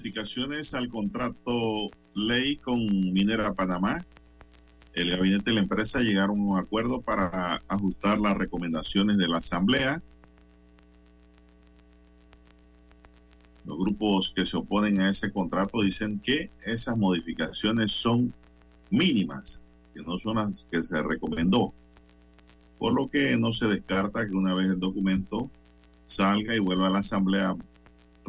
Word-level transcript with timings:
Modificaciones 0.00 0.72
al 0.72 0.88
contrato 0.88 1.90
ley 2.14 2.56
con 2.56 2.78
Minera 3.12 3.52
Panamá. 3.52 4.02
El 4.94 5.10
gabinete 5.10 5.50
de 5.50 5.56
la 5.56 5.60
empresa 5.60 6.00
llegaron 6.00 6.40
a 6.40 6.42
un 6.42 6.58
acuerdo 6.58 7.02
para 7.02 7.60
ajustar 7.68 8.18
las 8.18 8.38
recomendaciones 8.38 9.18
de 9.18 9.28
la 9.28 9.38
Asamblea. 9.38 10.02
Los 13.66 13.76
grupos 13.76 14.32
que 14.34 14.46
se 14.46 14.56
oponen 14.56 15.02
a 15.02 15.10
ese 15.10 15.30
contrato 15.32 15.82
dicen 15.82 16.18
que 16.18 16.50
esas 16.64 16.96
modificaciones 16.96 17.92
son 17.92 18.32
mínimas, 18.88 19.62
que 19.92 20.00
no 20.00 20.18
son 20.18 20.36
las 20.36 20.66
que 20.70 20.82
se 20.82 21.02
recomendó. 21.02 21.74
Por 22.78 22.94
lo 22.94 23.10
que 23.10 23.36
no 23.36 23.52
se 23.52 23.66
descarta 23.66 24.26
que 24.26 24.34
una 24.34 24.54
vez 24.54 24.64
el 24.64 24.80
documento 24.80 25.50
salga 26.06 26.56
y 26.56 26.58
vuelva 26.58 26.88
a 26.88 26.90
la 26.90 27.00
Asamblea 27.00 27.54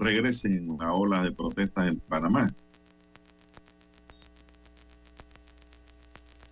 regresen 0.01 0.57
en 0.57 0.69
una 0.69 0.93
ola 0.93 1.21
de 1.21 1.31
protestas 1.31 1.87
en 1.87 1.99
Panamá. 1.99 2.53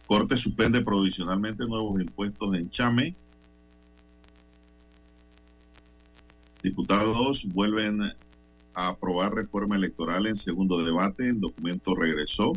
Corte 0.06 0.38
suspende 0.38 0.84
provisionalmente 0.84 1.66
nuevos 1.68 2.00
impuestos 2.00 2.56
en 2.56 2.70
Chame. 2.70 3.16
Diputados 6.64 7.48
vuelven 7.54 8.02
a 8.74 8.90
aprobar 8.90 9.34
reforma 9.34 9.76
electoral 9.76 10.28
en 10.28 10.36
segundo 10.36 10.84
debate. 10.84 11.30
El 11.30 11.42
documento 11.42 11.96
regresó. 11.96 12.54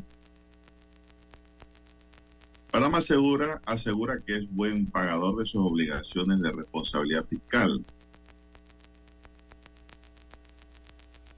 Panamá 2.71 2.99
asegura, 2.99 3.61
asegura 3.67 4.21
que 4.27 4.37
es 4.37 4.55
buen 4.55 4.87
pagador 4.87 5.37
de 5.37 5.45
sus 5.45 5.65
obligaciones 5.65 6.41
de 6.41 6.53
responsabilidad 6.53 7.27
fiscal. 7.27 7.84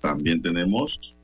También 0.05 0.43
tenemos, 0.43 1.17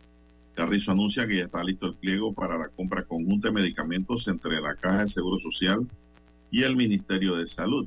Carrizo 0.55 0.93
anuncia 0.93 1.29
que 1.29 1.37
ya 1.37 1.45
está 1.45 1.63
listo 1.63 1.85
el 1.85 1.97
pliego 1.97 2.33
para 2.33 2.57
la 2.57 2.71
compra 2.71 3.05
conjunta 3.05 3.49
de 3.49 3.55
medicamentos 3.55 4.27
entre 4.27 4.59
la 4.59 4.75
Caja 4.75 5.03
de 5.03 5.09
Seguro 5.11 5.39
Social 5.39 5.87
y 6.51 6.63
el 6.63 6.77
Ministerio 6.77 7.37
de 7.37 7.47
Salud. 7.47 7.87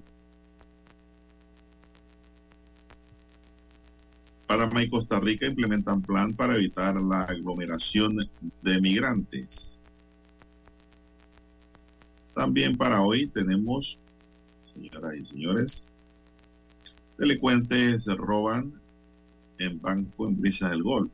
Panamá 4.45 4.83
y 4.83 4.89
Costa 4.91 5.19
Rica 5.19 5.47
implementan 5.47 6.03
plan 6.03 6.31
para 6.31 6.57
evitar 6.57 7.01
la 7.01 7.23
aglomeración 7.23 8.29
de 8.61 8.79
migrantes. 8.79 9.83
También 12.35 12.77
para 12.77 13.01
hoy 13.01 13.25
tenemos, 13.25 13.99
señoras 14.63 15.15
y 15.15 15.25
señores, 15.25 15.87
delincuentes 17.17 18.05
roban 18.15 18.82
en 19.57 19.81
banco 19.81 20.27
en 20.27 20.39
Brisa 20.39 20.69
del 20.69 20.83
Golf. 20.83 21.13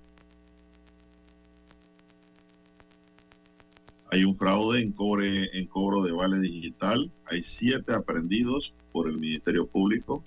Hay 4.12 4.24
un 4.24 4.36
fraude 4.36 4.82
en, 4.82 4.92
cobre, 4.92 5.56
en 5.58 5.68
cobro 5.68 6.04
de 6.04 6.12
vale 6.12 6.40
digital. 6.40 7.12
Hay 7.26 7.44
siete 7.44 7.94
aprendidos 7.94 8.74
por 8.92 9.08
el 9.08 9.20
Ministerio 9.20 9.68
Público. 9.68 10.24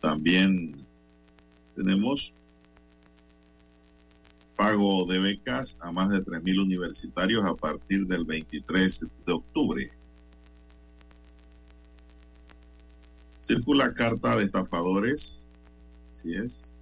También 0.00 0.86
tenemos 1.74 2.32
pago 4.54 5.04
de 5.06 5.18
becas 5.18 5.78
a 5.82 5.90
más 5.90 6.10
de 6.10 6.24
3.000 6.24 6.62
universitarios 6.62 7.44
a 7.44 7.54
partir 7.54 8.06
del 8.06 8.24
23 8.24 9.06
de 9.26 9.32
octubre. 9.32 9.92
Circula 13.42 13.92
carta 13.94 14.36
de 14.36 14.44
estafadores 14.44 15.45
Así 16.16 16.32
es. 16.32 16.72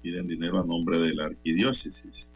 Piden 0.00 0.26
dinero 0.26 0.58
a 0.58 0.64
nombre 0.64 0.98
de 0.98 1.12
la 1.12 1.24
arquidiócesis. 1.24 2.30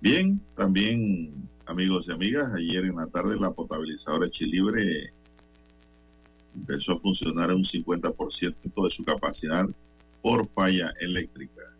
Bien, 0.00 0.40
también 0.54 1.48
amigos 1.66 2.06
y 2.06 2.12
amigas, 2.12 2.54
ayer 2.54 2.84
en 2.84 2.94
la 2.94 3.08
tarde 3.08 3.40
la 3.40 3.50
potabilizadora 3.50 4.30
Chilibre 4.30 5.12
empezó 6.54 6.92
a 6.92 7.00
funcionar 7.00 7.50
a 7.50 7.56
un 7.56 7.64
50% 7.64 8.84
de 8.84 8.90
su 8.90 9.04
capacidad 9.04 9.66
por 10.22 10.46
falla 10.46 10.94
eléctrica. 11.00 11.74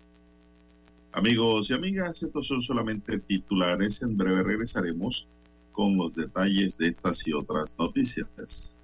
Amigos 1.13 1.71
y 1.71 1.75
amigas, 1.75 2.21
estos 2.25 2.49
son 2.49 2.61
solamente 2.61 3.21
titulares. 3.21 4.03
En 4.03 4.17
breve 4.17 4.43
regresaremos 4.43 5.29
con 5.71 5.97
los 5.97 6.17
detalles 6.17 6.79
de 6.79 6.89
estas 6.89 7.25
y 7.29 7.33
otras 7.33 7.77
noticias. 7.79 8.84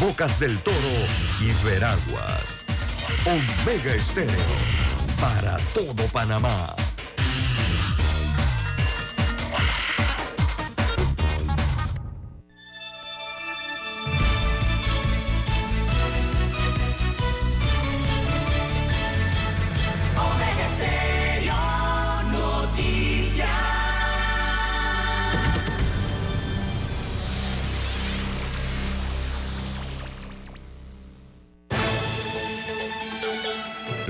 Bocas 0.00 0.40
del 0.40 0.58
Toro 0.60 0.76
y 1.42 1.52
Veraguas. 1.62 2.62
Omega 3.26 3.94
Estéreo 3.94 4.34
para 5.20 5.58
todo 5.74 6.06
Panamá. 6.10 6.74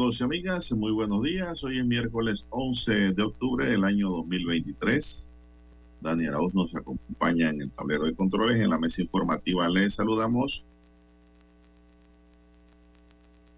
Amigos 0.00 0.20
y 0.22 0.24
amigas, 0.24 0.72
muy 0.72 0.92
buenos 0.92 1.22
días. 1.22 1.62
Hoy 1.62 1.78
es 1.78 1.84
miércoles 1.84 2.46
11 2.48 3.12
de 3.12 3.22
octubre 3.22 3.66
del 3.66 3.84
año 3.84 4.08
2023. 4.08 5.28
Daniel 6.00 6.30
Arauz 6.30 6.54
nos 6.54 6.74
acompaña 6.74 7.50
en 7.50 7.60
el 7.60 7.70
tablero 7.70 8.06
de 8.06 8.14
controles. 8.14 8.62
En 8.62 8.70
la 8.70 8.78
mesa 8.78 9.02
informativa 9.02 9.68
les 9.68 9.96
saludamos. 9.96 10.64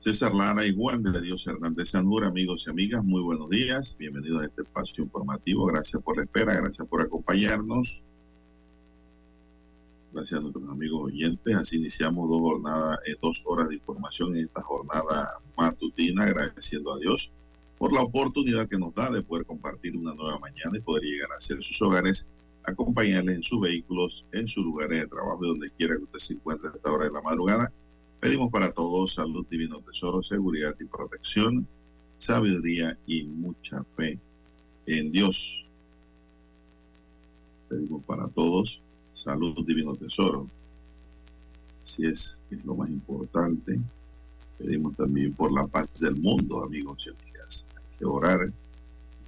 César 0.00 0.34
Lara 0.34 0.66
y 0.66 0.74
Juan 0.74 1.04
de 1.04 1.20
Dios 1.20 1.46
Hernández 1.46 1.90
Sanura, 1.90 2.26
amigos 2.26 2.64
y 2.66 2.70
amigas, 2.70 3.04
muy 3.04 3.22
buenos 3.22 3.48
días. 3.48 3.96
Bienvenidos 3.96 4.42
a 4.42 4.46
este 4.46 4.62
espacio 4.62 5.04
informativo. 5.04 5.66
Gracias 5.66 6.02
por 6.02 6.16
la 6.16 6.24
espera, 6.24 6.56
gracias 6.56 6.88
por 6.88 7.02
acompañarnos. 7.02 8.02
Gracias 10.12 10.40
a 10.40 10.42
nuestros 10.42 10.68
amigos 10.68 11.04
oyentes. 11.04 11.56
Así 11.56 11.78
iniciamos 11.78 12.28
dos 12.28 12.40
jornadas, 12.40 12.98
eh, 13.06 13.16
dos 13.22 13.42
horas 13.46 13.70
de 13.70 13.76
información 13.76 14.36
en 14.36 14.44
esta 14.44 14.60
jornada 14.60 15.40
matutina, 15.56 16.24
agradeciendo 16.24 16.92
a 16.92 16.98
Dios 16.98 17.32
por 17.78 17.94
la 17.94 18.02
oportunidad 18.02 18.68
que 18.68 18.78
nos 18.78 18.94
da 18.94 19.10
de 19.10 19.22
poder 19.22 19.46
compartir 19.46 19.96
una 19.96 20.14
nueva 20.14 20.38
mañana 20.38 20.76
y 20.76 20.80
poder 20.80 21.02
llegar 21.02 21.30
a 21.32 21.40
ser 21.40 21.62
sus 21.62 21.80
hogares, 21.80 22.28
acompañarles 22.64 23.36
en 23.36 23.42
sus 23.42 23.58
vehículos, 23.60 24.26
en 24.32 24.46
sus 24.46 24.62
lugares 24.62 25.00
de 25.00 25.06
trabajo, 25.06 25.46
donde 25.46 25.70
quiera 25.70 25.96
que 25.96 26.04
usted 26.04 26.18
se 26.18 26.34
encuentre 26.34 26.68
a 26.68 26.72
esta 26.72 26.92
hora 26.92 27.06
de 27.06 27.12
la 27.12 27.22
madrugada. 27.22 27.72
Pedimos 28.20 28.50
para 28.50 28.70
todos 28.70 29.14
salud, 29.14 29.46
divino 29.48 29.80
tesoro, 29.80 30.22
seguridad 30.22 30.76
y 30.78 30.84
protección, 30.84 31.66
sabiduría 32.16 32.98
y 33.06 33.24
mucha 33.24 33.82
fe 33.84 34.18
en 34.86 35.10
Dios. 35.10 35.70
Pedimos 37.70 38.04
para 38.04 38.28
todos 38.28 38.82
salud, 39.12 39.64
divino 39.66 39.94
tesoro. 39.94 40.48
Así 41.82 42.06
es, 42.06 42.42
es 42.50 42.64
lo 42.64 42.74
más 42.74 42.88
importante. 42.88 43.80
Pedimos 44.58 44.94
también 44.94 45.32
por 45.34 45.52
la 45.52 45.66
paz 45.66 45.90
del 46.00 46.16
mundo, 46.16 46.64
amigos 46.64 47.06
y 47.06 47.10
amigas. 47.10 47.66
Hay 47.74 47.98
que 47.98 48.04
orar, 48.04 48.52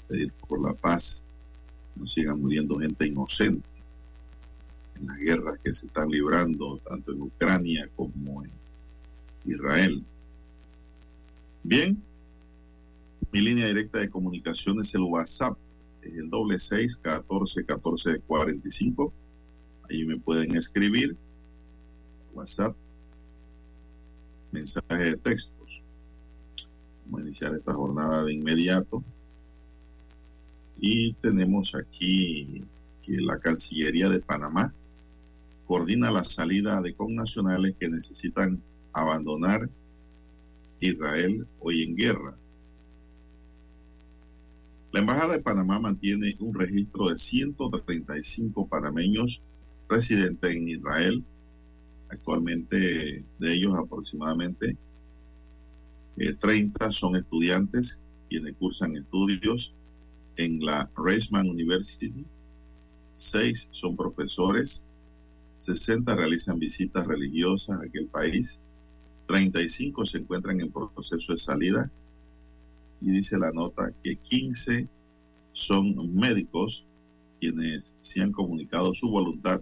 pedir 0.08 0.32
por 0.48 0.62
la 0.62 0.72
paz. 0.74 1.26
No 1.96 2.06
sigan 2.06 2.40
muriendo 2.40 2.78
gente 2.78 3.06
inocente 3.06 3.68
en 4.96 5.06
las 5.06 5.18
guerras 5.18 5.58
que 5.62 5.72
se 5.72 5.86
están 5.86 6.08
librando 6.08 6.78
tanto 6.78 7.12
en 7.12 7.22
Ucrania 7.22 7.88
como 7.96 8.44
en 8.44 8.50
Israel. 9.44 10.04
Bien, 11.64 12.00
mi 13.32 13.40
línea 13.40 13.66
directa 13.66 13.98
de 13.98 14.10
comunicación 14.10 14.80
es 14.80 14.94
el 14.94 15.02
WhatsApp, 15.02 15.58
es 16.02 16.14
el 16.14 16.30
doble 16.30 16.58
seis 16.58 16.96
catorce 16.96 17.64
catorce 17.64 18.20
cuarenta 18.20 18.68
y 18.68 18.70
cinco 18.70 19.12
Ahí 19.88 20.04
me 20.06 20.16
pueden 20.18 20.56
escribir 20.56 21.16
WhatsApp, 22.32 22.74
mensaje 24.50 25.04
de 25.04 25.16
textos. 25.18 25.82
Vamos 27.04 27.20
a 27.20 27.24
iniciar 27.24 27.54
esta 27.54 27.74
jornada 27.74 28.24
de 28.24 28.32
inmediato. 28.32 29.04
Y 30.80 31.12
tenemos 31.14 31.74
aquí 31.74 32.64
que 33.02 33.20
la 33.20 33.38
Cancillería 33.38 34.08
de 34.08 34.20
Panamá 34.20 34.72
coordina 35.66 36.10
la 36.10 36.24
salida 36.24 36.80
de 36.80 36.94
connacionales 36.94 37.76
que 37.76 37.88
necesitan 37.88 38.60
abandonar 38.92 39.68
Israel 40.80 41.46
hoy 41.60 41.82
en 41.82 41.96
guerra. 41.96 42.36
La 44.92 45.00
Embajada 45.00 45.36
de 45.36 45.42
Panamá 45.42 45.78
mantiene 45.78 46.36
un 46.38 46.54
registro 46.54 47.08
de 47.08 47.18
135 47.18 48.66
panameños 48.68 49.42
residentes 49.88 50.50
en 50.50 50.68
Israel. 50.68 51.24
Actualmente 52.08 53.24
de 53.38 53.52
ellos 53.52 53.76
aproximadamente 53.76 54.76
30 56.16 56.86
eh, 56.86 56.92
son 56.92 57.16
estudiantes 57.16 58.00
quienes 58.28 58.54
cursan 58.56 58.96
estudios 58.96 59.74
en 60.36 60.64
la 60.64 60.90
Reisman 60.96 61.48
University. 61.48 62.24
6 63.16 63.68
son 63.70 63.96
profesores. 63.96 64.86
60 65.58 66.14
realizan 66.14 66.58
visitas 66.58 67.06
religiosas 67.06 67.80
a 67.80 67.84
aquel 67.84 68.06
país. 68.06 68.60
35 69.26 70.06
se 70.06 70.18
encuentran 70.18 70.60
en 70.60 70.70
proceso 70.70 71.32
de 71.32 71.38
salida. 71.38 71.90
Y 73.00 73.10
dice 73.10 73.38
la 73.38 73.52
nota 73.52 73.92
que 74.02 74.16
15 74.16 74.88
son 75.52 76.14
médicos 76.14 76.86
quienes 77.38 77.94
se 78.00 78.22
han 78.22 78.32
comunicado 78.32 78.94
su 78.94 79.10
voluntad 79.10 79.60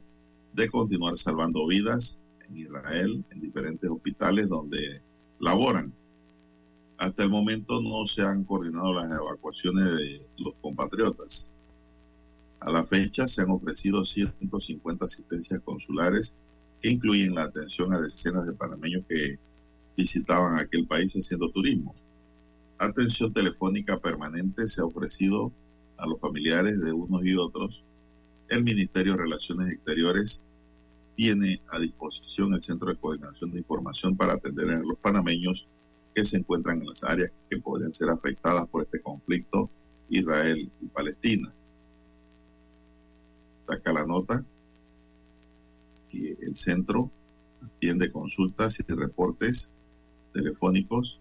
de 0.53 0.71
continuar 0.71 1.17
salvando 1.17 1.67
vidas 1.67 2.19
en 2.49 2.59
Israel, 2.59 3.25
en 3.31 3.41
diferentes 3.41 3.89
hospitales 3.91 4.49
donde 4.49 5.03
laboran. 5.41 5.93
Hasta 6.99 7.25
el 7.25 7.31
momento 7.31 7.81
no 7.81 8.07
se 8.07 8.23
han 8.23 8.45
coordinado 8.45 8.93
las 8.95 9.11
evacuaciones 9.11 9.85
de 9.97 10.27
los 10.39 10.55
compatriotas. 10.61 11.51
A 12.61 12.71
la 12.71 12.85
fecha 12.85 13.27
se 13.27 13.43
han 13.43 13.51
ofrecido 13.51 14.05
150 14.05 15.05
asistencias 15.05 15.61
consulares 15.65 16.37
que 16.81 16.91
incluyen 16.91 17.35
la 17.35 17.45
atención 17.45 17.93
a 17.93 18.01
decenas 18.01 18.47
de 18.47 18.53
panameños 18.53 19.05
que 19.09 19.39
visitaban 19.97 20.59
aquel 20.59 20.87
país 20.87 21.13
haciendo 21.15 21.51
turismo. 21.51 21.95
Atención 22.79 23.33
telefónica 23.33 23.99
permanente 23.99 24.69
se 24.69 24.81
ha 24.81 24.85
ofrecido 24.85 25.51
a 25.97 26.07
los 26.07 26.21
familiares 26.21 26.81
de 26.81 26.93
unos 26.93 27.25
y 27.25 27.37
otros 27.37 27.85
el 28.53 28.65
Ministerio 28.65 29.13
de 29.13 29.23
Relaciones 29.23 29.73
Exteriores 29.73 30.45
tiene 31.15 31.61
a 31.71 31.79
disposición 31.79 32.53
el 32.53 32.61
Centro 32.61 32.89
de 32.89 32.97
Coordinación 32.97 33.51
de 33.51 33.59
Información 33.59 34.15
para 34.15 34.35
atender 34.35 34.71
a 34.71 34.81
los 34.81 34.99
panameños 34.99 35.67
que 36.15 36.25
se 36.27 36.37
encuentran 36.37 36.81
en 36.81 36.89
las 36.89 37.03
áreas 37.03 37.31
que 37.49 37.59
podrían 37.59 37.95
ser 37.95 38.11
afectadas 38.11 38.69
por 38.69 38.83
este 38.83 39.01
conflicto 39.01 39.71
Israel 40.11 40.71
y 40.83 40.87
Palestina. 40.87 41.51
Saca 43.67 43.93
la 43.93 44.05
nota 44.05 44.45
que 46.11 46.37
el 46.43 46.55
centro 46.55 47.11
atiende 47.63 48.13
consultas 48.13 48.81
y 48.81 48.93
reportes 48.93 49.73
telefónicos 50.35 51.21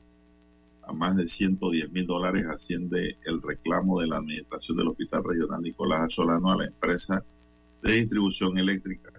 A 0.85 0.91
más 0.91 1.15
de 1.15 1.27
110 1.27 1.91
mil 1.91 2.05
dólares 2.05 2.45
asciende 2.45 3.17
el 3.25 3.41
reclamo 3.41 4.01
de 4.01 4.07
la 4.07 4.17
Administración 4.17 4.77
del 4.77 4.89
Hospital 4.89 5.23
Regional 5.23 5.61
Nicolás 5.61 6.13
Solano 6.13 6.51
a 6.51 6.57
la 6.57 6.65
empresa 6.65 7.23
de 7.81 7.91
distribución 7.93 8.57
eléctrica 8.57 9.11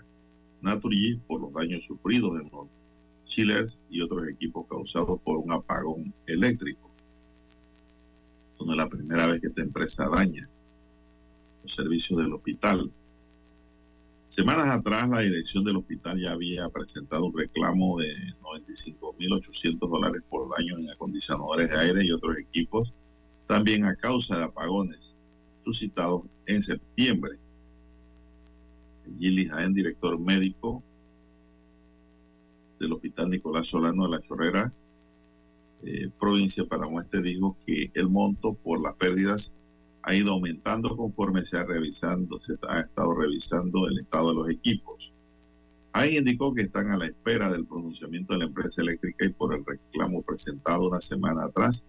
Naturgy 0.60 1.16
por 1.26 1.40
los 1.40 1.52
daños 1.52 1.84
sufridos 1.84 2.40
en 2.40 2.50
los 2.50 2.66
chillers 3.26 3.80
y 3.90 4.00
otros 4.00 4.28
equipos 4.28 4.66
causados 4.68 5.18
por 5.20 5.38
un 5.38 5.52
apagón 5.52 6.12
eléctrico. 6.26 6.90
No 8.64 8.72
es 8.72 8.78
la 8.78 8.88
primera 8.88 9.26
vez 9.26 9.42
que 9.42 9.48
esta 9.48 9.62
empresa 9.62 10.08
daña 10.08 10.48
los 11.62 11.72
servicios 11.72 12.18
del 12.18 12.32
hospital. 12.32 12.90
Semanas 14.26 14.68
atrás, 14.68 15.08
la 15.08 15.20
dirección 15.20 15.64
del 15.64 15.76
hospital 15.76 16.18
ya 16.18 16.32
había 16.32 16.68
presentado 16.70 17.26
un 17.26 17.36
reclamo 17.36 17.98
de 17.98 18.14
95.800 18.42 19.78
dólares 19.78 20.22
por 20.28 20.48
daño 20.56 20.78
en 20.78 20.90
acondicionadores 20.90 21.68
de 21.68 21.76
aire 21.76 22.04
y 22.04 22.10
otros 22.10 22.38
equipos, 22.38 22.92
también 23.46 23.84
a 23.84 23.94
causa 23.96 24.38
de 24.38 24.44
apagones 24.44 25.16
suscitados 25.60 26.22
en 26.46 26.62
septiembre. 26.62 27.38
Gilly 29.18 29.46
Jaén, 29.46 29.74
director 29.74 30.18
médico 30.18 30.82
del 32.80 32.92
Hospital 32.92 33.30
Nicolás 33.30 33.66
Solano 33.66 34.04
de 34.04 34.10
la 34.10 34.20
Chorrera, 34.20 34.72
eh, 35.82 36.08
provincia 36.18 36.62
de 36.62 36.68
Panamá 36.68 37.02
Este, 37.02 37.20
dijo 37.22 37.58
que 37.66 37.90
el 37.92 38.08
monto 38.08 38.54
por 38.54 38.82
las 38.82 38.94
pérdidas 38.94 39.54
ha 40.06 40.14
ido 40.14 40.32
aumentando 40.32 40.96
conforme 40.96 41.46
se 41.46 41.56
ha 41.56 41.64
revisando, 41.64 42.38
se 42.38 42.56
ha 42.68 42.80
estado 42.80 43.14
revisando 43.14 43.86
el 43.88 44.00
estado 44.00 44.30
de 44.30 44.34
los 44.34 44.50
equipos. 44.50 45.12
Ahí 45.92 46.18
indicó 46.18 46.52
que 46.52 46.62
están 46.62 46.90
a 46.90 46.98
la 46.98 47.06
espera 47.06 47.48
del 47.50 47.64
pronunciamiento 47.64 48.34
de 48.34 48.40
la 48.40 48.44
empresa 48.46 48.82
eléctrica 48.82 49.24
y 49.24 49.30
por 49.30 49.54
el 49.54 49.64
reclamo 49.64 50.22
presentado 50.22 50.88
una 50.88 51.00
semana 51.00 51.44
atrás 51.44 51.86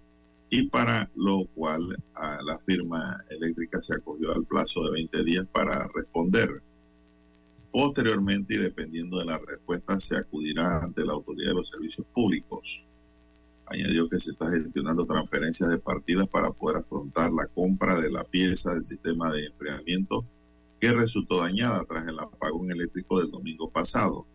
y 0.50 0.69
para 0.69 1.10
lo 1.15 1.45
cual 1.55 1.98
la 2.15 2.60
firma 2.60 3.22
eléctrica 3.29 3.81
se 3.81 3.95
acogió 3.95 4.31
al 4.31 4.45
plazo 4.45 4.84
de 4.86 4.91
20 4.91 5.24
días 5.25 5.45
para 5.51 5.89
responder. 5.93 6.62
Posteriormente 7.72 8.53
y 8.53 8.57
dependiendo 8.57 9.17
de 9.17 9.25
la 9.25 9.39
respuesta 9.39 10.00
se 10.00 10.15
acudirá 10.15 10.84
ante 10.84 11.03
la 11.03 11.13
autoridad 11.13 11.50
de 11.50 11.55
los 11.55 11.67
servicios 11.67 12.07
públicos. 12.13 12.86
Añadió 13.67 14.07
que 14.07 14.19
se 14.19 14.31
está 14.31 14.50
gestionando 14.51 15.05
transferencias 15.05 15.69
de 15.69 15.79
partidas 15.79 16.27
para 16.27 16.51
poder 16.51 16.77
afrontar 16.77 17.31
la 17.31 17.48
compra 17.48 18.00
de 18.00 18.12
la 18.12 18.24
pieza 18.24 18.74
del 18.74 18.86
sistema 18.86 19.31
de 19.31 19.48
enfriamiento 19.48 20.25
que 20.79 20.91
resultó 20.91 21.41
dañada 21.41 21.84
tras 21.86 22.07
el 22.07 22.19
apagón 22.19 22.69
eléctrico 22.72 23.19
del 23.19 23.31
domingo 23.31 23.69
pasado. 23.69 24.25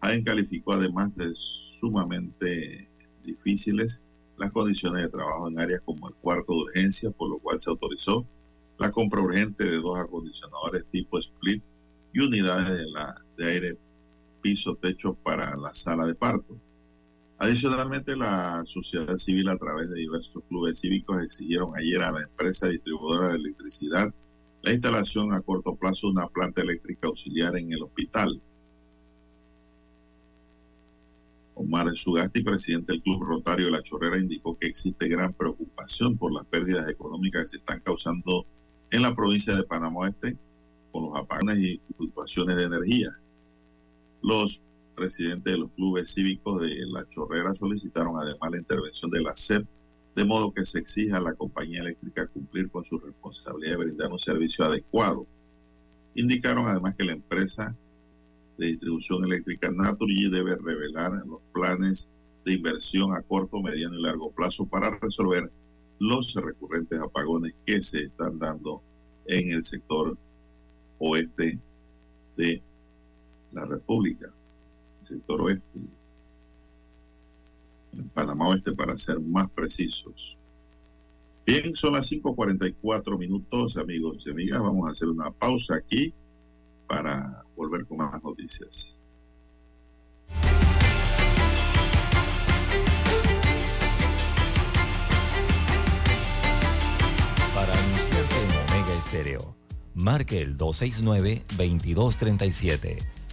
Jaén 0.00 0.22
calificó 0.22 0.74
además 0.74 1.16
de 1.16 1.34
sumamente 1.34 2.88
difíciles 3.24 4.04
las 4.36 4.52
condiciones 4.52 5.02
de 5.02 5.10
trabajo 5.10 5.48
en 5.48 5.58
áreas 5.58 5.80
como 5.84 6.08
el 6.08 6.14
cuarto 6.16 6.52
de 6.52 6.60
urgencia, 6.60 7.10
por 7.10 7.30
lo 7.30 7.38
cual 7.38 7.60
se 7.60 7.70
autorizó 7.70 8.26
la 8.78 8.90
compra 8.90 9.20
urgente 9.20 9.64
de 9.64 9.76
dos 9.76 9.98
acondicionadores 9.98 10.84
tipo 10.90 11.18
split 11.18 11.62
y 12.12 12.20
unidades 12.20 12.68
de, 12.78 12.86
de 13.36 13.50
aire 13.50 13.78
piso-techo 14.40 15.14
para 15.14 15.56
la 15.56 15.72
sala 15.72 16.06
de 16.06 16.14
parto. 16.14 16.56
Adicionalmente, 17.42 18.14
la 18.14 18.62
sociedad 18.66 19.16
civil 19.16 19.48
a 19.48 19.56
través 19.56 19.90
de 19.90 19.96
diversos 19.96 20.44
clubes 20.48 20.78
cívicos 20.78 21.20
exigieron 21.24 21.76
ayer 21.76 22.00
a 22.00 22.12
la 22.12 22.20
empresa 22.20 22.68
distribuidora 22.68 23.30
de 23.30 23.38
electricidad 23.38 24.14
la 24.62 24.72
instalación 24.72 25.32
a 25.34 25.40
corto 25.40 25.74
plazo 25.74 26.06
de 26.06 26.12
una 26.12 26.28
planta 26.28 26.62
eléctrica 26.62 27.08
auxiliar 27.08 27.56
en 27.56 27.72
el 27.72 27.82
hospital. 27.82 28.40
Omar 31.56 31.88
Sugasti, 31.96 32.44
presidente 32.44 32.92
del 32.92 33.02
Club 33.02 33.24
Rotario 33.24 33.66
de 33.66 33.72
La 33.72 33.82
Chorrera, 33.82 34.18
indicó 34.18 34.56
que 34.56 34.68
existe 34.68 35.08
gran 35.08 35.32
preocupación 35.32 36.16
por 36.16 36.32
las 36.32 36.44
pérdidas 36.44 36.88
económicas 36.88 37.42
que 37.42 37.48
se 37.48 37.56
están 37.56 37.80
causando 37.80 38.46
en 38.92 39.02
la 39.02 39.16
provincia 39.16 39.56
de 39.56 39.64
Panamá 39.64 40.02
Oeste 40.02 40.38
con 40.92 41.06
los 41.06 41.18
apagones 41.18 41.58
y 41.58 41.80
fluctuaciones 41.96 42.54
de 42.54 42.64
energía. 42.66 43.08
Los 44.22 44.62
presidentes 45.02 45.52
de 45.52 45.58
los 45.58 45.70
clubes 45.72 46.14
cívicos 46.14 46.62
de 46.62 46.86
La 46.86 47.04
Chorrera 47.08 47.52
solicitaron 47.56 48.14
además 48.16 48.52
la 48.52 48.58
intervención 48.58 49.10
de 49.10 49.20
la 49.20 49.34
SEP, 49.34 49.66
de 50.14 50.24
modo 50.24 50.52
que 50.52 50.64
se 50.64 50.78
exija 50.78 51.16
a 51.16 51.20
la 51.20 51.34
compañía 51.34 51.80
eléctrica 51.80 52.28
cumplir 52.28 52.70
con 52.70 52.84
su 52.84 53.00
responsabilidad 53.00 53.72
de 53.72 53.84
brindar 53.84 54.12
un 54.12 54.20
servicio 54.20 54.64
adecuado. 54.64 55.26
Indicaron 56.14 56.68
además 56.68 56.94
que 56.96 57.04
la 57.04 57.14
empresa 57.14 57.74
de 58.58 58.66
distribución 58.66 59.24
eléctrica 59.24 59.72
Naturgy 59.72 60.30
debe 60.30 60.54
revelar 60.54 61.10
los 61.26 61.40
planes 61.52 62.08
de 62.44 62.54
inversión 62.54 63.12
a 63.12 63.22
corto, 63.22 63.60
mediano 63.60 63.98
y 63.98 64.02
largo 64.02 64.30
plazo 64.30 64.66
para 64.66 64.96
resolver 65.00 65.50
los 65.98 66.32
recurrentes 66.34 67.00
apagones 67.00 67.56
que 67.66 67.82
se 67.82 68.04
están 68.04 68.38
dando 68.38 68.80
en 69.26 69.50
el 69.50 69.64
sector 69.64 70.16
oeste 71.00 71.58
de 72.36 72.62
la 73.50 73.64
República, 73.64 74.32
sector 75.04 75.42
oeste, 75.42 75.80
en 77.92 78.08
Panamá 78.10 78.48
Oeste 78.48 78.72
para 78.72 78.96
ser 78.96 79.20
más 79.20 79.50
precisos. 79.50 80.38
Bien, 81.44 81.74
son 81.74 81.94
las 81.94 82.08
5.44 82.10 83.18
minutos, 83.18 83.76
amigos 83.76 84.24
y 84.26 84.30
amigas. 84.30 84.62
Vamos 84.62 84.88
a 84.88 84.92
hacer 84.92 85.08
una 85.08 85.32
pausa 85.32 85.74
aquí 85.74 86.14
para 86.86 87.44
volver 87.56 87.84
con 87.86 87.98
más 87.98 88.22
noticias. 88.22 88.96
Para 97.54 97.74
anunciarse 97.74 98.44
en 98.44 98.50
Omega 98.70 98.94
Estéreo, 98.94 99.56
marque 99.94 100.40
el 100.40 100.56
269-2237. 100.56 103.21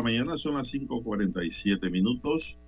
La 0.00 0.04
mañana, 0.04 0.38
son 0.38 0.54
las 0.54 0.72
5.47 0.72 1.90
minutos. 1.90 2.58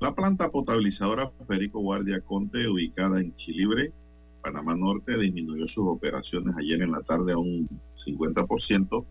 La 0.00 0.14
planta 0.14 0.48
potabilizadora 0.48 1.28
Federico 1.44 1.80
Guardia 1.80 2.20
Conte, 2.20 2.68
ubicada 2.68 3.20
en 3.20 3.34
Chilibre, 3.34 3.92
Panamá 4.44 4.76
Norte, 4.76 5.18
disminuyó 5.18 5.66
sus 5.66 5.86
operaciones 5.88 6.54
ayer 6.56 6.80
en 6.82 6.92
la 6.92 7.00
tarde 7.00 7.32
a 7.32 7.38
un 7.38 7.68
50% 7.96 9.04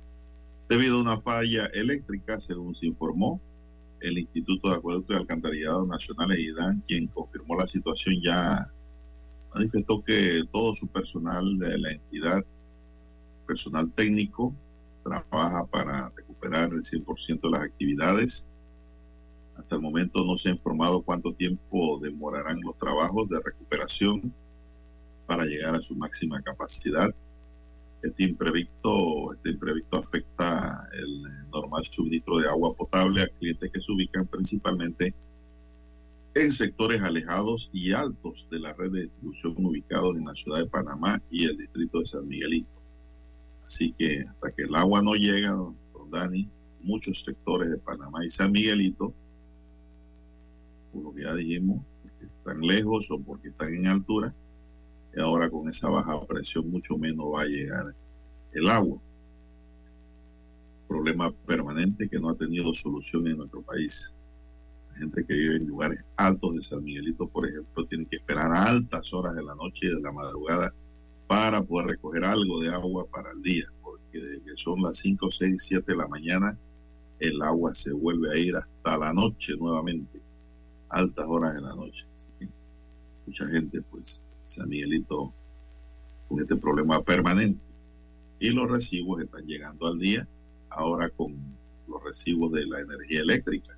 debido 0.70 0.96
a 0.96 1.02
una 1.02 1.20
falla 1.20 1.66
eléctrica, 1.74 2.40
según 2.40 2.74
se 2.74 2.86
informó. 2.86 3.42
El 4.00 4.18
Instituto 4.18 4.70
de 4.70 4.76
Acueducto 4.76 5.12
y 5.12 5.18
Alcantarillado 5.18 5.86
Nacionales, 5.86 6.40
IDAN, 6.40 6.82
quien 6.88 7.08
confirmó 7.08 7.58
la 7.58 7.68
situación, 7.68 8.16
ya 8.24 8.72
manifestó 9.54 10.02
que 10.02 10.44
todo 10.54 10.74
su 10.74 10.88
personal 10.88 11.60
de 11.60 11.78
la 11.78 11.92
entidad, 11.92 12.46
personal 13.46 13.92
técnico, 13.92 14.56
trabaja 15.04 15.66
para 15.66 16.12
recuperar 16.42 16.72
el 16.74 16.82
100% 16.82 17.42
de 17.42 17.50
las 17.50 17.62
actividades. 17.62 18.48
Hasta 19.58 19.76
el 19.76 19.82
momento 19.82 20.24
no 20.26 20.38
se 20.38 20.50
ha 20.50 20.54
informado 20.54 21.02
cuánto 21.02 21.34
tiempo 21.34 22.00
demorarán 22.00 22.60
los 22.66 22.78
trabajos 22.78 23.30
de 23.30 23.40
recuperación 23.44 24.34
para 25.28 25.46
llegar 25.46 25.76
a 25.76 25.82
su 25.82 25.96
máxima 25.96 26.42
capacidad. 26.42 27.14
Este 28.02 28.24
imprevisto, 28.24 29.34
este 29.34 29.52
imprevisto 29.52 29.98
afecta 29.98 30.88
el 30.94 31.50
normal 31.52 31.84
suministro 31.84 32.40
de 32.40 32.50
agua 32.50 32.74
potable 32.76 33.22
a 33.22 33.28
clientes 33.28 33.70
que 33.72 33.82
se 33.82 33.92
ubican 33.92 34.26
principalmente 34.26 35.14
en 36.34 36.52
sectores 36.52 37.02
alejados 37.02 37.70
y 37.74 37.92
altos 37.92 38.48
de 38.50 38.60
la 38.60 38.74
red 38.74 38.90
de 38.92 39.02
distribución 39.02 39.54
ubicados 39.58 40.16
en 40.16 40.26
la 40.26 40.34
ciudad 40.34 40.60
de 40.60 40.68
Panamá 40.68 41.22
y 41.30 41.46
el 41.46 41.58
distrito 41.58 42.00
de 42.00 42.06
San 42.06 42.28
Miguelito. 42.28 42.82
Así 43.68 43.94
que 43.94 44.26
hasta 44.28 44.52
que 44.52 44.64
el 44.64 44.74
agua 44.76 45.02
no 45.02 45.14
llega, 45.14 45.56
Dani, 46.12 46.48
muchos 46.84 47.22
sectores 47.22 47.72
de 47.72 47.78
Panamá 47.78 48.26
y 48.26 48.30
San 48.30 48.52
Miguelito, 48.52 49.14
por 50.92 51.04
lo 51.04 51.14
que 51.14 51.24
ya 51.24 51.34
dijimos, 51.34 51.84
porque 52.02 52.26
están 52.26 52.62
lejos 52.62 53.10
o 53.12 53.20
porque 53.20 53.50
están 53.50 53.74
en 53.74 53.88
altura, 53.88 54.34
y 55.16 55.20
ahora 55.20 55.50
con 55.50 55.68
esa 55.70 55.90
baja 55.90 56.26
presión 56.26 56.70
mucho 56.70 56.98
menos 56.98 57.28
va 57.34 57.42
a 57.42 57.46
llegar 57.46 57.96
el 58.54 58.70
agua. 58.70 59.00
Problema 60.88 61.32
permanente 61.46 62.10
que 62.10 62.20
no 62.20 62.30
ha 62.30 62.36
tenido 62.36 62.74
solución 62.74 63.28
en 63.28 63.38
nuestro 63.38 63.62
país. 63.62 64.14
La 64.92 64.98
gente 64.98 65.26
que 65.26 65.34
vive 65.34 65.56
en 65.56 65.68
lugares 65.68 66.04
altos 66.18 66.56
de 66.56 66.62
San 66.62 66.84
Miguelito, 66.84 67.28
por 67.28 67.48
ejemplo, 67.48 67.86
tiene 67.86 68.06
que 68.06 68.18
esperar 68.18 68.52
a 68.52 68.66
altas 68.66 69.14
horas 69.14 69.36
de 69.36 69.44
la 69.44 69.56
noche 69.56 69.88
y 69.88 69.90
de 69.90 70.02
la 70.02 70.12
madrugada 70.12 70.74
para 71.28 71.64
poder 71.64 71.92
recoger 71.92 72.26
algo 72.26 72.62
de 72.62 72.74
agua 72.74 73.08
para 73.10 73.32
el 73.32 73.42
día, 73.42 73.64
porque 74.12 74.26
desde 74.26 74.44
que 74.44 74.58
son 74.58 74.82
las 74.82 74.98
5, 74.98 75.32
6, 75.32 75.56
7 75.58 75.92
de 75.92 75.98
la 75.98 76.08
mañana, 76.08 76.58
el 77.20 77.42
agua 77.42 77.74
se 77.74 77.94
vuelve 77.94 78.32
a 78.32 78.38
ir 78.38 78.56
hasta 78.56 78.98
la 78.98 79.14
noche 79.14 79.56
nuevamente, 79.58 80.22
altas 80.90 81.26
horas 81.28 81.56
de 81.56 81.62
la 81.62 81.76
noche. 81.76 82.06
mucha 83.26 83.48
gente, 83.48 83.82
pues, 83.84 84.24
San 84.46 84.68
Miguelito, 84.68 85.34
con 86.28 86.40
este 86.40 86.58
problema 86.58 87.02
permanente. 87.04 87.62
Y 88.40 88.50
los 88.50 88.70
recibos 88.70 89.22
están 89.22 89.46
llegando 89.46 89.88
al 89.88 90.00
día, 90.00 90.28
ahora 90.70 91.10
con 91.10 91.34
los 91.88 92.04
recibos 92.04 92.52
de 92.52 92.66
la 92.66 92.82
energía 92.82 93.22
eléctrica. 93.22 93.78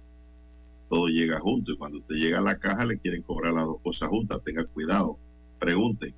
Todo 0.87 1.07
llega 1.07 1.39
junto 1.39 1.73
y 1.73 1.77
cuando 1.77 1.99
usted 1.99 2.15
llega 2.15 2.39
a 2.39 2.41
la 2.41 2.57
caja 2.57 2.85
le 2.85 2.97
quieren 2.97 3.23
cobrar 3.23 3.53
las 3.53 3.65
dos 3.65 3.81
cosas 3.81 4.09
juntas. 4.09 4.41
Tenga 4.43 4.63
cuidado, 4.65 5.17
pregunte 5.59 6.15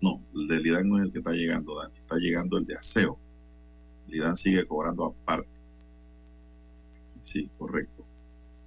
no, 0.00 0.22
el 0.34 0.48
de 0.48 0.60
Lidán 0.60 0.88
no 0.88 0.98
es 0.98 1.04
el 1.04 1.12
que 1.12 1.18
está 1.18 1.32
llegando, 1.32 1.76
Dani. 1.80 1.98
Está 1.98 2.16
llegando 2.16 2.58
el 2.58 2.66
de 2.66 2.76
aseo. 2.76 3.18
Lidán 4.06 4.36
sigue 4.36 4.64
cobrando 4.66 5.06
aparte. 5.06 5.48
Sí, 7.20 7.50
correcto. 7.58 8.04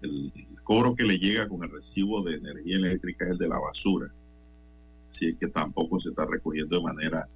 El, 0.02 0.32
cobro 0.64 0.96
que 0.96 1.04
le 1.04 1.18
llega 1.18 1.50
con 1.50 1.64
el 1.64 1.72
recibo 1.72 2.22
de 2.24 2.36
energía 2.36 2.78
eléctrica 2.78 3.26
es 3.26 3.32
el 3.32 3.38
de 3.40 3.48
la 3.48 3.60
basura. 3.60 4.14
Así 5.10 5.30
es 5.30 5.36
que 5.36 5.48
tampoco 5.48 6.00
se 6.00 6.10
está 6.10 6.26
recogiendo 6.26 6.78
de 6.78 6.84
manera 6.84 7.28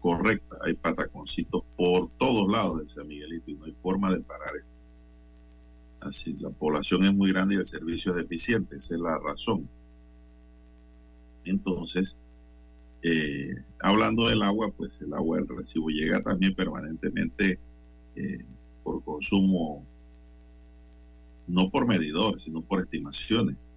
correcta. 0.00 0.56
Hay 0.64 0.74
pataconcitos 0.74 1.62
por 1.76 2.10
todos 2.18 2.50
lados 2.50 2.80
en 2.80 2.88
San 2.88 3.08
Miguelito 3.08 3.50
y 3.50 3.54
no 3.54 3.64
hay 3.64 3.76
forma 3.82 4.12
de 4.12 4.20
parar 4.20 4.56
esto. 4.56 4.70
Así, 6.00 6.34
la 6.38 6.50
población 6.50 7.04
es 7.04 7.14
muy 7.14 7.32
grande 7.32 7.56
y 7.56 7.58
el 7.58 7.66
servicio 7.66 8.12
es 8.12 8.18
deficiente. 8.18 8.76
Esa 8.76 8.94
es 8.94 9.00
la 9.00 9.18
razón. 9.18 9.68
Entonces, 11.44 12.20
eh, 13.02 13.54
hablando 13.80 14.28
del 14.28 14.42
agua, 14.42 14.72
pues 14.76 15.00
el 15.00 15.12
agua 15.14 15.38
del 15.38 15.48
recibo 15.48 15.88
llega 15.88 16.20
también 16.22 16.54
permanentemente 16.54 17.58
eh, 18.16 18.44
por 18.82 19.02
consumo, 19.04 19.84
no 21.46 21.70
por 21.70 21.86
medidores, 21.86 22.42
sino 22.42 22.62
por 22.62 22.80
estimaciones, 22.80 23.70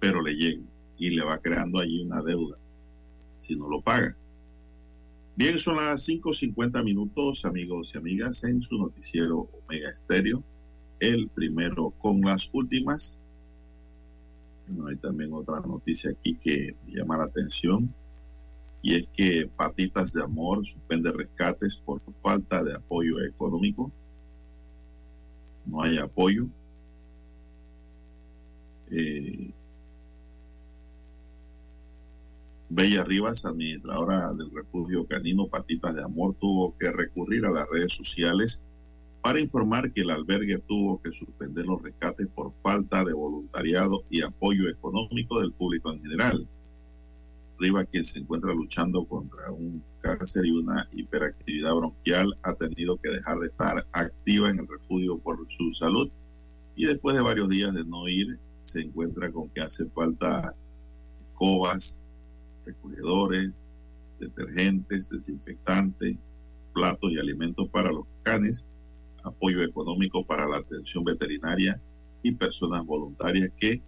pero 0.00 0.22
le 0.22 0.34
llega 0.34 0.62
y 0.98 1.10
le 1.10 1.24
va 1.24 1.38
creando 1.38 1.80
allí 1.80 2.02
una 2.02 2.22
deuda 2.22 2.56
si 3.40 3.56
no 3.56 3.68
lo 3.68 3.82
paga. 3.82 4.16
Bien, 5.36 5.58
son 5.58 5.76
las 5.76 6.08
5.50 6.08 6.84
minutos, 6.84 7.44
amigos 7.44 7.94
y 7.94 7.98
amigas, 7.98 8.44
en 8.44 8.62
su 8.62 8.78
noticiero 8.78 9.48
Omega 9.64 9.90
Estéreo, 9.90 10.42
el 11.00 11.28
primero 11.28 11.90
con 11.98 12.20
las 12.20 12.50
últimas. 12.52 13.18
Hay 14.86 14.96
también 14.96 15.32
otra 15.32 15.60
noticia 15.60 16.10
aquí 16.10 16.36
que 16.36 16.76
llama 16.86 17.18
la 17.18 17.24
atención 17.24 17.92
y 18.82 18.96
es 18.96 19.08
que 19.08 19.48
Patitas 19.56 20.12
de 20.12 20.24
Amor 20.24 20.66
suspende 20.66 21.12
rescates 21.12 21.78
por 21.78 22.00
falta 22.12 22.64
de 22.64 22.74
apoyo 22.74 23.20
económico. 23.24 23.92
No 25.64 25.82
hay 25.82 25.98
apoyo. 25.98 26.48
Eh, 28.90 29.52
Bella 32.68 33.04
Rivas, 33.04 33.46
administradora 33.46 34.32
del 34.32 34.50
refugio 34.50 35.06
canino 35.06 35.46
Patitas 35.46 35.94
de 35.94 36.02
Amor, 36.02 36.34
tuvo 36.40 36.76
que 36.76 36.90
recurrir 36.90 37.46
a 37.46 37.52
las 37.52 37.68
redes 37.68 37.92
sociales 37.92 38.64
para 39.22 39.38
informar 39.38 39.92
que 39.92 40.00
el 40.00 40.10
albergue 40.10 40.58
tuvo 40.58 41.00
que 41.00 41.12
suspender 41.12 41.66
los 41.66 41.80
rescates 41.80 42.26
por 42.34 42.52
falta 42.54 43.04
de 43.04 43.12
voluntariado 43.12 44.02
y 44.10 44.22
apoyo 44.22 44.68
económico 44.68 45.40
del 45.40 45.52
público 45.52 45.92
en 45.92 46.02
general. 46.02 46.48
Riva, 47.62 47.84
quien 47.84 48.04
se 48.04 48.18
encuentra 48.18 48.52
luchando 48.52 49.04
contra 49.04 49.52
un 49.52 49.84
cáncer 50.00 50.44
y 50.44 50.50
una 50.50 50.88
hiperactividad 50.90 51.72
bronquial, 51.72 52.36
ha 52.42 52.54
tenido 52.54 52.96
que 52.96 53.10
dejar 53.10 53.38
de 53.38 53.46
estar 53.46 53.86
activa 53.92 54.50
en 54.50 54.58
el 54.58 54.66
refugio 54.66 55.16
por 55.20 55.46
su 55.48 55.72
salud 55.72 56.10
y 56.74 56.86
después 56.86 57.14
de 57.14 57.22
varios 57.22 57.48
días 57.48 57.72
de 57.72 57.84
no 57.84 58.08
ir, 58.08 58.36
se 58.64 58.80
encuentra 58.80 59.30
con 59.30 59.48
que 59.50 59.60
hace 59.60 59.88
falta 59.90 60.56
escobas, 61.22 62.00
recogedores, 62.66 63.52
detergentes, 64.18 65.08
desinfectantes, 65.08 66.16
platos 66.74 67.12
y 67.12 67.20
alimentos 67.20 67.68
para 67.68 67.92
los 67.92 68.06
canes, 68.24 68.66
apoyo 69.22 69.62
económico 69.62 70.26
para 70.26 70.48
la 70.48 70.56
atención 70.56 71.04
veterinaria 71.04 71.80
y 72.24 72.32
personas 72.32 72.84
voluntarias 72.84 73.50
que 73.56 73.80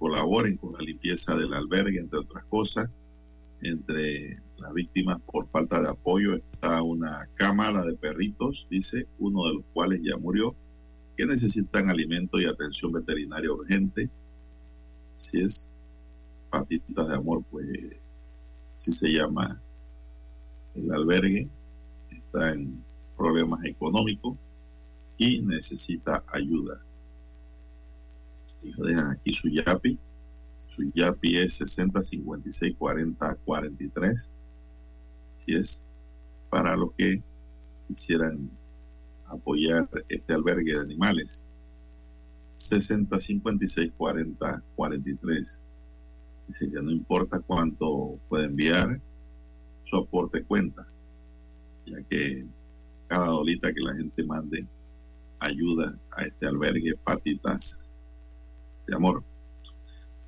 colaboren 0.00 0.56
con 0.56 0.72
la 0.72 0.80
limpieza 0.80 1.36
del 1.36 1.54
albergue, 1.54 2.00
entre 2.00 2.18
otras 2.18 2.44
cosas 2.46 2.90
entre 3.62 4.40
las 4.58 4.72
víctimas 4.72 5.20
por 5.20 5.48
falta 5.48 5.80
de 5.80 5.88
apoyo 5.88 6.34
está 6.34 6.82
una 6.82 7.28
cámara 7.34 7.82
de 7.82 7.96
perritos, 7.96 8.66
dice, 8.70 9.06
uno 9.18 9.46
de 9.46 9.54
los 9.54 9.64
cuales 9.72 10.00
ya 10.02 10.16
murió, 10.16 10.54
que 11.16 11.26
necesitan 11.26 11.88
alimento 11.88 12.40
y 12.40 12.46
atención 12.46 12.92
veterinaria 12.92 13.52
urgente. 13.52 14.10
Si 15.16 15.40
es 15.40 15.70
patitas 16.50 17.08
de 17.08 17.14
amor, 17.14 17.44
pues 17.50 17.66
si 18.78 18.92
se 18.92 19.12
llama 19.12 19.60
el 20.74 20.90
albergue, 20.92 21.48
está 22.10 22.52
en 22.52 22.82
problemas 23.16 23.64
económicos 23.64 24.38
y 25.18 25.42
necesita 25.42 26.24
ayuda. 26.28 26.80
Y 28.62 28.72
dejan 28.82 29.10
aquí 29.10 29.32
su 29.32 29.48
YAPI. 29.48 29.98
Su 30.70 30.90
YAPI 30.94 31.38
es 31.38 31.54
60 31.54 32.02
56 32.02 32.76
40 32.78 33.34
43. 33.44 34.30
Si 35.34 35.54
es 35.54 35.88
para 36.48 36.76
los 36.76 36.92
que 36.92 37.22
quisieran 37.88 38.48
apoyar 39.26 39.88
este 40.08 40.32
albergue 40.32 40.72
de 40.72 40.80
animales. 40.80 41.48
60 42.54 43.18
56 43.18 43.92
40 43.96 44.62
43. 44.76 45.62
Dice 46.46 46.70
que 46.70 46.82
no 46.82 46.92
importa 46.92 47.40
cuánto 47.40 48.18
puede 48.28 48.46
enviar, 48.46 49.00
su 49.82 49.96
aporte 49.96 50.44
cuenta, 50.44 50.86
ya 51.84 52.00
que 52.02 52.46
cada 53.08 53.26
dolita 53.26 53.72
que 53.72 53.80
la 53.80 53.94
gente 53.94 54.24
mande 54.24 54.66
ayuda 55.40 55.98
a 56.12 56.22
este 56.22 56.46
albergue 56.46 56.94
Patitas 57.02 57.90
de 58.86 58.94
Amor. 58.94 59.24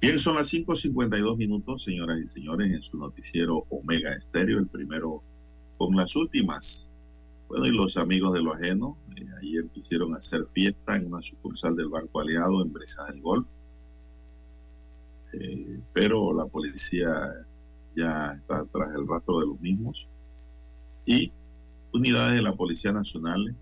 Bien, 0.03 0.19
son 0.19 0.35
las 0.35 0.53
5.52 0.53 1.37
minutos, 1.37 1.85
señoras 1.85 2.19
y 2.19 2.27
señores, 2.27 2.73
en 2.73 2.83
su 2.83 2.99
noticiero 2.99 3.67
Omega 3.71 4.13
Estéreo, 4.13 4.59
el 4.59 4.67
primero 4.67 5.23
con 5.79 5.95
las 5.95 6.17
últimas. 6.17 6.89
Bueno, 7.47 7.67
y 7.67 7.71
los 7.71 7.97
amigos 7.97 8.35
de 8.35 8.43
lo 8.43 8.53
ajeno, 8.53 8.99
eh, 9.17 9.25
ayer 9.41 9.69
quisieron 9.69 10.13
hacer 10.13 10.45
fiesta 10.49 10.97
en 10.97 11.07
una 11.07 11.23
sucursal 11.23 11.77
del 11.77 11.89
Banco 11.89 12.19
Aliado 12.19 12.63
en 12.63 12.73
Bresa 12.73 13.05
del 13.05 13.21
Golf, 13.21 13.49
eh, 15.35 15.81
pero 15.93 16.33
la 16.37 16.47
policía 16.47 17.15
ya 17.95 18.33
está 18.33 18.65
tras 18.73 18.93
el 18.97 19.07
rastro 19.07 19.39
de 19.39 19.47
los 19.47 19.61
mismos 19.61 20.09
y 21.07 21.31
unidades 21.93 22.35
de 22.35 22.43
la 22.43 22.57
Policía 22.57 22.93
Nacional 22.93 23.55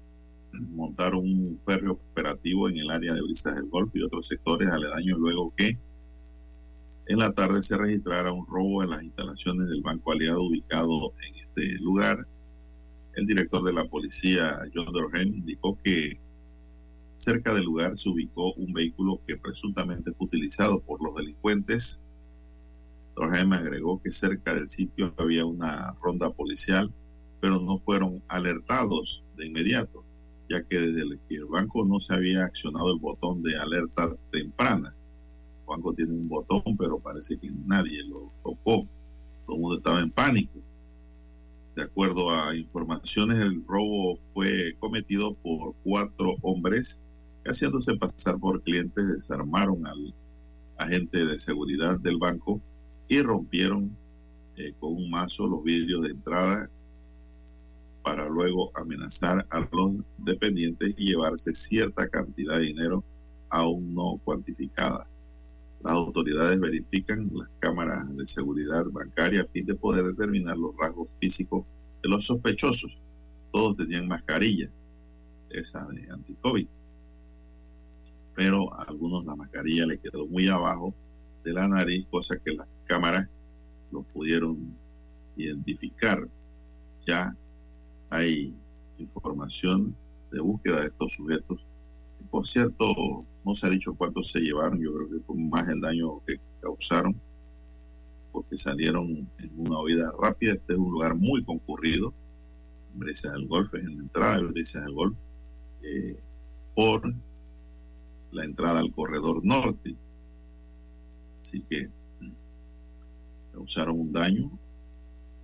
montaron 0.70 1.20
un 1.20 1.59
férreo 1.61 2.00
operativo 2.12 2.70
en 2.70 2.79
el 2.79 2.90
área 2.90 3.12
de 3.12 3.20
Brisas 3.20 3.57
del 3.57 3.68
Golfo 3.68 3.98
y 3.98 4.05
otros 4.05 4.26
sectores 4.26 4.70
aledaños 4.70 5.18
luego 5.18 5.53
que 5.55 5.79
en 7.07 7.19
la 7.19 7.33
tarde 7.33 7.63
se 7.63 7.77
registrara 7.77 8.33
un 8.33 8.47
robo 8.47 8.83
en 8.83 8.91
las 8.91 9.03
instalaciones 9.03 9.69
del 9.69 9.83
Banco 9.83 10.13
Aliado 10.13 10.43
ubicado 10.43 11.13
en 11.27 11.35
este 11.37 11.83
lugar. 11.83 12.27
El 13.15 13.27
director 13.27 13.63
de 13.65 13.73
la 13.73 13.85
policía, 13.87 14.59
John 14.75 14.93
Dorhen, 14.93 15.35
indicó 15.35 15.79
que 15.83 16.21
cerca 17.17 17.53
del 17.53 17.65
lugar 17.65 17.97
se 17.97 18.09
ubicó 18.09 18.53
un 18.55 18.73
vehículo 18.73 19.21
que 19.27 19.37
presuntamente 19.37 20.13
fue 20.13 20.27
utilizado 20.27 20.81
por 20.81 21.03
los 21.03 21.15
delincuentes. 21.17 22.03
Dorhen 23.17 23.53
agregó 23.53 24.01
que 24.01 24.13
cerca 24.13 24.55
del 24.55 24.69
sitio 24.69 25.13
había 25.19 25.45
una 25.45 25.93
ronda 26.03 26.31
policial, 26.31 26.93
pero 27.41 27.61
no 27.61 27.79
fueron 27.79 28.23
alertados 28.29 29.25
de 29.37 29.47
inmediato 29.47 30.05
ya 30.51 30.63
que 30.65 30.79
desde 30.81 31.03
el 31.03 31.45
banco 31.47 31.87
no 31.87 32.01
se 32.01 32.13
había 32.13 32.45
accionado 32.45 32.93
el 32.93 32.99
botón 32.99 33.43
de 33.43 33.57
alerta 33.57 34.17
temprana. 34.33 34.95
Banco 35.71 35.95
tiene 35.95 36.13
un 36.13 36.29
botón, 36.29 36.63
pero 36.77 36.99
parece 36.99 37.39
que 37.39 37.51
nadie 37.65 38.03
lo 38.05 38.33
tocó. 38.43 38.87
Todo 39.47 39.57
el 39.57 39.63
mundo 39.63 39.77
estaba 39.77 40.01
en 40.01 40.11
pánico. 40.11 40.59
De 41.77 41.85
acuerdo 41.85 42.31
a 42.31 42.57
informaciones, 42.57 43.39
el 43.39 43.65
robo 43.67 44.17
fue 44.17 44.77
cometido 44.81 45.35
por 45.35 45.75
cuatro 45.85 46.35
hombres 46.43 47.05
que 47.45 47.51
haciéndose 47.51 47.97
pasar 47.97 48.39
por 48.39 48.63
clientes 48.63 49.09
desarmaron 49.15 49.87
al 49.87 50.13
agente 50.77 51.25
de 51.25 51.39
seguridad 51.39 51.99
del 52.01 52.19
banco 52.19 52.61
y 53.09 53.23
rompieron 53.23 53.97
eh, 54.57 54.73
con 54.81 54.95
un 54.95 55.09
mazo 55.09 55.47
los 55.47 55.63
vidrios 55.63 56.03
de 56.03 56.11
entrada 56.11 56.69
para 58.03 58.29
luego 58.29 58.73
amenazar 58.75 59.47
a 59.51 59.61
los 59.61 59.97
dependientes 60.19 60.95
y 60.97 61.11
llevarse 61.11 61.55
cierta 61.55 62.09
cantidad 62.09 62.59
de 62.59 62.65
dinero 62.65 63.05
aún 63.51 63.95
no 63.95 64.21
cuantificada. 64.25 65.07
Las 65.83 65.95
autoridades 65.95 66.61
verifican 66.61 67.31
las 67.33 67.49
cámaras 67.59 68.14
de 68.14 68.27
seguridad 68.27 68.85
bancaria 68.93 69.43
a 69.43 69.47
fin 69.47 69.64
de 69.64 69.75
poder 69.75 70.05
determinar 70.05 70.59
los 70.59 70.77
rasgos 70.77 71.16
físicos 71.21 71.64
de 72.03 72.09
los 72.11 72.27
sospechosos. 72.27 72.99
Todos 73.51 73.77
tenían 73.77 74.07
mascarilla, 74.07 74.71
esa 75.49 75.87
de 75.87 76.11
anti-COVID. 76.11 76.69
Pero 78.35 78.73
a 78.75 78.85
algunos 78.85 79.25
la 79.25 79.35
mascarilla 79.35 79.87
le 79.87 79.99
quedó 79.99 80.27
muy 80.27 80.49
abajo 80.49 80.95
de 81.45 81.53
la 81.55 81.66
nariz, 81.66 82.07
cosa 82.11 82.37
que 82.38 82.53
las 82.53 82.69
cámaras 82.85 83.29
lo 83.90 84.03
pudieron 84.03 84.77
identificar. 85.37 86.29
Ya 87.07 87.35
hay 88.11 88.55
información 88.99 89.97
de 90.31 90.40
búsqueda 90.40 90.81
de 90.81 90.87
estos 90.88 91.14
sujetos. 91.14 91.64
Por 92.31 92.47
cierto, 92.47 93.25
no 93.51 93.55
se 93.57 93.67
ha 93.67 93.71
dicho 93.71 93.95
cuántos 93.95 94.31
se 94.31 94.39
llevaron, 94.39 94.81
yo 94.81 94.95
creo 94.95 95.11
que 95.11 95.21
fue 95.27 95.37
más 95.37 95.69
el 95.69 95.81
daño 95.81 96.25
que 96.25 96.37
causaron, 96.61 97.21
porque 98.31 98.57
salieron 98.57 99.29
en 99.39 99.51
una 99.57 99.81
huida 99.81 100.13
rápida. 100.23 100.53
Este 100.53 100.75
es 100.75 100.79
un 100.79 100.93
lugar 100.93 101.17
muy 101.17 101.45
concurrido, 101.45 102.15
Brescia 102.95 103.33
del 103.33 103.49
Golf, 103.49 103.75
es 103.75 103.81
en 103.81 103.97
la 103.97 104.03
entrada 104.05 104.41
Brescia 104.53 104.83
del 104.83 104.95
Golf, 104.95 105.19
eh, 105.83 106.21
por 106.77 107.13
la 108.31 108.45
entrada 108.45 108.79
al 108.79 108.93
corredor 108.93 109.45
norte. 109.45 109.97
Así 111.41 111.61
que 111.63 111.91
causaron 113.53 113.99
un 113.99 114.13
daño. 114.13 114.49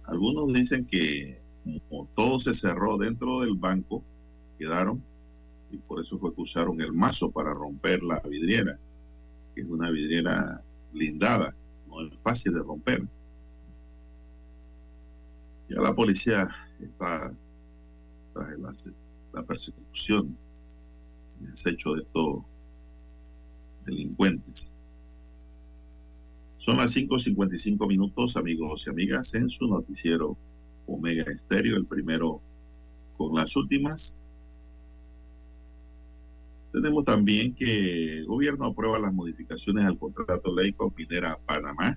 Algunos 0.04 0.52
dicen 0.52 0.86
que 0.86 1.42
como 1.88 2.06
todo 2.14 2.38
se 2.38 2.54
cerró 2.54 2.98
dentro 2.98 3.40
del 3.40 3.56
banco, 3.56 4.04
quedaron 4.60 5.02
y 5.76 5.78
por 5.86 6.00
eso 6.00 6.18
fue 6.18 6.34
que 6.34 6.40
usaron 6.40 6.80
el 6.80 6.92
mazo 6.92 7.30
para 7.30 7.52
romper 7.52 8.02
la 8.02 8.20
vidriera, 8.20 8.78
que 9.54 9.60
es 9.60 9.66
una 9.68 9.90
vidriera 9.90 10.64
blindada, 10.92 11.54
no 11.86 12.06
es 12.06 12.18
fácil 12.22 12.54
de 12.54 12.60
romper. 12.60 13.06
Ya 15.68 15.80
la 15.80 15.94
policía 15.94 16.48
está 16.80 17.30
tras 18.32 18.58
la, 18.58 18.72
la 19.34 19.46
persecución 19.46 20.36
y 21.42 21.46
has 21.46 21.66
hecho 21.66 21.94
de 21.94 22.02
estos 22.02 22.42
delincuentes. 23.84 24.72
Son 26.56 26.78
las 26.78 26.96
5.55 26.96 27.86
minutos, 27.86 28.36
amigos 28.36 28.86
y 28.86 28.90
amigas, 28.90 29.34
en 29.34 29.50
su 29.50 29.66
noticiero 29.66 30.36
Omega 30.86 31.24
Estéreo, 31.30 31.76
el 31.76 31.86
primero 31.86 32.40
con 33.18 33.34
las 33.34 33.56
últimas. 33.56 34.18
Tenemos 36.76 37.06
también 37.06 37.54
que 37.54 38.18
el 38.18 38.26
gobierno 38.26 38.66
aprueba 38.66 38.98
las 38.98 39.14
modificaciones 39.14 39.86
al 39.86 39.98
contrato 39.98 40.54
ley 40.54 40.72
con 40.72 40.92
Minera 40.94 41.40
Panamá. 41.46 41.96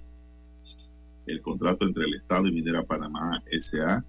El 1.26 1.42
contrato 1.42 1.86
entre 1.86 2.06
el 2.06 2.13
Estado 2.13 2.48
y 2.48 2.54
Minera 2.54 2.86
Panamá 2.86 3.44
SA, 3.52 4.06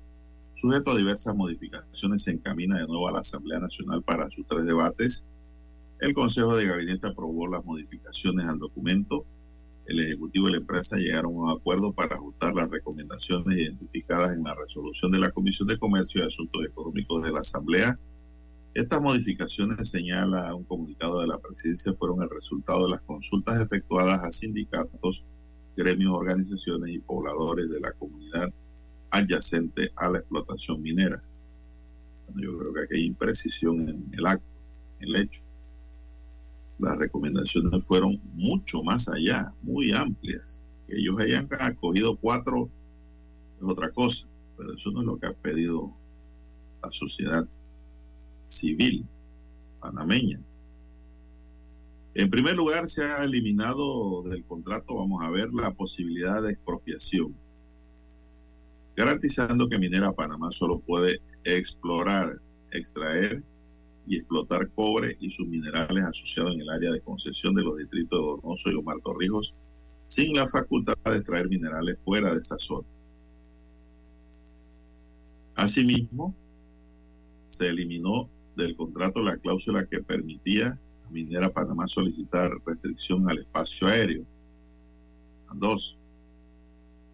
sujeto 0.55 0.93
a 0.93 0.97
diversas 0.97 1.35
modificaciones, 1.35 2.23
se 2.23 2.31
encamina 2.31 2.79
de 2.79 2.87
nuevo 2.87 3.09
a 3.09 3.11
la 3.11 3.19
Asamblea 3.19 3.59
Nacional 3.59 4.05
para 4.05 4.31
sus 4.31 4.47
tres 4.47 4.65
debates. 4.65 5.27
El 5.99 6.15
Consejo 6.15 6.57
de 6.57 6.69
Gabinete 6.69 7.09
aprobó 7.09 7.49
las 7.49 7.65
modificaciones 7.65 8.47
al 8.47 8.61
documento 8.61 9.27
el 9.87 9.99
Ejecutivo 9.99 10.49
y 10.49 10.53
la 10.53 10.59
empresa 10.59 10.99
llegaron 10.99 11.33
a 11.33 11.39
un 11.39 11.51
acuerdo 11.51 11.93
para 11.93 12.15
ajustar 12.15 12.55
las 12.55 12.71
recomendaciones 12.71 13.59
identificadas 13.59 14.37
en 14.37 14.45
la 14.45 14.55
resolución 14.55 15.11
de 15.11 15.19
la 15.19 15.33
Comisión 15.33 15.67
de 15.67 15.79
Comercio 15.79 16.23
y 16.23 16.29
Asuntos 16.29 16.65
Económicos 16.65 17.25
de 17.25 17.33
la 17.33 17.41
Asamblea. 17.41 17.99
Estas 18.75 19.03
modificaciones, 19.03 19.91
señala 19.91 20.55
un 20.55 20.65
comunicado 20.65 21.21
de 21.21 21.27
la 21.27 21.39
presidencia, 21.39 21.93
fueron 21.95 22.23
el 22.23 22.31
resultado 22.31 22.85
de 22.85 22.93
las 22.93 23.03
consultas 23.03 23.61
efectuadas 23.61 24.23
a 24.23 24.31
sindicatos, 24.31 25.25
gremios, 25.77 26.13
organizaciones 26.13 26.95
y 26.95 26.99
pobladores 27.01 27.69
de 27.71 27.81
la 27.81 27.93
comunidad 27.93 28.53
adyacente 29.11 29.91
a 29.97 30.09
la 30.09 30.19
explotación 30.19 30.83
minera. 30.83 31.23
yo 32.37 32.59
creo 32.59 32.73
que 32.73 32.81
aquí 32.83 32.95
hay 32.95 33.05
imprecisión 33.07 33.89
en 33.89 34.09
el 34.13 34.27
acto, 34.27 34.47
en 35.01 35.09
el 35.09 35.17
hecho 35.17 35.43
las 36.81 36.97
recomendaciones 36.97 37.87
fueron 37.87 38.21
mucho 38.33 38.83
más 38.83 39.09
allá, 39.09 39.53
muy 39.63 39.93
amplias. 39.93 40.65
Que 40.89 40.99
ellos 40.99 41.21
hayan 41.21 41.49
acogido 41.61 42.17
cuatro 42.17 42.71
es 43.59 43.65
otra 43.67 43.91
cosa, 43.91 44.27
pero 44.57 44.75
eso 44.75 44.91
no 44.91 45.01
es 45.01 45.07
lo 45.07 45.19
que 45.19 45.27
ha 45.27 45.35
pedido 45.35 45.95
la 46.83 46.91
sociedad 46.91 47.47
civil 48.51 49.07
panameña. 49.81 50.41
En 52.15 52.29
primer 52.29 52.57
lugar, 52.57 52.89
se 52.89 53.05
ha 53.05 53.25
eliminado 53.25 54.23
del 54.25 54.45
contrato, 54.45 54.97
vamos 54.97 55.23
a 55.23 55.31
ver, 55.31 55.53
la 55.53 55.73
posibilidad 55.73 56.43
de 56.43 56.53
expropiación, 56.53 57.35
garantizando 58.97 59.69
que 59.69 59.79
Minera 59.79 60.13
Panamá 60.13 60.51
solo 60.51 60.81
puede 60.81 61.21
explorar, 61.45 62.41
extraer 62.73 63.43
y 64.07 64.17
explotar 64.17 64.69
cobre 64.71 65.17
y 65.21 65.31
sus 65.31 65.47
minerales 65.47 66.05
asociados 66.05 66.55
en 66.55 66.63
el 66.63 66.71
área 66.71 66.91
de 66.91 67.01
concesión 67.01 67.55
de 67.55 67.63
los 67.63 67.79
distritos 67.79 68.19
de 68.19 68.43
Donoso 68.43 68.71
y 68.71 68.75
Omar 68.75 68.97
Torrijos, 69.03 69.55
sin 70.07 70.35
la 70.35 70.49
facultad 70.49 70.95
de 71.05 71.17
extraer 71.17 71.49
minerales 71.49 71.97
fuera 72.05 72.33
de 72.33 72.41
esa 72.41 72.59
zona. 72.59 72.89
Asimismo, 75.55 76.35
se 77.47 77.69
eliminó 77.69 78.29
del 78.57 78.77
contrato 78.77 79.23
la 79.23 79.37
cláusula 79.37 79.87
que 79.87 80.03
permitía 80.03 80.79
a 81.07 81.11
Minera 81.11 81.51
Panamá 81.51 81.87
solicitar 81.89 82.51
restricción 82.65 83.29
al 83.29 83.39
espacio 83.39 83.89
aéreo. 83.89 84.25
Dos. 85.55 85.99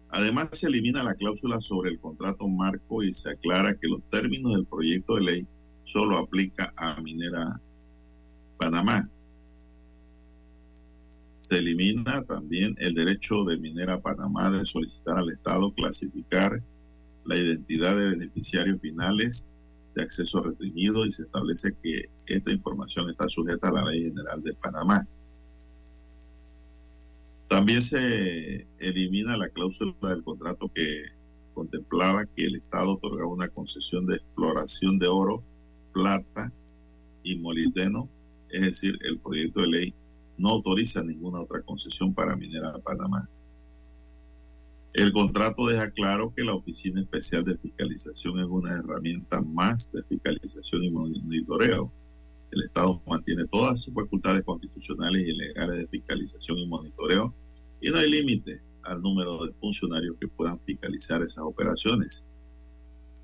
Además, 0.09 0.49
se 0.53 0.67
elimina 0.67 1.03
la 1.03 1.15
cláusula 1.15 1.59
sobre 1.59 1.91
el 1.91 1.99
contrato 1.99 2.47
marco 2.47 3.03
y 3.03 3.13
se 3.13 3.31
aclara 3.31 3.75
que 3.75 3.87
los 3.87 4.01
términos 4.09 4.53
del 4.53 4.65
proyecto 4.65 5.15
de 5.15 5.21
ley 5.21 5.47
solo 5.83 6.17
aplica 6.17 6.73
a 6.77 6.99
Minera 7.01 7.59
Panamá. 8.57 9.09
Se 11.39 11.59
elimina 11.59 12.23
también 12.23 12.75
el 12.79 12.93
derecho 12.93 13.43
de 13.45 13.57
Minera 13.57 14.01
Panamá 14.01 14.49
de 14.49 14.65
solicitar 14.65 15.17
al 15.17 15.29
Estado 15.31 15.71
clasificar 15.73 16.61
la 17.25 17.35
identidad 17.35 17.97
de 17.97 18.09
beneficiarios 18.09 18.81
finales 18.81 19.47
de 19.97 20.03
acceso 20.03 20.43
restringido 20.43 21.05
y 21.05 21.11
se 21.11 21.23
establece 21.23 21.75
que 21.81 22.09
esta 22.27 22.51
información 22.51 23.09
está 23.09 23.27
sujeta 23.27 23.69
a 23.69 23.71
la 23.71 23.85
Ley 23.85 24.03
General 24.03 24.41
de 24.43 24.53
Panamá. 24.53 25.07
También 27.49 27.81
se 27.81 28.67
elimina 28.79 29.37
la 29.37 29.49
cláusula 29.49 29.93
del 30.01 30.23
contrato 30.23 30.71
que 30.73 31.05
contemplaba 31.53 32.25
que 32.25 32.45
el 32.45 32.57
Estado 32.57 32.93
otorgaba 32.93 33.31
una 33.31 33.47
concesión 33.47 34.05
de 34.05 34.17
exploración 34.17 34.99
de 34.99 35.07
oro, 35.07 35.43
plata 35.93 36.51
y 37.23 37.39
molibdeno, 37.39 38.07
es 38.49 38.61
decir, 38.61 38.99
el 39.01 39.19
proyecto 39.19 39.61
de 39.61 39.67
ley 39.67 39.95
no 40.37 40.49
autoriza 40.49 41.03
ninguna 41.03 41.41
otra 41.41 41.63
concesión 41.63 42.13
para 42.13 42.35
Minera 42.35 42.77
Panamá. 42.79 43.27
El 44.93 45.13
contrato 45.13 45.67
deja 45.67 45.91
claro 45.91 46.33
que 46.35 46.43
la 46.43 46.55
Oficina 46.55 47.01
Especial 47.01 47.43
de 47.43 47.57
Fiscalización 47.57 48.39
es 48.39 48.47
una 48.47 48.73
herramienta 48.73 49.41
más 49.41 49.91
de 49.91 50.01
fiscalización 50.03 50.83
y 50.83 50.89
monitoreo. 50.89 51.91
El 52.51 52.63
Estado 52.63 53.01
mantiene 53.05 53.45
todas 53.45 53.81
sus 53.81 53.93
facultades 53.93 54.43
constitucionales 54.43 55.27
y 55.27 55.33
legales 55.33 55.77
de 55.77 55.87
fiscalización 55.87 56.59
y 56.59 56.67
monitoreo 56.67 57.33
y 57.81 57.89
no 57.91 57.97
hay 57.97 58.09
límite 58.09 58.61
al 58.83 59.01
número 59.01 59.45
de 59.45 59.53
funcionarios 59.53 60.15
que 60.19 60.29
puedan 60.29 60.57
fiscalizar 60.59 61.21
esas 61.21 61.43
operaciones. 61.43 62.25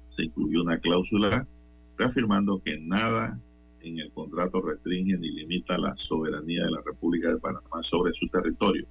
Se 0.09 0.25
incluyó 0.25 0.61
una 0.61 0.79
cláusula 0.79 1.47
reafirmando 1.97 2.61
que 2.61 2.77
nada 2.79 3.39
en 3.79 3.99
el 3.99 4.11
contrato 4.11 4.61
restringe 4.61 5.17
ni 5.17 5.31
limita 5.31 5.77
la 5.77 5.95
soberanía 5.95 6.65
de 6.65 6.71
la 6.71 6.81
República 6.85 7.29
de 7.29 7.39
Panamá 7.39 7.81
sobre 7.81 8.13
su 8.13 8.27
territorio 8.27 8.85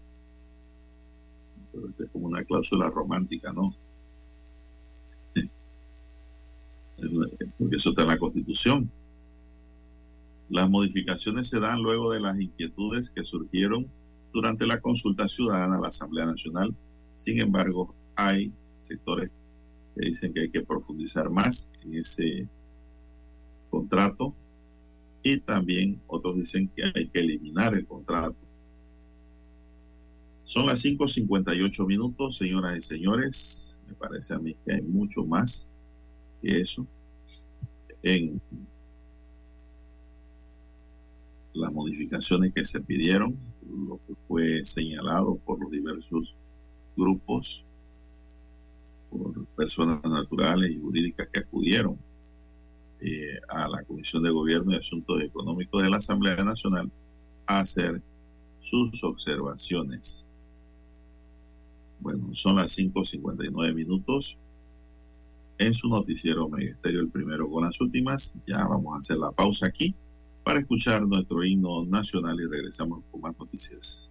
pero 1.72 1.88
esta 1.88 2.04
es 2.04 2.10
como 2.10 2.26
una 2.26 2.44
cláusula 2.44 2.90
romántica, 2.90 3.52
¿no? 3.52 3.74
Porque 7.58 7.76
eso 7.76 7.90
está 7.90 8.02
en 8.02 8.08
la 8.08 8.18
Constitución. 8.18 8.90
Las 10.50 10.68
modificaciones 10.68 11.48
se 11.48 11.60
dan 11.60 11.82
luego 11.82 12.12
de 12.12 12.20
las 12.20 12.38
inquietudes 12.38 13.10
que 13.10 13.24
surgieron 13.24 13.88
durante 14.32 14.66
la 14.66 14.80
consulta 14.80 15.26
ciudadana 15.26 15.76
a 15.76 15.80
la 15.80 15.88
Asamblea 15.88 16.26
Nacional. 16.26 16.74
Sin 17.16 17.40
embargo, 17.40 17.94
hay 18.16 18.52
sectores 18.80 19.32
que 19.94 20.08
dicen 20.08 20.32
que 20.34 20.40
hay 20.40 20.50
que 20.50 20.62
profundizar 20.62 21.30
más 21.30 21.70
en 21.82 21.94
ese 21.94 22.48
contrato 23.70 24.34
y 25.22 25.38
también 25.40 26.00
otros 26.06 26.36
dicen 26.36 26.68
que 26.74 26.84
hay 26.94 27.08
que 27.08 27.20
eliminar 27.20 27.74
el 27.74 27.86
contrato 27.86 28.51
son 30.44 30.66
las 30.66 30.84
5.58 30.84 31.86
minutos, 31.86 32.36
señoras 32.36 32.78
y 32.78 32.82
señores. 32.82 33.78
Me 33.86 33.94
parece 33.94 34.34
a 34.34 34.38
mí 34.38 34.56
que 34.64 34.74
hay 34.74 34.82
mucho 34.82 35.24
más 35.24 35.68
que 36.42 36.60
eso 36.60 36.86
en 38.02 38.40
las 41.54 41.72
modificaciones 41.72 42.52
que 42.52 42.64
se 42.64 42.80
pidieron, 42.80 43.36
lo 43.68 44.00
que 44.06 44.14
fue 44.26 44.64
señalado 44.64 45.36
por 45.36 45.60
los 45.60 45.70
diversos 45.70 46.34
grupos, 46.96 47.64
por 49.10 49.46
personas 49.56 50.02
naturales 50.02 50.70
y 50.70 50.80
jurídicas 50.80 51.28
que 51.32 51.40
acudieron 51.40 51.98
eh, 53.00 53.38
a 53.48 53.68
la 53.68 53.82
Comisión 53.84 54.22
de 54.22 54.30
Gobierno 54.30 54.72
y 54.72 54.76
Asuntos 54.76 55.22
Económicos 55.22 55.82
de 55.82 55.90
la 55.90 55.98
Asamblea 55.98 56.42
Nacional 56.44 56.90
a 57.46 57.60
hacer 57.60 58.00
sus 58.60 59.02
observaciones. 59.04 60.28
Bueno, 62.02 62.34
son 62.34 62.56
las 62.56 62.76
5.59 62.76 63.74
minutos. 63.74 64.36
En 65.58 65.72
su 65.72 65.88
noticiero 65.88 66.48
Ministerio 66.48 67.00
el 67.00 67.08
primero 67.08 67.48
con 67.48 67.64
las 67.64 67.80
últimas. 67.80 68.36
Ya 68.46 68.66
vamos 68.66 68.96
a 68.96 68.98
hacer 68.98 69.18
la 69.18 69.30
pausa 69.30 69.66
aquí 69.66 69.94
para 70.42 70.58
escuchar 70.58 71.06
nuestro 71.06 71.44
himno 71.44 71.84
nacional 71.84 72.40
y 72.40 72.46
regresamos 72.46 73.04
con 73.12 73.20
más 73.20 73.38
noticias. 73.38 74.10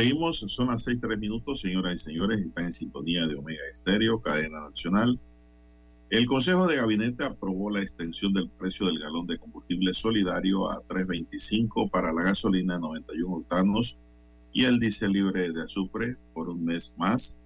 Seguimos, 0.00 0.38
son 0.38 0.68
las 0.68 0.84
seis 0.84 0.98
tres 0.98 1.18
minutos, 1.18 1.60
señoras 1.60 1.92
y 1.92 1.98
señores, 1.98 2.40
están 2.40 2.64
en 2.64 2.72
sintonía 2.72 3.26
de 3.26 3.34
Omega 3.34 3.60
Estéreo, 3.70 4.22
cadena 4.22 4.60
nacional. 4.60 5.20
El 6.08 6.24
Consejo 6.24 6.66
de 6.66 6.76
Gabinete 6.76 7.22
aprobó 7.22 7.68
la 7.68 7.82
extensión 7.82 8.32
del 8.32 8.48
precio 8.48 8.86
del 8.86 8.98
galón 8.98 9.26
de 9.26 9.36
combustible 9.36 9.92
solidario 9.92 10.70
a 10.70 10.82
3.25 10.86 11.90
para 11.90 12.14
la 12.14 12.22
gasolina 12.22 12.78
91 12.78 13.36
octanos 13.36 13.98
y 14.54 14.64
el 14.64 14.80
diésel 14.80 15.12
libre 15.12 15.52
de 15.52 15.60
azufre 15.60 16.16
por 16.32 16.48
un 16.48 16.64
mes 16.64 16.94
más. 16.96 17.38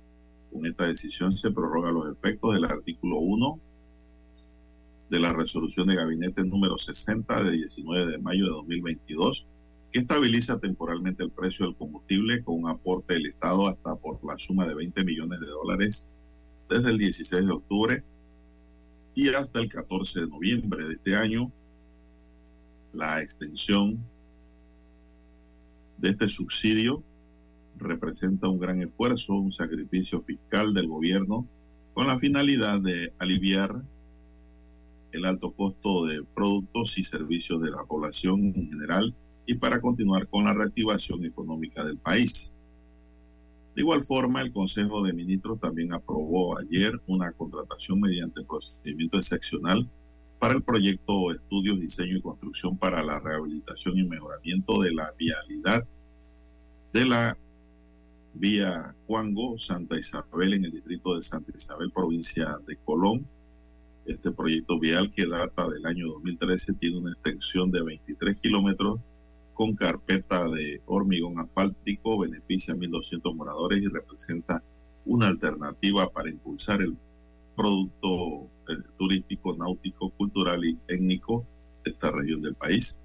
Con 0.53 0.65
esta 0.65 0.87
decisión 0.87 1.37
se 1.37 1.51
prorroga 1.51 1.91
los 1.91 2.17
efectos 2.17 2.55
del 2.55 2.67
artículo 2.67 3.19
1 3.19 3.61
de 5.11 5.19
la 5.19 5.33
resolución 5.33 5.89
de 5.89 5.97
gabinete 5.97 6.45
número 6.45 6.79
60 6.79 7.43
de 7.43 7.51
19 7.51 8.13
de 8.13 8.19
mayo 8.19 8.45
de 8.45 8.51
2022 8.51 9.45
que 9.95 10.01
estabiliza 10.01 10.59
temporalmente 10.59 11.23
el 11.23 11.31
precio 11.31 11.67
del 11.67 11.77
combustible 11.77 12.43
con 12.43 12.57
un 12.65 12.69
aporte 12.69 13.15
del 13.15 13.27
Estado 13.27 13.69
hasta 13.69 13.95
por 13.95 14.19
la 14.25 14.37
suma 14.37 14.67
de 14.67 14.75
20 14.75 15.05
millones 15.05 15.39
de 15.39 15.47
dólares 15.47 16.09
desde 16.69 16.91
el 16.91 16.99
16 16.99 17.47
de 17.47 17.53
octubre 17.53 18.05
y 19.15 19.29
hasta 19.29 19.61
el 19.61 19.69
14 19.69 20.23
de 20.23 20.27
noviembre 20.27 20.85
de 20.85 20.95
este 20.95 21.15
año. 21.15 21.53
La 22.93 23.23
extensión 23.23 24.05
de 25.99 26.09
este 26.11 26.29
subsidio 26.29 27.05
representa 27.77 28.49
un 28.49 28.59
gran 28.59 28.83
esfuerzo, 28.83 29.35
un 29.35 29.53
sacrificio 29.53 30.21
fiscal 30.23 30.75
del 30.75 30.89
gobierno 30.89 31.47
con 31.93 32.09
la 32.09 32.19
finalidad 32.19 32.81
de 32.81 33.15
aliviar 33.21 33.81
el 35.13 35.25
alto 35.25 35.53
costo 35.53 36.07
de 36.07 36.25
productos 36.35 36.99
y 36.99 37.05
servicios 37.05 37.63
de 37.63 37.71
la 37.71 37.85
población 37.85 38.41
en 38.57 38.71
general 38.71 39.15
y 39.47 39.55
para 39.55 39.81
continuar 39.81 40.29
con 40.29 40.45
la 40.45 40.55
reactivación 40.55 41.25
económica 41.25 41.85
del 41.85 41.99
país. 41.99 42.55
De 43.75 43.83
igual 43.83 44.03
forma, 44.03 44.41
el 44.41 44.53
Consejo 44.53 45.03
de 45.03 45.13
Ministros 45.13 45.61
también 45.61 45.93
aprobó 45.93 46.59
ayer 46.59 47.01
una 47.09 47.33
contratación 47.33 48.01
mediante 48.01 48.45
procedimiento 48.45 49.19
excepcional 49.19 49.89
para 50.39 50.55
el 50.55 50.63
proyecto 50.63 51.33
Estudios, 51.33 51.81
Diseño 51.81 52.19
y 52.19 52.23
Construcción 52.23 52.79
para 52.79 53.03
la 53.03 53.19
Rehabilitación 53.19 53.99
y 53.99 54.05
Mejoramiento 54.05 54.81
de 54.81 54.93
la 54.93 55.13
Vialidad 55.19 55.85
de 56.93 57.05
la 57.05 57.37
vía 58.35 58.95
Cuango, 59.07 59.59
Santa 59.59 59.99
Isabel, 59.99 60.55
en 60.55 60.65
el 60.67 60.71
distrito 60.71 61.17
de 61.17 61.23
Santa 61.23 61.53
Isabel, 61.55 61.91
provincia 61.91 62.57
de 62.67 62.77
Colón. 62.85 63.27
Este 64.07 64.31
proyecto 64.31 64.79
vial 64.79 65.11
que 65.11 65.27
data 65.27 65.69
del 65.69 65.85
año 65.87 66.07
2013 66.09 66.75
tiene 66.75 66.99
una 66.99 67.13
extensión 67.13 67.71
de 67.71 67.83
23 67.83 68.41
kilómetros 68.41 69.01
con 69.55 69.75
carpeta 69.75 70.49
de 70.49 70.83
hormigón 70.87 71.39
asfáltico, 71.39 72.19
beneficia 72.19 72.75
a 72.75 72.77
1.200 72.77 73.35
moradores 73.35 73.81
y 73.81 73.87
representa 73.87 74.63
una 75.07 75.29
alternativa 75.29 76.11
para 76.11 76.29
impulsar 76.29 76.83
el 76.83 76.97
producto 77.57 78.51
eh, 78.69 78.83
turístico, 78.99 79.57
náutico, 79.57 80.11
cultural 80.11 80.65
y 80.65 80.77
étnico 80.89 81.47
de 81.85 81.93
esta 81.93 82.11
región 82.11 82.43
del 82.43 82.55
país. 82.55 83.01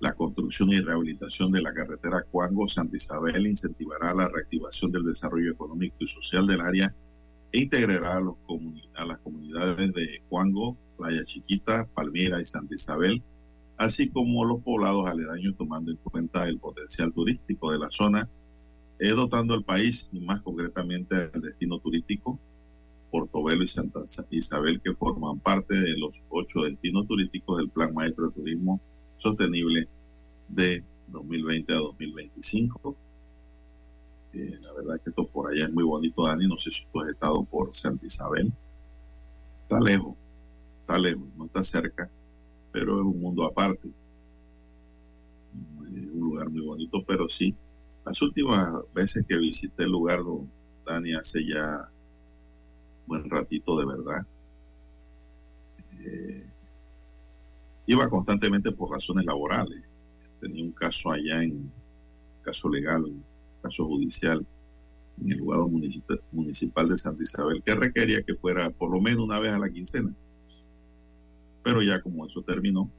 La 0.00 0.12
construcción 0.12 0.70
y 0.70 0.80
rehabilitación 0.80 1.50
de 1.50 1.62
la 1.62 1.72
carretera 1.72 2.22
Cuango-Santa 2.30 2.96
Isabel 2.96 3.46
incentivará 3.46 4.12
la 4.12 4.28
reactivación 4.28 4.92
del 4.92 5.04
desarrollo 5.04 5.52
económico 5.52 5.96
y 6.00 6.08
social 6.08 6.46
del 6.46 6.60
área 6.60 6.94
e 7.52 7.60
integrará 7.60 8.18
a, 8.18 9.02
a 9.02 9.06
las 9.06 9.18
comunidades 9.18 9.94
de 9.94 10.22
Cuango, 10.28 10.76
Playa 10.98 11.24
Chiquita, 11.24 11.86
Palmira 11.94 12.40
y 12.40 12.44
Santa 12.44 12.74
Isabel 12.74 13.22
así 13.76 14.10
como 14.10 14.44
los 14.44 14.62
poblados 14.62 15.06
aledaños 15.06 15.56
tomando 15.56 15.90
en 15.90 15.96
cuenta 15.98 16.48
el 16.48 16.58
potencial 16.58 17.12
turístico 17.12 17.72
de 17.72 17.78
la 17.78 17.90
zona, 17.90 18.28
eh, 18.98 19.10
dotando 19.10 19.54
al 19.54 19.64
país 19.64 20.08
y 20.12 20.20
más 20.20 20.40
concretamente 20.42 21.30
el 21.32 21.42
destino 21.42 21.78
turístico, 21.78 22.38
Portobelo 23.10 23.62
y 23.62 23.68
Santa 23.68 24.00
Isabel, 24.30 24.80
que 24.82 24.94
forman 24.94 25.38
parte 25.38 25.74
de 25.74 25.96
los 25.96 26.20
ocho 26.28 26.62
destinos 26.62 27.06
turísticos 27.06 27.58
del 27.58 27.70
Plan 27.70 27.94
Maestro 27.94 28.28
de 28.28 28.34
Turismo 28.34 28.80
Sostenible 29.16 29.88
de 30.48 30.82
2020 31.08 31.72
a 31.72 31.76
2025. 31.76 32.96
Eh, 34.32 34.58
la 34.64 34.72
verdad 34.72 35.00
que 35.00 35.10
esto 35.10 35.28
por 35.28 35.50
allá 35.50 35.66
es 35.66 35.72
muy 35.72 35.84
bonito, 35.84 36.26
Dani. 36.26 36.48
No 36.48 36.58
sé 36.58 36.72
si 36.72 36.86
tú 36.86 37.00
has 37.00 37.08
estado 37.08 37.44
por 37.44 37.72
Santa 37.72 38.04
Isabel. 38.04 38.52
Está 39.62 39.78
lejos, 39.80 40.16
está 40.80 40.98
lejos, 40.98 41.24
no 41.36 41.46
está 41.46 41.62
cerca 41.62 42.10
pero 42.74 43.00
es 43.00 43.06
un 43.06 43.20
mundo 43.20 43.44
aparte. 43.44 43.88
un 45.78 46.18
lugar 46.18 46.50
muy 46.50 46.60
bonito, 46.60 47.04
pero 47.06 47.28
sí, 47.28 47.54
las 48.04 48.20
últimas 48.20 48.68
veces 48.92 49.24
que 49.28 49.38
visité 49.38 49.84
el 49.84 49.92
lugar, 49.92 50.24
don 50.24 50.50
Dani, 50.84 51.14
hace 51.14 51.46
ya 51.46 51.88
buen 53.06 53.30
ratito 53.30 53.78
de 53.78 53.86
verdad, 53.86 54.26
eh, 56.00 56.50
iba 57.86 58.08
constantemente 58.08 58.72
por 58.72 58.90
razones 58.90 59.24
laborales. 59.24 59.84
Tenía 60.40 60.64
un 60.64 60.72
caso 60.72 61.12
allá 61.12 61.44
en 61.44 61.70
caso 62.42 62.68
legal, 62.68 63.04
caso 63.62 63.84
judicial, 63.84 64.44
en 65.22 65.30
el 65.30 65.38
lugar 65.38 65.60
municipal, 65.70 66.20
municipal 66.32 66.88
de 66.88 66.98
Santa 66.98 67.22
Isabel, 67.22 67.62
que 67.64 67.76
requería 67.76 68.20
que 68.22 68.34
fuera 68.34 68.68
por 68.70 68.90
lo 68.90 69.00
menos 69.00 69.24
una 69.24 69.38
vez 69.38 69.52
a 69.52 69.60
la 69.60 69.70
quincena. 69.70 70.12
Pero 71.64 71.82
ya 71.82 72.00
como 72.02 72.26
eso 72.26 72.42
terminó, 72.42 72.90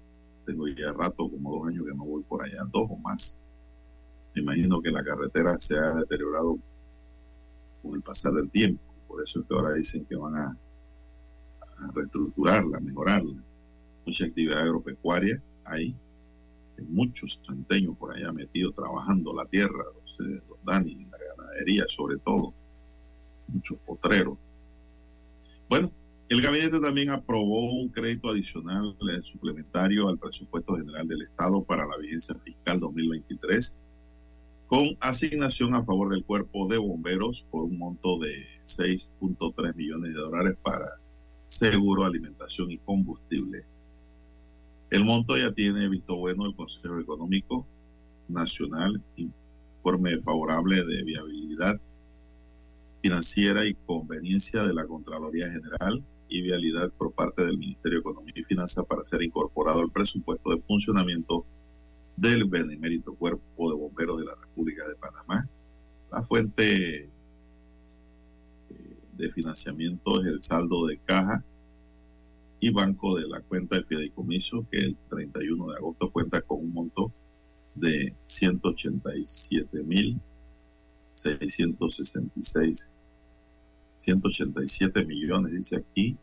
tengo 0.45 0.67
ya 0.67 0.91
rato, 0.91 1.29
como 1.29 1.53
dos 1.53 1.67
años 1.67 1.85
que 1.85 1.95
no 1.95 2.03
voy 2.03 2.23
por 2.23 2.43
allá, 2.43 2.63
dos 2.71 2.87
o 2.89 2.97
más. 2.97 3.37
Me 4.33 4.41
imagino 4.41 4.81
que 4.81 4.91
la 4.91 5.03
carretera 5.03 5.57
se 5.59 5.77
ha 5.77 5.93
deteriorado 5.93 6.57
con 7.81 7.95
el 7.95 8.01
pasar 8.01 8.33
del 8.33 8.49
tiempo. 8.49 8.81
Por 9.07 9.23
eso 9.23 9.39
es 9.39 9.45
que 9.45 9.53
ahora 9.53 9.73
dicen 9.73 10.05
que 10.05 10.15
van 10.15 10.35
a, 10.35 10.57
reestructurarla, 11.93 12.79
mejorarla. 12.79 13.43
Mucha 14.05 14.25
actividad 14.25 14.59
agropecuaria 14.59 15.41
hay. 15.63 15.95
Muchos 16.89 17.39
santeños 17.41 17.95
por 17.97 18.13
allá 18.13 18.33
metidos 18.33 18.75
trabajando 18.75 19.33
la 19.33 19.45
tierra, 19.45 19.83
los 20.03 20.19
Dani, 20.65 21.05
la 21.05 21.17
ganadería 21.37 21.85
sobre 21.87 22.17
todo. 22.17 22.53
Muchos 23.47 23.77
potreros. 23.79 24.37
Bueno, 25.69 25.89
el 26.27 26.41
gabinete 26.41 26.79
también 26.79 27.11
aprobó 27.11 27.71
un 27.73 27.89
crédito 27.89 28.29
adicional 28.29 28.97
eh, 29.11 29.19
suplementario 29.21 30.07
al 30.09 30.17
presupuesto 30.17 30.75
general 30.75 31.07
del 31.07 31.21
Estado 31.21 31.63
para 31.63 31.85
la 31.85 31.97
vigencia 31.97 32.33
fiscal 32.35 32.79
2023 32.79 33.77
con 34.67 34.87
asignación 34.99 35.75
a 35.75 35.83
favor 35.83 36.09
del 36.09 36.25
cuerpo 36.25 36.67
de 36.67 36.79
bomberos 36.79 37.43
por 37.43 37.65
un 37.65 37.77
monto 37.77 38.17
de 38.17 38.43
6.3 38.65 39.75
millones 39.75 40.15
de 40.15 40.19
dólares 40.19 40.57
para 40.63 40.99
seguro, 41.47 42.03
alimentación 42.03 42.71
y 42.71 42.79
combustible. 42.79 43.63
El 44.89 45.05
monto 45.05 45.37
ya 45.37 45.51
tiene 45.51 45.87
visto 45.89 46.17
bueno 46.17 46.47
el 46.47 46.55
Consejo 46.55 46.99
Económico 46.99 47.67
Nacional, 48.27 48.99
informe 49.15 50.19
favorable 50.21 50.83
de 50.83 51.03
viabilidad 51.03 51.79
financiera 53.03 53.65
y 53.65 53.75
conveniencia 53.75 54.63
de 54.63 54.73
la 54.73 54.87
Contraloría 54.87 55.51
General 55.51 56.03
y 56.29 56.41
vialidad 56.41 56.91
por 56.91 57.11
parte 57.13 57.45
del 57.45 57.57
Ministerio 57.57 57.99
de 57.99 58.01
Economía 58.01 58.33
y 58.35 58.43
Finanzas 58.43 58.85
para 58.85 59.05
ser 59.05 59.21
incorporado 59.23 59.79
al 59.79 59.91
presupuesto 59.91 60.51
de 60.51 60.61
funcionamiento 60.61 61.45
del 62.17 62.45
Benemérito 62.45 63.13
Cuerpo 63.15 63.71
de 63.71 63.77
Bomberos 63.77 64.19
de 64.19 64.25
la 64.25 64.35
República 64.35 64.87
de 64.87 64.95
Panamá. 64.95 65.47
La 66.11 66.23
fuente 66.23 67.05
eh, 67.05 67.09
de 69.17 69.31
financiamiento 69.31 70.21
es 70.21 70.27
el 70.27 70.41
saldo 70.41 70.85
de 70.87 70.97
caja 70.99 71.43
y 72.59 72.71
banco 72.71 73.17
de 73.17 73.27
la 73.27 73.41
cuenta 73.41 73.77
de 73.77 73.83
fideicomiso 73.83 74.65
que 74.71 74.79
el 74.79 74.97
31 75.09 75.67
de 75.71 75.77
agosto 75.77 76.11
cuenta 76.11 76.41
con 76.41 76.59
un 76.59 76.73
monto 76.73 77.11
de 77.75 78.15
187 78.25 79.83
mil 79.83 80.19
666, 81.15 82.91
187 83.97 85.05
millones, 85.05 85.53
dice 85.53 85.77
aquí, 85.77 86.17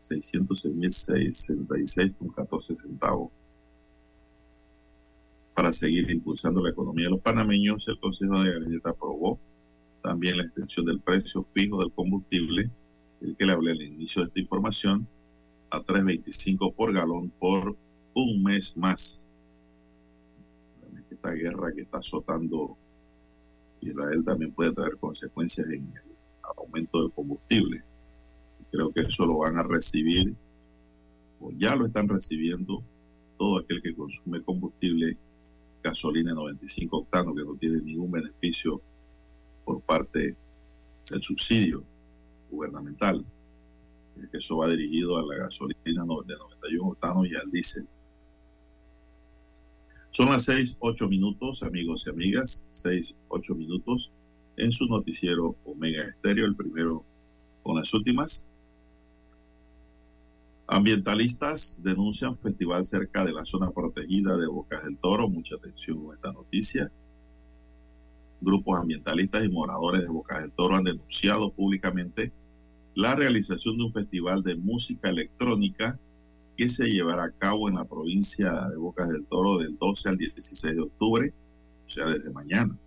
606.066 0.00 2.16
con 2.16 2.30
14 2.30 2.76
centavos. 2.76 3.30
Para 5.54 5.70
seguir 5.72 6.10
impulsando 6.10 6.62
la 6.62 6.70
economía 6.70 7.04
de 7.06 7.10
los 7.10 7.20
panameños, 7.20 7.86
el 7.88 8.00
Consejo 8.00 8.42
de 8.42 8.52
Gabinete 8.52 8.88
aprobó 8.88 9.38
también 10.02 10.38
la 10.38 10.44
extensión 10.44 10.86
del 10.86 11.00
precio 11.00 11.42
fijo 11.42 11.80
del 11.80 11.92
combustible, 11.92 12.70
el 13.20 13.36
que 13.36 13.46
le 13.46 13.52
hablé 13.52 13.72
al 13.72 13.82
inicio 13.82 14.22
de 14.22 14.28
esta 14.28 14.40
información, 14.40 15.06
a 15.70 15.80
3.25 15.80 16.74
por 16.74 16.92
galón 16.92 17.30
por 17.38 17.76
un 18.14 18.42
mes 18.42 18.76
más. 18.76 19.28
Esta 21.10 21.32
guerra 21.32 21.72
que 21.74 21.82
está 21.82 21.98
azotando 21.98 22.76
Israel 23.80 24.24
también 24.24 24.52
puede 24.52 24.72
traer 24.72 24.96
consecuencias 24.96 25.68
en 25.68 25.88
el 25.88 26.11
aumento 26.56 27.02
del 27.02 27.12
combustible. 27.12 27.82
Creo 28.70 28.92
que 28.92 29.02
eso 29.02 29.26
lo 29.26 29.38
van 29.38 29.58
a 29.58 29.62
recibir, 29.62 30.34
o 31.40 31.50
ya 31.52 31.76
lo 31.76 31.86
están 31.86 32.08
recibiendo, 32.08 32.82
todo 33.38 33.58
aquel 33.58 33.82
que 33.82 33.94
consume 33.94 34.42
combustible, 34.42 35.16
gasolina 35.82 36.32
95 36.32 36.96
octanos, 36.96 37.34
que 37.34 37.44
no 37.44 37.54
tiene 37.56 37.82
ningún 37.82 38.10
beneficio 38.10 38.80
por 39.64 39.80
parte 39.82 40.36
del 41.10 41.20
subsidio 41.20 41.84
gubernamental. 42.50 43.24
Eso 44.32 44.58
va 44.58 44.68
dirigido 44.68 45.18
a 45.18 45.22
la 45.22 45.44
gasolina 45.44 45.80
de 45.84 46.04
91 46.04 46.88
octanos 46.88 47.26
y 47.28 47.34
al 47.34 47.50
diésel. 47.50 47.86
Son 50.10 50.26
las 50.26 50.44
seis, 50.44 50.76
ocho 50.80 51.08
minutos, 51.08 51.62
amigos 51.62 52.06
y 52.06 52.10
amigas, 52.10 52.64
seis, 52.70 53.16
ocho 53.28 53.54
minutos 53.54 54.12
en 54.62 54.72
su 54.72 54.86
noticiero 54.86 55.56
Omega 55.64 56.04
Estéreo, 56.04 56.46
el 56.46 56.54
primero 56.54 57.04
con 57.62 57.76
las 57.76 57.92
últimas. 57.94 58.46
Ambientalistas 60.68 61.80
denuncian 61.82 62.38
festival 62.38 62.86
cerca 62.86 63.24
de 63.24 63.32
la 63.32 63.44
zona 63.44 63.70
protegida 63.72 64.36
de 64.36 64.46
Bocas 64.46 64.84
del 64.84 64.96
Toro. 64.98 65.28
Mucha 65.28 65.56
atención 65.56 66.04
con 66.04 66.14
esta 66.14 66.32
noticia. 66.32 66.90
Grupos 68.40 68.78
ambientalistas 68.80 69.44
y 69.44 69.48
moradores 69.48 70.02
de 70.02 70.08
Bocas 70.08 70.42
del 70.42 70.52
Toro 70.52 70.76
han 70.76 70.84
denunciado 70.84 71.52
públicamente 71.52 72.32
la 72.94 73.16
realización 73.16 73.76
de 73.76 73.84
un 73.84 73.92
festival 73.92 74.42
de 74.42 74.56
música 74.56 75.10
electrónica 75.10 75.98
que 76.56 76.68
se 76.68 76.86
llevará 76.86 77.24
a 77.24 77.32
cabo 77.32 77.68
en 77.68 77.76
la 77.76 77.84
provincia 77.84 78.68
de 78.68 78.76
Bocas 78.76 79.08
del 79.08 79.26
Toro 79.26 79.58
del 79.58 79.76
12 79.76 80.08
al 80.08 80.16
16 80.18 80.76
de 80.76 80.82
octubre, 80.82 81.34
o 81.84 81.88
sea, 81.88 82.06
desde 82.06 82.32
mañana. 82.32 82.78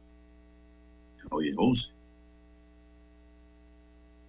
Hoy 1.32 1.50
es 1.50 1.56
11. 1.58 1.94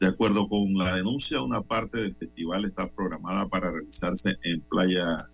De 0.01 0.07
acuerdo 0.09 0.49
con 0.49 0.75
la 0.75 0.95
denuncia, 0.95 1.41
una 1.41 1.63
parte 1.63 1.99
del 2.01 2.15
festival 2.15 2.65
está 2.65 2.91
programada 2.91 3.49
para 3.49 3.71
realizarse 3.71 4.37
en 4.43 4.61
Playa 4.63 5.31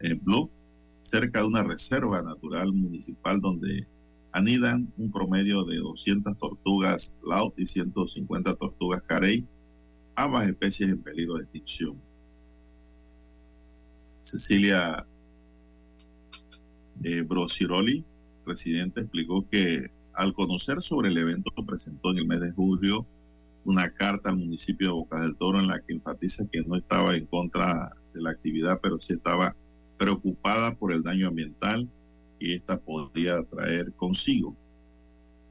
en 0.00 0.22
Blue, 0.24 0.50
cerca 1.00 1.40
de 1.40 1.46
una 1.46 1.62
reserva 1.62 2.22
natural 2.22 2.72
municipal 2.72 3.40
donde 3.40 3.86
anidan 4.32 4.92
un 4.96 5.10
promedio 5.10 5.64
de 5.64 5.76
200 5.76 6.36
tortugas 6.38 7.16
laut 7.22 7.58
y 7.58 7.66
150 7.66 8.54
tortugas 8.56 9.02
carey, 9.02 9.46
ambas 10.14 10.48
especies 10.48 10.90
en 10.90 11.02
peligro 11.02 11.36
de 11.36 11.44
extinción. 11.44 12.00
Cecilia 14.22 15.06
eh, 17.02 17.22
Brosiroli, 17.22 18.04
presidente, 18.44 19.02
explicó 19.02 19.46
que 19.46 19.90
al 20.16 20.32
conocer 20.34 20.80
sobre 20.80 21.10
el 21.10 21.18
evento 21.18 21.50
presentó 21.66 22.10
en 22.10 22.18
el 22.18 22.26
mes 22.26 22.40
de 22.40 22.52
julio 22.52 23.06
una 23.64 23.90
carta 23.90 24.30
al 24.30 24.36
municipio 24.36 24.88
de 24.88 24.94
Boca 24.94 25.20
del 25.20 25.36
Toro 25.36 25.60
en 25.60 25.68
la 25.68 25.80
que 25.80 25.92
enfatiza 25.92 26.46
que 26.50 26.62
no 26.62 26.76
estaba 26.76 27.14
en 27.16 27.26
contra 27.26 27.92
de 28.14 28.22
la 28.22 28.30
actividad, 28.30 28.80
pero 28.82 28.98
sí 28.98 29.12
estaba 29.12 29.54
preocupada 29.98 30.74
por 30.74 30.92
el 30.92 31.02
daño 31.02 31.28
ambiental 31.28 31.88
que 32.38 32.54
ésta 32.54 32.78
podría 32.78 33.42
traer 33.44 33.92
consigo. 33.94 34.56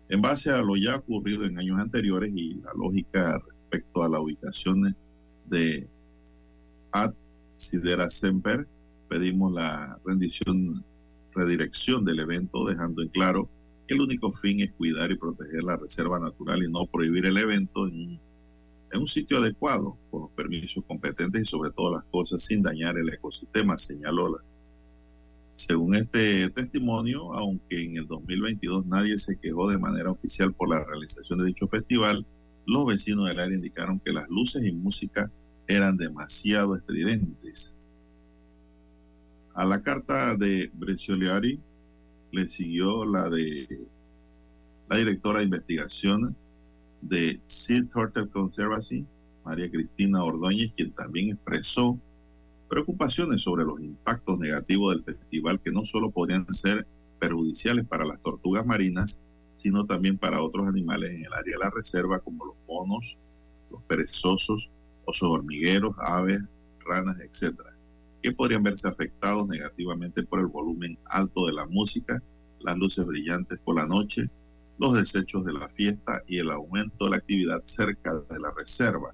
En 0.09 0.22
base 0.22 0.51
a 0.51 0.57
lo 0.57 0.76
ya 0.78 0.97
ocurrido 0.97 1.45
en 1.45 1.57
años 1.59 1.80
anteriores 1.80 2.32
y 2.36 2.55
la 2.55 2.72
lógica 2.76 3.41
respecto 3.47 4.03
a 4.03 4.09
la 4.09 4.20
ubicación 4.20 4.95
de 5.45 5.88
Ad 6.91 7.13
Sidera 7.57 8.09
Semper, 8.09 8.68
pedimos 9.09 9.51
la 9.53 9.99
rendición, 10.05 10.84
redirección 11.34 12.05
del 12.05 12.20
evento, 12.20 12.66
dejando 12.66 13.01
en 13.01 13.09
claro 13.09 13.49
el 13.88 14.02
único 14.02 14.32
fin 14.32 14.62
es 14.62 14.72
cuidar 14.74 15.12
y 15.12 15.18
proteger 15.18 15.64
la 15.64 15.78
reserva 15.78 16.20
natural 16.20 16.64
y 16.64 16.72
no 16.72 16.88
prohibir 16.88 17.26
el 17.26 17.38
evento 17.38 17.88
en, 17.88 18.20
un 18.94 19.08
sitio 19.10 19.40
adecuado, 19.40 19.98
con 20.10 20.22
los 20.22 20.30
permisos 20.32 20.84
competentes 20.88 21.42
y 21.42 21.46
sobre 21.46 21.70
todas 21.72 22.02
las 22.02 22.12
cosas 22.12 22.42
sin 22.44 22.64
dañar 22.64 22.98
el 22.98 23.14
ecosistema, 23.14 23.78
señaló 23.78 24.38
la. 24.38 24.44
Según 25.56 25.96
este 25.96 26.50
testimonio, 26.52 27.34
aunque 27.34 27.84
en 27.84 27.98
el 27.98 28.08
2022 28.08 28.86
nadie 28.86 29.18
se 29.18 29.38
quejó 29.38 29.70
de 29.70 29.78
manera 29.78 30.12
oficial 30.12 30.54
por 30.54 30.70
la 30.70 30.82
realización 30.82 31.40
de 31.40 31.48
dicho 31.48 31.68
festival, 31.68 32.26
los 32.66 32.86
vecinos 32.86 33.28
del 33.28 33.40
área 33.40 33.56
indicaron 33.56 34.00
que 34.00 34.14
las 34.14 34.30
luces 34.30 34.66
y 34.66 34.72
música 34.72 35.30
eran 35.68 35.98
demasiado 35.98 36.78
estridentes. 36.78 37.76
A 39.56 39.66
la 39.66 39.82
carta 39.82 40.36
de 40.36 40.72
Brescioliari 40.74 41.60
le 42.36 42.48
siguió 42.48 43.06
la 43.06 43.30
de 43.30 43.88
la 44.90 44.98
directora 44.98 45.40
de 45.40 45.46
investigación 45.46 46.36
de 47.02 47.40
Sea 47.46 47.88
Turtle 47.88 48.30
Conservancy, 48.30 49.06
María 49.44 49.72
Cristina 49.72 50.24
Ordóñez, 50.24 50.74
quien 50.74 50.92
también 50.92 51.32
expresó 51.32 51.98
preocupaciones 52.70 53.42
sobre 53.42 53.64
los 53.64 53.80
impactos 53.80 54.38
negativos 54.38 54.94
del 54.94 55.04
festival 55.04 55.62
que 55.62 55.72
no 55.72 55.86
solo 55.86 56.12
podrían 56.12 56.46
ser 56.54 56.86
perjudiciales 57.20 57.86
para 57.86 58.06
las 58.06 58.22
tortugas 58.22 58.66
marinas, 58.66 59.22
sino 59.56 59.86
también 59.86 60.18
para 60.18 60.42
otros 60.42 60.68
animales 60.68 61.12
en 61.12 61.26
el 61.26 61.34
área 61.34 61.54
de 61.58 61.64
la 61.64 61.70
reserva 61.70 62.20
como 62.20 62.46
los 62.46 62.56
monos, 62.68 63.18
los 63.72 63.82
perezosos, 63.84 64.70
osos 65.06 65.30
hormigueros, 65.30 65.96
aves, 66.00 66.42
ranas, 66.86 67.18
etcétera, 67.20 67.75
que 68.26 68.32
podrían 68.32 68.64
verse 68.64 68.88
afectados 68.88 69.48
negativamente 69.48 70.24
por 70.24 70.40
el 70.40 70.48
volumen 70.48 70.98
alto 71.12 71.46
de 71.46 71.54
la 71.54 71.68
música, 71.68 72.24
las 72.60 72.76
luces 72.76 73.06
brillantes 73.06 73.60
por 73.60 73.76
la 73.76 73.86
noche, 73.86 74.32
los 74.80 74.96
desechos 74.96 75.46
de 75.46 75.54
la 75.54 75.70
fiesta 75.70 76.24
y 76.26 76.40
el 76.40 76.50
aumento 76.50 77.06
de 77.06 77.12
la 77.12 77.18
actividad 77.18 77.62
cerca 77.66 78.16
de 78.16 78.40
la 78.40 78.52
reserva. 78.58 79.14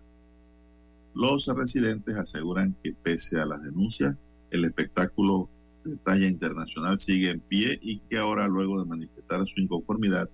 Los 1.13 1.45
residentes 1.47 2.15
aseguran 2.15 2.73
que 2.81 2.93
pese 2.93 3.37
a 3.37 3.45
las 3.45 3.61
denuncias, 3.61 4.15
el 4.49 4.63
espectáculo 4.63 5.49
de 5.83 5.97
talla 5.97 6.29
internacional 6.29 6.97
sigue 6.97 7.31
en 7.31 7.41
pie 7.41 7.79
y 7.81 7.99
que 7.99 8.17
ahora, 8.17 8.47
luego 8.47 8.79
de 8.79 8.85
manifestar 8.85 9.45
su 9.45 9.59
inconformidad, 9.59 10.29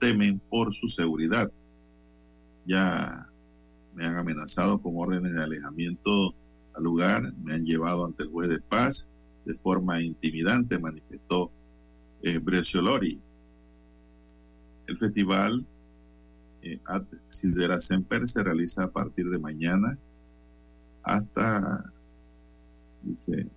temen 0.00 0.40
por 0.50 0.74
su 0.74 0.88
seguridad. 0.88 1.52
Ya 2.66 3.28
me 3.94 4.06
han 4.06 4.16
amenazado 4.16 4.82
con 4.82 4.94
órdenes 4.96 5.34
de 5.34 5.44
alejamiento 5.44 6.34
al 6.78 6.84
lugar, 6.84 7.32
me 7.42 7.54
han 7.54 7.64
llevado 7.64 8.06
ante 8.06 8.22
el 8.22 8.30
juez 8.30 8.48
de 8.48 8.60
paz 8.60 9.10
de 9.44 9.54
forma 9.54 10.00
intimidante, 10.00 10.78
manifestó 10.78 11.50
eh, 12.22 12.38
Bresciolori. 12.38 13.20
El 14.86 14.96
festival 14.96 15.66
eh, 16.62 16.78
Sidera 17.26 17.80
Semper 17.80 18.28
se 18.28 18.44
realiza 18.44 18.84
a 18.84 18.90
partir 18.90 19.28
de 19.28 19.38
mañana 19.38 19.98
hasta, 21.02 21.92
dice, 23.02 23.48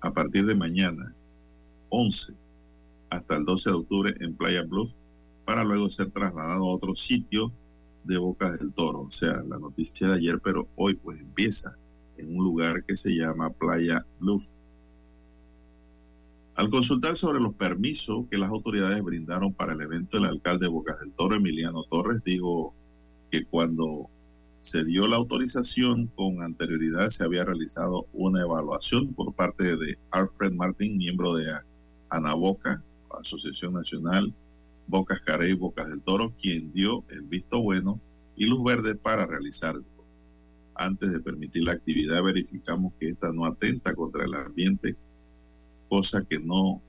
a 0.00 0.12
partir 0.12 0.44
de 0.44 0.54
mañana, 0.54 1.14
11, 1.88 2.34
hasta 3.08 3.36
el 3.36 3.44
12 3.46 3.70
de 3.70 3.76
octubre 3.76 4.14
en 4.20 4.36
Playa 4.36 4.64
Bluff, 4.64 4.92
para 5.46 5.64
luego 5.64 5.88
ser 5.88 6.10
trasladado 6.10 6.64
a 6.64 6.74
otro 6.74 6.94
sitio 6.94 7.52
de 8.04 8.18
Boca 8.18 8.52
del 8.52 8.72
Toro. 8.74 9.02
O 9.02 9.10
sea, 9.10 9.42
la 9.48 9.58
noticia 9.58 10.08
de 10.08 10.14
ayer, 10.14 10.40
pero 10.40 10.68
hoy 10.76 10.94
pues 10.94 11.20
empieza 11.20 11.76
en 12.16 12.36
un 12.36 12.44
lugar 12.44 12.84
que 12.84 12.96
se 12.96 13.10
llama 13.10 13.50
Playa 13.50 14.04
Bluff. 14.20 14.52
Al 16.54 16.70
consultar 16.70 17.16
sobre 17.16 17.40
los 17.40 17.54
permisos 17.54 18.26
que 18.30 18.38
las 18.38 18.50
autoridades 18.50 19.02
brindaron 19.02 19.52
para 19.52 19.72
el 19.72 19.80
evento, 19.80 20.18
el 20.18 20.24
alcalde 20.24 20.66
de 20.66 20.72
Boca 20.72 20.96
del 21.00 21.12
Toro, 21.12 21.34
Emiliano 21.34 21.82
Torres, 21.84 22.22
dijo 22.22 22.72
que 23.30 23.44
cuando 23.44 24.08
se 24.60 24.84
dio 24.84 25.06
la 25.08 25.16
autorización 25.16 26.06
con 26.14 26.42
anterioridad 26.42 27.10
se 27.10 27.24
había 27.24 27.44
realizado 27.44 28.06
una 28.12 28.42
evaluación 28.42 29.12
por 29.12 29.34
parte 29.34 29.76
de 29.76 29.98
Alfred 30.10 30.52
Martín, 30.52 30.96
miembro 30.96 31.34
de 31.34 31.52
Anaboca, 32.08 32.82
Asociación 33.20 33.74
Nacional 33.74 34.32
Bocas 34.86 35.20
Carey 35.20 35.54
Bocas 35.54 35.88
del 35.88 36.02
Toro, 36.02 36.32
quien 36.40 36.72
dio 36.72 37.04
el 37.08 37.22
visto 37.22 37.62
bueno 37.62 38.00
y 38.36 38.46
luz 38.46 38.62
verde 38.64 38.96
para 38.96 39.26
realizarlo. 39.26 39.84
Antes 40.74 41.12
de 41.12 41.20
permitir 41.20 41.64
la 41.64 41.72
actividad, 41.72 42.22
verificamos 42.22 42.92
que 42.98 43.10
esta 43.10 43.32
no 43.32 43.46
atenta 43.46 43.94
contra 43.94 44.24
el 44.24 44.34
ambiente, 44.34 44.96
cosa 45.88 46.24
que 46.24 46.40
no 46.40 46.82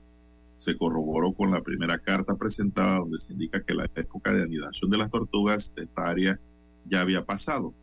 se 0.56 0.76
corroboró 0.76 1.32
con 1.32 1.50
la 1.50 1.62
primera 1.62 1.98
carta 1.98 2.36
presentada 2.36 2.98
donde 2.98 3.20
se 3.20 3.32
indica 3.32 3.62
que 3.62 3.74
la 3.74 3.88
época 3.94 4.32
de 4.32 4.42
anidación 4.42 4.90
de 4.90 4.98
las 4.98 5.10
tortugas 5.10 5.74
de 5.74 5.84
esta 5.84 6.08
área 6.08 6.40
ya 6.88 7.02
había 7.02 7.24
pasado, 7.24 7.74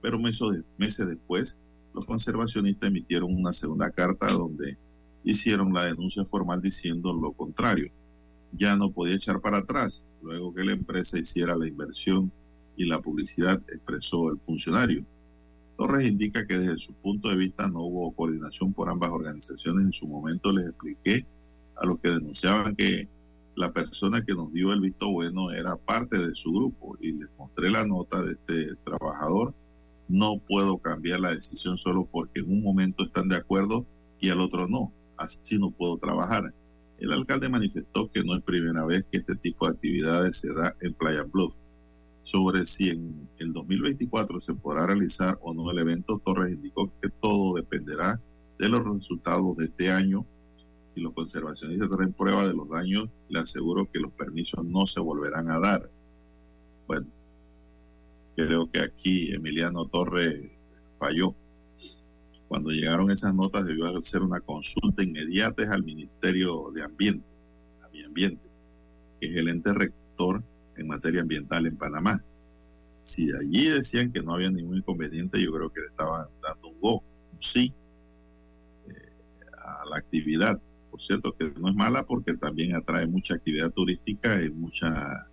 pero 0.00 0.18
meses, 0.18 0.64
después 0.78 1.58
los 1.94 2.06
conservacionistas 2.06 2.88
emitieron 2.88 3.34
una 3.34 3.52
segunda 3.52 3.90
carta 3.90 4.26
donde 4.28 4.78
hicieron 5.24 5.72
la 5.72 5.84
denuncia 5.84 6.24
formal 6.24 6.62
diciendo 6.62 7.12
lo 7.12 7.32
contrario. 7.32 7.92
Ya 8.52 8.76
no 8.76 8.90
podía 8.90 9.16
echar 9.16 9.40
para 9.40 9.58
atrás 9.58 10.04
luego 10.22 10.54
que 10.54 10.64
la 10.64 10.72
empresa 10.72 11.18
hiciera 11.18 11.56
la 11.56 11.68
inversión 11.68 12.32
y 12.76 12.86
la 12.86 13.00
publicidad, 13.00 13.62
expresó 13.68 14.30
el 14.30 14.38
funcionario. 14.38 15.04
Torres 15.76 16.08
indica 16.08 16.46
que 16.46 16.58
desde 16.58 16.78
su 16.78 16.92
punto 16.94 17.28
de 17.28 17.36
vista 17.36 17.68
no 17.68 17.82
hubo 17.82 18.12
coordinación 18.12 18.72
por 18.72 18.88
ambas 18.88 19.10
organizaciones. 19.10 19.86
En 19.86 19.92
su 19.92 20.06
momento 20.06 20.52
les 20.52 20.68
expliqué 20.68 21.26
a 21.76 21.86
los 21.86 21.98
que 22.00 22.10
denunciaban 22.10 22.76
que 22.76 23.08
la 23.56 23.72
persona 23.72 24.22
que 24.22 24.34
nos 24.34 24.52
dio 24.52 24.72
el 24.72 24.80
visto 24.80 25.10
bueno 25.10 25.50
era 25.50 25.76
parte 25.76 26.16
de 26.16 26.34
su 26.34 26.52
grupo 26.52 26.96
y 27.00 27.12
les 27.12 27.28
mostré 27.38 27.70
la 27.70 27.84
nota 27.84 28.22
de 28.22 28.32
este 28.32 28.74
trabajador. 28.84 29.54
No 30.08 30.38
puedo 30.38 30.78
cambiar 30.78 31.20
la 31.20 31.32
decisión 31.32 31.78
solo 31.78 32.08
porque 32.10 32.40
en 32.40 32.50
un 32.50 32.62
momento 32.62 33.04
están 33.04 33.28
de 33.28 33.36
acuerdo 33.36 33.86
y 34.20 34.30
al 34.30 34.40
otro 34.40 34.68
no. 34.68 34.92
Así 35.16 35.58
no 35.58 35.70
puedo 35.70 35.98
trabajar. 35.98 36.54
El 36.98 37.12
alcalde 37.12 37.48
manifestó 37.48 38.10
que 38.10 38.22
no 38.22 38.36
es 38.36 38.42
primera 38.42 38.84
vez 38.86 39.06
que 39.10 39.18
este 39.18 39.34
tipo 39.36 39.66
de 39.66 39.72
actividades 39.72 40.36
se 40.36 40.52
da 40.54 40.74
en 40.80 40.94
Playa 40.94 41.24
Bluff. 41.24 41.56
Sobre 42.22 42.66
si 42.66 42.90
en 42.90 43.28
el 43.38 43.52
2024 43.52 44.40
se 44.40 44.54
podrá 44.54 44.86
realizar 44.86 45.38
o 45.42 45.52
no 45.54 45.70
el 45.70 45.78
evento, 45.78 46.20
Torres 46.24 46.52
indicó 46.52 46.92
que 47.00 47.08
todo 47.08 47.54
dependerá 47.54 48.20
de 48.58 48.68
los 48.68 48.84
resultados 48.84 49.56
de 49.56 49.64
este 49.64 49.90
año 49.90 50.24
si 50.94 51.00
los 51.00 51.14
conservacionistas 51.14 51.88
traen 51.88 52.12
prueba 52.12 52.46
de 52.46 52.54
los 52.54 52.68
daños, 52.68 53.08
le 53.28 53.38
aseguro 53.38 53.90
que 53.90 53.98
los 53.98 54.12
permisos 54.12 54.62
no 54.64 54.84
se 54.84 55.00
volverán 55.00 55.50
a 55.50 55.58
dar. 55.58 55.90
Bueno, 56.86 57.06
creo 58.36 58.70
que 58.70 58.80
aquí 58.80 59.32
Emiliano 59.32 59.86
Torre 59.86 60.52
falló. 60.98 61.34
Cuando 62.46 62.68
llegaron 62.68 63.10
esas 63.10 63.34
notas 63.34 63.64
debió 63.64 63.86
hacer 63.86 64.20
una 64.20 64.40
consulta 64.40 65.02
inmediata 65.02 65.62
al 65.72 65.82
Ministerio 65.82 66.70
de 66.74 66.82
Ambiente, 66.82 67.32
Ambiente, 68.04 68.46
que 69.18 69.30
es 69.30 69.36
el 69.36 69.48
ente 69.48 69.72
rector 69.72 70.42
en 70.76 70.86
materia 70.86 71.22
ambiental 71.22 71.66
en 71.66 71.76
Panamá. 71.76 72.22
Si 73.02 73.30
allí 73.32 73.68
decían 73.68 74.12
que 74.12 74.22
no 74.22 74.34
había 74.34 74.50
ningún 74.50 74.78
inconveniente, 74.78 75.42
yo 75.42 75.52
creo 75.52 75.72
que 75.72 75.80
le 75.80 75.86
estaban 75.88 76.26
dando 76.42 76.68
un 76.68 76.80
go, 76.80 77.02
un 77.32 77.42
sí 77.42 77.72
eh, 78.86 78.92
a 79.58 79.84
la 79.90 79.96
actividad 79.96 80.60
por 80.92 81.00
cierto, 81.00 81.34
que 81.34 81.50
no 81.58 81.70
es 81.70 81.74
mala 81.74 82.04
porque 82.04 82.34
también 82.34 82.76
atrae 82.76 83.06
mucha 83.06 83.32
actividad 83.32 83.70
turística 83.70 84.44
y 84.44 84.50
mucha 84.50 85.26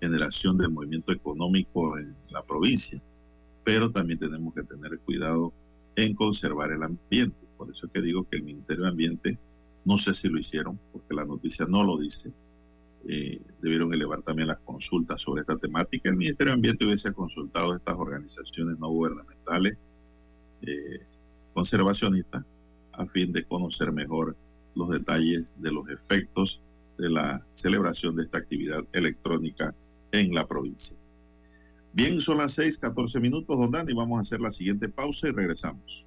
generación 0.00 0.56
del 0.56 0.70
movimiento 0.70 1.10
económico 1.10 1.98
en 1.98 2.14
la 2.30 2.44
provincia. 2.44 3.02
Pero 3.64 3.90
también 3.90 4.20
tenemos 4.20 4.54
que 4.54 4.62
tener 4.62 5.00
cuidado 5.00 5.52
en 5.96 6.14
conservar 6.14 6.70
el 6.70 6.84
ambiente. 6.84 7.48
Por 7.56 7.72
eso 7.72 7.86
es 7.86 7.92
que 7.92 8.02
digo 8.02 8.22
que 8.28 8.36
el 8.36 8.44
Ministerio 8.44 8.84
de 8.84 8.90
Ambiente, 8.90 9.38
no 9.84 9.98
sé 9.98 10.14
si 10.14 10.28
lo 10.28 10.38
hicieron, 10.38 10.78
porque 10.92 11.12
la 11.12 11.24
noticia 11.24 11.66
no 11.66 11.82
lo 11.82 11.98
dice, 11.98 12.32
eh, 13.06 13.40
debieron 13.60 13.92
elevar 13.92 14.22
también 14.22 14.48
las 14.48 14.58
consultas 14.58 15.20
sobre 15.20 15.42
esta 15.42 15.56
temática. 15.56 16.08
El 16.08 16.16
Ministerio 16.16 16.52
de 16.52 16.54
Ambiente 16.54 16.84
hubiese 16.84 17.12
consultado 17.12 17.72
a 17.72 17.76
estas 17.76 17.96
organizaciones 17.96 18.78
no 18.78 18.88
gubernamentales 18.88 19.76
eh, 20.62 21.00
conservacionistas 21.52 22.44
a 22.92 23.06
fin 23.06 23.32
de 23.32 23.44
conocer 23.44 23.92
mejor 23.92 24.36
los 24.74 24.88
detalles 24.90 25.60
de 25.60 25.72
los 25.72 25.88
efectos 25.88 26.62
de 26.98 27.10
la 27.10 27.44
celebración 27.52 28.16
de 28.16 28.24
esta 28.24 28.38
actividad 28.38 28.84
electrónica 28.92 29.74
en 30.12 30.34
la 30.34 30.46
provincia. 30.46 30.96
Bien, 31.92 32.20
son 32.20 32.38
las 32.38 32.52
6, 32.52 32.78
14 32.78 33.20
minutos, 33.20 33.58
don 33.58 33.70
Dani. 33.70 33.92
Vamos 33.94 34.18
a 34.18 34.22
hacer 34.22 34.40
la 34.40 34.50
siguiente 34.50 34.88
pausa 34.88 35.28
y 35.28 35.32
regresamos. 35.32 36.06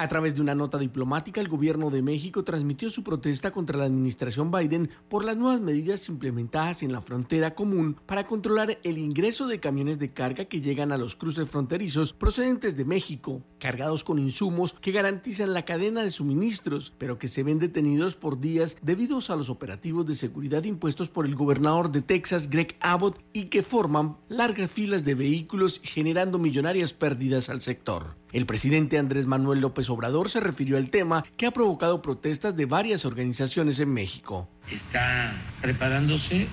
A 0.00 0.06
través 0.06 0.36
de 0.36 0.40
una 0.40 0.54
nota 0.54 0.78
diplomática, 0.78 1.40
el 1.40 1.48
gobierno 1.48 1.90
de 1.90 2.02
México 2.02 2.44
transmitió 2.44 2.88
su 2.88 3.02
protesta 3.02 3.50
contra 3.50 3.76
la 3.76 3.86
administración 3.86 4.52
Biden 4.52 4.90
por 5.08 5.24
las 5.24 5.36
nuevas 5.36 5.60
medidas 5.60 6.08
implementadas 6.08 6.84
en 6.84 6.92
la 6.92 7.00
frontera 7.00 7.56
común 7.56 7.96
para 8.06 8.24
controlar 8.28 8.78
el 8.84 8.96
ingreso 8.96 9.48
de 9.48 9.58
camiones 9.58 9.98
de 9.98 10.12
carga 10.12 10.44
que 10.44 10.60
llegan 10.60 10.92
a 10.92 10.98
los 10.98 11.16
cruces 11.16 11.50
fronterizos 11.50 12.12
procedentes 12.12 12.76
de 12.76 12.84
México, 12.84 13.42
cargados 13.58 14.04
con 14.04 14.20
insumos 14.20 14.72
que 14.74 14.92
garantizan 14.92 15.52
la 15.52 15.64
cadena 15.64 16.04
de 16.04 16.12
suministros, 16.12 16.92
pero 16.96 17.18
que 17.18 17.26
se 17.26 17.42
ven 17.42 17.58
detenidos 17.58 18.14
por 18.14 18.38
días 18.38 18.76
debido 18.82 19.18
a 19.28 19.34
los 19.34 19.50
operativos 19.50 20.06
de 20.06 20.14
seguridad 20.14 20.62
impuestos 20.62 21.08
por 21.08 21.26
el 21.26 21.34
gobernador 21.34 21.90
de 21.90 22.02
Texas, 22.02 22.50
Greg 22.50 22.76
Abbott, 22.78 23.18
y 23.32 23.46
que 23.46 23.64
forman 23.64 24.16
largas 24.28 24.70
filas 24.70 25.02
de 25.02 25.16
vehículos 25.16 25.80
generando 25.82 26.38
millonarias 26.38 26.94
pérdidas 26.94 27.48
al 27.48 27.62
sector. 27.62 28.16
El 28.32 28.44
presidente 28.44 28.98
Andrés 28.98 29.26
Manuel 29.26 29.60
López 29.60 29.88
Obrador 29.88 30.28
se 30.28 30.40
refirió 30.40 30.76
al 30.76 30.90
tema 30.90 31.24
que 31.38 31.46
ha 31.46 31.50
provocado 31.50 32.02
protestas 32.02 32.56
de 32.56 32.66
varias 32.66 33.06
organizaciones 33.06 33.80
en 33.80 33.94
México. 33.94 34.48
Está 34.70 35.32
preparándose 35.62 36.46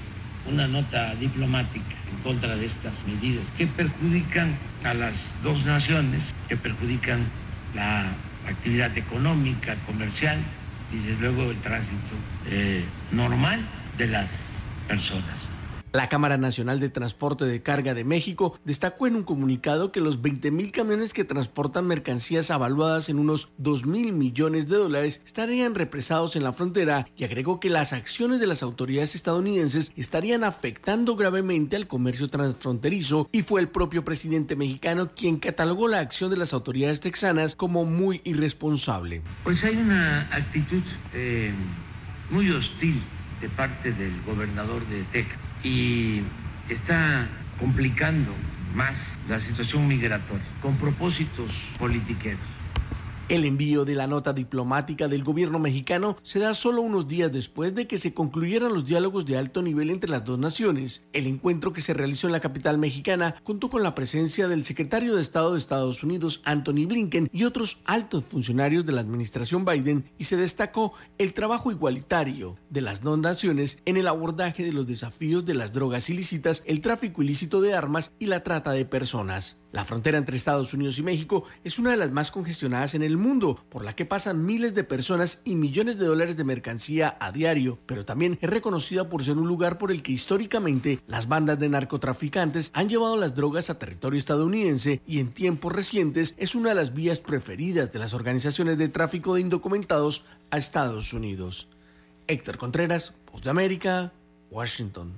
una 0.49 0.67
nota 0.67 1.15
diplomática 1.15 1.95
en 2.15 2.23
contra 2.23 2.55
de 2.55 2.65
estas 2.65 3.05
medidas 3.05 3.51
que 3.57 3.67
perjudican 3.67 4.55
a 4.86 4.93
las 4.93 5.32
dos 5.43 5.65
naciones, 5.65 6.34
que 6.47 6.55
perjudican 6.55 7.26
la 7.73 8.09
actividad 8.47 8.97
económica, 8.97 9.76
comercial 9.86 10.38
y 10.93 10.97
desde 10.97 11.19
luego 11.19 11.51
el 11.51 11.59
tránsito 11.59 12.15
eh, 12.47 12.86
normal 13.11 13.59
de 13.97 14.07
las 14.07 14.45
personas. 14.88 15.45
La 15.96 16.10
Cámara 16.10 16.36
Nacional 16.36 16.82
de 16.82 16.89
Transporte 16.89 17.46
de 17.46 17.62
Carga 17.62 17.93
de 17.93 18.04
México 18.04 18.60
destacó 18.66 19.08
en 19.08 19.16
un 19.16 19.24
comunicado 19.24 19.93
que 19.93 20.02
los 20.02 20.22
20.000 20.22 20.72
camiones 20.72 21.14
que 21.14 21.24
transportan 21.24 21.88
mercancías 21.88 22.52
avaluadas 22.52 23.08
en 23.08 23.18
unos 23.18 23.54
2.000 23.62 24.12
millones 24.12 24.68
de 24.68 24.76
dólares 24.76 25.22
estarían 25.26 25.74
represados 25.74 26.36
en 26.36 26.43
la 26.43 26.52
frontera 26.52 27.08
y 27.16 27.24
agregó 27.24 27.62
que 27.62 27.70
las 27.70 27.93
acciones 27.93 28.41
de 28.41 28.48
las 28.48 28.62
autoridades 28.62 29.16
estadounidenses 29.16 29.93
estarían 29.96 30.43
afectando 30.43 31.16
gravemente 31.16 31.78
al 31.78 31.88
comercio 31.88 32.30
transfronterizo 32.30 33.30
y 33.32 33.43
fue 33.43 33.62
el 33.62 33.70
propio 33.70 34.04
presidente 34.04 34.58
mexicano 34.58 35.12
quien 35.16 35.38
catalogó 35.38 35.88
la 35.88 36.02
acción 36.02 36.30
de 36.30 36.36
las 36.36 36.52
autoridades 36.52 37.00
texanas 37.00 37.56
como 37.56 37.86
muy 37.86 38.20
irresponsable. 38.26 39.22
Pues 39.46 39.64
hay 39.64 39.78
una 39.78 40.24
actitud 40.24 40.84
eh, 41.14 41.54
muy 42.32 42.52
hostil 42.52 43.02
de 43.39 43.48
parte 43.48 43.93
del 43.93 44.22
gobernador 44.24 44.86
de 44.88 45.02
Texas 45.14 45.45
y 45.66 46.22
está 46.70 47.28
complicando 47.59 48.32
más 48.76 48.95
la 49.28 49.39
situación 49.39 49.88
migratoria 49.88 50.45
con 50.61 50.78
propósitos 50.78 51.51
politiqueros. 51.80 52.55
El 53.28 53.43
envío 53.43 53.86
de 53.86 53.95
la 53.95 54.05
nota 54.05 54.34
diplomática 54.34 55.07
del 55.07 55.23
gobierno 55.23 55.57
mexicano 55.57 56.15
se 56.21 56.38
da 56.38 56.53
solo 56.53 56.84
unos 56.84 57.07
días 57.07 57.34
después 57.34 57.73
de 57.73 57.88
que 57.88 57.97
se 57.97 58.13
concluyeran 58.13 58.71
los 58.71 58.86
diálogos 58.86 59.26
de 59.26 59.36
alto 59.36 59.63
nivel 59.63 59.89
entre 59.89 60.11
las 60.11 60.23
dos 60.23 60.38
naciones. 60.38 61.07
El 61.11 61.26
encuentro 61.26 61.73
que 61.73 61.82
se 61.82 61.95
realizó 61.95 62.28
en 62.28 62.34
la 62.34 62.39
capital 62.39 62.78
mexicana 62.78 63.34
contó 63.41 63.71
con 63.71 63.82
la 63.82 63.95
presencia 63.95 64.47
del 64.47 64.63
secretario 64.63 65.15
de 65.15 65.23
Estado 65.23 65.53
de 65.53 65.57
Estados 65.57 66.03
Unidos, 66.03 66.43
Anthony 66.45 66.86
Blinken, 66.86 67.28
y 67.34 67.45
otros 67.45 67.80
altos 67.86 68.23
funcionarios 68.26 68.86
de 68.86 68.91
la 68.91 69.01
administración 69.01 69.65
Biden 69.65 70.05
y 70.19 70.26
se 70.26 70.38
destacó 70.38 70.93
el 71.17 71.34
trabajo 71.34 71.71
igualitario 71.71 72.59
de 72.69 72.82
las 72.82 73.01
dos 73.01 73.17
naciones 73.17 73.82
en 73.86 73.97
el 73.97 74.07
abordaje 74.07 74.63
de 74.63 74.71
los 74.71 74.86
desafíos 74.86 75.45
de 75.45 75.55
las 75.55 75.73
drogas 75.73 76.11
ilícitas, 76.11 76.61
el 76.67 76.80
tráfico 76.80 77.23
ilícito 77.23 77.59
de 77.59 77.73
armas 77.73 78.11
y 78.19 78.28
la 78.28 78.43
trata 78.43 78.69
de 78.69 78.86
personas. 78.86 79.57
La 79.76 79.84
frontera 79.84 80.17
entre 80.17 80.38
Estados 80.38 80.73
Unidos 80.73 80.99
y 80.99 81.03
México 81.03 81.43
es 81.65 81.80
una 81.80 81.91
de 81.91 81.97
las 81.97 82.09
más 82.09 82.32
congestionadas 82.32 82.95
en 82.95 83.03
el 83.03 83.14
mundo, 83.18 83.59
por 83.70 83.84
la 83.84 83.95
que 83.95 84.05
pasan 84.05 84.45
miles 84.45 84.74
de 84.74 84.84
personas 84.84 85.41
y 85.43 85.55
millones 85.55 85.97
de 85.97 86.05
dólares 86.05 86.38
de 86.38 86.43
mercancía 86.43 87.18
a 87.20 87.32
diario, 87.32 87.78
pero 87.86 88.05
también 88.05 88.38
es 88.41 88.49
reconocida 88.49 89.09
por 89.09 89.24
ser 89.24 89.38
un 89.38 89.47
lugar 89.47 89.78
por 89.78 89.91
el 89.91 90.01
que 90.01 90.11
históricamente 90.11 90.99
las 91.07 91.28
bandas 91.28 91.59
de 91.59 91.70
narcotraficantes 91.70 92.72
han 92.74 92.89
llevado 92.89 93.18
las 93.18 93.36
drogas 93.36 93.70
a 93.70 93.80
territorio 93.80 94.18
estadounidense 94.18 95.01
y 95.05 95.20
en 95.20 95.32
tiempos 95.32 95.74
recientes 95.74 96.36
es 96.38 96.55
una 96.55 96.70
de 96.70 96.76
las 96.76 96.93
vías 96.93 97.20
preferidas 97.20 97.91
de 97.91 97.99
las 97.99 98.13
organizaciones 98.13 98.78
de 98.78 98.89
tráfico 98.89 99.36
de 99.36 99.41
indocumentados 99.41 100.26
a 100.51 100.57
Estados 100.57 101.13
Unidos. 101.13 101.68
Héctor 102.28 102.57
Contreras, 102.57 103.13
Voz 103.32 103.41
de 103.43 103.49
América, 103.49 104.11
Washington. 104.49 105.13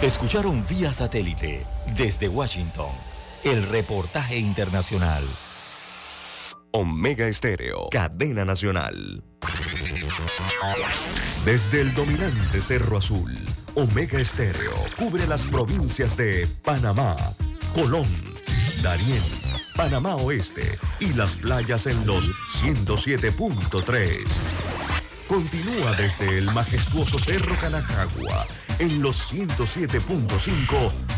Escucharon 0.00 0.64
vía 0.68 0.92
satélite 0.92 1.66
desde 1.96 2.28
Washington 2.28 3.07
el 3.44 3.62
reportaje 3.68 4.38
internacional. 4.38 5.24
Omega 6.72 7.26
Estéreo, 7.26 7.88
cadena 7.90 8.44
nacional. 8.44 9.22
Desde 11.44 11.80
el 11.80 11.94
dominante 11.94 12.60
Cerro 12.60 12.98
Azul, 12.98 13.36
Omega 13.74 14.20
Estéreo 14.20 14.74
cubre 14.96 15.26
las 15.26 15.44
provincias 15.44 16.16
de 16.16 16.46
Panamá, 16.64 17.16
Colón, 17.74 18.08
Darién, 18.82 19.22
Panamá 19.76 20.16
Oeste 20.16 20.78
y 21.00 21.12
las 21.14 21.36
playas 21.36 21.86
en 21.86 22.06
los 22.06 22.30
107.3. 22.62 24.24
Continúa 25.28 25.92
desde 25.96 26.38
el 26.38 26.46
majestuoso 26.52 27.18
Cerro 27.18 27.54
Canajagua 27.60 28.46
en 28.78 29.02
los 29.02 29.32
107.5, 29.32 30.92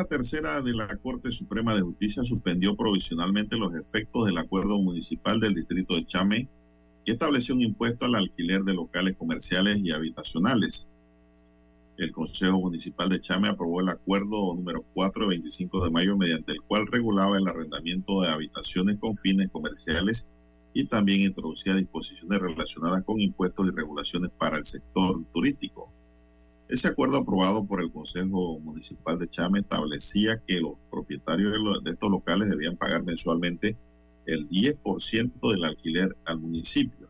Sala 0.00 0.08
Tercera 0.08 0.62
de 0.62 0.72
la 0.72 0.96
Corte 0.96 1.30
Suprema 1.30 1.74
de 1.74 1.82
Justicia 1.82 2.24
suspendió 2.24 2.74
provisionalmente 2.74 3.58
los 3.58 3.74
efectos 3.74 4.24
del 4.24 4.38
acuerdo 4.38 4.78
municipal 4.78 5.38
del 5.40 5.54
distrito 5.54 5.94
de 5.94 6.06
Chame 6.06 6.48
y 7.04 7.12
estableció 7.12 7.54
un 7.54 7.60
impuesto 7.60 8.06
al 8.06 8.14
alquiler 8.14 8.62
de 8.62 8.72
locales 8.72 9.14
comerciales 9.18 9.78
y 9.84 9.90
habitacionales. 9.90 10.88
El 11.98 12.12
Consejo 12.12 12.58
Municipal 12.58 13.10
de 13.10 13.20
Chame 13.20 13.50
aprobó 13.50 13.82
el 13.82 13.90
acuerdo 13.90 14.54
número 14.54 14.86
4 14.94 15.24
de 15.24 15.28
25 15.28 15.84
de 15.84 15.90
mayo 15.90 16.16
mediante 16.16 16.52
el 16.52 16.62
cual 16.62 16.86
regulaba 16.86 17.36
el 17.36 17.46
arrendamiento 17.46 18.22
de 18.22 18.30
habitaciones 18.30 18.98
con 18.98 19.14
fines 19.16 19.50
comerciales 19.50 20.30
y 20.72 20.86
también 20.86 21.20
introducía 21.20 21.74
disposiciones 21.74 22.40
relacionadas 22.40 23.04
con 23.04 23.20
impuestos 23.20 23.68
y 23.68 23.76
regulaciones 23.76 24.30
para 24.38 24.56
el 24.56 24.64
sector 24.64 25.22
turístico. 25.30 25.92
Ese 26.70 26.86
acuerdo 26.86 27.16
aprobado 27.16 27.66
por 27.66 27.82
el 27.82 27.90
Consejo 27.90 28.60
Municipal 28.60 29.18
de 29.18 29.28
Chame 29.28 29.58
establecía 29.58 30.40
que 30.46 30.60
los 30.60 30.74
propietarios 30.88 31.52
de, 31.82 31.90
estos 31.90 32.08
locales 32.08 32.48
debían 32.48 32.76
pagar 32.76 33.02
mensualmente 33.02 33.76
el 34.24 34.48
10% 34.48 35.50
del 35.50 35.64
alquiler 35.64 36.16
al 36.24 36.38
municipio. 36.38 37.08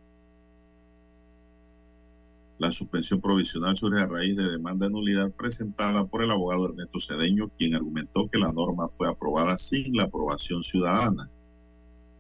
La 2.57 2.73
suspensión 2.73 3.21
provisional 3.21 3.77
surge 3.77 4.01
a 4.01 4.07
raíz 4.07 4.35
de 4.35 4.51
demanda 4.51 4.87
de 4.87 4.93
nulidad 4.93 5.31
presentada 5.33 6.07
por 6.07 6.23
el 6.25 6.31
abogado 6.31 6.71
Ernesto 6.71 6.99
Cedeño, 6.99 7.51
quien 7.51 7.75
argumentó 7.75 8.31
que 8.31 8.39
la 8.39 8.55
norma 8.55 8.89
fue 8.89 9.09
aprobada 9.09 9.59
sin 9.59 9.95
la 9.95 10.05
aprobación 10.05 10.65
ciudadana. 10.65 11.29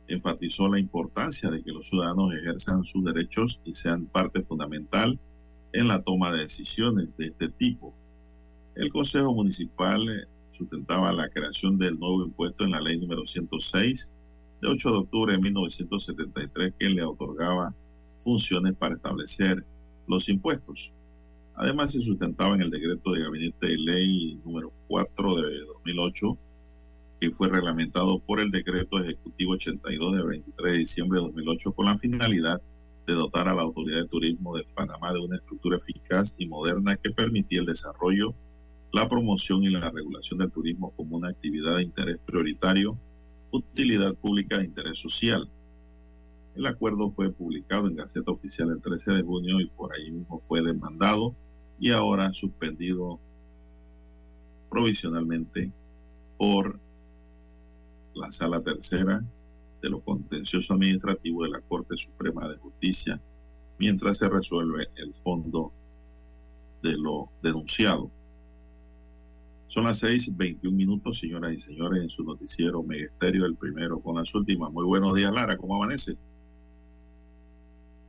Enfatizó 0.09 0.68
la 0.68 0.78
importancia 0.78 1.51
de 1.51 1.62
que 1.62 1.72
los 1.72 1.88
ciudadanos 1.88 2.34
ejerzan 2.34 2.84
sus 2.84 3.03
derechos 3.03 3.62
y 3.64 3.74
sean 3.74 4.05
parte 4.05 4.43
fundamental 4.43 5.18
en 5.73 5.89
la 5.89 6.03
toma 6.03 6.33
de 6.33 6.41
decisiones 6.41 7.09
de 7.16 7.27
este 7.27 7.49
tipo. 7.49 7.95
El 8.75 8.91
Consejo 8.93 9.33
Municipal 9.35 10.09
eh, 10.09 10.27
sustentaba 10.51 11.12
la 11.12 11.29
creación 11.29 11.79
del 11.79 11.99
nuevo 11.99 12.25
impuesto 12.25 12.64
en 12.64 12.73
la 12.73 12.81
ley 12.81 12.99
número 12.99 13.27
106 13.27 14.12
de 14.61 14.68
8 14.68 14.91
de 14.91 14.99
octubre 14.99 15.33
de 15.33 15.41
1973 15.41 16.75
que 16.79 16.89
le 16.91 17.03
otorgaba 17.03 17.75
funciones 18.18 18.75
para 18.75 18.95
establecer 18.95 19.64
los 20.07 20.29
impuestos. 20.29 20.93
Además 21.55 21.93
se 21.93 22.01
sustentaba 22.01 22.55
en 22.55 22.62
el 22.62 22.71
decreto 22.71 23.12
de 23.12 23.23
gabinete 23.23 23.66
de 23.66 23.79
ley 23.79 24.41
número 24.45 24.73
4 24.89 25.37
de 25.37 25.59
2008 25.66 26.39
que 27.21 27.31
fue 27.31 27.51
reglamentado 27.51 28.18
por 28.18 28.41
el 28.41 28.51
decreto 28.51 28.99
ejecutivo 28.99 29.53
82 29.53 30.16
de 30.16 30.25
23 30.25 30.73
de 30.73 30.79
diciembre 30.79 31.21
de 31.21 31.27
2008 31.27 31.73
con 31.73 31.87
la 31.87 31.99
finalidad 31.99 32.62
dotar 33.07 33.48
a 33.48 33.55
la 33.55 33.62
Autoridad 33.62 34.03
de 34.03 34.09
Turismo 34.09 34.57
de 34.57 34.64
Panamá 34.74 35.12
de 35.12 35.20
una 35.20 35.36
estructura 35.36 35.76
eficaz 35.76 36.34
y 36.38 36.46
moderna 36.46 36.96
que 36.96 37.11
permitía 37.11 37.61
el 37.61 37.66
desarrollo, 37.66 38.34
la 38.92 39.09
promoción 39.09 39.62
y 39.62 39.70
la 39.70 39.90
regulación 39.90 40.38
del 40.38 40.51
turismo 40.51 40.92
como 40.96 41.16
una 41.16 41.28
actividad 41.28 41.76
de 41.76 41.82
interés 41.82 42.18
prioritario, 42.24 42.98
utilidad 43.51 44.14
pública 44.16 44.59
de 44.59 44.64
interés 44.64 44.98
social. 44.98 45.48
El 46.55 46.66
acuerdo 46.66 47.11
fue 47.11 47.32
publicado 47.32 47.88
en 47.88 47.96
Gaceta 47.96 48.32
Oficial 48.32 48.70
el 48.70 48.80
13 48.80 49.12
de 49.12 49.22
junio 49.22 49.61
y 49.61 49.66
por 49.66 49.92
ahí 49.94 50.11
mismo 50.11 50.40
fue 50.40 50.62
demandado 50.62 51.34
y 51.78 51.90
ahora 51.90 52.32
suspendido 52.32 53.18
provisionalmente 54.68 55.72
por 56.36 56.78
la 58.14 58.30
Sala 58.32 58.61
Tercera 58.61 59.24
de 59.81 59.91
lo 59.91 60.01
contencioso 60.01 60.74
administrativo 60.74 61.45
de 61.45 61.51
la 61.51 61.61
Corte 61.61 61.97
Suprema 61.97 62.49
de 62.49 62.57
Justicia 62.59 63.20
mientras 63.78 64.18
se 64.18 64.28
resuelve 64.28 64.87
el 64.97 65.14
fondo 65.14 65.72
de 66.83 66.97
lo 66.97 67.31
denunciado. 67.43 68.11
Son 69.66 69.85
las 69.85 70.03
6:21 70.03 70.72
minutos, 70.72 71.18
señoras 71.18 71.55
y 71.55 71.61
señores, 71.61 72.03
en 72.03 72.11
su 72.11 72.24
noticiero 72.24 72.83
Megesterio, 72.83 73.47
el 73.47 73.57
primero 73.57 74.01
con 74.01 74.16
las 74.16 74.35
últimas. 74.35 74.72
Muy 74.72 74.85
buenos 74.85 75.14
días, 75.14 75.33
Lara, 75.33 75.57
¿cómo 75.57 75.76
amanece? 75.76 76.16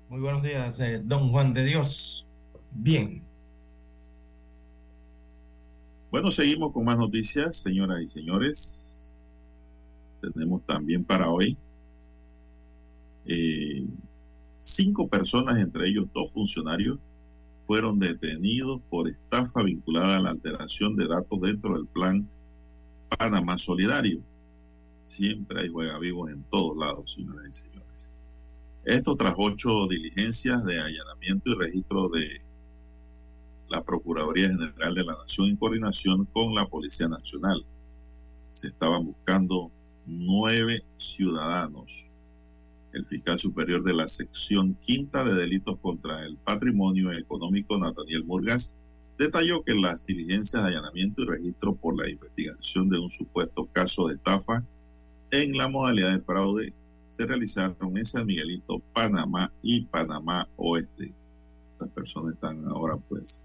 Muy 0.10 0.20
buenos 0.20 0.44
días, 0.44 0.80
eh, 0.80 1.02
don 1.04 1.30
Juan 1.30 1.54
de 1.54 1.64
Dios. 1.64 2.28
Bien. 2.76 3.24
Bueno, 6.10 6.32
seguimos 6.32 6.74
con 6.74 6.84
más 6.84 6.98
noticias, 6.98 7.56
señoras 7.56 8.02
y 8.02 8.08
señores 8.10 8.91
tenemos 10.22 10.66
también 10.66 11.04
para 11.04 11.30
hoy 11.30 11.58
eh, 13.26 13.86
cinco 14.60 15.08
personas, 15.08 15.60
entre 15.60 15.88
ellos 15.88 16.08
dos 16.14 16.32
funcionarios, 16.32 17.00
fueron 17.66 18.00
detenidos 18.00 18.82
por 18.90 19.08
estafa 19.08 19.64
vinculada 19.64 20.18
a 20.18 20.22
la 20.22 20.30
alteración 20.32 20.96
de 20.96 21.08
datos 21.08 21.42
dentro 21.42 21.76
del 21.76 21.88
plan 21.88 22.28
Panamá 23.18 23.58
Solidario. 23.58 24.22
Siempre 25.04 25.62
hay 25.62 25.70
juega 25.70 26.00
vivos 26.00 26.32
en 26.32 26.44
todos 26.44 26.78
lados, 26.78 27.12
señoras 27.12 27.48
y 27.50 27.54
señores. 27.54 28.10
Esto 28.84 29.16
tras 29.16 29.36
ocho 29.38 29.88
diligencias 29.88 30.66
de 30.66 30.80
allanamiento 30.80 31.50
y 31.52 31.56
registro 31.56 32.10
de 32.10 32.42
la 33.70 33.84
Procuraduría 33.84 34.50
General 34.50 34.94
de 34.94 35.04
la 35.04 35.16
Nación 35.16 35.50
en 35.50 35.56
coordinación 35.56 36.26
con 36.26 36.54
la 36.56 36.68
Policía 36.68 37.08
Nacional. 37.08 37.64
Se 38.52 38.68
estaban 38.68 39.06
buscando 39.06 39.72
nueve 40.06 40.84
ciudadanos. 40.98 42.08
El 42.94 43.06
fiscal 43.06 43.40
superior 43.40 43.84
de 43.84 43.94
la 43.94 44.08
sección 44.08 44.76
quinta 44.82 45.24
de 45.24 45.34
delitos 45.34 45.78
contra 45.80 46.24
el 46.24 46.36
patrimonio 46.38 47.12
económico, 47.12 47.78
Nathaniel 47.78 48.26
Murgas, 48.26 48.74
detalló 49.18 49.64
que 49.64 49.74
las 49.76 50.06
diligencias 50.06 50.64
de 50.64 50.70
allanamiento 50.70 51.22
y 51.22 51.28
registro 51.28 51.76
por 51.76 51.98
la 51.98 52.10
investigación 52.10 52.90
de 52.90 53.00
un 53.00 53.12
supuesto 53.12 53.68
caso 53.72 54.08
de 54.08 54.16
estafa 54.16 54.64
en 55.32 55.54
la 55.54 55.70
modalidad 55.70 56.12
de 56.12 56.22
fraude 56.22 56.74
se 57.08 57.26
realizaron 57.26 57.98
en 57.98 58.06
San 58.06 58.26
Miguelito, 58.26 58.80
Panamá 58.94 59.52
y 59.62 59.86
Panamá 59.86 60.48
Oeste. 60.58 61.14
Estas 61.74 61.90
personas 61.90 62.34
están 62.34 62.68
ahora 62.68 62.98
pues 62.98 63.42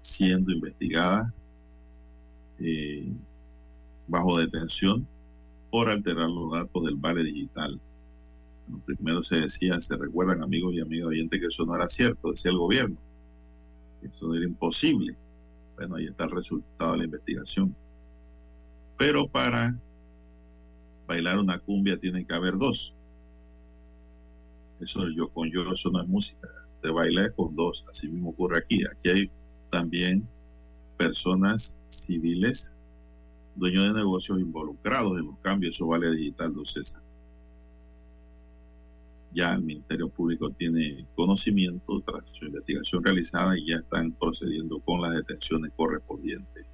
siendo 0.00 0.52
investigadas 0.52 1.32
eh, 2.58 3.12
bajo 4.08 4.38
detención 4.38 5.06
por 5.72 5.90
alterar 5.90 6.30
los 6.30 6.52
datos 6.52 6.84
del 6.84 6.94
vale 6.94 7.24
digital. 7.24 7.80
primero 8.86 9.24
se 9.24 9.40
decía, 9.40 9.80
se 9.80 9.96
recuerdan 9.96 10.40
amigos 10.40 10.74
y 10.74 10.80
amigas 10.80 11.08
oyentes 11.08 11.40
que 11.40 11.46
eso 11.46 11.66
no 11.66 11.74
era 11.74 11.88
cierto, 11.88 12.30
decía 12.30 12.52
el 12.52 12.58
gobierno 12.58 12.96
eso 14.02 14.34
era 14.34 14.44
imposible. 14.44 15.16
Bueno, 15.76 15.96
ahí 15.96 16.06
está 16.06 16.24
el 16.24 16.30
resultado 16.30 16.92
de 16.92 16.98
la 16.98 17.04
investigación. 17.04 17.74
Pero 18.98 19.28
para 19.28 19.76
bailar 21.06 21.38
una 21.38 21.58
cumbia 21.58 21.98
tiene 21.98 22.24
que 22.24 22.34
haber 22.34 22.54
dos. 22.58 22.94
Eso 24.80 25.08
yo 25.10 25.28
con 25.28 25.50
yo, 25.50 25.62
eso 25.72 25.90
no 25.90 26.02
es 26.02 26.08
música. 26.08 26.48
Te 26.80 26.90
baila 26.90 27.30
con 27.30 27.54
dos. 27.54 27.84
Así 27.90 28.08
mismo 28.08 28.30
ocurre 28.30 28.58
aquí. 28.58 28.84
Aquí 28.90 29.08
hay 29.08 29.30
también 29.70 30.28
personas 30.98 31.78
civiles, 31.88 32.76
dueños 33.54 33.88
de 33.88 34.00
negocios 34.00 34.40
involucrados 34.40 35.12
en 35.18 35.26
los 35.26 35.38
cambios. 35.38 35.74
Eso 35.74 35.86
vale 35.86 36.10
digital, 36.10 36.54
dos 36.54 36.72
César 36.72 37.02
ya 39.34 39.54
el 39.54 39.62
Ministerio 39.62 40.08
Público 40.08 40.50
tiene 40.50 41.06
conocimiento 41.14 42.00
tras 42.02 42.28
su 42.30 42.46
investigación 42.46 43.02
realizada 43.02 43.58
y 43.58 43.66
ya 43.66 43.76
están 43.76 44.12
procediendo 44.12 44.78
con 44.80 45.00
las 45.00 45.14
detenciones 45.14 45.72
correspondientes. 45.74 46.66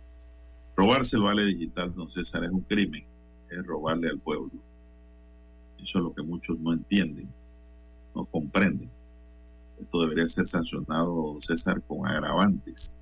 Robarse 0.76 1.16
el 1.16 1.22
vale 1.22 1.44
digital, 1.44 1.94
don 1.94 2.10
César, 2.10 2.44
es 2.44 2.50
un 2.50 2.62
crimen, 2.62 3.04
es 3.50 3.64
robarle 3.64 4.08
al 4.08 4.18
pueblo. 4.18 4.50
Eso 5.78 5.98
es 5.98 6.04
lo 6.04 6.14
que 6.14 6.22
muchos 6.22 6.58
no 6.58 6.72
entienden, 6.72 7.28
no 8.14 8.24
comprenden. 8.24 8.90
Esto 9.80 10.02
debería 10.02 10.28
ser 10.28 10.46
sancionado, 10.46 11.14
don 11.14 11.40
César, 11.40 11.80
con 11.82 12.06
agravantes. 12.06 12.98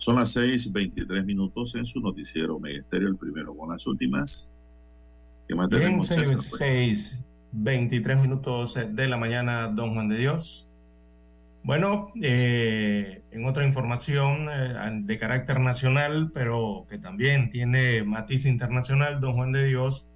Son 0.00 0.16
las 0.16 0.34
6:23 0.34 1.26
minutos 1.26 1.74
en 1.74 1.84
su 1.84 2.00
noticiero 2.00 2.58
Megesterio, 2.58 3.06
el 3.06 3.18
primero 3.18 3.54
con 3.54 3.68
las 3.68 3.86
últimas. 3.86 4.50
¿Qué 5.46 5.54
más 5.54 5.68
tenemos, 5.68 6.06
César? 6.06 6.40
6, 6.40 7.22
23 7.52 8.18
minutos 8.18 8.78
de 8.92 9.08
la 9.08 9.18
mañana, 9.18 9.68
don 9.68 9.92
Juan 9.92 10.08
de 10.08 10.16
Dios. 10.16 10.72
Bueno, 11.62 12.12
eh, 12.22 13.24
en 13.30 13.44
otra 13.44 13.66
información 13.66 14.46
eh, 14.50 15.02
de 15.02 15.18
carácter 15.18 15.60
nacional, 15.60 16.30
pero 16.32 16.86
que 16.88 16.96
también 16.96 17.50
tiene 17.50 18.02
matiz 18.02 18.46
internacional, 18.46 19.20
don 19.20 19.34
Juan 19.34 19.52
de 19.52 19.66
Dios, 19.66 20.08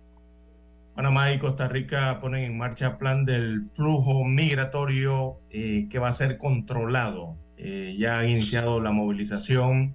Panamá 0.95 1.31
y 1.31 1.39
Costa 1.39 1.69
Rica 1.69 2.21
ponen 2.21 2.45
en 2.45 2.57
marcha 2.57 2.97
plan 2.97 3.27
del 3.27 3.61
flujo 3.75 4.25
migratorio 4.25 5.41
eh, 5.51 5.89
que 5.91 5.99
va 5.99 6.09
a 6.09 6.13
ser 6.13 6.39
controlado. 6.39 7.37
Ya 7.57 8.19
han 8.19 8.29
iniciado 8.29 8.81
la 8.81 8.91
movilización 8.91 9.95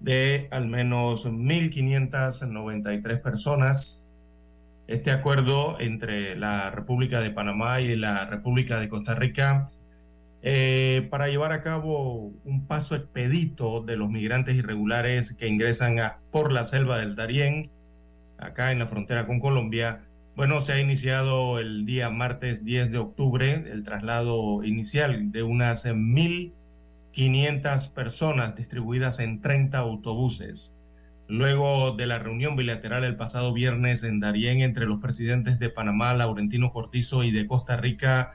de 0.00 0.48
al 0.50 0.68
menos 0.68 1.26
1.593 1.26 3.22
personas 3.22 4.08
este 4.86 5.10
acuerdo 5.10 5.80
entre 5.80 6.36
la 6.36 6.70
República 6.70 7.20
de 7.20 7.30
Panamá 7.30 7.80
y 7.80 7.96
la 7.96 8.26
República 8.26 8.78
de 8.80 8.88
Costa 8.88 9.14
Rica 9.14 9.68
eh, 10.46 11.08
para 11.10 11.28
llevar 11.28 11.52
a 11.52 11.62
cabo 11.62 12.30
un 12.44 12.66
paso 12.66 12.94
expedito 12.94 13.80
de 13.80 13.96
los 13.96 14.10
migrantes 14.10 14.54
irregulares 14.56 15.32
que 15.32 15.48
ingresan 15.48 15.96
por 16.30 16.52
la 16.52 16.66
selva 16.66 16.98
del 16.98 17.14
Darién, 17.14 17.70
acá 18.36 18.70
en 18.70 18.78
la 18.78 18.86
frontera 18.86 19.26
con 19.26 19.40
Colombia. 19.40 20.02
Bueno, 20.36 20.60
se 20.60 20.74
ha 20.74 20.80
iniciado 20.80 21.58
el 21.60 21.86
día 21.86 22.10
martes 22.10 22.62
10 22.62 22.90
de 22.92 22.98
octubre 22.98 23.64
el 23.72 23.84
traslado 23.84 24.62
inicial 24.64 25.32
de 25.32 25.42
unas 25.42 25.86
1.500 27.14 27.92
personas 27.92 28.56
distribuidas 28.56 29.20
en 29.20 29.40
30 29.40 29.78
autobuses. 29.78 30.76
Luego 31.28 31.92
de 31.92 32.06
la 32.06 32.18
reunión 32.18 32.56
bilateral 32.56 33.04
el 33.04 33.16
pasado 33.16 33.52
viernes 33.52 34.02
en 34.02 34.18
Darién 34.18 34.60
entre 34.60 34.86
los 34.86 34.98
presidentes 34.98 35.58
de 35.58 35.70
Panamá, 35.70 36.12
Laurentino 36.14 36.72
Cortizo, 36.72 37.22
y 37.22 37.30
de 37.30 37.46
Costa 37.46 37.76
Rica, 37.76 38.32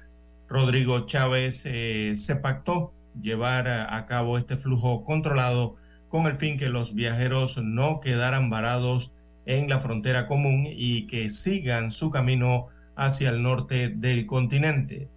Rodrigo 0.47 1.05
Chávez, 1.05 1.65
eh, 1.65 2.13
se 2.15 2.37
pactó 2.37 2.93
llevar 3.21 3.67
a 3.67 4.05
cabo 4.05 4.37
este 4.37 4.55
flujo 4.55 5.03
controlado 5.03 5.75
con 6.07 6.25
el 6.25 6.37
fin 6.37 6.57
que 6.57 6.69
los 6.69 6.95
viajeros 6.95 7.57
no 7.57 7.99
quedaran 7.99 8.49
varados 8.49 9.13
en 9.45 9.69
la 9.69 9.79
frontera 9.79 10.25
común 10.25 10.65
y 10.67 11.05
que 11.07 11.29
sigan 11.29 11.91
su 11.91 12.11
camino 12.11 12.67
hacia 12.95 13.29
el 13.29 13.43
norte 13.43 13.89
del 13.89 14.25
continente. 14.25 15.09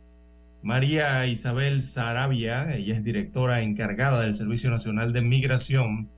María 0.62 1.26
Isabel 1.26 1.82
Sarabia, 1.82 2.74
ella 2.76 2.94
es 2.94 3.02
directora 3.02 3.62
encargada 3.62 4.20
del 4.20 4.36
Servicio 4.36 4.70
Nacional 4.70 5.12
de 5.12 5.20
Migración, 5.20 6.08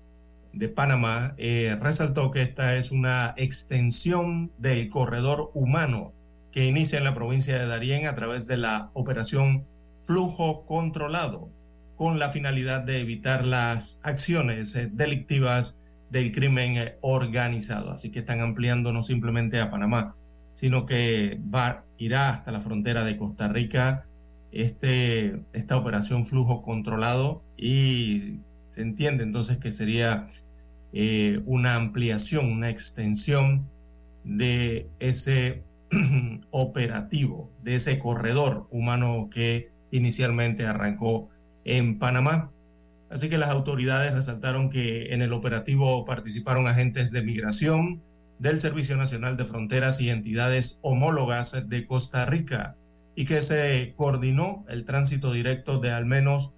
de 0.53 0.69
Panamá 0.69 1.35
eh, 1.39 1.77
resaltó 1.81 2.31
que 2.31 2.43
esta 2.43 2.77
es 2.77 2.93
una 2.93 3.35
extensión 3.39 4.53
del 4.59 4.89
corredor 4.89 5.51
humano 5.55 6.13
que 6.53 6.67
inicia 6.67 6.99
en 6.99 7.05
la 7.05 7.15
provincia 7.15 7.59
de 7.59 7.67
Darién 7.67 8.07
a 8.07 8.15
través 8.15 8.47
de 8.47 8.59
la 8.59 8.91
operación 8.93 9.67
Flujo 10.03 10.67
Controlado, 10.67 11.51
con 11.97 12.19
la 12.19 12.29
finalidad 12.29 12.83
de 12.83 13.01
evitar 13.01 13.47
las 13.47 13.99
acciones 14.03 14.77
eh, 14.77 14.91
delictivas 14.93 15.79
del 16.11 16.33
crimen 16.33 16.77
eh, 16.77 16.99
organizado. 17.01 17.91
Así 17.93 18.11
que 18.11 18.19
están 18.21 18.41
ampliando 18.41 18.93
no 18.93 19.03
simplemente 19.03 19.59
a 19.61 19.71
Panamá, 19.71 20.15
sino 20.55 20.85
que 20.85 21.41
va, 21.53 21.85
irá 21.97 22.29
hasta 22.29 22.53
la 22.53 22.61
frontera 22.61 23.05
de 23.05 23.17
Costa 23.17 23.49
Rica 23.49 24.07
este, 24.55 25.43
esta 25.53 25.77
operación 25.77 26.27
Flujo 26.27 26.63
Controlado 26.63 27.43
y 27.57 28.39
se 28.69 28.83
entiende 28.83 29.25
entonces 29.25 29.59
que 29.59 29.71
sería 29.71 30.27
eh, 30.93 31.43
una 31.45 31.75
ampliación, 31.75 32.51
una 32.51 32.71
extensión 32.71 33.69
de 34.23 34.89
ese 35.01 35.65
operativo, 36.51 37.51
de 37.63 37.75
ese 37.77 37.99
corredor 37.99 38.69
humano 38.71 39.29
que 39.31 39.71
inicialmente 39.91 40.67
arrancó 40.67 41.29
en 41.65 41.99
Panamá. 41.99 42.51
Así 43.11 43.29
que 43.29 43.39
las 43.39 43.51
autoridades 43.51 44.15
resaltaron 44.15 44.71
que 44.71 45.13
en 45.15 45.23
el 45.23 45.33
operativo 45.33 46.05
participaron 46.05 46.67
agentes 46.67 47.11
de 47.13 47.23
migración, 47.23 48.03
del 48.39 48.61
Servicio 48.61 48.97
Nacional 48.97 49.37
de 49.37 49.45
Fronteras 49.45 50.01
y 50.01 50.11
entidades 50.11 50.79
homólogas 50.83 51.69
de 51.69 51.87
Costa 51.87 52.27
Rica 52.27 52.77
y 53.15 53.25
que 53.25 53.43
se 53.43 53.95
coordinó 53.97 54.65
el 54.69 54.85
tránsito 54.85 55.33
directo 55.33 55.79
de 55.79 55.93
al 55.93 56.07
menos 56.07 56.53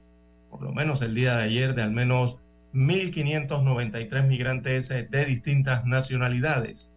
por 0.56 0.62
lo 0.62 0.72
menos 0.72 1.02
el 1.02 1.14
día 1.14 1.36
de 1.36 1.44
ayer, 1.44 1.74
de 1.74 1.82
al 1.82 1.92
menos 1.92 2.38
1.593 2.72 4.26
migrantes 4.26 4.88
de 4.88 5.24
distintas 5.26 5.84
nacionalidades, 5.84 6.92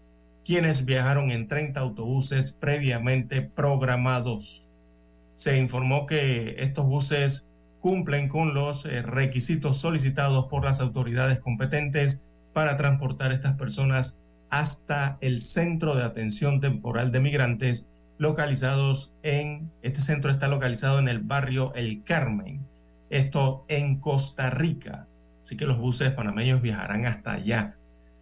quienes 0.45 0.85
viajaron 0.85 1.29
en 1.31 1.49
30 1.49 1.77
autobuses 1.77 2.53
previamente 2.53 3.41
programados. 3.41 4.69
Se 5.35 5.57
informó 5.57 6.05
que 6.05 6.55
estos 6.59 6.85
buses 6.85 7.47
cumplen 7.79 8.29
con 8.29 8.53
los 8.53 8.85
eh, 8.85 9.01
requisitos 9.01 9.77
solicitados 9.77 10.45
por 10.45 10.63
las 10.63 10.79
autoridades 10.79 11.41
competentes 11.41 12.21
para 12.53 12.77
transportar 12.77 13.33
estas 13.33 13.55
personas 13.55 14.19
hasta 14.49 15.17
el 15.19 15.41
centro 15.41 15.95
de 15.95 16.03
atención 16.03 16.61
temporal 16.61 17.11
de 17.11 17.19
migrantes 17.19 17.87
localizados 18.19 19.13
en, 19.23 19.71
este 19.81 20.01
centro 20.01 20.29
está 20.29 20.47
localizado 20.49 20.99
en 20.99 21.07
el 21.07 21.19
barrio 21.19 21.73
El 21.73 22.03
Carmen, 22.03 22.67
esto 23.09 23.65
en 23.69 23.99
Costa 23.99 24.51
Rica. 24.51 25.07
Así 25.41 25.57
que 25.57 25.65
los 25.65 25.79
buses 25.79 26.11
panameños 26.11 26.61
viajarán 26.61 27.05
hasta 27.05 27.31
allá. 27.31 27.77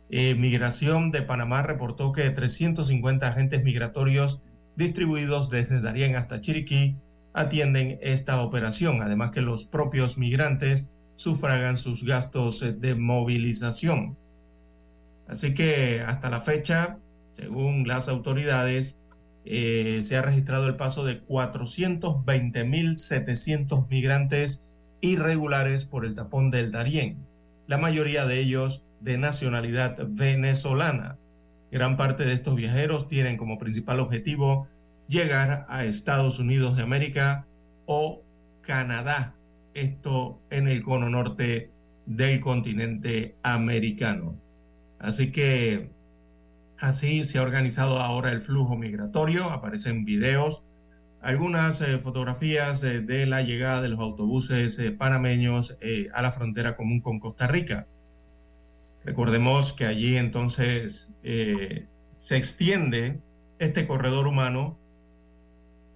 Eh, 0.10 0.36
Migración 0.36 1.12
de 1.12 1.24
Panamá 1.24 1.64
reportó 1.64 2.14
que 2.14 2.30
350 2.30 3.28
agentes 3.28 3.64
migratorios 3.64 4.44
distribuidos 4.76 5.50
desde 5.50 5.82
Darien 5.82 6.16
hasta 6.16 6.40
Chiriquí 6.40 6.96
atienden 7.34 7.98
esta 8.02 8.42
operación, 8.42 9.02
además 9.02 9.32
que 9.32 9.42
los 9.42 9.66
propios 9.66 10.18
migrantes 10.20 10.90
sufragan 11.16 11.76
sus 11.76 12.06
gastos 12.06 12.64
de 12.80 12.96
movilización. 12.96 14.16
Así 15.28 15.56
que 15.56 16.04
hasta 16.06 16.30
la 16.30 16.40
fecha, 16.40 17.00
según 17.34 17.88
las 17.88 18.08
autoridades, 18.08 18.98
eh, 19.50 20.02
se 20.04 20.18
ha 20.18 20.22
registrado 20.22 20.68
el 20.68 20.76
paso 20.76 21.06
de 21.06 21.24
420.700 21.24 23.88
migrantes 23.90 24.62
irregulares 25.02 25.86
por 25.86 26.06
el 26.06 26.16
tapón 26.16 26.52
del 26.52 26.72
Darién, 26.72 27.26
la 27.68 27.78
mayoría 27.78 28.26
de 28.26 28.40
ellos 28.40 28.84
de 29.00 29.18
nacionalidad 29.18 29.98
venezolana. 30.08 31.18
Gran 31.72 31.98
parte 31.98 32.26
de 32.26 32.34
estos 32.34 32.56
viajeros 32.56 33.08
tienen 33.08 33.38
como 33.38 33.58
principal 33.58 34.00
objetivo 34.00 34.68
llegar 35.08 35.66
a 35.70 35.86
Estados 35.86 36.40
Unidos 36.40 36.76
de 36.76 36.84
América 36.84 37.46
o 37.86 38.24
Canadá, 38.62 39.36
esto 39.74 40.42
en 40.50 40.68
el 40.68 40.84
cono 40.84 41.10
norte 41.10 41.72
del 42.06 42.40
continente 42.40 43.36
americano. 43.44 44.36
Así 45.00 45.32
que 45.32 45.92
así 46.80 47.26
se 47.26 47.38
ha 47.38 47.42
organizado 47.42 48.00
ahora 48.00 48.32
el 48.32 48.42
flujo 48.42 48.78
migratorio, 48.78 49.46
aparecen 49.46 50.06
videos, 50.06 50.64
algunas 51.22 51.82
eh, 51.82 51.98
fotografías 52.00 52.84
eh, 52.84 53.02
de 53.02 53.26
la 53.26 53.42
llegada 53.42 53.82
de 53.82 53.90
los 53.90 54.00
autobuses 54.00 54.78
eh, 54.80 54.92
panameños 54.92 55.78
a 56.14 56.22
la 56.22 56.32
frontera 56.32 56.76
común 56.76 57.02
con 57.02 57.20
Costa 57.20 57.48
Rica. 57.48 57.88
Recordemos 59.04 59.74
que 59.74 59.86
allí 59.86 60.18
entonces 60.18 61.14
se 61.24 62.38
extiende 62.38 63.22
este 63.58 63.88
corredor 63.88 64.28
humano 64.28 64.78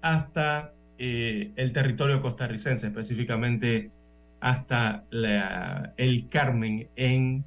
hasta 0.02 0.74
el 0.98 1.72
territorio 1.74 2.22
costarricense, 2.22 2.88
específicamente 2.88 3.92
hasta 4.40 5.04
el 5.12 6.28
Carmen 6.30 6.90
en 6.96 7.44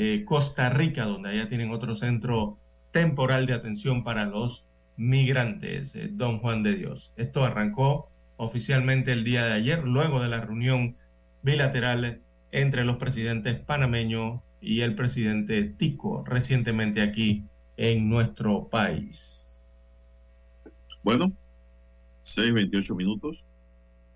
eh, 0.00 0.24
Costa 0.24 0.70
Rica, 0.70 1.06
donde 1.06 1.30
allá 1.30 1.48
tienen 1.48 1.72
otro 1.72 1.96
centro 1.96 2.56
temporal 2.92 3.46
de 3.46 3.54
atención 3.54 4.04
para 4.04 4.26
los 4.26 4.68
migrantes, 4.96 5.96
eh, 5.96 6.08
Don 6.12 6.38
Juan 6.38 6.62
de 6.62 6.76
Dios. 6.76 7.12
Esto 7.16 7.44
arrancó 7.44 8.08
oficialmente 8.36 9.10
el 9.10 9.24
día 9.24 9.44
de 9.44 9.54
ayer, 9.54 9.82
luego 9.82 10.20
de 10.20 10.28
la 10.28 10.40
reunión 10.40 10.94
bilateral 11.42 12.22
entre 12.52 12.84
los 12.84 12.98
presidentes 12.98 13.58
panameño 13.58 14.40
y 14.60 14.82
el 14.82 14.94
presidente 14.94 15.64
Tico, 15.64 16.24
recientemente 16.24 17.02
aquí 17.02 17.42
en 17.76 18.08
nuestro 18.08 18.68
país. 18.68 19.64
Bueno, 21.02 21.32
6.28 22.22 22.94
minutos, 22.94 23.44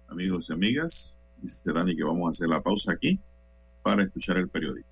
amigos 0.08 0.48
y 0.48 0.52
amigas. 0.52 1.18
Dice 1.38 1.72
Dani 1.72 1.96
que 1.96 2.04
vamos 2.04 2.28
a 2.28 2.30
hacer 2.30 2.48
la 2.48 2.62
pausa 2.62 2.92
aquí 2.92 3.18
para 3.82 4.04
escuchar 4.04 4.36
el 4.36 4.48
periódico. 4.48 4.91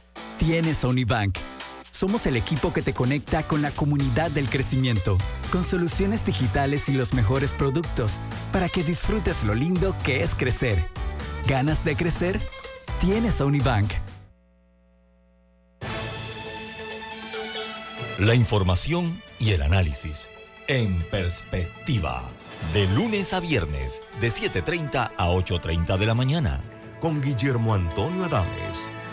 ¿Tienes 0.41 0.83
Unibank? 0.83 1.37
Somos 1.91 2.25
el 2.25 2.35
equipo 2.35 2.73
que 2.73 2.81
te 2.81 2.95
conecta 2.95 3.47
con 3.47 3.61
la 3.61 3.69
comunidad 3.69 4.31
del 4.31 4.49
crecimiento, 4.49 5.19
con 5.51 5.63
soluciones 5.63 6.25
digitales 6.25 6.89
y 6.89 6.93
los 6.93 7.13
mejores 7.13 7.53
productos, 7.53 8.19
para 8.51 8.67
que 8.67 8.83
disfrutes 8.83 9.43
lo 9.43 9.53
lindo 9.53 9.95
que 10.03 10.23
es 10.23 10.33
crecer. 10.33 10.89
¿Ganas 11.45 11.85
de 11.85 11.95
crecer? 11.95 12.41
Tienes 12.99 13.39
Unibank. 13.39 13.91
La 18.17 18.33
información 18.33 19.21
y 19.37 19.51
el 19.51 19.61
análisis 19.61 20.27
en 20.67 21.03
perspectiva. 21.11 22.23
De 22.73 22.87
lunes 22.95 23.31
a 23.33 23.39
viernes, 23.41 24.01
de 24.19 24.31
7.30 24.31 25.11
a 25.15 25.27
8.30 25.27 25.99
de 25.99 26.05
la 26.07 26.15
mañana. 26.15 26.59
Con 26.99 27.21
Guillermo 27.21 27.75
Antonio 27.75 28.25
Adames, 28.25 28.90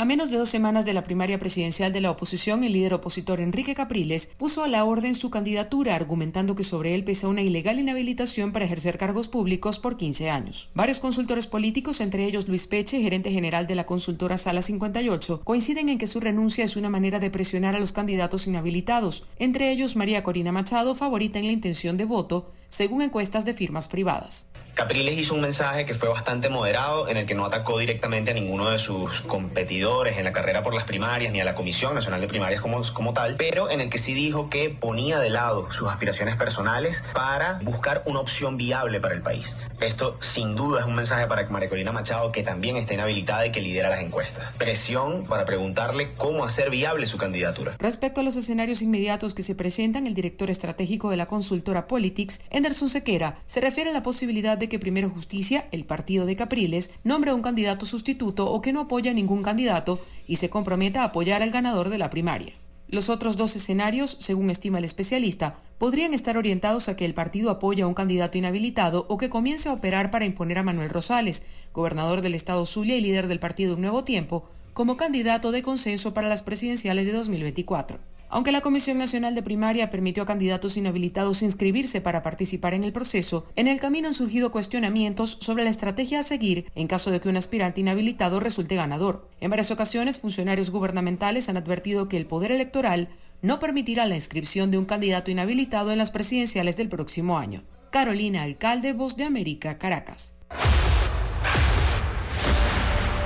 A 0.00 0.04
menos 0.04 0.30
de 0.30 0.36
dos 0.36 0.48
semanas 0.48 0.84
de 0.84 0.92
la 0.92 1.02
primaria 1.02 1.40
presidencial 1.40 1.92
de 1.92 2.00
la 2.00 2.12
oposición, 2.12 2.62
el 2.62 2.72
líder 2.72 2.94
opositor 2.94 3.40
Enrique 3.40 3.74
Capriles 3.74 4.30
puso 4.38 4.62
a 4.62 4.68
la 4.68 4.84
orden 4.84 5.16
su 5.16 5.28
candidatura 5.28 5.96
argumentando 5.96 6.54
que 6.54 6.62
sobre 6.62 6.94
él 6.94 7.02
pesa 7.02 7.26
una 7.26 7.42
ilegal 7.42 7.80
inhabilitación 7.80 8.52
para 8.52 8.64
ejercer 8.64 8.96
cargos 8.96 9.26
públicos 9.26 9.80
por 9.80 9.96
15 9.96 10.30
años. 10.30 10.70
Varios 10.72 11.00
consultores 11.00 11.48
políticos, 11.48 12.00
entre 12.00 12.26
ellos 12.26 12.46
Luis 12.46 12.68
Peche, 12.68 13.02
gerente 13.02 13.32
general 13.32 13.66
de 13.66 13.74
la 13.74 13.86
consultora 13.86 14.38
Sala 14.38 14.62
58, 14.62 15.40
coinciden 15.42 15.88
en 15.88 15.98
que 15.98 16.06
su 16.06 16.20
renuncia 16.20 16.64
es 16.64 16.76
una 16.76 16.90
manera 16.90 17.18
de 17.18 17.30
presionar 17.30 17.74
a 17.74 17.80
los 17.80 17.90
candidatos 17.90 18.46
inhabilitados, 18.46 19.26
entre 19.40 19.72
ellos 19.72 19.96
María 19.96 20.22
Corina 20.22 20.52
Machado, 20.52 20.94
favorita 20.94 21.40
en 21.40 21.46
la 21.46 21.52
intención 21.52 21.96
de 21.96 22.04
voto, 22.04 22.52
según 22.68 23.02
encuestas 23.02 23.44
de 23.44 23.54
firmas 23.54 23.88
privadas. 23.88 24.46
Capriles 24.78 25.18
hizo 25.18 25.34
un 25.34 25.40
mensaje 25.40 25.86
que 25.86 25.94
fue 25.94 26.08
bastante 26.08 26.48
moderado, 26.48 27.08
en 27.08 27.16
el 27.16 27.26
que 27.26 27.34
no 27.34 27.44
atacó 27.44 27.80
directamente 27.80 28.30
a 28.30 28.34
ninguno 28.34 28.70
de 28.70 28.78
sus 28.78 29.22
competidores 29.22 30.18
en 30.18 30.24
la 30.24 30.30
carrera 30.30 30.62
por 30.62 30.72
las 30.72 30.84
primarias, 30.84 31.32
ni 31.32 31.40
a 31.40 31.44
la 31.44 31.56
Comisión 31.56 31.96
Nacional 31.96 32.20
de 32.20 32.28
Primarias 32.28 32.62
como, 32.62 32.80
como 32.94 33.12
tal, 33.12 33.34
pero 33.34 33.70
en 33.70 33.80
el 33.80 33.90
que 33.90 33.98
sí 33.98 34.14
dijo 34.14 34.48
que 34.48 34.70
ponía 34.70 35.18
de 35.18 35.30
lado 35.30 35.68
sus 35.72 35.88
aspiraciones 35.88 36.36
personales 36.36 37.02
para 37.12 37.58
buscar 37.64 38.04
una 38.06 38.20
opción 38.20 38.56
viable 38.56 39.00
para 39.00 39.16
el 39.16 39.20
país. 39.20 39.56
Esto 39.80 40.16
sin 40.20 40.54
duda 40.54 40.78
es 40.78 40.86
un 40.86 40.94
mensaje 40.94 41.26
para 41.26 41.48
María 41.48 41.68
Corina 41.68 41.90
Machado, 41.90 42.30
que 42.30 42.44
también 42.44 42.76
está 42.76 42.94
inhabilitada 42.94 43.48
y 43.48 43.50
que 43.50 43.60
lidera 43.60 43.88
las 43.88 44.00
encuestas. 44.00 44.52
Presión 44.52 45.24
para 45.24 45.44
preguntarle 45.44 46.12
cómo 46.16 46.44
hacer 46.44 46.70
viable 46.70 47.06
su 47.06 47.18
candidatura. 47.18 47.74
Respecto 47.80 48.20
a 48.20 48.24
los 48.24 48.36
escenarios 48.36 48.80
inmediatos 48.80 49.34
que 49.34 49.42
se 49.42 49.56
presentan, 49.56 50.06
el 50.06 50.14
director 50.14 50.50
estratégico 50.50 51.10
de 51.10 51.16
la 51.16 51.26
consultora 51.26 51.88
Politics, 51.88 52.42
Anderson 52.58 52.88
Sequera, 52.88 53.40
se 53.46 53.60
refiere 53.60 53.90
a 53.90 53.92
la 53.92 54.02
posibilidad 54.02 54.58
de 54.58 54.68
que 54.68 54.80
Primero 54.80 55.08
Justicia, 55.10 55.68
el 55.70 55.84
partido 55.84 56.26
de 56.26 56.34
Capriles, 56.34 56.90
nombre 57.04 57.30
a 57.30 57.34
un 57.34 57.42
candidato 57.42 57.86
sustituto 57.86 58.50
o 58.50 58.60
que 58.60 58.72
no 58.72 58.80
apoya 58.80 59.12
a 59.12 59.14
ningún 59.14 59.44
candidato 59.44 60.00
y 60.26 60.36
se 60.36 60.50
comprometa 60.50 61.02
a 61.02 61.06
apoyar 61.06 61.40
al 61.42 61.52
ganador 61.52 61.88
de 61.88 61.98
la 61.98 62.10
primaria. 62.10 62.54
Los 62.88 63.10
otros 63.10 63.36
dos 63.36 63.54
escenarios, 63.54 64.16
según 64.18 64.50
estima 64.50 64.78
el 64.78 64.84
especialista, 64.84 65.60
podrían 65.78 66.14
estar 66.14 66.36
orientados 66.36 66.88
a 66.88 66.96
que 66.96 67.04
el 67.04 67.14
partido 67.14 67.50
apoye 67.50 67.82
a 67.82 67.86
un 67.86 67.94
candidato 67.94 68.38
inhabilitado 68.38 69.06
o 69.08 69.18
que 69.18 69.30
comience 69.30 69.68
a 69.68 69.72
operar 69.72 70.10
para 70.10 70.24
imponer 70.24 70.58
a 70.58 70.64
Manuel 70.64 70.90
Rosales, 70.90 71.44
gobernador 71.72 72.22
del 72.22 72.34
estado 72.34 72.66
Zulia 72.66 72.96
y 72.96 73.00
líder 73.00 73.28
del 73.28 73.38
partido 73.38 73.74
Un 73.76 73.82
Nuevo 73.82 74.02
Tiempo, 74.02 74.48
como 74.72 74.96
candidato 74.96 75.52
de 75.52 75.62
consenso 75.62 76.12
para 76.12 76.28
las 76.28 76.42
presidenciales 76.42 77.06
de 77.06 77.12
2024. 77.12 78.00
Aunque 78.30 78.52
la 78.52 78.60
Comisión 78.60 78.98
Nacional 78.98 79.34
de 79.34 79.42
Primaria 79.42 79.88
permitió 79.88 80.22
a 80.22 80.26
candidatos 80.26 80.76
inhabilitados 80.76 81.40
inscribirse 81.42 82.02
para 82.02 82.22
participar 82.22 82.74
en 82.74 82.84
el 82.84 82.92
proceso, 82.92 83.46
en 83.56 83.68
el 83.68 83.80
camino 83.80 84.08
han 84.08 84.14
surgido 84.14 84.52
cuestionamientos 84.52 85.38
sobre 85.40 85.64
la 85.64 85.70
estrategia 85.70 86.20
a 86.20 86.22
seguir 86.22 86.70
en 86.74 86.88
caso 86.88 87.10
de 87.10 87.20
que 87.20 87.30
un 87.30 87.38
aspirante 87.38 87.80
inhabilitado 87.80 88.38
resulte 88.38 88.76
ganador. 88.76 89.28
En 89.40 89.48
varias 89.48 89.70
ocasiones, 89.70 90.18
funcionarios 90.18 90.70
gubernamentales 90.70 91.48
han 91.48 91.56
advertido 91.56 92.08
que 92.08 92.18
el 92.18 92.26
poder 92.26 92.52
electoral 92.52 93.08
no 93.40 93.58
permitirá 93.58 94.04
la 94.04 94.16
inscripción 94.16 94.70
de 94.70 94.76
un 94.76 94.84
candidato 94.84 95.30
inhabilitado 95.30 95.90
en 95.90 95.98
las 95.98 96.10
presidenciales 96.10 96.76
del 96.76 96.90
próximo 96.90 97.38
año. 97.38 97.62
Carolina 97.90 98.42
Alcalde, 98.42 98.92
Voz 98.92 99.16
de 99.16 99.24
América, 99.24 99.78
Caracas. 99.78 100.34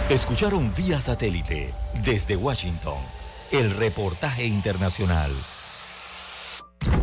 Escucharon 0.09 0.73
vía 0.77 1.01
satélite 1.01 1.73
desde 2.05 2.37
Washington 2.37 3.22
el 3.53 3.71
reportaje 3.77 4.47
internacional. 4.47 5.31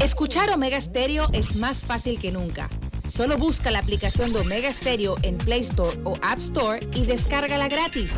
Escuchar 0.02 0.50
Omega 0.50 0.82
Stereo 0.82 1.28
es 1.32 1.56
más 1.56 1.80
fácil 1.80 2.20
que 2.20 2.32
nunca. 2.32 2.70
Solo 3.08 3.38
busca 3.38 3.70
la 3.72 3.80
aplicación 3.80 4.34
de 4.34 4.40
Omega 4.40 4.74
Stereo 4.74 5.16
en 5.22 5.38
Play 5.38 5.62
Store 5.62 6.00
o 6.04 6.18
App 6.22 6.40
Store 6.40 6.80
y 6.96 7.06
descárgala 7.06 7.68
gratis. 7.68 8.12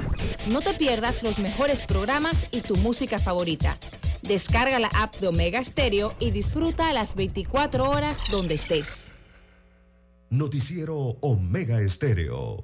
No 0.48 0.62
te 0.62 0.74
pierdas 0.74 1.24
los 1.24 1.40
mejores 1.40 1.86
programas 1.86 2.48
y 2.52 2.62
tu 2.62 2.76
música 2.78 3.20
favorita. 3.20 3.78
Descarga 4.22 4.80
la 4.80 4.90
app 4.94 5.16
de 5.16 5.28
Omega 5.28 5.64
Stereo 5.64 6.14
y 6.20 6.32
disfruta 6.32 6.90
a 6.90 6.94
las 6.94 7.16
24 7.16 7.90
horas 7.90 8.20
donde 8.32 8.56
estés. 8.56 9.12
Noticiero 10.30 11.18
Omega 11.20 11.82
Estéreo. 11.82 12.64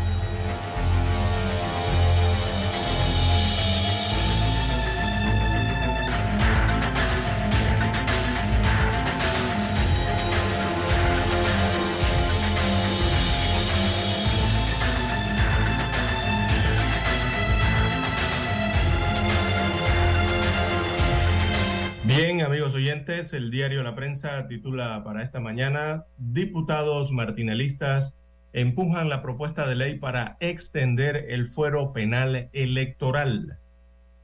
El 23.21 23.51
diario 23.51 23.83
La 23.83 23.93
Prensa 23.93 24.47
titula 24.47 25.03
para 25.03 25.21
esta 25.21 25.39
mañana, 25.39 26.05
diputados 26.17 27.11
martinelistas 27.11 28.17
empujan 28.51 29.09
la 29.09 29.21
propuesta 29.21 29.67
de 29.67 29.75
ley 29.75 29.99
para 29.99 30.37
extender 30.39 31.27
el 31.29 31.45
fuero 31.45 31.93
penal 31.93 32.49
electoral. 32.51 33.59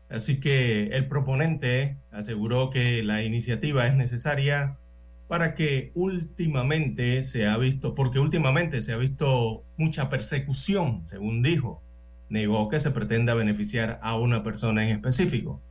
Así 0.09 0.39
que 0.39 0.87
el 0.87 1.07
proponente 1.07 1.97
aseguró 2.11 2.71
que 2.71 3.03
la 3.03 3.21
iniciativa 3.21 3.85
es 3.85 3.93
necesaria 3.93 4.79
para 5.27 5.53
que 5.53 5.91
últimamente 5.93 7.21
se 7.21 7.45
ha 7.47 7.57
visto, 7.57 7.93
porque 7.93 8.17
últimamente 8.17 8.81
se 8.81 8.93
ha 8.93 8.97
visto 8.97 9.63
mucha 9.77 10.09
persecución, 10.09 11.05
según 11.05 11.43
dijo. 11.43 11.83
Negó 12.29 12.67
que 12.67 12.79
se 12.79 12.91
pretenda 12.91 13.35
beneficiar 13.35 13.99
a 14.01 14.17
una 14.17 14.41
persona 14.41 14.83
en 14.83 14.89
específico. 14.89 15.61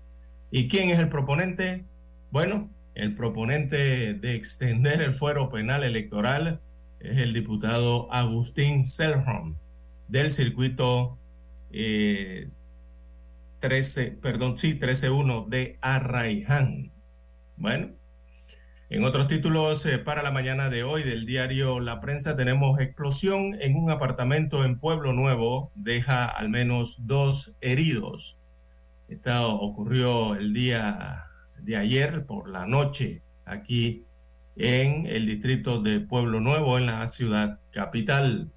¿Y 0.52 0.68
quién 0.68 0.90
es 0.90 1.00
el 1.00 1.08
proponente? 1.08 1.84
Bueno, 2.30 2.70
el 2.96 3.14
proponente 3.14 4.14
de 4.14 4.34
extender 4.34 5.02
el 5.02 5.12
fuero 5.12 5.50
penal 5.50 5.84
electoral 5.84 6.62
es 6.98 7.18
el 7.18 7.34
diputado 7.34 8.10
Agustín 8.10 8.84
Selhorn 8.84 9.58
del 10.08 10.32
circuito 10.32 11.18
13, 11.70 12.42
eh, 14.02 14.18
perdón, 14.22 14.56
sí, 14.56 14.78
13.1 14.78 15.46
de 15.48 15.78
Arraiján. 15.82 16.90
Bueno, 17.58 17.90
en 18.88 19.04
otros 19.04 19.28
títulos 19.28 19.84
eh, 19.84 19.98
para 19.98 20.22
la 20.22 20.30
mañana 20.30 20.70
de 20.70 20.82
hoy 20.82 21.02
del 21.02 21.26
diario 21.26 21.80
La 21.80 22.00
Prensa 22.00 22.34
tenemos 22.34 22.80
explosión 22.80 23.58
en 23.60 23.76
un 23.76 23.90
apartamento 23.90 24.64
en 24.64 24.78
Pueblo 24.78 25.12
Nuevo, 25.12 25.70
deja 25.74 26.24
al 26.24 26.48
menos 26.48 27.06
dos 27.06 27.56
heridos. 27.60 28.40
Esto 29.08 29.54
ocurrió 29.54 30.34
el 30.34 30.54
día 30.54 31.25
de 31.66 31.76
ayer 31.76 32.24
por 32.26 32.48
la 32.48 32.64
noche 32.64 33.22
aquí 33.44 34.04
en 34.54 35.04
el 35.06 35.26
distrito 35.26 35.82
de 35.82 36.00
Pueblo 36.00 36.40
Nuevo, 36.40 36.78
en 36.78 36.86
la 36.86 37.06
ciudad 37.08 37.58
capital. 37.72 38.52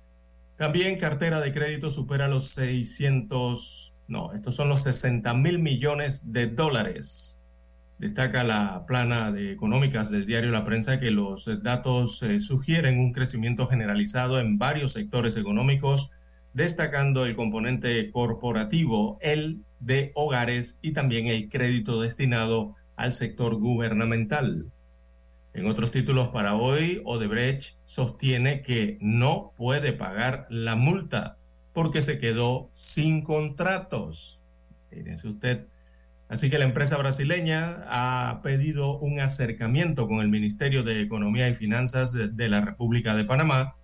También 0.56 1.00
cartera 1.00 1.42
de 1.42 1.52
crédito 1.52 1.90
supera 1.90 2.28
los 2.28 2.50
600, 2.52 3.96
no, 4.08 4.34
estos 4.34 4.56
son 4.56 4.70
los 4.70 4.84
60 4.84 5.34
mil 5.34 5.58
millones 5.58 6.32
de 6.32 6.48
dólares. 6.48 7.40
Destaca 7.98 8.44
la 8.44 8.86
plana 8.86 9.32
de 9.32 9.52
económicas 9.52 10.12
del 10.12 10.26
diario 10.26 10.52
La 10.52 10.64
Prensa 10.64 11.00
que 11.00 11.10
los 11.10 11.50
datos 11.64 12.22
eh, 12.22 12.40
sugieren 12.40 13.00
un 13.00 13.12
crecimiento 13.12 13.68
generalizado 13.68 14.40
en 14.40 14.60
varios 14.60 14.94
sectores 14.94 15.36
económicos, 15.36 16.12
destacando 16.54 17.26
el 17.26 17.36
componente 17.36 18.12
corporativo, 18.12 19.18
el 19.22 19.64
de 19.80 20.12
hogares 20.14 20.78
y 20.82 20.92
también 20.92 21.28
el 21.28 21.50
crédito 21.50 22.02
destinado 22.02 22.76
al 23.00 23.14
sector 23.14 23.56
gubernamental. 23.56 24.70
En 25.54 25.68
otros 25.68 25.90
títulos 25.90 26.28
para 26.28 26.56
hoy, 26.56 27.02
Odebrecht 27.06 27.78
sostiene 27.86 28.62
que 28.62 28.98
no 29.00 29.54
puede 29.56 29.94
pagar 29.94 30.46
la 30.50 30.76
multa 30.76 31.38
porque 31.72 32.02
se 32.02 32.20
quedó 32.20 32.70
sin 32.74 33.22
contratos. 33.22 34.44
Fíjense 34.90 35.30
usted. 35.30 35.68
Así 36.28 36.50
que 36.50 36.60
la 36.60 36.66
empresa 36.66 36.98
brasileña 36.98 37.86
ha 37.88 38.42
pedido 38.44 39.00
un 39.00 39.22
acercamiento 39.22 40.06
con 40.10 40.20
el 40.20 40.28
Ministerio 40.28 40.84
de 40.84 41.00
Economía 41.00 41.48
y 41.48 41.56
Finanzas 41.56 42.12
de, 42.12 42.50
la 42.50 42.60
República 42.60 43.16
de 43.16 43.24
Panamá 43.24 43.78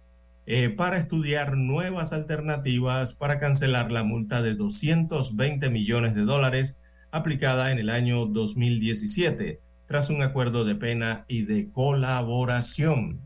eh, 0.46 0.70
para 0.70 0.98
estudiar 0.98 1.56
nuevas 1.56 2.12
alternativas 2.12 3.14
para 3.14 3.40
cancelar 3.40 3.94
la 3.94 4.04
multa 4.04 4.42
de 4.42 4.56
220 4.56 5.70
millones 5.70 6.16
de 6.16 6.26
dólares 6.26 6.78
aplicada 7.16 7.72
en 7.72 7.80
el 7.80 7.90
año 7.90 8.26
2017 8.26 9.62
tras 9.88 10.10
un 10.10 10.22
acuerdo 10.22 10.66
de 10.66 10.76
pena 10.76 11.24
y 11.30 11.44
de 11.44 11.72
colaboración. 11.72 13.22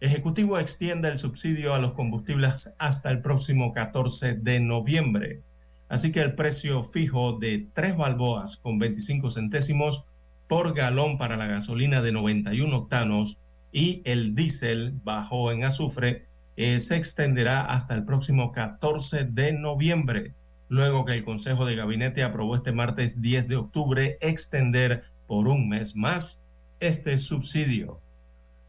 Ejecutivo 0.00 0.58
extiende 0.58 1.08
el 1.08 1.18
subsidio 1.18 1.72
a 1.72 1.78
los 1.78 1.94
combustibles 1.94 2.74
hasta 2.78 3.10
el 3.10 3.22
próximo 3.22 3.72
14 3.72 4.34
de 4.34 4.60
noviembre. 4.60 5.40
Así 5.88 6.12
que 6.12 6.20
el 6.20 6.34
precio 6.34 6.84
fijo 6.84 7.38
de 7.38 7.68
3 7.72 7.96
balboas 7.96 8.58
con 8.58 8.78
25 8.78 9.30
centésimos 9.30 10.04
por 10.46 10.74
galón 10.74 11.16
para 11.16 11.38
la 11.38 11.46
gasolina 11.46 12.02
de 12.02 12.12
91 12.12 12.76
octanos 12.76 13.38
y 13.72 14.02
el 14.04 14.34
diésel 14.34 14.92
bajo 15.04 15.52
en 15.52 15.64
azufre 15.64 16.26
eh, 16.56 16.80
se 16.80 16.96
extenderá 16.96 17.64
hasta 17.64 17.94
el 17.94 18.04
próximo 18.04 18.52
14 18.52 19.24
de 19.24 19.54
noviembre 19.54 20.34
luego 20.70 21.04
que 21.04 21.12
el 21.12 21.24
Consejo 21.24 21.66
de 21.66 21.74
Gabinete 21.74 22.22
aprobó 22.22 22.54
este 22.54 22.70
martes 22.70 23.20
10 23.20 23.48
de 23.48 23.56
octubre 23.56 24.18
extender 24.20 25.02
por 25.26 25.48
un 25.48 25.68
mes 25.68 25.96
más 25.96 26.40
este 26.78 27.18
subsidio. 27.18 28.00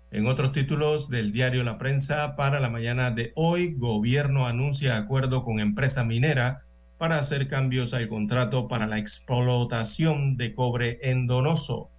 En 0.10 0.26
otros 0.26 0.52
títulos 0.52 1.10
del 1.10 1.32
diario 1.32 1.64
La 1.64 1.78
Prensa, 1.78 2.36
para 2.36 2.60
la 2.60 2.72
mañana 2.72 3.12
de 3.12 3.32
hoy, 3.36 3.76
gobierno 3.76 4.48
anuncia 4.48 4.98
acuerdo 4.98 5.46
con 5.46 5.60
empresa 5.60 6.04
minera 6.04 6.64
para 6.98 7.20
hacer 7.20 7.48
cambios 7.48 7.94
al 7.94 8.10
contrato 8.10 8.68
para 8.68 8.88
la 8.88 8.98
explotación 8.98 10.38
de 10.38 10.56
cobre 10.56 11.00
en 11.04 11.28
Donoso. 11.28 11.92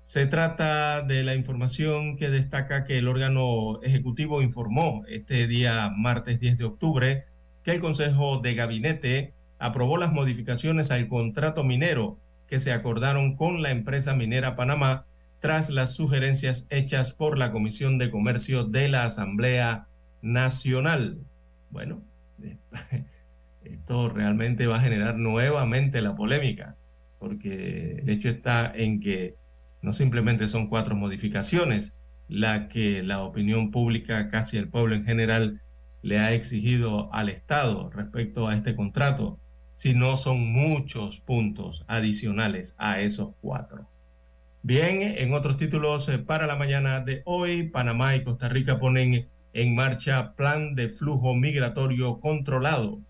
Se 0.00 0.26
trata 0.26 1.02
de 1.02 1.22
la 1.22 1.36
información 1.36 2.16
que 2.16 2.30
destaca 2.30 2.84
que 2.84 2.98
el 2.98 3.06
órgano 3.06 3.80
ejecutivo 3.82 4.42
informó 4.42 5.04
este 5.08 5.46
día 5.46 5.92
martes 5.96 6.40
10 6.40 6.58
de 6.58 6.64
octubre 6.64 7.26
que 7.66 7.72
el 7.72 7.80
Consejo 7.80 8.38
de 8.38 8.54
Gabinete 8.54 9.34
aprobó 9.58 9.96
las 9.98 10.12
modificaciones 10.12 10.92
al 10.92 11.08
contrato 11.08 11.64
minero 11.64 12.16
que 12.46 12.60
se 12.60 12.70
acordaron 12.70 13.34
con 13.34 13.60
la 13.60 13.72
empresa 13.72 14.14
minera 14.14 14.54
Panamá 14.54 15.04
tras 15.40 15.68
las 15.70 15.92
sugerencias 15.92 16.68
hechas 16.70 17.10
por 17.10 17.36
la 17.36 17.50
Comisión 17.50 17.98
de 17.98 18.12
Comercio 18.12 18.62
de 18.62 18.86
la 18.86 19.02
Asamblea 19.02 19.88
Nacional. 20.22 21.18
Bueno, 21.70 22.04
esto 23.64 24.10
realmente 24.10 24.68
va 24.68 24.76
a 24.76 24.80
generar 24.80 25.16
nuevamente 25.16 26.02
la 26.02 26.14
polémica, 26.14 26.76
porque 27.18 27.96
el 27.98 28.08
hecho 28.08 28.28
está 28.28 28.72
en 28.72 29.00
que 29.00 29.34
no 29.82 29.92
simplemente 29.92 30.46
son 30.46 30.68
cuatro 30.68 30.94
modificaciones, 30.94 31.96
la 32.28 32.68
que 32.68 33.02
la 33.02 33.22
opinión 33.24 33.72
pública, 33.72 34.28
casi 34.28 34.56
el 34.56 34.68
pueblo 34.68 34.94
en 34.94 35.02
general, 35.02 35.62
le 36.06 36.18
ha 36.20 36.32
exigido 36.32 37.12
al 37.12 37.28
Estado 37.28 37.90
respecto 37.90 38.46
a 38.46 38.54
este 38.54 38.76
contrato, 38.76 39.40
si 39.74 39.92
no 39.92 40.16
son 40.16 40.38
muchos 40.52 41.18
puntos 41.18 41.84
adicionales 41.88 42.76
a 42.78 43.00
esos 43.00 43.34
cuatro. 43.40 43.90
Bien, 44.62 45.02
en 45.02 45.34
otros 45.34 45.56
títulos 45.56 46.08
eh, 46.08 46.20
para 46.20 46.46
la 46.46 46.54
mañana 46.54 47.00
de 47.00 47.22
hoy, 47.24 47.70
Panamá 47.70 48.14
y 48.14 48.22
Costa 48.22 48.48
Rica 48.48 48.78
ponen 48.78 49.28
en 49.52 49.74
marcha 49.74 50.36
plan 50.36 50.76
de 50.76 50.88
flujo 50.88 51.34
migratorio 51.34 52.20
controlado. 52.20 53.00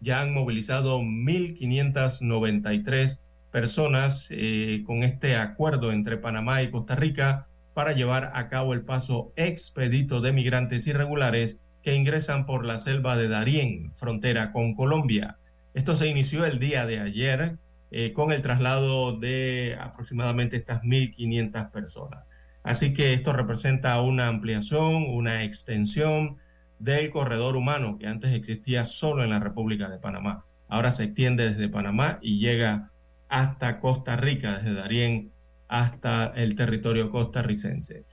Ya 0.00 0.22
han 0.22 0.32
movilizado 0.32 0.98
1.593 1.00 3.20
personas 3.50 4.28
eh, 4.30 4.82
con 4.86 5.02
este 5.02 5.36
acuerdo 5.36 5.92
entre 5.92 6.16
Panamá 6.16 6.62
y 6.62 6.70
Costa 6.70 6.96
Rica 6.96 7.48
para 7.74 7.92
llevar 7.92 8.30
a 8.32 8.48
cabo 8.48 8.72
el 8.72 8.80
paso 8.80 9.34
expedito 9.36 10.22
de 10.22 10.32
migrantes 10.32 10.86
irregulares 10.86 11.60
que 11.86 11.94
ingresan 11.94 12.46
por 12.46 12.66
la 12.66 12.80
selva 12.80 13.16
de 13.16 13.28
Darién, 13.28 13.92
frontera 13.94 14.50
con 14.50 14.74
Colombia. 14.74 15.38
Esto 15.72 15.94
se 15.94 16.08
inició 16.08 16.44
el 16.44 16.58
día 16.58 16.84
de 16.84 16.98
ayer 16.98 17.58
eh, 17.92 18.12
con 18.12 18.32
el 18.32 18.42
traslado 18.42 19.16
de 19.16 19.78
aproximadamente 19.80 20.56
estas 20.56 20.82
1.500 20.82 21.70
personas. 21.70 22.26
Así 22.64 22.92
que 22.92 23.12
esto 23.12 23.32
representa 23.32 24.00
una 24.00 24.26
ampliación, 24.26 25.04
una 25.06 25.44
extensión 25.44 26.38
del 26.80 27.08
corredor 27.10 27.54
humano 27.54 27.98
que 28.00 28.08
antes 28.08 28.32
existía 28.32 28.84
solo 28.84 29.22
en 29.22 29.30
la 29.30 29.38
República 29.38 29.88
de 29.88 30.00
Panamá. 30.00 30.44
Ahora 30.66 30.90
se 30.90 31.04
extiende 31.04 31.50
desde 31.52 31.68
Panamá 31.68 32.18
y 32.20 32.40
llega 32.40 32.90
hasta 33.28 33.78
Costa 33.78 34.16
Rica, 34.16 34.58
desde 34.58 34.74
Darién 34.74 35.30
hasta 35.68 36.32
el 36.34 36.56
territorio 36.56 37.12
costarricense. 37.12 38.06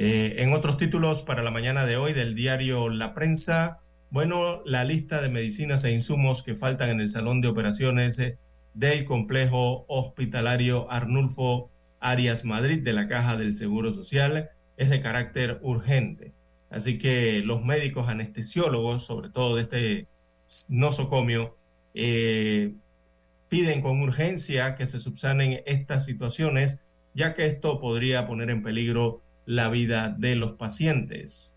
Eh, 0.00 0.44
en 0.44 0.54
otros 0.54 0.76
títulos 0.76 1.24
para 1.24 1.42
la 1.42 1.50
mañana 1.50 1.84
de 1.84 1.96
hoy 1.96 2.12
del 2.12 2.36
diario 2.36 2.88
La 2.88 3.14
Prensa, 3.14 3.80
bueno, 4.10 4.62
la 4.64 4.84
lista 4.84 5.20
de 5.20 5.28
medicinas 5.28 5.82
e 5.82 5.90
insumos 5.90 6.44
que 6.44 6.54
faltan 6.54 6.90
en 6.90 7.00
el 7.00 7.10
salón 7.10 7.40
de 7.40 7.48
operaciones 7.48 8.16
eh, 8.20 8.38
del 8.74 9.04
complejo 9.04 9.86
hospitalario 9.88 10.88
Arnulfo 10.88 11.72
Arias 11.98 12.44
Madrid 12.44 12.84
de 12.84 12.92
la 12.92 13.08
Caja 13.08 13.36
del 13.36 13.56
Seguro 13.56 13.92
Social 13.92 14.50
es 14.76 14.88
de 14.88 15.00
carácter 15.00 15.58
urgente. 15.62 16.32
Así 16.70 16.96
que 16.96 17.40
los 17.40 17.64
médicos 17.64 18.08
anestesiólogos, 18.08 19.04
sobre 19.04 19.30
todo 19.30 19.56
de 19.56 19.62
este 19.62 20.06
nosocomio, 20.68 21.56
eh, 21.94 22.72
piden 23.48 23.82
con 23.82 24.00
urgencia 24.00 24.76
que 24.76 24.86
se 24.86 25.00
subsanen 25.00 25.60
estas 25.66 26.04
situaciones, 26.04 26.82
ya 27.14 27.34
que 27.34 27.46
esto 27.46 27.80
podría 27.80 28.28
poner 28.28 28.50
en 28.50 28.62
peligro 28.62 29.22
la 29.48 29.70
vida 29.70 30.10
de 30.10 30.36
los 30.36 30.56
pacientes. 30.56 31.56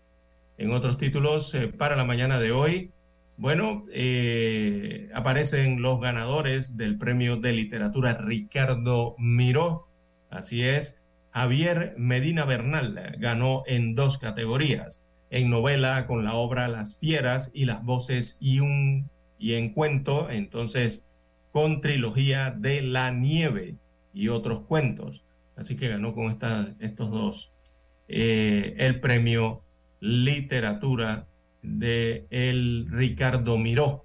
En 0.56 0.72
otros 0.72 0.96
títulos, 0.96 1.54
eh, 1.54 1.68
para 1.68 1.94
la 1.94 2.06
mañana 2.06 2.40
de 2.40 2.50
hoy, 2.50 2.90
bueno, 3.36 3.84
eh, 3.92 5.10
aparecen 5.12 5.82
los 5.82 6.00
ganadores 6.00 6.78
del 6.78 6.96
premio 6.96 7.36
de 7.36 7.52
literatura 7.52 8.14
Ricardo 8.14 9.14
Miró. 9.18 9.88
Así 10.30 10.62
es, 10.62 11.02
Javier 11.32 11.94
Medina 11.98 12.46
Bernal 12.46 13.14
ganó 13.18 13.62
en 13.66 13.94
dos 13.94 14.16
categorías, 14.16 15.04
en 15.28 15.50
novela 15.50 16.06
con 16.06 16.24
la 16.24 16.32
obra 16.32 16.68
Las 16.68 16.96
Fieras 16.96 17.50
y 17.52 17.66
las 17.66 17.84
voces 17.84 18.38
y 18.40 18.60
un 18.60 19.10
y 19.38 19.52
en 19.54 19.74
cuento, 19.74 20.30
entonces 20.30 21.06
con 21.52 21.82
trilogía 21.82 22.52
de 22.52 22.80
La 22.80 23.10
Nieve 23.10 23.76
y 24.14 24.28
otros 24.28 24.62
cuentos. 24.62 25.24
Así 25.56 25.76
que 25.76 25.88
ganó 25.88 26.14
con 26.14 26.38
estos 26.80 27.10
dos 27.10 27.51
eh, 28.14 28.74
el 28.76 29.00
premio 29.00 29.62
literatura 29.98 31.26
de 31.62 32.26
el 32.28 32.86
Ricardo 32.90 33.56
Miró. 33.56 34.04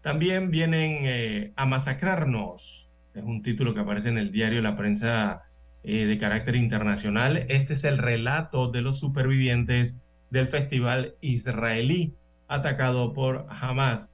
También 0.00 0.50
vienen 0.50 1.02
eh, 1.04 1.52
a 1.54 1.64
masacrarnos. 1.64 2.90
Es 3.14 3.22
un 3.22 3.42
título 3.44 3.72
que 3.72 3.80
aparece 3.80 4.08
en 4.08 4.18
el 4.18 4.32
diario 4.32 4.60
La 4.62 4.76
Prensa 4.76 5.44
eh, 5.84 6.06
de 6.06 6.18
carácter 6.18 6.56
internacional. 6.56 7.46
Este 7.48 7.74
es 7.74 7.84
el 7.84 7.98
relato 7.98 8.68
de 8.68 8.82
los 8.82 8.98
supervivientes 8.98 10.00
del 10.30 10.48
festival 10.48 11.14
israelí 11.20 12.16
atacado 12.48 13.12
por 13.12 13.46
Hamas. 13.48 14.12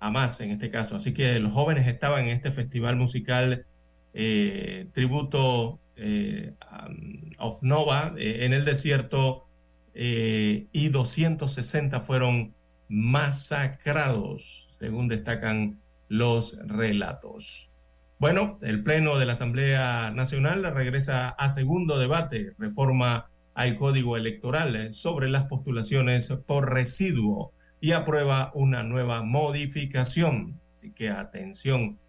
Hamas 0.00 0.40
en 0.40 0.50
este 0.50 0.70
caso. 0.72 0.96
Así 0.96 1.14
que 1.14 1.38
los 1.38 1.52
jóvenes 1.52 1.86
estaban 1.86 2.24
en 2.24 2.30
este 2.30 2.50
festival 2.50 2.96
musical 2.96 3.64
tributo 4.92 5.78
of 7.40 7.62
Nova 7.62 8.14
en 8.16 8.52
el 8.52 8.64
desierto 8.64 9.46
y 9.94 10.88
260 10.88 12.00
fueron 12.00 12.54
masacrados, 12.88 14.70
según 14.78 15.08
destacan 15.08 15.80
los 16.08 16.58
relatos. 16.66 17.72
Bueno, 18.18 18.58
el 18.62 18.82
Pleno 18.82 19.16
de 19.16 19.26
la 19.26 19.34
Asamblea 19.34 20.10
Nacional 20.10 20.62
regresa 20.74 21.28
a 21.28 21.48
segundo 21.48 21.98
debate, 21.98 22.52
reforma 22.58 23.30
al 23.54 23.76
Código 23.76 24.16
Electoral 24.16 24.92
sobre 24.92 25.28
las 25.28 25.44
postulaciones 25.44 26.28
por 26.46 26.72
residuo 26.72 27.52
y 27.80 27.92
aprueba 27.92 28.50
una 28.54 28.82
nueva 28.82 29.22
modificación. 29.22 30.60
Así 30.72 30.92
que 30.92 31.10
atención, 31.10 31.99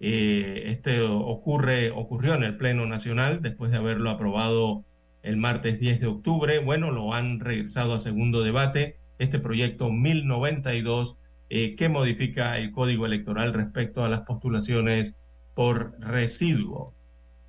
eh, 0.00 0.64
este 0.66 1.02
ocurre, 1.02 1.90
ocurrió 1.90 2.34
en 2.34 2.42
el 2.42 2.56
Pleno 2.56 2.86
Nacional 2.86 3.42
después 3.42 3.70
de 3.70 3.76
haberlo 3.76 4.10
aprobado 4.10 4.84
el 5.22 5.36
martes 5.36 5.78
10 5.78 6.00
de 6.00 6.06
octubre. 6.06 6.58
Bueno, 6.58 6.90
lo 6.90 7.12
han 7.12 7.38
regresado 7.40 7.94
a 7.94 7.98
segundo 7.98 8.42
debate. 8.42 8.96
Este 9.18 9.38
proyecto 9.38 9.90
1092 9.90 11.18
eh, 11.50 11.76
que 11.76 11.88
modifica 11.90 12.58
el 12.58 12.70
Código 12.70 13.04
Electoral 13.04 13.52
respecto 13.52 14.02
a 14.02 14.08
las 14.08 14.22
postulaciones 14.22 15.18
por 15.54 15.98
residuo. 16.00 16.94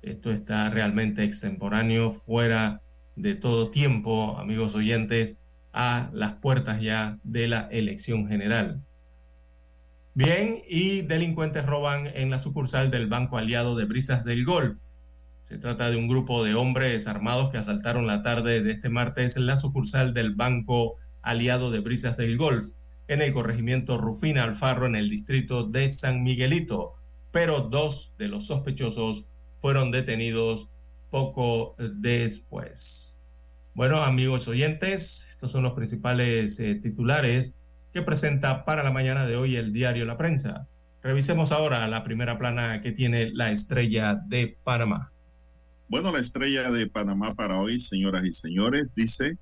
Esto 0.02 0.30
está 0.30 0.68
realmente 0.68 1.24
extemporáneo, 1.24 2.12
fuera 2.12 2.82
de 3.16 3.34
todo 3.34 3.70
tiempo, 3.70 4.36
amigos 4.38 4.74
oyentes, 4.74 5.38
a 5.72 6.10
las 6.12 6.34
puertas 6.34 6.82
ya 6.82 7.18
de 7.22 7.48
la 7.48 7.68
elección 7.70 8.28
general. 8.28 8.82
Bien, 10.14 10.62
y 10.68 11.02
delincuentes 11.02 11.64
roban 11.64 12.06
en 12.06 12.30
la 12.30 12.38
sucursal 12.38 12.90
del 12.90 13.06
Banco 13.06 13.38
Aliado 13.38 13.76
de 13.76 13.86
Brisas 13.86 14.24
del 14.24 14.44
Golf. 14.44 14.76
Se 15.42 15.58
trata 15.58 15.90
de 15.90 15.96
un 15.96 16.08
grupo 16.08 16.44
de 16.44 16.54
hombres 16.54 17.06
armados 17.06 17.50
que 17.50 17.58
asaltaron 17.58 18.06
la 18.06 18.22
tarde 18.22 18.62
de 18.62 18.72
este 18.72 18.88
martes 18.88 19.36
en 19.36 19.46
la 19.46 19.56
sucursal 19.56 20.14
del 20.14 20.34
Banco 20.34 20.96
Aliado 21.22 21.70
de 21.70 21.80
Brisas 21.80 22.16
del 22.16 22.36
Golf, 22.36 22.72
en 23.08 23.22
el 23.22 23.32
corregimiento 23.32 23.98
Rufina 23.98 24.44
Alfarro, 24.44 24.86
en 24.86 24.96
el 24.96 25.08
distrito 25.08 25.64
de 25.64 25.90
San 25.90 26.22
Miguelito 26.22 26.94
pero 27.32 27.60
dos 27.62 28.12
de 28.18 28.28
los 28.28 28.46
sospechosos 28.46 29.24
fueron 29.58 29.90
detenidos 29.90 30.68
poco 31.10 31.74
después. 31.78 33.18
Bueno, 33.74 34.02
amigos 34.02 34.46
oyentes, 34.48 35.26
estos 35.30 35.50
son 35.50 35.62
los 35.62 35.72
principales 35.72 36.60
eh, 36.60 36.74
titulares 36.74 37.56
que 37.92 38.02
presenta 38.02 38.64
para 38.64 38.82
la 38.82 38.92
mañana 38.92 39.26
de 39.26 39.36
hoy 39.36 39.56
el 39.56 39.72
diario 39.72 40.04
La 40.04 40.16
Prensa. 40.16 40.68
Revisemos 41.02 41.52
ahora 41.52 41.86
la 41.88 42.04
primera 42.04 42.38
plana 42.38 42.80
que 42.80 42.92
tiene 42.92 43.30
la 43.32 43.50
estrella 43.50 44.14
de 44.14 44.56
Panamá. 44.64 45.12
Bueno, 45.88 46.12
la 46.12 46.20
estrella 46.20 46.70
de 46.70 46.86
Panamá 46.86 47.34
para 47.34 47.58
hoy, 47.58 47.80
señoras 47.80 48.24
y 48.24 48.32
señores, 48.32 48.94
dice, 48.94 49.36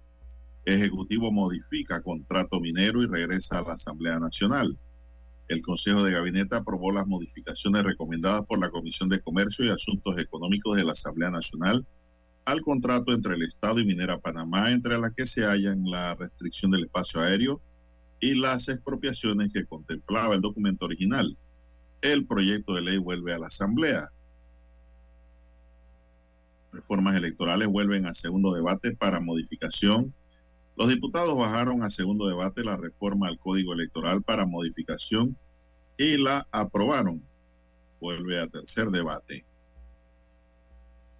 Ejecutivo 0.64 1.30
modifica 1.32 2.02
contrato 2.02 2.60
minero 2.60 3.02
y 3.02 3.06
regresa 3.06 3.58
a 3.58 3.62
la 3.62 3.72
Asamblea 3.74 4.18
Nacional 4.18 4.76
el 5.50 5.62
Consejo 5.62 6.04
de 6.04 6.12
Gabinete 6.12 6.54
aprobó 6.54 6.92
las 6.92 7.08
modificaciones 7.08 7.82
recomendadas 7.82 8.46
por 8.46 8.60
la 8.60 8.70
Comisión 8.70 9.08
de 9.08 9.20
Comercio 9.20 9.64
y 9.64 9.70
Asuntos 9.70 10.16
Económicos 10.16 10.76
de 10.76 10.84
la 10.84 10.92
Asamblea 10.92 11.28
Nacional 11.28 11.84
al 12.44 12.62
contrato 12.62 13.12
entre 13.12 13.34
el 13.34 13.42
Estado 13.42 13.80
y 13.80 13.84
Minera 13.84 14.18
Panamá, 14.18 14.70
entre 14.70 14.96
las 14.96 15.12
que 15.12 15.26
se 15.26 15.44
hallan 15.44 15.82
la 15.90 16.14
restricción 16.14 16.70
del 16.70 16.84
espacio 16.84 17.20
aéreo 17.20 17.60
y 18.20 18.34
las 18.34 18.68
expropiaciones 18.68 19.50
que 19.52 19.64
contemplaba 19.64 20.34
el 20.34 20.42
documento 20.42 20.86
original. 20.86 21.36
El 22.02 22.26
proyecto 22.26 22.74
de 22.74 22.82
ley 22.82 22.98
vuelve 22.98 23.34
a 23.34 23.38
la 23.38 23.48
Asamblea. 23.48 24.10
Reformas 26.72 27.16
electorales 27.16 27.68
vuelven 27.68 28.06
a 28.06 28.14
segundo 28.14 28.54
debate 28.54 28.94
para 28.94 29.20
modificación 29.20 30.14
los 30.80 30.88
diputados 30.88 31.36
bajaron 31.36 31.82
a 31.82 31.90
segundo 31.90 32.26
debate 32.26 32.64
la 32.64 32.74
reforma 32.74 33.28
al 33.28 33.38
Código 33.38 33.74
Electoral 33.74 34.22
para 34.22 34.46
modificación 34.46 35.36
y 35.98 36.16
la 36.16 36.48
aprobaron. 36.52 37.22
Vuelve 38.00 38.40
a 38.40 38.46
tercer 38.46 38.86
debate. 38.86 39.44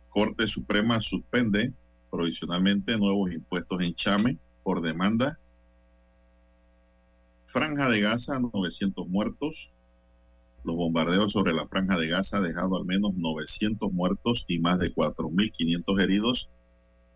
Corte 0.08 0.46
Suprema 0.46 0.98
suspende 1.02 1.74
provisionalmente 2.10 2.96
nuevos 2.96 3.32
impuestos 3.32 3.82
en 3.82 3.94
Chame 3.94 4.38
por 4.62 4.80
demanda. 4.80 5.38
Franja 7.50 7.88
de 7.88 8.00
Gaza, 8.00 8.38
900 8.38 9.08
muertos. 9.08 9.72
Los 10.62 10.76
bombardeos 10.76 11.32
sobre 11.32 11.52
la 11.52 11.66
Franja 11.66 11.98
de 11.98 12.06
Gaza 12.06 12.36
han 12.36 12.44
dejado 12.44 12.76
al 12.76 12.84
menos 12.84 13.14
900 13.14 13.92
muertos 13.92 14.44
y 14.46 14.60
más 14.60 14.78
de 14.78 14.94
4.500 14.94 16.00
heridos 16.00 16.48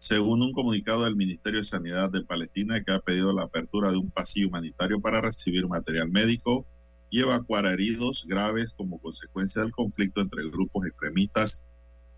según 0.01 0.43
un 0.43 0.53
comunicado 0.53 1.05
del 1.05 1.17
Ministerio 1.17 1.61
de 1.61 1.65
Sanidad 1.65 2.11
de 2.11 2.25
Palestina 2.25 2.83
que 2.83 2.93
ha 2.93 2.99
pedido 2.99 3.33
la 3.33 3.45
apertura 3.45 3.91
de 3.91 3.97
un 3.97 4.11
pasillo 4.11 4.49
humanitario 4.49 5.01
para 5.01 5.21
recibir 5.21 5.67
material 5.67 6.11
médico 6.11 6.67
y 7.11 7.21
evacuar 7.21 7.65
heridos 7.67 8.27
graves 8.29 8.69
como 8.77 8.99
consecuencia 8.99 9.63
del 9.63 9.73
conflicto 9.73 10.21
entre 10.21 10.51
grupos 10.51 10.87
extremistas 10.87 11.63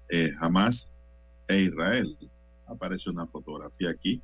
eh, 0.09 0.33
Hamas 0.41 0.91
e 1.49 1.61
Israel. 1.61 2.17
Aparece 2.67 3.11
una 3.11 3.27
fotografía 3.27 3.91
aquí 3.91 4.23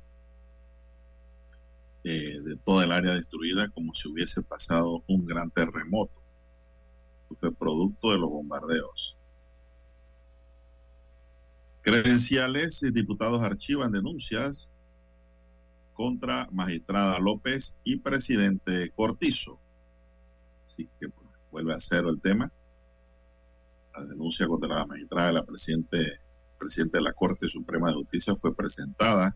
eh, 2.03 2.41
de 2.41 2.57
toda 2.57 2.83
el 2.83 2.91
área 2.91 3.13
destruida 3.13 3.69
como 3.69 3.93
si 3.95 4.09
hubiese 4.09 4.41
pasado 4.41 5.03
un 5.07 5.25
gran 5.25 5.49
terremoto. 5.51 6.21
Fue 7.35 7.51
producto 7.51 8.11
de 8.11 8.19
los 8.19 8.29
bombardeos. 8.29 9.17
Credenciales 11.81 12.83
y 12.83 12.91
diputados 12.91 13.41
archivan 13.41 13.91
denuncias 13.91 14.71
contra 15.93 16.47
magistrada 16.51 17.19
López 17.19 17.77
y 17.83 17.97
presidente 17.97 18.91
Cortizo. 18.95 19.59
Así 20.65 20.87
que 20.99 21.09
pues, 21.09 21.27
vuelve 21.51 21.73
a 21.73 21.79
cero 21.79 22.09
el 22.09 22.21
tema. 22.21 22.51
La 23.95 24.03
denuncia 24.05 24.47
contra 24.47 24.75
la 24.75 24.85
magistrada 24.85 25.31
y 25.31 25.35
la 25.35 25.45
presidente 25.45 26.19
presidente 26.59 26.97
de 26.97 27.03
la 27.03 27.13
Corte 27.13 27.47
Suprema 27.49 27.89
de 27.89 27.95
Justicia 27.95 28.35
fue 28.35 28.55
presentada 28.55 29.35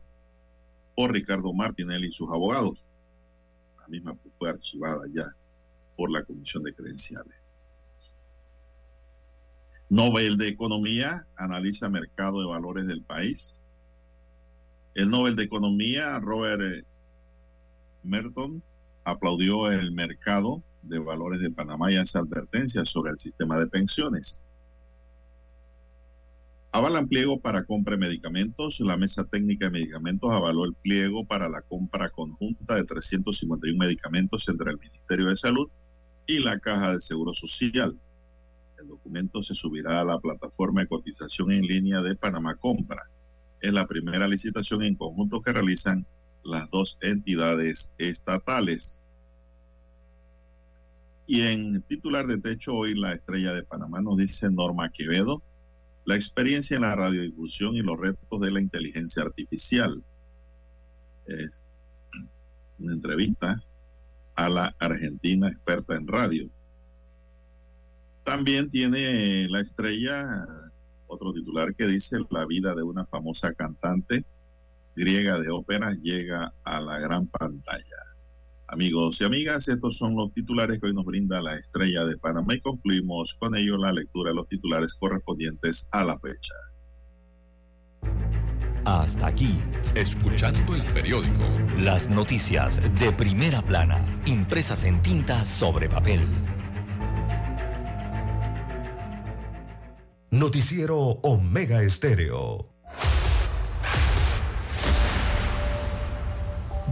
por 0.97 1.13
Ricardo 1.13 1.53
Martinelli 1.53 2.07
y 2.07 2.11
sus 2.11 2.27
abogados. 2.33 2.83
La 3.79 3.87
misma 3.87 4.17
fue 4.31 4.49
archivada 4.49 5.03
ya 5.13 5.25
por 5.95 6.09
la 6.09 6.23
Comisión 6.23 6.63
de 6.63 6.73
Credenciales. 6.73 7.35
Nobel 9.89 10.37
de 10.37 10.47
Economía 10.47 11.27
analiza 11.35 11.87
mercado 11.87 12.41
de 12.41 12.47
valores 12.47 12.87
del 12.87 13.03
país. 13.03 13.61
El 14.95 15.11
Nobel 15.11 15.35
de 15.35 15.43
Economía, 15.43 16.17
Robert 16.17 16.83
Merton, 18.01 18.63
aplaudió 19.03 19.71
el 19.71 19.91
mercado 19.91 20.63
de 20.81 20.97
valores 20.97 21.41
de 21.41 21.51
Panamá 21.51 21.91
y 21.91 21.97
hace 21.97 22.17
advertencias 22.17 22.89
sobre 22.89 23.11
el 23.11 23.19
sistema 23.19 23.59
de 23.59 23.67
pensiones. 23.67 24.41
Avalan 26.77 27.07
pliego 27.07 27.39
para 27.39 27.65
compra 27.65 27.93
de 27.93 28.05
medicamentos. 28.05 28.79
La 28.81 28.97
Mesa 28.97 29.23
Técnica 29.23 29.65
de 29.65 29.71
Medicamentos 29.71 30.31
avaló 30.31 30.63
el 30.63 30.75
pliego 30.75 31.25
para 31.25 31.49
la 31.49 31.63
compra 31.63 32.11
conjunta 32.11 32.75
de 32.75 32.83
351 32.83 33.75
medicamentos 33.79 34.47
entre 34.47 34.69
el 34.69 34.77
Ministerio 34.77 35.25
de 35.27 35.37
Salud 35.37 35.71
y 36.27 36.37
la 36.37 36.59
Caja 36.59 36.93
de 36.93 36.99
Seguro 36.99 37.33
Social. 37.33 37.99
El 38.79 38.89
documento 38.89 39.41
se 39.41 39.55
subirá 39.55 40.01
a 40.01 40.03
la 40.03 40.19
plataforma 40.19 40.81
de 40.81 40.87
cotización 40.87 41.49
en 41.49 41.63
línea 41.63 42.03
de 42.03 42.15
Panamá 42.15 42.53
Compra. 42.53 43.09
Es 43.59 43.73
la 43.73 43.87
primera 43.87 44.27
licitación 44.27 44.83
en 44.83 44.93
conjunto 44.93 45.41
que 45.41 45.53
realizan 45.53 46.05
las 46.43 46.69
dos 46.69 46.99
entidades 47.01 47.91
estatales. 47.97 49.01
Y 51.25 51.41
en 51.41 51.81
titular 51.81 52.27
de 52.27 52.37
techo 52.37 52.75
hoy 52.75 52.93
la 52.93 53.13
estrella 53.13 53.55
de 53.55 53.63
Panamá 53.63 53.99
nos 54.03 54.17
dice 54.17 54.51
Norma 54.51 54.91
Quevedo, 54.91 55.41
la 56.07 56.15
experiencia 56.15 56.75
en 56.77 56.83
la 56.83 56.95
radiodifusión 56.95 57.75
y 57.75 57.81
los 57.81 57.99
retos 57.99 58.39
de 58.39 58.49
la 58.49 58.61
inteligencia 58.61 59.23
artificial. 59.23 60.03
Es 61.25 61.65
una 62.79 62.93
entrevista 62.93 63.61
a 64.35 64.47
la 64.47 64.73
argentina 64.79 65.49
experta 65.49 65.97
en 65.97 66.07
radio. 66.07 66.49
También 68.23 68.69
tiene 68.69 69.49
la 69.49 69.59
estrella 69.59 70.47
otro 71.07 71.33
titular 71.33 71.75
que 71.75 71.87
dice 71.87 72.17
la 72.29 72.45
vida 72.45 72.73
de 72.73 72.83
una 72.83 73.05
famosa 73.05 73.53
cantante 73.53 74.23
griega 74.95 75.37
de 75.39 75.49
ópera 75.49 75.93
llega 76.01 76.53
a 76.63 76.79
la 76.79 76.99
gran 76.99 77.27
pantalla. 77.27 78.16
Amigos 78.69 79.21
y 79.21 79.23
amigas, 79.23 79.69
estos 79.69 79.97
son 79.97 80.15
los 80.15 80.31
titulares 80.33 80.79
que 80.79 80.87
hoy 80.87 80.93
nos 80.93 81.05
brinda 81.05 81.41
la 81.41 81.55
estrella 81.55 82.03
de 82.03 82.17
Panamá 82.17 82.55
y 82.55 82.59
concluimos 82.59 83.33
con 83.35 83.55
ello 83.55 83.77
la 83.77 83.93
lectura 83.93 84.31
de 84.31 84.35
los 84.35 84.47
titulares 84.47 84.93
correspondientes 84.95 85.87
a 85.91 86.03
la 86.03 86.19
fecha. 86.19 86.53
Hasta 88.83 89.27
aquí, 89.27 89.57
escuchando 89.95 90.75
el 90.75 90.81
periódico. 90.93 91.43
Las 91.77 92.09
noticias 92.09 92.81
de 92.99 93.11
primera 93.13 93.61
plana, 93.61 94.21
impresas 94.25 94.83
en 94.83 95.01
tinta 95.01 95.45
sobre 95.45 95.87
papel. 95.89 96.21
Noticiero 100.29 100.97
Omega 100.97 101.81
Estéreo. 101.83 102.76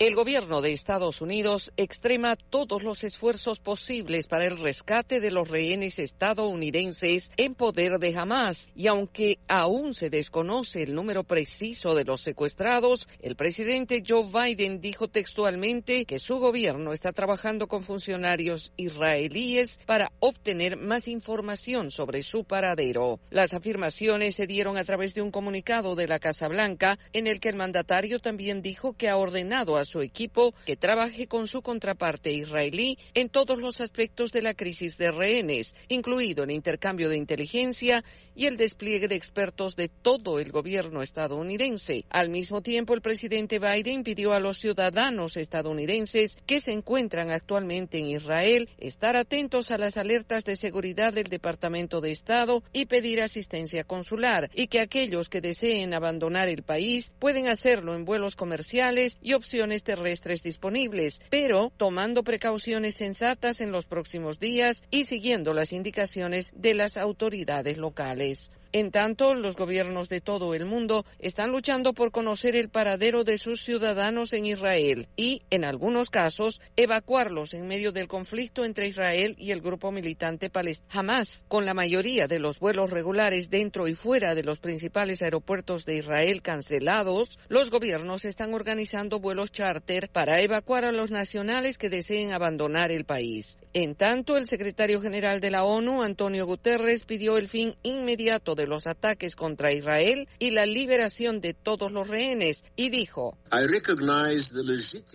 El 0.00 0.14
gobierno 0.14 0.62
de 0.62 0.72
Estados 0.72 1.20
Unidos 1.20 1.72
extrema 1.76 2.34
todos 2.34 2.82
los 2.82 3.04
esfuerzos 3.04 3.58
posibles 3.58 4.28
para 4.28 4.46
el 4.46 4.56
rescate 4.56 5.20
de 5.20 5.30
los 5.30 5.46
rehenes 5.46 5.98
estadounidenses 5.98 7.30
en 7.36 7.54
poder 7.54 7.98
de 7.98 8.16
Hamas 8.16 8.70
y 8.74 8.86
aunque 8.86 9.40
aún 9.46 9.92
se 9.92 10.08
desconoce 10.08 10.84
el 10.84 10.94
número 10.94 11.24
preciso 11.24 11.94
de 11.94 12.06
los 12.06 12.22
secuestrados, 12.22 13.08
el 13.20 13.36
presidente 13.36 14.02
Joe 14.08 14.24
Biden 14.24 14.80
dijo 14.80 15.08
textualmente 15.08 16.06
que 16.06 16.18
su 16.18 16.38
gobierno 16.38 16.94
está 16.94 17.12
trabajando 17.12 17.68
con 17.68 17.82
funcionarios 17.82 18.72
israelíes 18.78 19.80
para 19.84 20.12
obtener 20.20 20.78
más 20.78 21.08
información 21.08 21.90
sobre 21.90 22.22
su 22.22 22.44
paradero. 22.44 23.20
Las 23.28 23.52
afirmaciones 23.52 24.34
se 24.34 24.46
dieron 24.46 24.78
a 24.78 24.84
través 24.84 25.12
de 25.12 25.20
un 25.20 25.30
comunicado 25.30 25.94
de 25.94 26.08
la 26.08 26.18
Casa 26.18 26.48
Blanca 26.48 26.98
en 27.12 27.26
el 27.26 27.38
que 27.38 27.50
el 27.50 27.56
mandatario 27.56 28.18
también 28.18 28.62
dijo 28.62 28.94
que 28.94 29.10
ha 29.10 29.18
ordenado 29.18 29.76
a 29.76 29.89
su 29.90 30.00
equipo 30.02 30.54
que 30.64 30.76
trabaje 30.76 31.26
con 31.26 31.48
su 31.48 31.62
contraparte 31.62 32.32
israelí 32.32 32.96
en 33.14 33.28
todos 33.28 33.58
los 33.58 33.80
aspectos 33.80 34.30
de 34.30 34.42
la 34.42 34.54
crisis 34.54 34.96
de 34.96 35.10
rehenes, 35.10 35.74
incluido 35.88 36.44
el 36.44 36.52
intercambio 36.52 37.08
de 37.08 37.16
inteligencia 37.16 38.04
y 38.40 38.46
el 38.46 38.56
despliegue 38.56 39.06
de 39.06 39.16
expertos 39.16 39.76
de 39.76 39.88
todo 39.88 40.40
el 40.40 40.50
gobierno 40.50 41.02
estadounidense. 41.02 42.06
Al 42.08 42.30
mismo 42.30 42.62
tiempo, 42.62 42.94
el 42.94 43.02
presidente 43.02 43.58
Biden 43.58 44.02
pidió 44.02 44.32
a 44.32 44.40
los 44.40 44.56
ciudadanos 44.56 45.36
estadounidenses 45.36 46.38
que 46.46 46.60
se 46.60 46.72
encuentran 46.72 47.30
actualmente 47.32 47.98
en 47.98 48.06
Israel 48.06 48.70
estar 48.78 49.14
atentos 49.14 49.70
a 49.70 49.76
las 49.76 49.98
alertas 49.98 50.46
de 50.46 50.56
seguridad 50.56 51.12
del 51.12 51.26
Departamento 51.26 52.00
de 52.00 52.12
Estado 52.12 52.62
y 52.72 52.86
pedir 52.86 53.20
asistencia 53.20 53.84
consular, 53.84 54.50
y 54.54 54.68
que 54.68 54.80
aquellos 54.80 55.28
que 55.28 55.42
deseen 55.42 55.92
abandonar 55.92 56.48
el 56.48 56.62
país 56.62 57.12
pueden 57.18 57.46
hacerlo 57.46 57.94
en 57.94 58.06
vuelos 58.06 58.36
comerciales 58.36 59.18
y 59.20 59.34
opciones 59.34 59.82
terrestres 59.82 60.42
disponibles, 60.42 61.20
pero 61.28 61.74
tomando 61.76 62.24
precauciones 62.24 62.94
sensatas 62.94 63.60
en 63.60 63.70
los 63.70 63.84
próximos 63.84 64.40
días 64.40 64.82
y 64.90 65.04
siguiendo 65.04 65.52
las 65.52 65.74
indicaciones 65.74 66.54
de 66.56 66.72
las 66.72 66.96
autoridades 66.96 67.76
locales. 67.76 68.29
place 68.30 68.59
En 68.72 68.92
tanto, 68.92 69.34
los 69.34 69.56
gobiernos 69.56 70.08
de 70.08 70.20
todo 70.20 70.54
el 70.54 70.64
mundo 70.64 71.04
están 71.18 71.50
luchando 71.50 71.92
por 71.92 72.12
conocer 72.12 72.54
el 72.54 72.68
paradero 72.68 73.24
de 73.24 73.36
sus 73.36 73.62
ciudadanos 73.62 74.32
en 74.32 74.46
Israel 74.46 75.08
y, 75.16 75.42
en 75.50 75.64
algunos 75.64 76.08
casos, 76.08 76.60
evacuarlos 76.76 77.52
en 77.52 77.66
medio 77.66 77.90
del 77.90 78.06
conflicto 78.06 78.64
entre 78.64 78.86
Israel 78.86 79.34
y 79.38 79.50
el 79.50 79.60
grupo 79.60 79.90
militante 79.90 80.50
palestino 80.50 80.80
Hamas. 80.92 81.44
Con 81.48 81.66
la 81.66 81.74
mayoría 81.74 82.28
de 82.28 82.38
los 82.38 82.60
vuelos 82.60 82.90
regulares 82.90 83.50
dentro 83.50 83.88
y 83.88 83.94
fuera 83.94 84.36
de 84.36 84.44
los 84.44 84.60
principales 84.60 85.20
aeropuertos 85.20 85.84
de 85.84 85.96
Israel 85.96 86.40
cancelados, 86.40 87.40
los 87.48 87.70
gobiernos 87.70 88.24
están 88.24 88.54
organizando 88.54 89.18
vuelos 89.18 89.50
charter 89.50 90.08
para 90.08 90.40
evacuar 90.40 90.84
a 90.84 90.92
los 90.92 91.10
nacionales 91.10 91.76
que 91.76 91.90
deseen 91.90 92.32
abandonar 92.32 92.92
el 92.92 93.04
país. 93.04 93.58
En 93.72 93.94
tanto, 93.94 94.36
el 94.36 94.46
secretario 94.46 95.00
general 95.00 95.40
de 95.40 95.50
la 95.50 95.64
ONU, 95.64 96.02
Antonio 96.02 96.46
Guterres, 96.46 97.04
pidió 97.04 97.36
el 97.36 97.48
fin 97.48 97.74
inmediato 97.82 98.54
de 98.54 98.59
los 98.66 98.86
ataques 98.86 99.36
contra 99.36 99.72
Israel 99.72 100.28
y 100.38 100.50
la 100.50 100.66
liberación 100.66 101.40
de 101.40 101.54
todos 101.54 101.92
los 101.92 102.08
rehenes 102.08 102.64
y 102.76 102.90
dijo, 102.90 103.36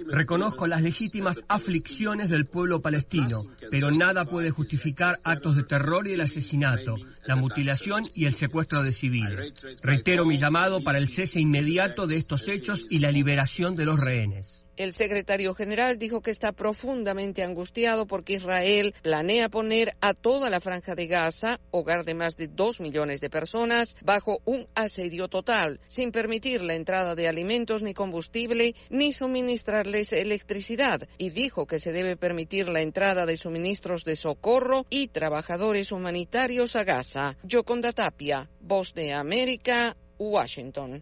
Reconozco 0.08 0.68
las 0.68 0.82
legítimas 0.82 1.42
aflicciones 1.48 2.30
del 2.30 2.46
pueblo 2.46 2.82
palestino, 2.82 3.44
pero 3.72 3.92
nada 3.92 4.26
puede 4.26 4.52
justificar 4.52 5.18
actos 5.24 5.56
de 5.56 5.64
terror 5.64 6.08
y 6.08 6.14
el 6.14 6.22
asesinato, 6.22 6.96
la 7.26 7.36
mutilación 7.36 8.04
y 8.16 8.26
el 8.26 8.34
secuestro 8.34 8.84
de 8.84 8.92
civiles. 8.92 9.54
Reitero 9.82 10.26
mi 10.26 10.38
llamado 10.38 10.82
para 10.82 10.98
el 10.98 11.10
cese 11.10 11.40
inmediato 11.40 12.08
de 12.08 12.18
estos 12.18 12.48
hechos 12.48 12.86
y 12.90 13.00
la 13.00 13.12
liberación 13.12 13.76
de 13.76 13.86
los 13.86 14.00
rehenes. 14.00 14.65
El 14.78 14.92
secretario 14.92 15.54
general 15.54 15.98
dijo 15.98 16.22
que 16.22 16.32
está 16.32 16.52
profundamente 16.52 17.44
angustiado 17.44 18.06
porque 18.08 18.34
Israel 18.34 18.94
planea 19.02 19.48
poner 19.48 19.96
a 20.02 20.14
toda 20.14 20.50
la 20.50 20.60
franja 20.60 20.96
de 20.96 21.08
Gaza, 21.08 21.62
hogar 21.72 22.04
de 22.04 22.14
más 22.14 22.36
de 22.36 22.48
dos 22.48 22.82
millones 22.82 23.22
de 23.22 23.30
personas, 23.30 23.96
bajo 24.04 24.40
un 24.44 24.68
asedio 24.76 25.30
total, 25.30 25.80
sin 25.88 26.12
permitir 26.12 26.62
la 26.62 26.76
entrada 26.76 27.16
de 27.16 27.30
alimentos 27.30 27.84
ni 27.84 27.94
combustible, 27.94 28.76
ni 28.90 29.14
suministrarles 29.14 30.12
electricidad, 30.12 31.08
y 31.18 31.30
dijo 31.30 31.68
que 31.68 31.80
se 31.80 31.94
debe 31.94 32.18
permitir 32.18 32.68
la 32.68 32.82
entrada 32.82 33.26
de 33.26 33.38
suministros 33.38 34.04
de 34.04 34.18
socorro 34.18 34.86
y 34.90 35.08
trabajadores 35.08 35.94
humanitarios 35.94 36.76
a 36.76 36.84
Gaza. 36.84 37.38
Yoconda 37.44 37.94
Tapia, 37.94 38.50
Voz 38.60 38.94
de 38.94 39.14
América, 39.14 39.96
Washington. 40.18 41.02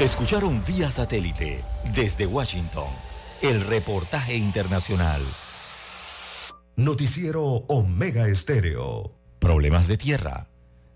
Escucharon 0.00 0.60
vía 0.66 0.90
satélite 0.90 1.62
desde 1.94 2.26
Washington 2.26 2.88
el 3.42 3.60
reportaje 3.60 4.34
internacional. 4.34 5.20
Noticiero 6.74 7.44
Omega 7.68 8.26
Estéreo. 8.26 9.14
Problemas 9.38 9.88
de 9.88 9.98
tierra, 9.98 10.48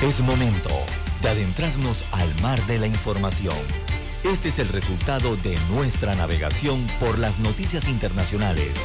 Es 0.03 0.21
momento 0.21 0.69
de 1.23 1.31
adentrarnos 1.31 2.05
al 2.13 2.39
mar 2.43 2.63
de 2.67 2.81
la 2.81 2.87
información. 2.87 3.57
Este 4.25 4.51
es 4.51 4.59
el 4.59 4.69
resultado 4.69 5.37
de 5.37 5.59
nuestra 5.71 6.15
navegación 6.15 6.87
por 7.01 7.19
las 7.19 7.39
noticias 7.39 7.89
internacionales 7.89 8.77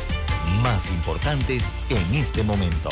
más 0.61 0.89
importantes 0.89 1.69
en 1.89 2.15
este 2.15 2.43
momento. 2.43 2.89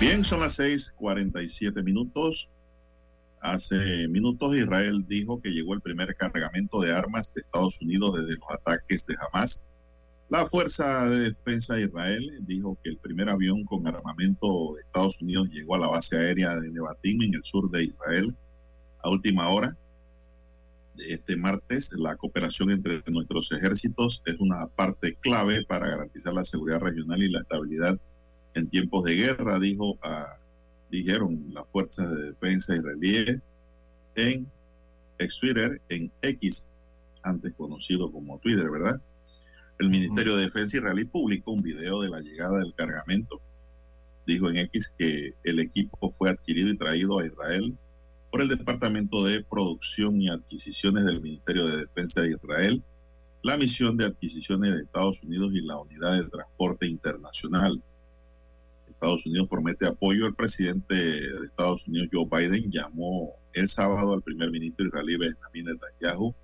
Bien, 0.00 0.22
son 0.22 0.40
las 0.40 0.58
6:47 0.58 1.82
minutos. 1.82 2.50
Hace 3.40 4.06
minutos 4.08 4.54
Israel 4.54 5.04
dijo 5.08 5.40
que 5.40 5.50
llegó 5.50 5.72
el 5.74 5.80
primer 5.80 6.14
cargamento 6.16 6.80
de 6.80 6.92
armas 6.92 7.32
de 7.32 7.40
Estados 7.40 7.80
Unidos 7.80 8.14
desde 8.16 8.38
los 8.38 8.50
ataques 8.50 9.06
de 9.06 9.16
Hamas. 9.20 9.64
La 10.30 10.46
Fuerza 10.46 11.08
de 11.08 11.30
Defensa 11.30 11.74
de 11.74 11.82
Israel 11.82 12.38
dijo 12.40 12.78
que 12.82 12.90
el 12.90 12.96
primer 12.96 13.28
avión 13.28 13.62
con 13.64 13.86
armamento 13.86 14.74
de 14.74 14.80
Estados 14.80 15.20
Unidos 15.20 15.48
llegó 15.50 15.74
a 15.74 15.80
la 15.80 15.88
base 15.88 16.16
aérea 16.16 16.56
de 16.56 16.70
Nevatim 16.70 17.22
en 17.22 17.34
el 17.34 17.44
sur 17.44 17.70
de 17.70 17.84
Israel 17.84 18.34
a 19.02 19.10
última 19.10 19.50
hora 19.50 19.76
de 20.96 21.12
este 21.12 21.36
martes. 21.36 21.92
La 21.98 22.16
cooperación 22.16 22.70
entre 22.70 23.02
nuestros 23.06 23.52
ejércitos 23.52 24.22
es 24.24 24.36
una 24.40 24.66
parte 24.68 25.14
clave 25.20 25.62
para 25.66 25.88
garantizar 25.88 26.32
la 26.32 26.44
seguridad 26.44 26.80
regional 26.80 27.22
y 27.22 27.30
la 27.30 27.40
estabilidad 27.40 27.98
en 28.54 28.70
tiempos 28.70 29.04
de 29.04 29.16
guerra, 29.16 29.58
dijo 29.58 29.98
a, 30.02 30.38
dijeron 30.90 31.52
las 31.52 31.68
fuerzas 31.68 32.10
de 32.10 32.30
defensa 32.30 32.74
israelíes 32.74 33.40
en 34.14 34.50
ex 35.18 35.38
Twitter, 35.38 35.80
en 35.90 36.10
X, 36.22 36.66
antes 37.22 37.52
conocido 37.52 38.10
como 38.10 38.38
Twitter, 38.38 38.70
¿verdad? 38.70 39.00
El 39.78 39.90
Ministerio 39.90 40.36
de 40.36 40.44
Defensa 40.44 40.76
israelí 40.76 41.04
publicó 41.04 41.50
un 41.52 41.62
video 41.62 42.00
de 42.00 42.08
la 42.08 42.20
llegada 42.20 42.60
del 42.60 42.74
cargamento. 42.74 43.40
Dijo 44.24 44.48
en 44.48 44.58
X 44.58 44.94
que 44.96 45.34
el 45.42 45.58
equipo 45.58 46.10
fue 46.10 46.30
adquirido 46.30 46.70
y 46.70 46.78
traído 46.78 47.18
a 47.18 47.26
Israel 47.26 47.76
por 48.30 48.40
el 48.40 48.48
Departamento 48.48 49.24
de 49.24 49.42
Producción 49.42 50.20
y 50.22 50.28
Adquisiciones 50.28 51.04
del 51.04 51.20
Ministerio 51.20 51.66
de 51.66 51.78
Defensa 51.78 52.22
de 52.22 52.30
Israel, 52.30 52.82
la 53.42 53.56
misión 53.56 53.96
de 53.96 54.06
adquisiciones 54.06 54.72
de 54.72 54.82
Estados 54.82 55.22
Unidos 55.24 55.50
y 55.52 55.60
la 55.60 55.76
unidad 55.76 56.22
de 56.22 56.28
transporte 56.28 56.86
internacional. 56.86 57.82
Estados 58.88 59.26
Unidos 59.26 59.48
promete 59.50 59.86
apoyo. 59.86 60.26
El 60.26 60.34
presidente 60.34 60.94
de 60.94 61.46
Estados 61.46 61.86
Unidos, 61.88 62.08
Joe 62.12 62.26
Biden, 62.30 62.70
llamó 62.70 63.32
el 63.52 63.68
sábado 63.68 64.14
al 64.14 64.22
primer 64.22 64.50
ministro 64.50 64.86
israelí 64.86 65.16
Benjamin 65.16 65.64
Netanyahu 65.66 66.34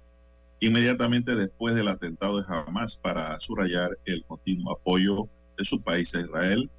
inmediatamente 0.61 1.35
después 1.35 1.74
del 1.74 1.89
atentado 1.89 2.41
de 2.41 2.45
Hamas 2.47 2.97
para 2.97 3.41
subrayar 3.41 3.99
el 4.05 4.24
continuo 4.24 4.73
apoyo 4.73 5.28
de 5.57 5.65
su 5.65 5.82
país 5.82 6.15
a 6.15 6.20
Israel. 6.20 6.70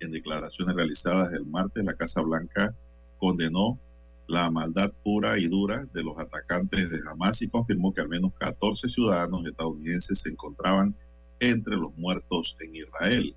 En 0.00 0.12
declaraciones 0.12 0.76
realizadas 0.76 1.32
el 1.32 1.46
martes, 1.46 1.84
la 1.84 1.94
Casa 1.94 2.22
Blanca 2.22 2.74
condenó 3.18 3.78
la 4.28 4.50
maldad 4.50 4.92
pura 5.02 5.38
y 5.38 5.46
dura 5.48 5.86
de 5.92 6.02
los 6.02 6.18
atacantes 6.18 6.90
de 6.90 7.00
Hamas 7.08 7.42
y 7.42 7.48
confirmó 7.48 7.92
que 7.92 8.00
al 8.00 8.08
menos 8.08 8.32
14 8.38 8.88
ciudadanos 8.88 9.46
estadounidenses 9.46 10.20
se 10.20 10.30
encontraban 10.30 10.94
entre 11.40 11.76
los 11.76 11.96
muertos 11.96 12.56
en 12.60 12.76
Israel. 12.76 13.34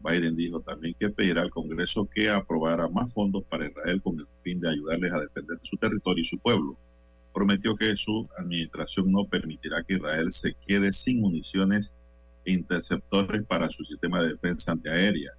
Biden 0.00 0.36
dijo 0.36 0.60
también 0.60 0.94
que 0.98 1.10
pedirá 1.10 1.42
al 1.42 1.50
Congreso 1.50 2.08
que 2.12 2.30
aprobara 2.30 2.88
más 2.88 3.12
fondos 3.12 3.44
para 3.44 3.66
Israel 3.66 4.00
con 4.02 4.20
el 4.20 4.26
fin 4.36 4.60
de 4.60 4.70
ayudarles 4.70 5.12
a 5.12 5.20
defender 5.20 5.58
su 5.62 5.76
territorio 5.76 6.22
y 6.22 6.26
su 6.26 6.38
pueblo. 6.38 6.76
Prometió 7.36 7.76
que 7.76 7.94
su 7.98 8.26
administración 8.38 9.12
no 9.12 9.26
permitirá 9.26 9.82
que 9.82 9.96
Israel 9.96 10.32
se 10.32 10.54
quede 10.66 10.90
sin 10.90 11.20
municiones 11.20 11.92
e 12.46 12.52
interceptores 12.52 13.42
para 13.42 13.68
su 13.68 13.84
sistema 13.84 14.22
de 14.22 14.30
defensa 14.30 14.72
antiaérea, 14.72 15.32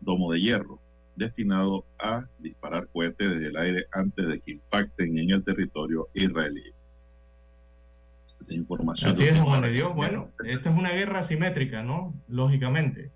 domo 0.00 0.32
de 0.32 0.40
hierro, 0.40 0.80
destinado 1.14 1.84
a 1.98 2.26
disparar 2.38 2.88
cohetes 2.88 3.28
desde 3.28 3.48
el 3.48 3.56
aire 3.58 3.86
antes 3.92 4.26
de 4.26 4.40
que 4.40 4.52
impacten 4.52 5.18
en 5.18 5.30
el 5.32 5.44
territorio 5.44 6.08
israelí. 6.14 6.72
Esa 8.40 8.54
información 8.54 9.12
Así 9.12 9.24
es, 9.24 9.38
Juan 9.38 9.60
de 9.60 9.72
Dios. 9.72 9.94
Bueno, 9.94 10.30
esto 10.42 10.70
es 10.70 10.74
una 10.74 10.92
guerra 10.92 11.18
asimétrica, 11.18 11.82
¿no? 11.82 12.14
Lógicamente 12.28 13.10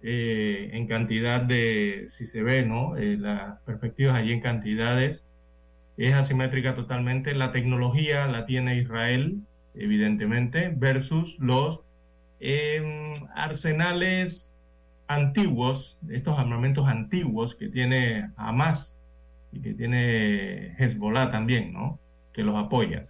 eh, 0.00 0.70
en 0.74 0.86
cantidad 0.86 1.40
de, 1.40 2.06
si 2.08 2.24
se 2.24 2.44
ve, 2.44 2.64
¿no? 2.64 2.96
Eh, 2.96 3.16
las 3.18 3.60
perspectivas 3.62 4.14
allí 4.14 4.30
en 4.30 4.40
cantidades, 4.40 5.27
es 6.06 6.14
asimétrica 6.14 6.74
totalmente. 6.74 7.34
La 7.34 7.52
tecnología 7.52 8.26
la 8.26 8.46
tiene 8.46 8.76
Israel, 8.76 9.42
evidentemente, 9.74 10.72
versus 10.76 11.38
los 11.40 11.84
em, 12.40 13.12
arsenales 13.34 14.54
antiguos, 15.08 15.98
estos 16.10 16.38
armamentos 16.38 16.86
antiguos 16.86 17.54
que 17.54 17.68
tiene 17.68 18.30
Hamas 18.36 19.00
y 19.52 19.60
que 19.60 19.74
tiene 19.74 20.74
Hezbollah 20.78 21.30
también, 21.30 21.72
¿no? 21.72 21.98
Que 22.32 22.44
los 22.44 22.56
apoya. 22.56 23.06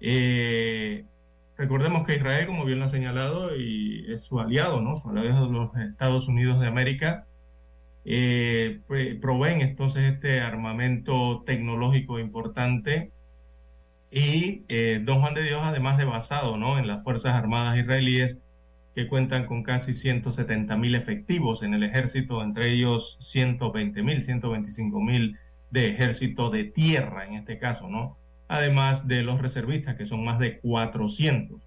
Eh, 0.00 1.04
Recordemos 1.56 2.04
que 2.04 2.16
Israel, 2.16 2.46
como 2.46 2.64
bien 2.64 2.80
lo 2.80 2.86
ha 2.86 2.88
señalado, 2.88 3.56
y 3.56 4.04
es 4.08 4.24
su 4.24 4.40
aliado, 4.40 4.80
¿no? 4.82 4.96
Su 4.96 5.10
aliado 5.10 5.46
de 5.46 5.52
los 5.52 5.76
Estados 5.76 6.26
Unidos 6.26 6.60
de 6.60 6.66
América, 6.66 7.26
eh, 8.04 8.80
proveen 9.20 9.60
entonces 9.60 10.04
este 10.04 10.40
armamento 10.40 11.42
tecnológico 11.44 12.18
importante 12.18 13.12
y 14.10 14.64
eh, 14.68 15.00
Don 15.04 15.20
Juan 15.20 15.34
de 15.34 15.42
Dios, 15.42 15.60
además 15.64 15.98
de 15.98 16.04
basado 16.04 16.56
¿no? 16.56 16.78
en 16.78 16.86
las 16.86 17.02
Fuerzas 17.02 17.34
Armadas 17.34 17.76
israelíes, 17.78 18.38
que 18.94 19.08
cuentan 19.08 19.46
con 19.46 19.64
casi 19.64 19.92
170 19.92 20.76
mil 20.76 20.94
efectivos 20.94 21.62
en 21.64 21.74
el 21.74 21.82
ejército, 21.82 22.42
entre 22.42 22.72
ellos 22.72 23.16
120 23.20 24.02
mil, 24.04 24.22
125 24.22 25.00
mil 25.00 25.36
de 25.70 25.90
ejército 25.90 26.50
de 26.50 26.64
tierra 26.64 27.24
en 27.24 27.34
este 27.34 27.58
caso, 27.58 27.88
¿no? 27.88 28.16
además 28.48 29.08
de 29.08 29.22
los 29.22 29.40
reservistas, 29.40 29.94
que 29.96 30.06
son 30.06 30.24
más 30.24 30.38
de 30.38 30.58
400. 30.58 31.66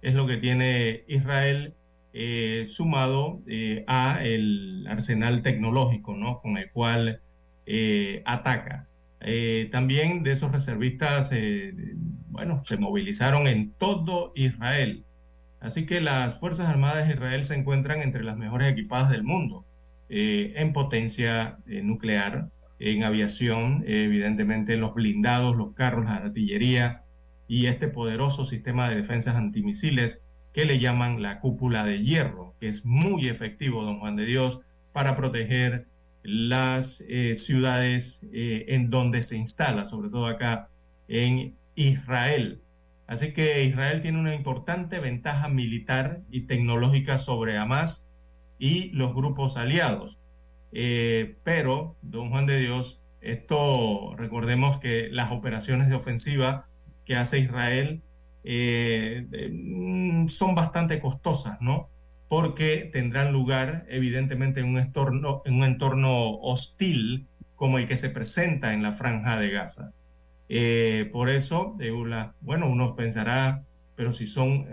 Es 0.00 0.14
lo 0.14 0.26
que 0.26 0.36
tiene 0.36 1.04
Israel 1.06 1.74
eh, 2.14 2.66
sumado 2.68 3.40
eh, 3.46 3.84
a 3.86 4.22
el 4.22 4.86
arsenal 4.86 5.40
tecnológico 5.40 6.14
¿no? 6.14 6.36
con 6.36 6.58
el 6.58 6.70
cual 6.70 7.22
eh, 7.64 8.22
ataca. 8.26 8.88
también 9.70 10.22
de 10.22 10.32
esos 10.32 10.52
reservistas, 10.52 11.32
bueno, 12.28 12.62
se 12.64 12.76
movilizaron 12.76 13.46
en 13.46 13.72
todo 13.72 14.32
Israel. 14.34 15.04
Así 15.60 15.86
que 15.86 16.00
las 16.00 16.38
Fuerzas 16.38 16.68
Armadas 16.68 17.06
de 17.06 17.14
Israel 17.14 17.44
se 17.44 17.54
encuentran 17.54 18.02
entre 18.02 18.24
las 18.24 18.36
mejores 18.36 18.70
equipadas 18.70 19.10
del 19.10 19.22
mundo 19.22 19.64
en 20.08 20.72
potencia 20.72 21.58
nuclear, 21.66 22.48
en 22.78 23.04
aviación, 23.04 23.84
evidentemente 23.86 24.76
los 24.76 24.92
blindados, 24.92 25.56
los 25.56 25.72
carros, 25.72 26.04
la 26.04 26.16
artillería 26.16 27.04
y 27.46 27.66
este 27.66 27.88
poderoso 27.88 28.44
sistema 28.44 28.88
de 28.88 28.96
defensas 28.96 29.36
antimisiles 29.36 30.22
que 30.52 30.64
le 30.64 30.78
llaman 30.78 31.22
la 31.22 31.40
cúpula 31.40 31.84
de 31.84 32.02
hierro, 32.02 32.54
que 32.60 32.68
es 32.68 32.84
muy 32.84 33.28
efectivo, 33.28 33.84
don 33.84 34.00
Juan 34.00 34.16
de 34.16 34.26
Dios, 34.26 34.60
para 34.92 35.16
proteger 35.16 35.86
las 36.22 37.02
eh, 37.08 37.34
ciudades 37.34 38.28
eh, 38.32 38.66
en 38.68 38.90
donde 38.90 39.22
se 39.22 39.36
instala, 39.36 39.86
sobre 39.86 40.10
todo 40.10 40.26
acá 40.26 40.68
en 41.08 41.56
Israel. 41.74 42.62
Así 43.06 43.32
que 43.32 43.64
Israel 43.64 44.00
tiene 44.00 44.20
una 44.20 44.34
importante 44.34 45.00
ventaja 45.00 45.48
militar 45.48 46.22
y 46.30 46.42
tecnológica 46.42 47.18
sobre 47.18 47.58
Hamas 47.58 48.08
y 48.58 48.90
los 48.90 49.14
grupos 49.14 49.56
aliados. 49.56 50.20
Eh, 50.70 51.36
pero, 51.42 51.96
don 52.02 52.30
Juan 52.30 52.46
de 52.46 52.60
Dios, 52.60 53.02
esto 53.20 54.14
recordemos 54.16 54.78
que 54.78 55.08
las 55.10 55.32
operaciones 55.32 55.88
de 55.88 55.94
ofensiva 55.96 56.68
que 57.04 57.16
hace 57.16 57.38
Israel 57.38 58.02
eh, 58.44 59.26
mm, 59.52 60.28
son 60.28 60.54
bastante 60.54 61.00
costosas, 61.00 61.60
¿no? 61.60 61.88
Porque 62.28 62.90
tendrán 62.92 63.32
lugar 63.32 63.86
evidentemente 63.88 64.60
en 64.60 64.70
un 64.70 64.78
entorno, 64.78 65.42
en 65.44 65.54
un 65.54 65.64
entorno 65.64 66.30
hostil 66.30 67.26
como 67.56 67.78
el 67.78 67.86
que 67.86 67.96
se 67.96 68.10
presenta 68.10 68.72
en 68.72 68.82
la 68.82 68.92
franja 68.92 69.38
de 69.38 69.50
Gaza. 69.50 69.92
Eh, 70.48 71.08
por 71.12 71.30
eso, 71.30 71.76
bueno, 72.40 72.68
uno 72.68 72.96
pensará, 72.96 73.64
pero 73.94 74.12
si 74.12 74.26
son 74.26 74.66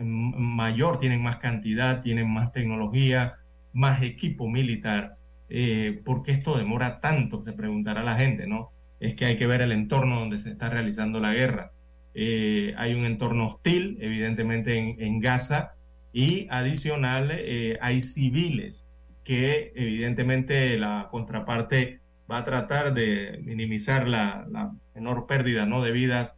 mayor, 0.56 1.00
tienen 1.00 1.22
más 1.22 1.38
cantidad, 1.38 2.02
tienen 2.02 2.30
más 2.32 2.52
tecnología, 2.52 3.34
más 3.74 4.02
equipo 4.02 4.50
militar, 4.50 5.18
eh, 5.50 6.02
¿por 6.06 6.22
qué 6.24 6.32
esto 6.32 6.58
demora 6.58 7.00
tanto? 7.00 7.44
Se 7.44 7.54
preguntará 7.54 8.04
la 8.04 8.16
gente, 8.16 8.48
¿no? 8.48 8.72
Es 9.00 9.16
que 9.16 9.26
hay 9.26 9.38
que 9.38 9.48
ver 9.48 9.62
el 9.62 9.72
entorno 9.72 10.20
donde 10.20 10.40
se 10.40 10.52
está 10.52 10.70
realizando 10.70 11.20
la 11.20 11.34
guerra. 11.34 11.72
Eh, 12.14 12.74
hay 12.78 12.94
un 12.94 13.06
entorno 13.06 13.48
hostil, 13.48 13.98
evidentemente, 14.02 14.78
en, 14.78 15.20
Gaza, 15.20 15.76
y 16.12 16.48
adicional 16.50 17.30
eh, 17.32 17.78
hay 17.82 18.02
civiles 18.02 18.88
que 19.24 19.72
evidentemente 19.76 20.78
la 20.78 21.08
contraparte 21.12 22.02
va 22.30 22.40
a 22.40 22.44
tratar 22.44 22.94
de 22.94 23.40
minimizar 23.44 24.08
la, 24.08 24.48
menor 24.96 25.28
pérdida 25.28 25.66
¿no? 25.66 25.84
de 25.84 25.92
vidas 25.92 26.36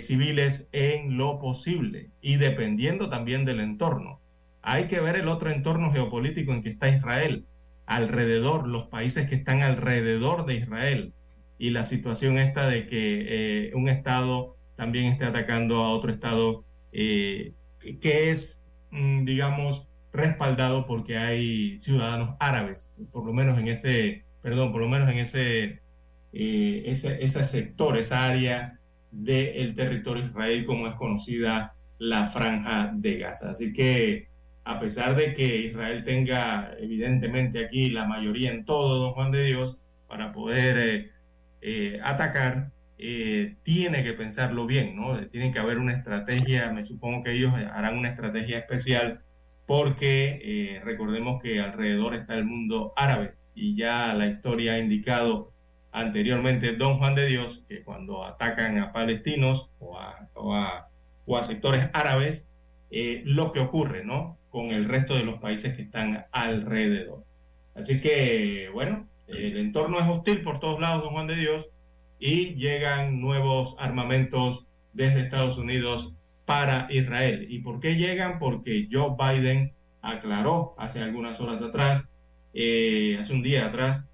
civiles 0.00 0.68
en 0.72 1.16
lo 1.16 1.38
posible 1.38 2.10
y 2.20 2.36
dependiendo 2.36 3.08
también 3.08 3.46
del 3.46 3.60
entorno. 3.60 4.20
Hay 4.60 4.84
que 4.84 5.00
ver 5.00 5.16
el 5.16 5.28
otro 5.28 5.50
entorno 5.50 5.90
geopolítico 5.90 6.52
en 6.52 6.62
que 6.62 6.68
está 6.68 6.90
Israel, 6.90 7.46
alrededor, 7.86 8.68
los 8.68 8.84
países 8.84 9.26
que 9.28 9.36
están 9.36 9.62
alrededor 9.62 10.44
de 10.44 10.56
Israel 10.56 11.14
y 11.56 11.70
la 11.70 11.84
situación 11.84 12.36
esta 12.36 12.68
de 12.68 12.86
que 12.86 13.68
eh, 13.68 13.72
un 13.74 13.88
Estado 13.88 14.57
también 14.78 15.06
esté 15.06 15.24
atacando 15.24 15.78
a 15.78 15.90
otro 15.90 16.12
Estado 16.12 16.64
eh, 16.92 17.52
que, 17.80 18.30
es, 18.30 18.64
mm, 18.92 19.24
digamos, 19.24 19.90
respaldado 20.12 20.86
porque 20.86 21.18
hay 21.18 21.80
ciudadanos 21.80 22.36
árabes, 22.38 22.92
por 23.10 23.26
lo 23.26 23.32
menos 23.32 23.58
en 23.58 23.66
ese, 23.66 24.24
perdón, 24.40 24.70
por 24.70 24.80
lo 24.80 24.88
menos 24.88 25.10
en 25.10 25.18
ese, 25.18 25.82
eh, 26.32 26.82
ese, 26.86 27.22
ese 27.24 27.42
sector, 27.42 27.98
esa 27.98 28.24
área 28.24 28.78
del 29.10 29.74
territorio 29.74 30.24
Israel 30.24 30.64
como 30.64 30.86
es 30.86 30.94
conocida 30.94 31.74
la 31.98 32.26
franja 32.26 32.92
de 32.94 33.18
Gaza. 33.18 33.50
Así 33.50 33.72
que 33.72 34.28
a 34.62 34.78
pesar 34.78 35.16
de 35.16 35.34
que 35.34 35.56
Israel 35.56 36.04
tenga 36.04 36.72
evidentemente 36.78 37.64
aquí 37.64 37.90
la 37.90 38.06
mayoría 38.06 38.50
en 38.50 38.64
todo, 38.64 39.00
don 39.00 39.12
Juan 39.14 39.32
de 39.32 39.44
Dios, 39.44 39.80
para 40.06 40.32
poder 40.32 41.10
eh, 41.62 42.00
atacar, 42.04 42.70
eh, 42.98 43.56
tiene 43.62 44.02
que 44.02 44.12
pensarlo 44.12 44.66
bien, 44.66 44.96
¿no? 44.96 45.18
Tiene 45.28 45.52
que 45.52 45.58
haber 45.58 45.78
una 45.78 45.92
estrategia, 45.92 46.72
me 46.72 46.84
supongo 46.84 47.22
que 47.22 47.32
ellos 47.32 47.52
harán 47.54 47.96
una 47.98 48.08
estrategia 48.10 48.58
especial 48.58 49.22
porque 49.66 50.80
recordemos 50.82 51.42
que 51.42 51.60
alrededor 51.60 52.14
está 52.14 52.34
el 52.34 52.46
mundo 52.46 52.94
árabe 52.96 53.34
y 53.54 53.76
ya 53.76 54.14
la 54.14 54.26
historia 54.26 54.74
ha 54.74 54.78
indicado 54.78 55.52
anteriormente, 55.92 56.74
don 56.74 56.98
Juan 56.98 57.14
de 57.14 57.26
Dios, 57.26 57.64
que 57.68 57.82
cuando 57.82 58.24
atacan 58.24 58.78
a 58.78 58.92
palestinos 58.92 59.70
o 59.78 59.98
a, 59.98 60.30
o 60.34 61.36
a 61.36 61.42
sectores 61.42 61.90
árabes, 61.92 62.48
lo 63.24 63.52
que 63.52 63.60
ocurre, 63.60 64.04
¿no? 64.04 64.38
con 64.50 64.70
el 64.70 64.86
resto 64.86 65.14
de 65.14 65.24
los 65.24 65.38
países 65.38 65.74
que 65.74 65.82
están 65.82 66.26
alrededor. 66.32 67.24
Así 67.74 68.00
que, 68.00 68.70
bueno, 68.72 69.08
el 69.26 69.56
entorno 69.58 69.98
es 69.98 70.06
hostil 70.06 70.42
por 70.42 70.58
todos 70.58 70.80
lados, 70.80 71.02
don 71.02 71.12
Juan 71.12 71.26
de 71.26 71.36
Dios, 71.36 71.70
y 72.18 72.54
llegan 72.54 73.20
nuevos 73.20 73.76
armamentos 73.78 74.68
desde 74.92 75.20
Estados 75.20 75.58
Unidos 75.58 76.14
para 76.44 76.86
Israel. 76.90 77.46
¿Y 77.48 77.60
por 77.60 77.80
qué 77.80 77.96
llegan? 77.96 78.38
Porque 78.38 78.88
Joe 78.90 79.14
Biden 79.18 79.74
aclaró 80.00 80.74
hace 80.78 81.02
algunas 81.02 81.40
horas 81.40 81.62
atrás, 81.62 82.08
eh, 82.54 83.18
hace 83.20 83.32
un 83.32 83.42
día 83.42 83.66
atrás, 83.66 84.08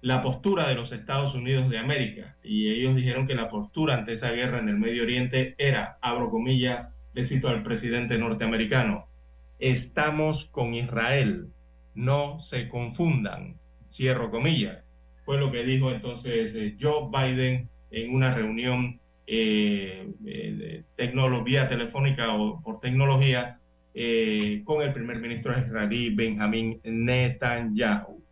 la 0.00 0.22
postura 0.22 0.68
de 0.68 0.74
los 0.74 0.92
Estados 0.92 1.34
Unidos 1.34 1.70
de 1.70 1.78
América. 1.78 2.36
Y 2.42 2.70
ellos 2.70 2.94
dijeron 2.94 3.26
que 3.26 3.34
la 3.34 3.48
postura 3.48 3.94
ante 3.94 4.12
esa 4.12 4.32
guerra 4.32 4.58
en 4.58 4.68
el 4.68 4.78
Medio 4.78 5.02
Oriente 5.02 5.54
era, 5.58 5.98
abro 6.00 6.30
comillas, 6.30 6.92
le 7.14 7.24
cito 7.24 7.48
al 7.48 7.62
presidente 7.62 8.18
norteamericano, 8.18 9.08
estamos 9.58 10.44
con 10.44 10.74
Israel, 10.74 11.48
no 11.94 12.38
se 12.38 12.68
confundan, 12.68 13.58
cierro 13.90 14.30
comillas. 14.30 14.84
Fue 15.28 15.36
lo 15.36 15.52
que 15.52 15.62
dijo 15.62 15.90
entonces 15.90 16.54
eh, 16.54 16.74
Joe 16.80 17.10
Biden 17.12 17.68
en 17.90 18.14
una 18.14 18.32
reunión 18.32 18.98
eh, 19.26 20.10
eh, 20.24 20.84
tecnología 20.96 21.68
telefónica 21.68 22.34
o 22.34 22.62
por 22.62 22.80
tecnologías 22.80 23.52
con 24.64 24.80
el 24.82 24.90
primer 24.94 25.20
ministro 25.20 25.52
israelí 25.58 26.14
Benjamín 26.14 26.80
Netanyahu. 26.82 28.22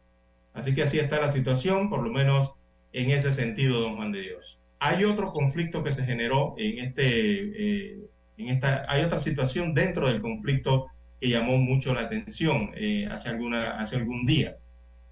Así 0.55 0.75
que 0.75 0.85
así 0.85 0.99
está 0.99 1.21
la 1.21 1.31
situación, 1.31 1.91
por 1.91 2.03
lo 2.03 2.11
menos 2.11 2.55
en 2.95 3.11
ese 3.11 3.31
sentido, 3.31 3.83
don 3.83 3.97
Juan 3.97 4.13
de 4.13 4.23
Dios. 4.23 4.63
Hay 4.79 5.05
otro 5.05 5.29
conflicto 5.29 5.85
que 5.85 5.93
se 5.93 6.07
generó 6.07 6.55
en 6.57 6.79
este, 6.79 7.93
en 8.39 8.49
esta, 8.49 8.87
hay 8.89 9.03
otra 9.03 9.19
situación 9.19 9.75
dentro 9.75 10.09
del 10.09 10.23
conflicto 10.23 10.87
que 11.21 11.29
llamó 11.29 11.59
mucho 11.59 11.93
la 11.93 12.03
atención 12.03 12.71
eh, 12.75 13.07
hace, 13.11 13.29
alguna, 13.29 13.73
hace 13.73 13.97
algún 13.97 14.25
día. 14.25 14.57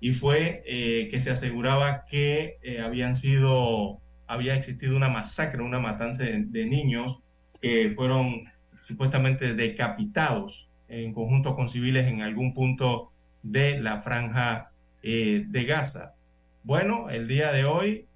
Y 0.05 0.13
fue 0.13 0.63
eh, 0.67 1.09
que 1.11 1.19
se 1.19 1.31
aseguraba 1.31 2.05
que 2.05 2.59
eh, 2.61 2.83
habían 2.83 3.17
sido, 3.17 4.03
había 4.27 4.55
existido 4.55 4.99
una 4.99 5.09
masacre, 5.09 5.63
una 5.63 5.79
matanza 5.79 6.25
de, 6.25 6.67
niños 6.67 7.21
que 7.63 7.91
fueron 7.97 8.45
supuestamente 8.83 9.55
decapitados 9.55 10.69
en 10.89 11.15
conjunto 11.15 11.57
con 11.57 11.71
civiles 11.71 12.07
en 12.07 12.21
algún 12.21 12.53
punto 12.53 13.13
de 13.43 13.81
la 13.81 13.99
franja 13.99 14.73
de 15.03 15.65
Gaza. 15.67 16.13
Bueno, 16.65 17.09
el 17.09 17.27
día 17.27 17.51
de 17.53 17.65
hoy 17.65 18.07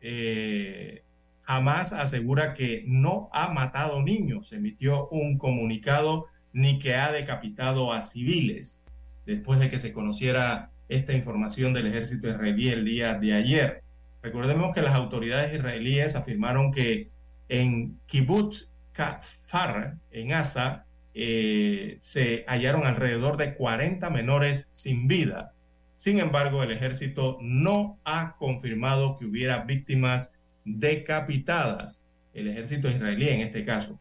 jamás 1.41 1.95
asegura 1.95 2.53
que 2.53 2.85
no 2.87 3.31
ha 3.33 3.49
matado 3.49 4.03
niños. 4.03 4.53
Emitió 4.53 5.09
un 5.09 5.39
comunicado 5.39 6.27
ni 6.53 6.79
que 6.79 6.97
ha 6.97 7.11
decapitado 7.13 7.95
a 7.95 8.03
civiles, 8.03 8.83
después 9.25 9.59
de 9.59 9.71
que 9.71 9.79
se 9.79 9.95
conociera 9.95 10.71
esta 10.89 11.13
información 11.13 11.75
del 11.75 11.87
ejército 11.87 12.29
israelí 12.29 12.69
el 12.69 12.85
día 12.85 13.15
de 13.15 13.35
ayer. 13.35 13.83
Recordemos 14.23 14.75
que 14.75 14.83
las 14.83 14.95
autoridades 14.95 15.55
israelíes 15.55 16.17
afirmaron 16.17 16.73
que 16.73 17.11
en 17.49 17.99
Kibbutz 18.07 18.71
Kfar, 18.93 19.97
en 20.11 20.33
Asa, 20.33 20.87
eh, 21.15 21.97
se 22.01 22.45
hallaron 22.47 22.87
alrededor 22.87 23.37
de 23.37 23.55
40 23.55 24.11
menores 24.11 24.71
sin 24.73 25.09
vida. 25.09 25.53
Sin 25.97 26.19
embargo, 26.19 26.63
el 26.63 26.71
ejército 26.71 27.39
no 27.41 27.99
ha 28.05 28.37
confirmado 28.39 29.17
que 29.17 29.25
hubiera 29.25 29.65
víctimas 29.65 30.33
decapitadas. 30.65 32.05
El 32.35 32.49
ejército 32.49 32.89
israelí 32.89 33.29
en 33.29 33.41
este 33.41 33.65
caso. 33.65 33.99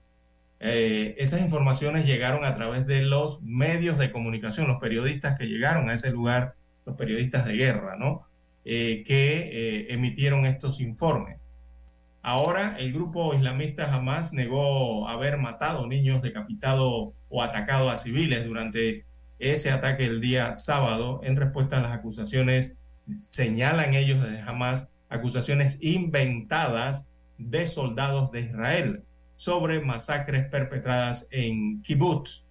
Eh, 0.59 1.15
esas 1.17 1.41
informaciones 1.41 2.05
llegaron 2.05 2.43
a 2.43 2.55
través 2.55 2.85
de 2.87 3.01
los 3.03 3.41
medios 3.43 3.97
de 3.97 4.11
comunicación, 4.11 4.67
los 4.67 4.79
periodistas 4.79 5.37
que 5.37 5.47
llegaron 5.47 5.89
a 5.89 5.93
ese 5.93 6.11
lugar, 6.11 6.55
los 6.87 6.95
periodistas 6.95 7.45
de 7.45 7.53
guerra, 7.53 7.97
¿no? 7.97 8.25
Eh, 8.63 9.03
que 9.05 9.37
eh, 9.37 9.93
emitieron 9.93 10.45
estos 10.45 10.81
informes. 10.81 11.45
Ahora 12.21 12.77
el 12.79 12.91
grupo 12.91 13.33
islamista 13.33 13.87
jamás 13.87 14.33
negó 14.33 15.07
haber 15.07 15.37
matado 15.37 15.85
niños, 15.85 16.21
decapitado 16.21 17.13
o 17.29 17.43
atacado 17.43 17.89
a 17.89 17.97
civiles 17.97 18.45
durante 18.45 19.05
ese 19.39 19.69
ataque 19.69 20.05
el 20.05 20.19
día 20.19 20.53
sábado 20.53 21.21
en 21.23 21.35
respuesta 21.35 21.77
a 21.77 21.81
las 21.81 21.91
acusaciones, 21.91 22.77
señalan 23.19 23.93
ellos 23.93 24.21
desde 24.23 24.41
jamás, 24.41 24.87
acusaciones 25.09 25.77
inventadas 25.81 27.09
de 27.37 27.65
soldados 27.65 28.31
de 28.31 28.41
Israel 28.41 29.03
sobre 29.35 29.79
masacres 29.81 30.47
perpetradas 30.49 31.27
en 31.31 31.81
kibbutz 31.81 32.46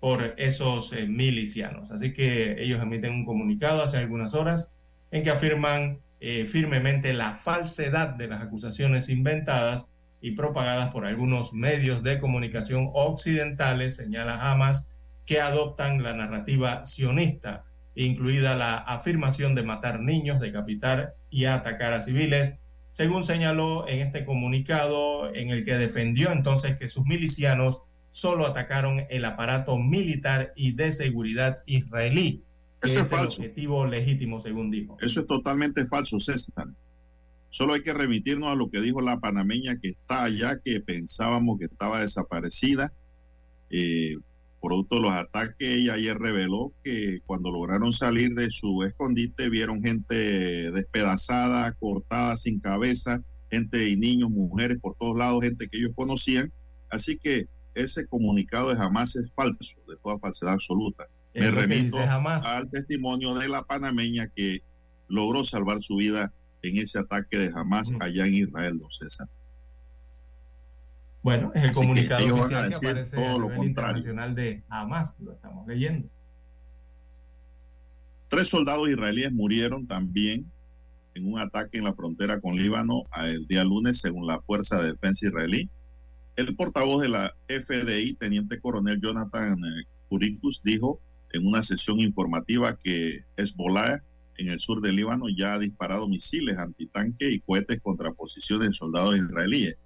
por 0.00 0.34
esos 0.38 0.92
eh, 0.92 1.06
milicianos. 1.06 1.90
Así 1.92 2.12
que 2.12 2.62
ellos 2.62 2.82
emiten 2.82 3.12
un 3.12 3.24
comunicado 3.24 3.82
hace 3.82 3.98
algunas 3.98 4.34
horas 4.34 4.78
en 5.10 5.22
que 5.22 5.30
afirman 5.30 6.00
eh, 6.20 6.46
firmemente 6.46 7.12
la 7.12 7.34
falsedad 7.34 8.08
de 8.10 8.28
las 8.28 8.42
acusaciones 8.42 9.08
inventadas 9.08 9.88
y 10.20 10.32
propagadas 10.32 10.90
por 10.90 11.06
algunos 11.06 11.52
medios 11.52 12.02
de 12.02 12.18
comunicación 12.18 12.90
occidentales, 12.92 13.96
señala 13.96 14.50
Hamas, 14.50 14.92
que 15.26 15.40
adoptan 15.40 16.02
la 16.02 16.14
narrativa 16.14 16.84
sionista, 16.84 17.64
incluida 17.94 18.56
la 18.56 18.76
afirmación 18.76 19.54
de 19.54 19.62
matar 19.62 20.00
niños, 20.00 20.40
decapitar 20.40 21.14
y 21.30 21.44
atacar 21.44 21.92
a 21.92 22.00
civiles, 22.00 22.56
según 22.92 23.24
señaló 23.24 23.88
en 23.88 24.00
este 24.00 24.24
comunicado 24.24 25.32
en 25.34 25.50
el 25.50 25.64
que 25.64 25.76
defendió 25.76 26.32
entonces 26.32 26.78
que 26.78 26.88
sus 26.88 27.06
milicianos 27.06 27.84
solo 28.10 28.46
atacaron 28.46 29.04
el 29.10 29.24
aparato 29.24 29.78
militar 29.78 30.52
y 30.56 30.72
de 30.72 30.92
seguridad 30.92 31.62
israelí. 31.66 32.42
Eso 32.82 33.00
es, 33.00 33.10
falso. 33.10 33.42
El 33.42 33.48
objetivo 33.50 33.86
legítimo, 33.86 34.40
según 34.40 34.70
dijo. 34.70 34.96
Eso 35.00 35.20
es 35.20 35.26
totalmente 35.26 35.84
falso, 35.86 36.18
César. 36.18 36.68
Solo 37.50 37.74
hay 37.74 37.82
que 37.82 37.92
remitirnos 37.92 38.48
a 38.50 38.54
lo 38.54 38.70
que 38.70 38.80
dijo 38.80 39.00
la 39.00 39.20
panameña 39.20 39.78
que 39.80 39.88
está 39.88 40.24
allá, 40.24 40.60
que 40.64 40.80
pensábamos 40.80 41.58
que 41.58 41.66
estaba 41.66 42.00
desaparecida. 42.00 42.92
Eh, 43.70 44.16
Producto 44.60 44.96
de 44.96 45.02
los 45.02 45.12
ataques, 45.12 45.68
ella 45.68 45.94
ayer 45.94 46.18
reveló 46.18 46.72
que 46.84 47.20
cuando 47.24 47.50
lograron 47.50 47.94
salir 47.94 48.34
de 48.34 48.50
su 48.50 48.82
escondite 48.84 49.48
vieron 49.48 49.82
gente 49.82 50.14
despedazada, 50.70 51.72
cortada, 51.80 52.36
sin 52.36 52.60
cabeza, 52.60 53.22
gente 53.50 53.88
y 53.88 53.96
niños, 53.96 54.28
mujeres 54.28 54.78
por 54.78 54.96
todos 54.96 55.16
lados, 55.16 55.42
gente 55.42 55.66
que 55.68 55.78
ellos 55.78 55.92
conocían. 55.94 56.52
Así 56.90 57.16
que 57.16 57.46
ese 57.74 58.06
comunicado 58.06 58.70
de 58.70 58.76
jamás 58.76 59.16
es 59.16 59.32
falso, 59.32 59.80
de 59.88 59.96
toda 60.02 60.18
falsedad 60.18 60.54
absoluta. 60.54 61.06
Me 61.34 61.50
remito 61.50 61.98
al 61.98 62.70
testimonio 62.70 63.34
de 63.34 63.48
la 63.48 63.62
panameña 63.62 64.28
que 64.28 64.62
logró 65.08 65.44
salvar 65.44 65.82
su 65.82 65.96
vida 65.96 66.32
en 66.62 66.78
ese 66.78 66.98
ataque 66.98 67.38
de 67.38 67.52
Hamas 67.54 67.92
allá 68.00 68.26
en 68.26 68.34
Israel, 68.34 68.78
don 68.78 68.90
César. 68.90 69.28
Bueno, 71.22 71.52
es 71.54 71.62
el 71.64 71.72
comunicado 71.72 72.34
oficial 72.34 72.70
que 72.70 72.76
aparece 72.76 73.16
todo 73.16 73.38
lo 73.38 73.48
contrario. 73.48 73.66
internacional 73.66 74.34
de 74.34 74.64
Hamas, 74.68 75.16
lo 75.20 75.32
estamos 75.32 75.66
leyendo. 75.66 76.08
Tres 78.28 78.48
soldados 78.48 78.88
israelíes 78.88 79.32
murieron 79.32 79.86
también 79.86 80.50
en 81.14 81.32
un 81.32 81.38
ataque 81.38 81.78
en 81.78 81.84
la 81.84 81.94
frontera 81.94 82.40
con 82.40 82.56
Líbano 82.56 83.04
el 83.24 83.46
día 83.46 83.64
lunes, 83.64 83.98
según 83.98 84.26
la 84.26 84.40
Fuerza 84.40 84.80
de 84.80 84.92
Defensa 84.92 85.26
israelí. 85.26 85.68
El 86.40 86.56
portavoz 86.56 87.02
de 87.02 87.10
la 87.10 87.36
FDI, 87.48 88.14
teniente 88.14 88.58
coronel 88.60 88.98
Jonathan 88.98 89.58
eh, 89.62 90.38
dijo 90.64 90.98
en 91.34 91.46
una 91.46 91.62
sesión 91.62 92.00
informativa 92.00 92.78
que 92.78 93.26
Hezbollah 93.36 94.02
en 94.38 94.48
el 94.48 94.58
sur 94.58 94.80
del 94.80 94.96
Líbano 94.96 95.26
ya 95.28 95.52
ha 95.52 95.58
disparado 95.58 96.08
misiles 96.08 96.56
antitanque 96.56 97.28
y 97.30 97.40
cohetes 97.40 97.82
contra 97.82 98.14
posiciones 98.14 98.68
de 98.68 98.72
soldados 98.72 99.18
israelíes. 99.18 99.76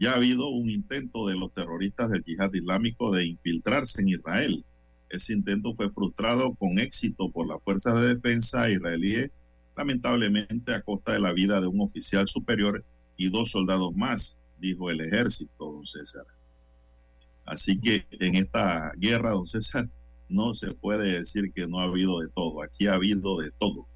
Ya 0.00 0.10
ha 0.10 0.16
habido 0.16 0.48
un 0.48 0.70
intento 0.70 1.28
de 1.28 1.36
los 1.36 1.54
terroristas 1.54 2.10
del 2.10 2.24
yihad 2.24 2.52
islámico 2.52 3.12
de 3.12 3.24
infiltrarse 3.24 4.02
en 4.02 4.08
Israel. 4.08 4.64
Ese 5.08 5.34
intento 5.34 5.72
fue 5.72 5.88
frustrado 5.88 6.56
con 6.56 6.80
éxito 6.80 7.30
por 7.30 7.46
las 7.46 7.62
fuerzas 7.62 8.00
de 8.00 8.16
defensa 8.16 8.68
israelíes, 8.68 9.30
lamentablemente 9.76 10.74
a 10.74 10.82
costa 10.82 11.12
de 11.12 11.20
la 11.20 11.32
vida 11.32 11.60
de 11.60 11.68
un 11.68 11.80
oficial 11.80 12.26
superior 12.26 12.84
y 13.16 13.30
dos 13.30 13.52
soldados 13.52 13.94
más, 13.94 14.36
dijo 14.62 14.90
el 14.90 15.00
ejército, 15.00 15.72
don 15.72 15.84
César. 15.84 16.24
Así 17.44 17.78
que 17.80 18.06
en 18.12 18.36
esta 18.36 18.92
guerra, 18.96 19.30
don 19.30 19.46
César, 19.46 19.88
no 20.28 20.54
se 20.54 20.72
puede 20.72 21.18
decir 21.18 21.52
que 21.52 21.66
no 21.66 21.80
ha 21.80 21.84
habido 21.84 22.20
de 22.20 22.28
todo. 22.28 22.62
Aquí 22.62 22.86
ha 22.86 22.94
habido 22.94 23.40
de 23.40 23.50
todo. 23.58 23.86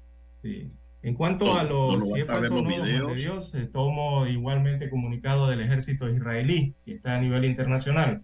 En 1.01 1.13
cuanto 1.15 1.57
a 1.57 1.63
los, 1.63 2.09
si 2.09 2.19
es 2.19 2.27
falso 2.27 2.61
de 2.61 3.15
Dios, 3.15 3.53
tomo 3.71 4.27
igualmente 4.27 4.89
comunicado 4.89 5.47
del 5.47 5.61
ejército 5.61 6.09
israelí, 6.09 6.75
que 6.85 6.95
está 6.95 7.15
a 7.15 7.19
nivel 7.19 7.45
internacional. 7.45 8.23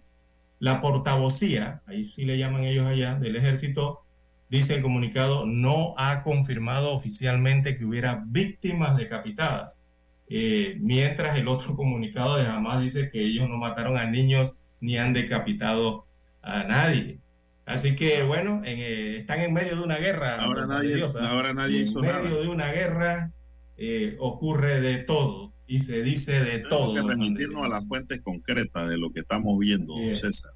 La 0.58 0.80
portavocía, 0.80 1.82
ahí 1.86 2.04
sí 2.04 2.24
le 2.24 2.38
llaman 2.38 2.64
ellos 2.64 2.86
allá, 2.86 3.14
del 3.14 3.36
ejército, 3.36 4.04
dice 4.50 4.76
el 4.76 4.82
comunicado, 4.82 5.46
no 5.46 5.94
ha 5.96 6.22
confirmado 6.22 6.92
oficialmente 6.92 7.74
que 7.74 7.84
hubiera 7.84 8.22
víctimas 8.26 8.96
decapitadas. 8.96 9.83
Eh, 10.28 10.76
mientras 10.80 11.38
el 11.38 11.48
otro 11.48 11.76
comunicado 11.76 12.36
de 12.36 12.46
Hamas 12.46 12.80
dice 12.80 13.10
que 13.10 13.20
ellos 13.24 13.48
no 13.48 13.56
mataron 13.56 13.96
a 13.96 14.06
niños 14.06 14.56
ni 14.80 14.98
han 14.98 15.12
decapitado 15.12 16.06
a 16.42 16.64
nadie. 16.64 17.18
Así 17.66 17.96
que 17.96 18.22
bueno, 18.24 18.60
eh, 18.64 19.16
están 19.18 19.40
en 19.40 19.54
medio 19.54 19.76
de 19.76 19.82
una 19.82 19.96
guerra. 19.96 20.42
Ahora 20.42 20.66
nadie, 20.66 21.02
ahora 21.20 21.54
nadie 21.54 21.82
hizo 21.82 22.02
nada. 22.02 22.18
En 22.20 22.24
medio 22.24 22.42
de 22.42 22.48
una 22.48 22.70
guerra 22.72 23.32
eh, 23.76 24.16
ocurre 24.18 24.80
de 24.80 24.98
todo 24.98 25.54
y 25.66 25.78
se 25.78 26.02
dice 26.02 26.40
de 26.40 26.58
todo. 26.58 26.94
Hay 26.94 27.02
que 27.02 27.08
remitirnos 27.08 27.64
a 27.64 27.68
las 27.68 27.88
fuentes 27.88 28.20
concretas 28.22 28.88
de 28.88 28.98
lo 28.98 29.12
que 29.12 29.20
estamos 29.20 29.58
viendo, 29.58 29.94
César. 30.14 30.52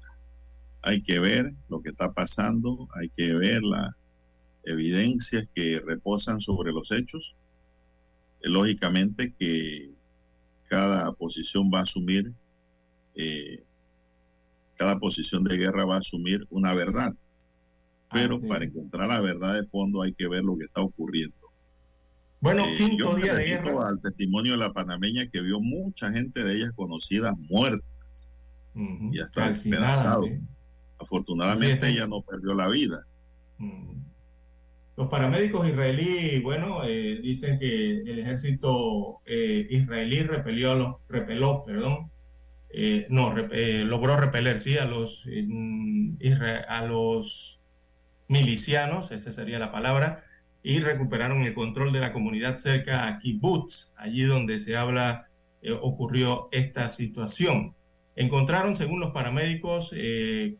Hay 0.81 1.01
que 1.01 1.19
ver 1.19 1.53
lo 1.67 1.81
que 1.81 1.89
está 1.89 2.13
pasando, 2.13 2.87
hay 2.93 3.09
que 3.09 3.33
ver 3.33 3.63
las 3.63 3.95
evidencias 4.63 5.49
que 5.53 5.81
reposan 5.85 6.41
sobre 6.41 6.71
los 6.71 6.91
hechos. 6.91 7.35
Lógicamente 8.41 9.33
que 9.37 9.93
cada 10.67 11.11
posición 11.13 11.69
va 11.73 11.79
a 11.79 11.83
asumir 11.83 12.33
eh, 13.15 13.63
cada 14.79 14.97
posición 14.97 15.43
de 15.43 15.57
guerra 15.57 15.83
va 15.83 15.95
a 15.95 15.99
asumir 15.99 16.47
una 16.49 16.73
verdad. 16.73 17.13
Pero 18.11 18.39
para 18.39 18.63
encontrar 18.63 19.09
la 19.09 19.19
verdad 19.19 19.55
de 19.55 19.67
fondo 19.67 20.01
hay 20.01 20.13
que 20.13 20.29
ver 20.29 20.43
lo 20.43 20.57
que 20.57 20.65
está 20.65 20.81
ocurriendo. 20.81 21.35
Bueno, 22.39 22.63
eh, 22.65 22.75
quinto 22.77 23.13
día 23.15 23.35
de 23.35 23.43
guerra. 23.43 23.89
Al 23.89 23.99
testimonio 23.99 24.53
de 24.53 24.59
la 24.59 24.71
panameña 24.71 25.27
que 25.27 25.41
vio 25.41 25.59
mucha 25.59 26.11
gente 26.11 26.45
de 26.45 26.55
ellas 26.55 26.71
conocidas 26.75 27.33
muertas 27.37 28.31
y 28.73 29.19
hasta 29.19 29.51
despedazados. 29.51 30.29
Afortunadamente 30.97 31.89
ella 31.89 32.07
no 32.07 32.21
perdió 32.21 32.53
la 32.53 32.69
vida. 32.69 33.05
Los 34.99 35.07
paramédicos 35.07 35.65
israelíes, 35.65 36.43
bueno, 36.43 36.83
eh, 36.83 37.21
dicen 37.23 37.57
que 37.57 38.01
el 38.01 38.19
ejército 38.19 39.21
eh, 39.25 39.65
israelí 39.69 40.23
repelió 40.23 40.75
los, 40.75 40.95
repeló, 41.07 41.63
perdón, 41.63 42.11
eh, 42.69 43.07
no, 43.09 43.33
eh, 43.53 43.85
logró 43.85 44.17
repeler, 44.17 44.59
sí, 44.59 44.77
a 44.77 44.83
los, 44.83 45.25
a 46.67 46.85
los 46.85 47.61
milicianos, 48.27 49.11
esa 49.11 49.31
sería 49.31 49.57
la 49.57 49.71
palabra, 49.71 50.25
y 50.63 50.81
recuperaron 50.81 51.43
el 51.43 51.53
control 51.53 51.93
de 51.93 52.01
la 52.01 52.11
comunidad 52.11 52.57
cerca 52.57 53.07
a 53.07 53.19
Kibbutz, 53.19 53.93
allí 53.95 54.23
donde 54.23 54.59
se 54.59 54.75
habla, 54.75 55.29
ocurrió 55.81 56.49
esta 56.51 56.89
situación. 56.89 57.73
Encontraron, 58.17 58.75
según 58.75 58.99
los 58.99 59.11
paramédicos, 59.11 59.95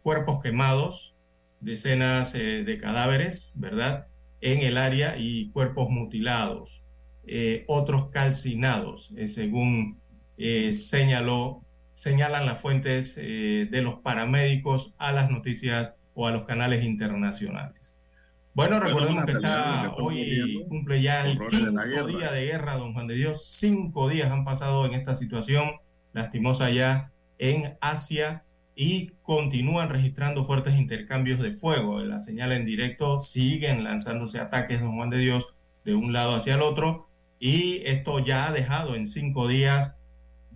cuerpos 0.02 0.40
quemados, 0.42 1.18
decenas 1.60 2.32
de 2.32 2.78
cadáveres, 2.80 3.56
¿verdad?, 3.58 4.08
en 4.42 4.62
el 4.62 4.78
área 4.78 5.16
y 5.18 5.50
cuerpos 5.52 5.90
mutilados, 5.90 6.86
otros 7.68 8.10
calcinados, 8.10 9.14
según 9.28 10.00
señaló 10.74 11.64
señalan 12.00 12.46
las 12.46 12.62
fuentes 12.62 13.18
eh, 13.18 13.68
de 13.70 13.82
los 13.82 13.96
paramédicos 13.96 14.96
a 14.98 15.12
las 15.12 15.30
noticias 15.30 15.98
o 16.14 16.28
a 16.28 16.32
los 16.32 16.46
canales 16.46 16.86
internacionales. 16.86 17.98
Bueno, 18.54 18.80
recordemos 18.80 19.26
que 19.26 19.34
está 19.34 19.94
hoy 19.98 20.66
cumple 20.70 21.02
ya 21.02 21.30
el 21.30 21.38
quinto 21.38 22.08
día 22.08 22.32
de 22.32 22.46
guerra, 22.46 22.78
don 22.78 22.94
Juan 22.94 23.08
de 23.08 23.16
Dios. 23.16 23.50
Cinco 23.50 24.08
días 24.08 24.32
han 24.32 24.46
pasado 24.46 24.86
en 24.86 24.94
esta 24.94 25.18
situación 25.18 25.72
lastimosa 26.14 26.70
ya 26.70 27.12
en 27.38 27.78
Asia 27.82 28.46
y 28.82 29.12
continúan 29.24 29.90
registrando 29.90 30.46
fuertes 30.46 30.80
intercambios 30.80 31.42
de 31.42 31.52
fuego. 31.52 32.00
La 32.00 32.22
señal 32.22 32.54
en 32.54 32.64
directo 32.64 33.20
siguen 33.20 33.84
lanzándose 33.84 34.40
ataques, 34.40 34.80
don 34.80 34.96
Juan 34.96 35.10
de 35.10 35.18
Dios, 35.18 35.54
de 35.84 35.96
un 35.96 36.14
lado 36.14 36.34
hacia 36.34 36.56
el 36.56 36.62
otro. 36.62 37.10
Y 37.42 37.82
esto 37.84 38.20
ya 38.20 38.48
ha 38.48 38.54
dejado 38.54 38.96
en 38.96 39.06
cinco 39.06 39.50
días 39.50 40.00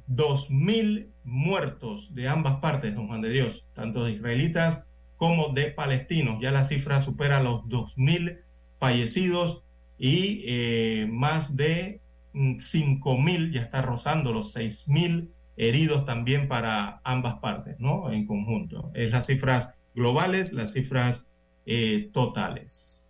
2.000 0.07 1.09
muertos 1.25 2.13
de 2.13 2.29
ambas 2.29 2.61
partes, 2.61 2.95
don 2.95 3.07
Juan 3.07 3.19
de 3.19 3.29
Dios, 3.29 3.67
tanto 3.73 4.05
de 4.05 4.13
israelitas 4.13 4.85
como 5.17 5.49
de 5.49 5.71
palestinos. 5.71 6.41
Ya 6.41 6.51
la 6.51 6.63
cifra 6.63 7.01
supera 7.01 7.43
los 7.43 7.63
2.000 7.63 8.39
fallecidos 8.77 9.65
y 9.97 10.45
eh, 10.47 11.09
más 11.11 11.57
de 11.57 11.99
5.000, 12.33 13.49
mm, 13.49 13.51
ya 13.51 13.63
está 13.63 13.81
rozando 13.81 14.31
los 14.31 14.55
6.000 14.55 15.27
heridos 15.57 16.05
también 16.05 16.47
para 16.47 17.01
ambas 17.03 17.35
partes, 17.35 17.75
¿no? 17.80 18.11
En 18.11 18.25
conjunto. 18.25 18.91
Es 18.93 19.11
las 19.11 19.27
cifras 19.27 19.75
globales, 19.93 20.53
las 20.53 20.73
cifras 20.73 21.27
eh, 21.65 22.09
totales. 22.11 23.09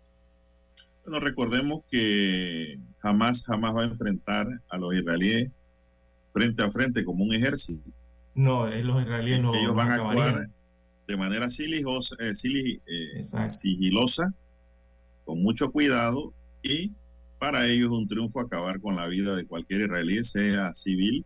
Bueno, 1.03 1.20
recordemos 1.20 1.82
que 1.90 2.80
jamás, 2.99 3.45
jamás 3.45 3.76
va 3.76 3.82
a 3.82 3.86
enfrentar 3.86 4.48
a 4.70 4.78
los 4.78 4.94
israelíes 4.94 5.49
frente 6.34 6.64
a 6.64 6.72
frente 6.72 7.03
como 7.03 7.24
un 7.24 7.34
ejército. 7.34 7.90
No, 8.36 8.68
es 8.68 8.84
los 8.84 9.02
israelíes 9.02 9.41
no 9.41 9.53
Ellos 9.53 9.76
van 9.76 9.91
a 9.91 9.95
actuar 9.95 10.49
de 11.07 11.18
manera 11.18 11.49
silijosa, 11.49 12.15
eh, 12.20 12.32
eh, 12.86 13.49
sigilosa, 13.49 14.34
con 15.26 15.41
mucho 15.44 15.72
cuidado 15.72 16.34
y 16.61 16.91
para 17.38 17.68
ellos 17.68 17.91
es 17.91 17.98
un 17.98 18.07
triunfo 18.07 18.40
acabar 18.40 18.80
con 18.80 18.95
la 18.95 19.07
vida 19.07 19.36
de 19.36 19.45
cualquier 19.45 19.82
israelí, 19.82 20.24
sea 20.24 20.74
civil 20.74 21.26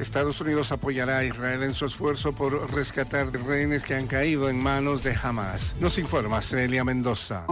Estados 0.00 0.40
Unidos 0.42 0.72
apoyará 0.72 1.18
a 1.18 1.24
Israel 1.24 1.62
en 1.62 1.72
su 1.72 1.86
esfuerzo 1.86 2.34
por 2.34 2.70
rescatar 2.74 3.32
rehenes 3.32 3.82
que 3.82 3.94
han 3.94 4.06
caído 4.06 4.50
en 4.50 4.62
manos 4.62 5.02
de 5.02 5.14
Hamas. 5.22 5.74
Nos 5.80 5.98
informa 5.98 6.42
Celia 6.42 6.84
Mendoza. 6.84 7.46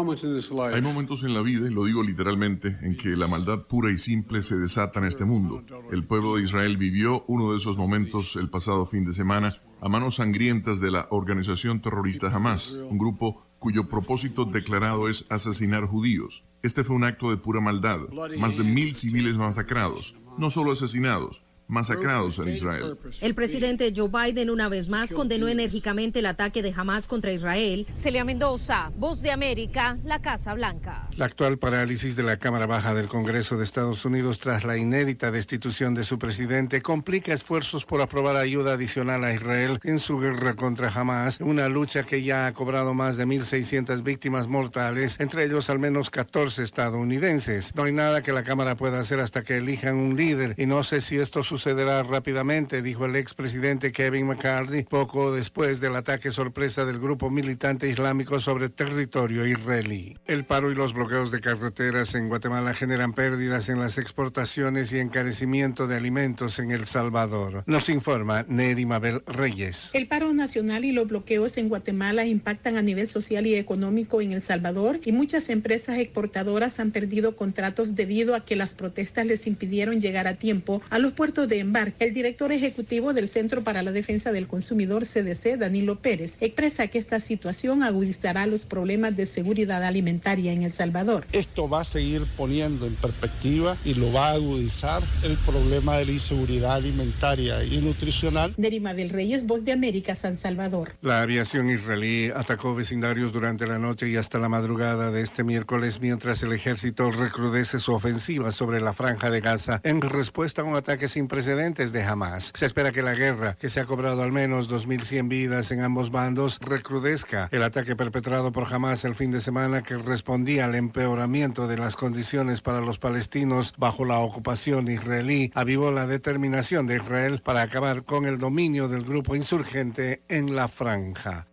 Hay 0.73 0.83
momentos 0.83 1.23
en 1.23 1.33
la 1.33 1.41
vida, 1.41 1.67
y 1.67 1.71
lo 1.71 1.85
digo 1.87 2.03
literalmente, 2.03 2.77
en 2.83 2.97
que 2.97 3.11
la 3.11 3.29
maldad 3.29 3.61
pura 3.63 3.91
y 3.91 3.97
simple 3.97 4.43
se 4.43 4.57
desata 4.57 5.01
en 5.01 5.07
este 5.07 5.25
mundo. 5.25 5.65
El 5.91 6.05
pueblo 6.05 6.37
de 6.37 6.43
Israel 6.43 6.77
vivió 6.77 7.25
uno 7.29 7.53
de 7.53 7.59
esos 7.59 7.77
momentos 7.77 8.37
el 8.37 8.51
pasado 8.51 8.85
fin 8.85 9.05
de 9.05 9.15
semana 9.15 9.57
a 9.81 9.89
manos 9.89 10.17
sangrientas 10.17 10.81
de 10.81 10.91
la 10.91 11.09
organización 11.11 11.81
terrorista 11.81 12.29
Hamas, 12.29 12.81
un 12.91 12.99
grupo 12.99 13.47
cuyo 13.59 13.89
propósito 13.89 14.45
declarado 14.45 15.09
es 15.09 15.25
asesinar 15.31 15.87
judíos. 15.87 16.45
Este 16.63 16.85
fue 16.85 16.97
un 16.97 17.05
acto 17.05 17.31
de 17.31 17.37
pura 17.39 17.61
maldad, 17.61 18.01
más 18.39 18.57
de 18.57 18.65
mil 18.65 18.95
civiles 18.95 19.37
masacrados, 19.37 20.17
no 20.39 20.51
solo 20.51 20.73
asesinados, 20.73 21.45
masacrados 21.69 22.39
en 22.39 22.49
Israel. 22.49 22.99
El 23.21 23.35
presidente 23.35 23.93
Joe 23.95 24.09
Biden 24.09 24.51
una 24.51 24.69
vez 24.69 24.89
más 24.89 25.13
condenó 25.13 25.49
enérgicamente 25.49 26.19
el 26.19 26.27
ataque 26.27 26.63
de 26.63 26.73
Hamas 26.77 27.07
contra 27.07 27.33
Israel. 27.33 27.87
Celia 27.95 28.25
Mendoza, 28.25 28.91
Voz 28.97 29.23
de 29.23 29.31
América, 29.31 29.99
la 30.05 30.21
Casa 30.21 30.55
Blanca. 30.55 31.09
La 31.17 31.27
actual 31.27 31.59
parálisis 31.59 32.17
de 32.17 32.23
la 32.23 32.39
Cámara 32.39 32.67
Baja 32.67 32.95
del 32.95 33.09
Congreso 33.09 33.57
de 33.57 33.65
Estados 33.65 34.05
Unidos 34.05 34.39
tras 34.39 34.65
la 34.65 34.77
inédita 34.77 35.31
destitución 35.31 35.95
de 35.95 36.05
su 36.05 36.19
presidente 36.19 36.83
complica 36.83 37.33
esfuerzos 37.33 37.85
por 37.85 38.01
aprobar 38.01 38.37
ayuda 38.37 38.75
adicional 38.75 39.25
a 39.25 39.33
Israel 39.33 39.79
en 39.85 39.99
su 39.99 40.19
guerra 40.19 40.55
contra 40.55 40.89
Hamas, 40.89 41.41
una 41.41 41.69
lucha 41.69 42.03
que 42.03 42.23
ya 42.23 42.47
ha 42.47 42.53
cobrado 42.53 42.95
más 42.95 43.17
de 43.17 43.27
1.600 43.27 44.03
víctimas 44.03 44.49
mortales, 44.49 45.17
entre 45.21 45.45
ellos 45.45 45.71
al 45.71 45.79
menos 45.79 46.11
14 46.11 46.63
estadounidenses. 46.63 47.75
No 47.75 47.85
hay 47.85 47.93
nada 47.93 48.23
que 48.23 48.33
la 48.33 48.43
Cámara 48.43 48.77
pueda 48.77 49.01
hacer 49.01 49.21
hasta 49.21 49.43
que 49.43 49.57
elijan 49.57 49.97
un 49.97 50.17
líder 50.17 50.55
y 50.59 50.67
no 50.67 50.85
sé 50.85 51.01
si 51.01 51.17
esto 51.17 51.43
sucederá 51.55 52.03
rápidamente, 52.03 52.83
dijo 52.83 53.07
el 53.07 53.15
expresidente 53.15 53.93
Kevin 53.93 54.27
McCarthy 54.27 54.83
poco 54.83 55.31
después 55.31 55.81
del 55.81 55.95
ataque 55.95 56.33
sorpresa 56.33 56.85
del 56.85 56.99
grupo 56.99 57.31
militante 57.31 57.89
islámico 57.89 58.41
sobre 58.41 58.71
territorio 58.71 59.47
israelí. 59.47 60.19
El 60.27 60.45
paro 60.45 60.73
y 60.73 60.75
los 60.75 60.95
bloqueos 60.95 61.31
de 61.31 61.39
carreteras 61.39 62.17
en 62.17 62.27
Guatemala 62.27 62.75
generan 62.75 63.13
pérdidas 63.13 63.69
en 63.69 63.79
las 63.79 63.99
exportaciones 63.99 64.91
y 64.91 64.99
encarecimiento 64.99 65.87
de 65.87 65.97
alimentos 65.97 66.59
en 66.59 66.73
El 66.73 66.87
Salvador. 66.87 67.63
Nos 67.67 67.89
informa 67.89 68.45
Neri 68.49 68.85
Mabel 68.85 69.23
Reyes. 69.25 69.91
El 69.93 70.09
paro 70.09 70.35
nacional 70.35 70.85
y 70.85 70.91
los 70.91 71.07
bloqueos 71.07 71.57
en 71.57 71.69
Guatemala 71.69 72.27
impactan 72.27 72.77
a 72.77 72.83
nivel 72.83 73.07
social 73.07 73.47
y 73.47 73.55
económico 73.55 74.21
en 74.21 74.33
El 74.33 74.41
Salvador 74.41 74.99
y 75.05 75.13
muchas 75.13 75.51
empresas 75.51 75.99
exportadoras 75.99 76.81
han 76.81 76.91
perdido 76.91 77.37
contratos 77.37 77.95
debido 77.95 78.35
a 78.35 78.45
que 78.45 78.57
las 78.57 78.75
protestas 78.75 79.25
les 79.25 79.47
impidieron 79.47 80.01
llegar 80.01 80.27
a 80.27 80.35
tiempo 80.35 80.83
a 80.91 80.99
los 80.99 81.13
puertos 81.13 81.44
de 81.47 81.61
embarque. 81.61 82.05
El 82.05 82.15
director 82.15 82.53
ejecutivo 82.53 83.13
del 83.13 83.29
Centro 83.29 83.65
para 83.65 83.83
la 83.83 83.93
Defensa 83.93 84.33
del 84.33 84.47
Consumidor 84.47 85.05
CDC, 85.05 85.59
Danilo 85.59 86.01
Pérez, 86.01 86.37
expresa 86.41 86.87
que 86.89 86.99
esta 86.99 87.21
situación 87.21 87.83
agudizará 87.83 88.47
los 88.47 88.65
problemas 88.65 89.17
de 89.17 89.27
seguridad 89.27 89.83
alimentaria 89.85 90.53
en 90.53 90.63
El 90.63 90.71
Salvador. 90.71 91.27
Esto 91.33 91.69
va 91.69 91.81
a 91.81 91.85
seguir 91.85 92.23
poniendo 92.37 92.87
en 92.87 92.95
perspectiva 92.95 93.77
y 93.85 93.95
lo 93.95 94.13
va 94.13 94.29
a 94.29 94.33
agudizar 94.35 95.03
el 95.23 95.37
problema 95.39 95.97
de 95.99 96.07
la 96.07 96.13
inseguridad 96.13 96.75
alimentaria 96.75 97.65
y 97.65 97.79
nutricional. 97.79 98.55
Nerima 98.57 98.95
del 98.95 99.11
Reyes, 99.11 99.47
Voz 99.47 99.65
de 99.65 99.73
América, 99.73 100.15
San 100.15 100.37
Salvador. 100.37 100.97
La 101.03 101.23
aviación 101.23 101.71
israelí 101.71 102.31
atacó 102.35 102.75
vecindarios 102.75 103.33
durante 103.33 103.67
la 103.67 103.79
noche 103.79 104.09
y 104.09 104.17
hasta 104.17 104.39
la 104.39 104.49
madrugada 104.49 105.11
de 105.11 105.23
este 105.23 105.45
miércoles 105.45 106.01
mientras 106.01 106.43
el 106.43 106.53
ejército 106.53 107.11
recrudece 107.11 107.79
su 107.79 107.93
ofensiva 107.93 108.53
sobre 108.53 108.81
la 108.81 108.93
franja 108.93 109.31
de 109.31 109.41
Gaza 109.41 109.81
en 109.85 110.01
respuesta 110.01 110.63
a 110.63 110.65
un 110.65 110.77
ataque 110.77 111.09
sin 111.09 111.29
precedentes 111.35 111.91
de 111.91 112.05
Hamas. 112.05 112.53
Se 112.55 112.65
espera 112.65 112.93
que 112.93 113.03
la 113.03 113.17
guerra, 113.17 113.57
que 113.59 113.69
se 113.69 113.81
ha 113.81 113.85
cobrado 113.85 114.23
al 114.23 114.31
menos 114.31 114.71
2.100 114.71 115.29
vidas 115.29 115.73
en 115.73 115.81
ambos 115.81 116.13
bandos, 116.13 116.61
recrudezca. 116.61 117.49
El 117.51 117.65
ataque 117.65 117.97
perpetrado 117.97 118.53
por 118.53 118.73
Hamas 118.73 119.05
el 119.05 119.17
fin 119.17 119.33
de 119.33 119.41
semana 119.41 119.83
que 119.83 119.97
respondía 119.97 120.67
al 120.67 120.77
empeoramiento 120.77 121.67
de 121.67 121.77
las 121.77 121.97
condiciones 121.97 122.61
para 122.61 122.81
los 122.81 123.01
palestinos 123.01 123.75
bajo 123.77 124.05
la 124.05 124.21
ocupación 124.21 124.87
israelí 124.87 125.51
avivó 125.57 125.91
la 125.91 126.07
determinación 126.07 126.87
de 126.87 126.99
Israel 126.99 127.43
para 127.45 127.63
acabar 127.63 128.05
con 128.05 128.27
el 128.27 128.39
dominio 128.39 128.87
del 128.87 129.03
grupo 129.03 129.35
insurgente 129.35 130.23
en 130.29 130.55
la 130.55 130.69
franja. 130.69 131.49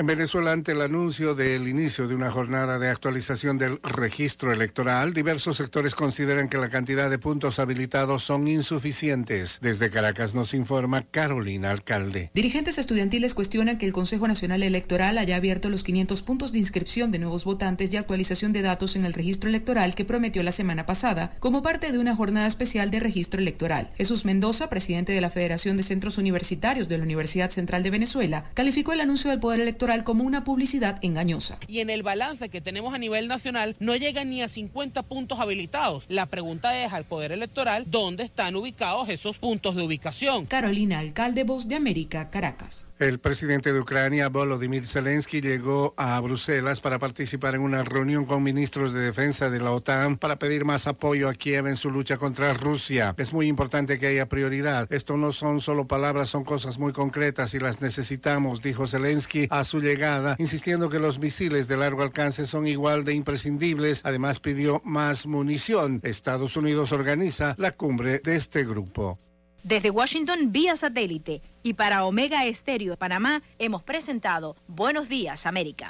En 0.00 0.06
Venezuela, 0.06 0.52
ante 0.52 0.72
el 0.72 0.80
anuncio 0.80 1.34
del 1.34 1.68
inicio 1.68 2.08
de 2.08 2.14
una 2.14 2.30
jornada 2.30 2.78
de 2.78 2.88
actualización 2.88 3.58
del 3.58 3.78
registro 3.82 4.50
electoral, 4.50 5.12
diversos 5.12 5.58
sectores 5.58 5.94
consideran 5.94 6.48
que 6.48 6.56
la 6.56 6.70
cantidad 6.70 7.10
de 7.10 7.18
puntos 7.18 7.58
habilitados 7.58 8.22
son 8.24 8.48
insuficientes. 8.48 9.58
Desde 9.60 9.90
Caracas 9.90 10.34
nos 10.34 10.54
informa 10.54 11.02
Carolina 11.02 11.70
Alcalde. 11.70 12.30
Dirigentes 12.32 12.78
estudiantiles 12.78 13.34
cuestionan 13.34 13.76
que 13.76 13.84
el 13.84 13.92
Consejo 13.92 14.26
Nacional 14.26 14.62
Electoral 14.62 15.18
haya 15.18 15.36
abierto 15.36 15.68
los 15.68 15.82
500 15.82 16.22
puntos 16.22 16.52
de 16.52 16.60
inscripción 16.60 17.10
de 17.10 17.18
nuevos 17.18 17.44
votantes 17.44 17.92
y 17.92 17.98
actualización 17.98 18.54
de 18.54 18.62
datos 18.62 18.96
en 18.96 19.04
el 19.04 19.12
registro 19.12 19.50
electoral 19.50 19.94
que 19.94 20.06
prometió 20.06 20.42
la 20.42 20.52
semana 20.52 20.86
pasada 20.86 21.34
como 21.40 21.62
parte 21.62 21.92
de 21.92 21.98
una 21.98 22.16
jornada 22.16 22.46
especial 22.46 22.90
de 22.90 23.00
registro 23.00 23.38
electoral. 23.38 23.90
Jesús 23.96 24.24
Mendoza, 24.24 24.70
presidente 24.70 25.12
de 25.12 25.20
la 25.20 25.28
Federación 25.28 25.76
de 25.76 25.82
Centros 25.82 26.16
Universitarios 26.16 26.88
de 26.88 26.96
la 26.96 27.04
Universidad 27.04 27.50
Central 27.50 27.82
de 27.82 27.90
Venezuela, 27.90 28.46
calificó 28.54 28.94
el 28.94 29.02
anuncio 29.02 29.28
del 29.28 29.40
Poder 29.40 29.60
Electoral 29.60 29.89
como 30.04 30.24
una 30.24 30.44
publicidad 30.44 30.98
engañosa. 31.02 31.58
Y 31.66 31.80
en 31.80 31.90
el 31.90 32.02
balance 32.02 32.48
que 32.48 32.60
tenemos 32.60 32.94
a 32.94 32.98
nivel 32.98 33.28
nacional 33.28 33.76
no 33.80 33.96
llega 33.96 34.24
ni 34.24 34.42
a 34.42 34.48
50 34.48 35.02
puntos 35.02 35.40
habilitados. 35.40 36.04
La 36.08 36.26
pregunta 36.26 36.82
es 36.82 36.92
al 36.92 37.04
Poder 37.04 37.32
Electoral, 37.32 37.84
¿dónde 37.88 38.24
están 38.24 38.56
ubicados 38.56 39.08
esos 39.08 39.38
puntos 39.38 39.76
de 39.76 39.82
ubicación? 39.82 40.46
Carolina, 40.46 40.98
alcalde 41.00 41.44
Voz 41.44 41.68
de 41.68 41.74
América, 41.74 42.30
Caracas. 42.30 42.86
El 42.98 43.18
presidente 43.18 43.72
de 43.72 43.80
Ucrania, 43.80 44.28
Volodymyr 44.28 44.86
Zelensky, 44.86 45.40
llegó 45.40 45.94
a 45.96 46.20
Bruselas 46.20 46.82
para 46.82 46.98
participar 46.98 47.54
en 47.54 47.62
una 47.62 47.82
reunión 47.82 48.26
con 48.26 48.42
ministros 48.42 48.92
de 48.92 49.00
defensa 49.00 49.48
de 49.48 49.58
la 49.58 49.72
OTAN 49.72 50.18
para 50.18 50.38
pedir 50.38 50.66
más 50.66 50.86
apoyo 50.86 51.28
a 51.30 51.34
Kiev 51.34 51.66
en 51.66 51.76
su 51.76 51.90
lucha 51.90 52.18
contra 52.18 52.52
Rusia. 52.52 53.14
Es 53.16 53.32
muy 53.32 53.46
importante 53.46 53.98
que 53.98 54.08
haya 54.08 54.28
prioridad. 54.28 54.92
Esto 54.92 55.16
no 55.16 55.32
son 55.32 55.60
solo 55.60 55.86
palabras, 55.86 56.28
son 56.28 56.44
cosas 56.44 56.78
muy 56.78 56.92
concretas 56.92 57.54
y 57.54 57.58
las 57.58 57.80
necesitamos, 57.80 58.60
dijo 58.60 58.86
Zelensky 58.86 59.48
a 59.50 59.64
su 59.64 59.79
llegada, 59.80 60.36
insistiendo 60.38 60.90
que 60.90 60.98
los 60.98 61.18
misiles 61.18 61.68
de 61.68 61.76
largo 61.76 62.02
alcance 62.02 62.46
son 62.46 62.66
igual 62.66 63.04
de 63.04 63.14
imprescindibles. 63.14 64.00
Además 64.04 64.40
pidió 64.40 64.80
más 64.84 65.26
munición. 65.26 66.00
Estados 66.02 66.56
Unidos 66.56 66.92
organiza 66.92 67.54
la 67.58 67.72
cumbre 67.72 68.20
de 68.20 68.36
este 68.36 68.64
grupo. 68.64 69.18
Desde 69.62 69.90
Washington, 69.90 70.52
vía 70.52 70.74
satélite. 70.76 71.42
Y 71.62 71.74
para 71.74 72.04
Omega 72.04 72.46
Estéreo 72.46 72.92
de 72.92 72.96
Panamá, 72.96 73.42
hemos 73.58 73.82
presentado 73.82 74.56
Buenos 74.66 75.08
Días, 75.08 75.46
América. 75.46 75.86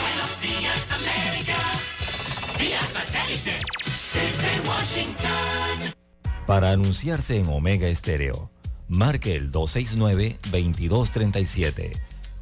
Buenos 0.00 0.40
Días, 0.42 0.92
América. 0.92 1.56
Vía 2.58 2.80
satélite. 2.82 3.52
Desde 4.12 4.68
Washington. 4.68 5.94
Para 6.46 6.72
anunciarse 6.72 7.38
en 7.38 7.48
Omega 7.48 7.88
Estéreo, 7.88 8.50
marque 8.88 9.34
el 9.34 9.50
269-2237. 9.52 11.92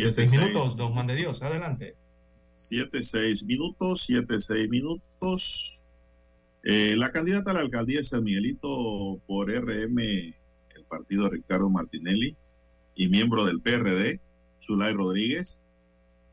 7, 0.00 0.12
6 0.12 0.32
minutos, 0.32 0.76
dos 0.76 0.94
man 0.94 1.06
de 1.06 1.14
Dios, 1.16 1.42
adelante. 1.42 1.96
7, 2.54 3.02
6 3.02 3.44
minutos, 3.44 4.02
7, 4.06 4.40
6 4.40 4.68
minutos. 4.68 5.82
Eh, 6.62 6.96
la 6.96 7.12
candidata 7.12 7.50
a 7.50 7.54
la 7.54 7.60
alcaldía 7.60 7.98
de 7.98 8.04
San 8.04 8.24
Miguelito 8.24 9.20
por 9.26 9.50
RM, 9.50 9.98
el 9.98 10.84
partido 10.88 11.30
Ricardo 11.30 11.70
Martinelli, 11.70 12.36
y 12.94 13.08
miembro 13.08 13.44
del 13.44 13.60
PRD, 13.60 14.20
Zulay 14.60 14.94
Rodríguez, 14.94 15.62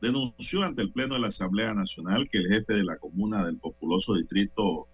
denunció 0.00 0.62
ante 0.62 0.82
el 0.82 0.92
Pleno 0.92 1.14
de 1.14 1.20
la 1.20 1.28
Asamblea 1.28 1.74
Nacional 1.74 2.28
que 2.28 2.38
el 2.38 2.48
jefe 2.48 2.74
de 2.74 2.84
la 2.84 2.96
comuna 2.96 3.44
del 3.46 3.58
populoso 3.58 4.14
distrito, 4.14 4.88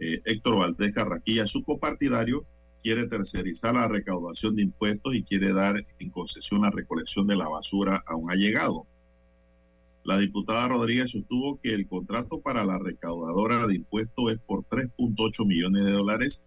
eh, 0.00 0.20
Héctor 0.24 0.58
Valdés 0.58 0.92
Carraquilla, 0.92 1.46
su 1.46 1.62
copartidario, 1.62 2.44
quiere 2.82 3.06
tercerizar 3.06 3.74
la 3.74 3.88
recaudación 3.88 4.56
de 4.56 4.62
impuestos 4.62 5.14
y 5.14 5.22
quiere 5.22 5.52
dar 5.52 5.76
en 5.98 6.10
concesión 6.10 6.62
la 6.62 6.70
recolección 6.70 7.26
de 7.26 7.36
la 7.36 7.48
basura 7.48 8.02
a 8.06 8.16
un 8.16 8.30
allegado. 8.30 8.86
La 10.04 10.18
diputada 10.18 10.68
Rodríguez 10.68 11.12
sostuvo 11.12 11.60
que 11.60 11.74
el 11.74 11.86
contrato 11.86 12.40
para 12.40 12.64
la 12.64 12.78
recaudadora 12.78 13.66
de 13.68 13.76
impuestos 13.76 14.32
es 14.32 14.38
por 14.40 14.64
3.8 14.64 15.46
millones 15.46 15.84
de 15.84 15.92
dólares 15.92 16.44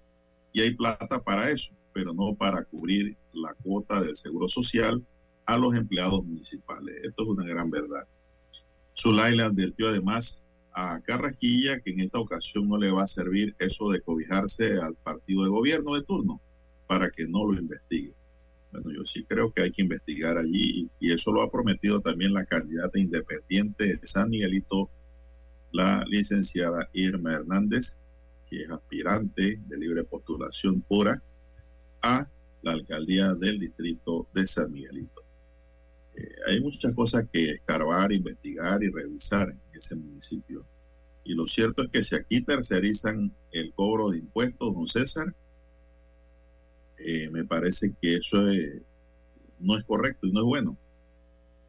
y 0.51 0.61
hay 0.61 0.75
plata 0.75 1.23
para 1.23 1.49
eso, 1.49 1.73
pero 1.93 2.13
no 2.13 2.35
para 2.35 2.65
cubrir 2.65 3.17
la 3.33 3.53
cuota 3.53 4.01
del 4.01 4.15
Seguro 4.15 4.49
Social 4.49 5.05
a 5.45 5.57
los 5.57 5.73
empleados 5.73 6.25
municipales. 6.25 6.95
Esto 7.03 7.23
es 7.23 7.29
una 7.29 7.45
gran 7.45 7.69
verdad. 7.69 8.05
Zulay 8.97 9.35
le 9.37 9.43
advirtió 9.43 9.87
además 9.87 10.43
a 10.75 10.99
Carrajilla 11.01 11.79
que 11.79 11.91
en 11.91 12.01
esta 12.01 12.19
ocasión 12.19 12.67
no 12.67 12.77
le 12.77 12.91
va 12.91 13.03
a 13.03 13.07
servir 13.07 13.55
eso 13.59 13.89
de 13.91 14.01
cobijarse 14.01 14.73
al 14.73 14.93
partido 14.95 15.43
de 15.43 15.49
gobierno 15.49 15.95
de 15.95 16.03
turno 16.03 16.41
para 16.85 17.09
que 17.09 17.25
no 17.27 17.49
lo 17.49 17.57
investigue. 17.57 18.11
Bueno, 18.73 18.91
yo 18.91 19.05
sí 19.05 19.23
creo 19.23 19.53
que 19.53 19.63
hay 19.63 19.71
que 19.71 19.83
investigar 19.83 20.37
allí 20.37 20.89
y, 20.99 21.13
eso 21.13 21.31
lo 21.31 21.41
ha 21.43 21.49
prometido 21.49 22.01
también 22.01 22.33
la 22.33 22.45
candidata 22.45 22.99
independiente 22.99 23.95
de 23.95 24.05
San 24.05 24.29
Miguelito, 24.29 24.89
la 25.71 26.03
licenciada 26.07 26.89
Irma 26.91 27.35
Hernández, 27.35 27.97
que 28.49 28.63
es 28.63 28.69
aspirante 28.69 29.61
de 29.65 29.77
libre 29.77 30.03
postulación 30.03 30.81
pura 30.81 31.23
a 32.01 32.27
la 32.63 32.71
alcaldía 32.73 33.33
del 33.33 33.61
distrito 33.61 34.27
de 34.33 34.45
San 34.45 34.73
Miguelito. 34.73 35.23
Eh, 36.17 36.35
hay 36.47 36.59
muchas 36.59 36.91
cosas 36.93 37.25
que 37.31 37.51
escarbar, 37.51 38.11
investigar 38.11 38.83
y 38.83 38.89
revisar 38.89 39.55
ese 39.77 39.95
municipio. 39.95 40.65
Y 41.23 41.33
lo 41.33 41.47
cierto 41.47 41.83
es 41.83 41.89
que 41.89 42.03
si 42.03 42.15
aquí 42.15 42.41
tercerizan 42.41 43.33
el 43.51 43.73
cobro 43.73 44.09
de 44.09 44.19
impuestos, 44.19 44.73
don 44.73 44.87
César, 44.87 45.33
eh, 46.97 47.29
me 47.31 47.43
parece 47.43 47.93
que 48.01 48.17
eso 48.17 48.37
no 49.59 49.77
es 49.77 49.83
correcto 49.85 50.27
y 50.27 50.31
no 50.31 50.41
es 50.41 50.45
bueno. 50.45 50.77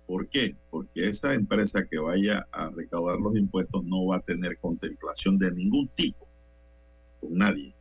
¿Por 0.07 0.29
qué? 0.29 0.55
Porque 0.71 1.09
esa 1.09 1.35
empresa 1.35 1.87
que 1.87 1.99
vaya 1.99 2.47
a 2.53 2.71
recaudar 2.71 3.19
los 3.19 3.37
impuestos 3.37 3.85
no 3.85 4.07
va 4.07 4.17
a 4.17 4.21
tener 4.21 4.59
contemplación 4.59 5.39
de 5.39 5.53
ningún 5.53 5.89
tipo 5.89 6.29
con 7.21 7.35
nadie. 7.35 7.75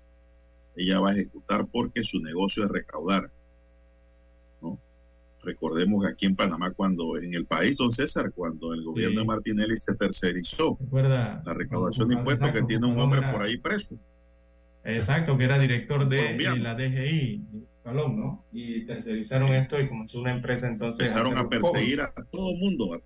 Ella 0.75 0.99
va 0.99 1.11
a 1.11 1.13
ejecutar 1.13 1.67
porque 1.71 2.03
su 2.03 2.19
negocio 2.19 2.65
es 2.65 2.71
recaudar. 2.71 3.31
Recordemos 5.45 6.03
que 6.03 6.11
aquí 6.11 6.25
en 6.25 6.35
Panamá, 6.35 6.71
cuando 6.71 7.17
en 7.17 7.33
el 7.35 7.45
país, 7.45 7.77
don 7.77 7.91
César, 7.91 8.31
cuando 8.33 8.73
el 8.73 8.83
gobierno 8.83 9.19
de 9.19 9.25
Martinelli 9.27 9.77
se 9.77 9.93
tercerizó 9.95 10.77
la 10.91 11.53
recaudación 11.53 12.09
de 12.09 12.15
impuestos 12.15 12.51
que 12.51 12.63
tiene 12.63 12.87
un 12.87 12.99
hombre 12.99 13.21
por 13.31 13.43
ahí 13.43 13.57
preso. 13.57 13.95
Exacto, 14.83 15.37
que 15.37 15.43
era 15.43 15.59
director 15.59 16.09
de, 16.09 16.57
la 16.59 16.75
DGI, 16.75 17.43
¿no? 17.85 18.43
Y 18.51 18.85
tercerizaron 18.85 19.53
esto 19.53 19.79
y 19.79 19.87
comenzó 19.87 20.19
una 20.19 20.31
empresa 20.31 20.67
entonces. 20.67 21.11
Empezaron 21.11 21.37
a, 21.37 21.47
perseguir 21.47 22.01
a 22.01 22.11
todo 22.31 22.51
el 22.51 22.57
mundo, 22.59 22.93
a, 22.93 22.99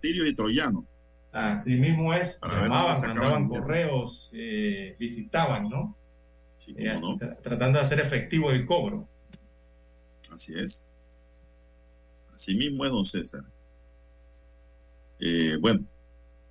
Tirio 0.00 0.26
y 0.26 0.34
Troyano. 0.34 0.84
Así 1.32 1.78
mismo 1.78 2.14
es, 2.14 2.40
llamaban, 2.42 3.00
mandaban 3.00 3.48
correos, 3.48 4.30
eh, 4.32 4.96
visitaban, 4.98 5.68
¿no? 5.68 5.96
Eh, 6.76 6.94
tratando 7.42 7.78
de 7.78 7.82
hacer 7.82 8.00
efectivo 8.00 8.50
el 8.50 8.64
cobro. 8.64 9.08
Así 10.32 10.54
es. 10.58 10.85
Así 12.36 12.54
mismo 12.54 12.84
es, 12.84 12.90
don 12.92 13.06
César. 13.06 13.42
Eh, 15.20 15.56
bueno, 15.58 15.86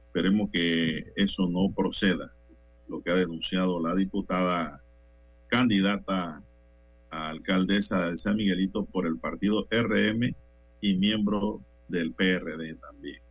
esperemos 0.08 0.50
que 0.52 1.14
eso 1.16 1.48
no 1.48 1.72
proceda, 1.76 2.34
lo 2.88 3.04
que 3.04 3.12
ha 3.12 3.16
denunciado 3.16 3.80
la 3.80 3.94
diputada 3.94 4.82
candidata 5.46 6.42
a 7.12 7.30
alcaldesa 7.30 8.10
de 8.10 8.18
San 8.18 8.36
Miguelito 8.36 8.86
por 8.86 9.06
el 9.06 9.20
partido 9.20 9.68
RM 9.70 10.34
y 10.82 10.98
miembro 10.98 11.62
del 11.88 12.14
PRD 12.14 12.74
también. 12.78 13.22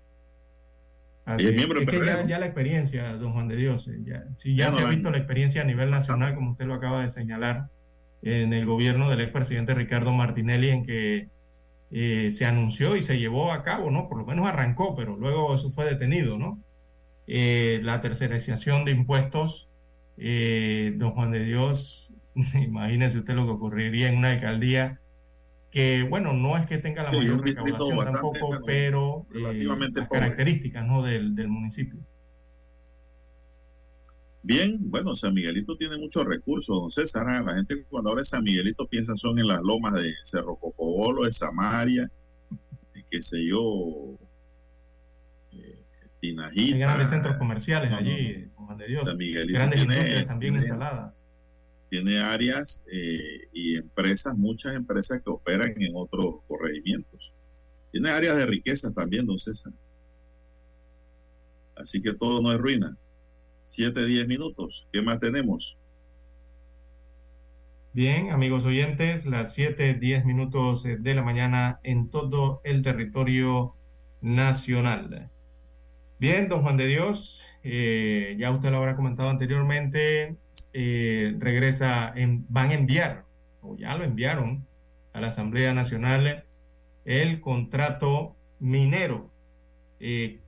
es, 1.37 1.55
miembro 1.57 1.81
del 1.81 1.89
PRD, 1.89 2.29
ya, 2.29 2.39
la 2.39 2.47
experiencia, 2.47 3.17
don 3.17 3.33
Juan 3.33 3.49
de 3.49 3.57
Dios, 3.57 3.89
eh, 3.89 3.99
ya, 4.05 4.29
si 4.37 4.57
ya, 4.57 4.73
se 4.73 4.81
ha 4.81 4.89
visto 4.89 5.11
la 5.11 5.19
experiencia 5.19 5.63
a 5.63 5.65
nivel 5.65 5.91
nacional, 5.91 6.37
como 6.37 6.53
usted 6.53 6.67
lo 6.67 6.75
acaba 6.75 7.03
de 7.03 7.09
señalar, 7.09 7.69
en 8.23 8.53
el 8.53 8.65
gobierno 8.65 9.11
del 9.11 9.23
expresidente 9.23 9.75
Ricardo 9.75 10.13
Martinelli, 10.13 10.71
en 10.71 10.85
que 10.85 11.35
eh, 11.97 12.33
se 12.33 12.45
anunció 12.45 12.97
y 12.97 13.03
se 13.03 13.21
llevó 13.21 13.53
a 13.53 13.63
cabo, 13.63 13.89
¿no? 13.89 14.09
Por 14.09 14.19
lo 14.19 14.27
menos 14.27 14.49
arrancó, 14.49 14.97
pero 14.97 15.17
luego 15.17 15.55
eso 15.55 15.71
fue 15.71 15.85
detenido, 15.85 16.37
¿no? 16.37 16.61
Eh, 17.29 17.79
la 17.85 18.01
tercerización 18.01 18.85
de 18.85 18.91
impuestos, 18.91 19.71
eh, 20.17 20.93
don 20.97 21.13
Juan 21.13 21.31
de 21.31 21.45
Dios, 21.45 22.17
imagínese 22.55 23.21
usted 23.21 23.35
lo 23.35 23.47
que 23.47 23.53
ocurriría 23.53 24.09
en 24.09 24.17
una 24.19 24.31
alcaldía 24.31 25.01
que, 25.71 26.03
bueno, 26.03 26.33
no 26.33 26.57
es 26.57 26.67
que 26.67 26.79
tenga 26.79 27.05
la 27.05 27.13
mayor 27.13 27.45
recaudación 27.45 28.05
tampoco, 28.05 28.59
pero 28.67 29.29
las 29.31 30.09
características, 30.09 30.85
¿no? 30.85 31.01
del, 31.05 31.37
del 31.37 31.47
municipio. 31.47 32.01
Bien, 34.47 34.77
bueno, 34.79 35.15
San 35.17 35.33
Miguelito 35.33 35.75
tiene 35.79 35.97
muchos 35.97 36.27
recursos, 36.27 36.79
don 36.79 36.91
César. 36.91 37.25
La 37.43 37.55
gente 37.55 37.83
cuando 37.89 38.11
habla 38.11 38.21
de 38.21 38.27
San 38.27 38.45
Miguelito 38.45 38.87
piensa 38.87 39.17
son 39.17 39.39
en 39.39 39.49
las 39.49 39.63
lomas 39.63 39.95
de 39.95 40.13
Cerro 40.23 40.57
Cocobolo, 40.57 41.25
de 41.25 41.33
Samaria, 41.33 42.11
qué 43.11 43.23
sé 43.23 43.47
yo, 43.47 44.19
eh, 45.55 45.83
Tinajita. 46.21 46.75
Hay 46.75 46.79
grandes 46.79 47.09
centros 47.09 47.37
comerciales 47.37 47.91
allí, 47.91 48.51
Juan 48.55 48.77
de 48.77 48.87
Dios. 48.87 49.05
San 49.05 49.17
Miguelito 49.17 49.55
grandes 49.55 49.81
tiene, 49.81 50.27
también 50.27 50.57
instaladas. 50.57 51.25
Tiene 51.89 52.19
áreas 52.19 52.85
eh, 52.93 53.49
y 53.51 53.77
empresas, 53.77 54.37
muchas 54.37 54.75
empresas 54.75 55.23
que 55.25 55.31
operan 55.31 55.73
en 55.81 55.93
otros 55.97 56.43
corregimientos. 56.47 57.33
Tiene 57.93 58.11
áreas 58.11 58.37
de 58.37 58.45
riqueza 58.45 58.93
también, 58.93 59.25
don 59.25 59.39
César. 59.39 59.73
Así 61.77 62.03
que 62.03 62.13
todo 62.13 62.43
no 62.43 62.53
es 62.53 62.59
ruina. 62.59 62.95
Siete, 63.65 64.05
diez 64.07 64.27
minutos. 64.29 64.87
¿Qué 64.93 65.01
más 65.03 65.21
tenemos? 65.21 65.79
Bien, 67.93 68.31
amigos 68.31 68.65
oyentes, 68.67 69.25
las 69.25 69.55
siete, 69.55 69.95
diez 69.95 70.25
minutos 70.25 70.83
de 70.83 71.15
la 71.15 71.23
mañana 71.23 71.81
en 71.83 72.11
todo 72.11 72.61
el 72.65 72.83
territorio 72.83 73.75
nacional. 74.21 75.31
Bien, 76.19 76.49
don 76.49 76.63
Juan 76.63 76.77
de 76.77 76.87
Dios, 76.87 77.45
eh, 77.63 78.37
ya 78.39 78.51
usted 78.51 78.71
lo 78.71 78.79
habrá 78.79 78.97
comentado 78.97 79.31
anteriormente, 79.31 80.37
eh, 80.73 81.35
regresa, 81.39 82.13
en, 82.15 82.45
van 82.49 82.71
a 82.71 82.75
enviar, 82.75 83.25
o 83.63 83.77
ya 83.77 83.97
lo 83.97 84.05
enviaron 84.05 84.67
a 85.13 85.21
la 85.21 85.29
Asamblea 85.29 85.73
Nacional, 85.73 86.45
el 87.05 87.41
contrato 87.41 88.37
minero 88.59 89.31
eh, 90.01 90.41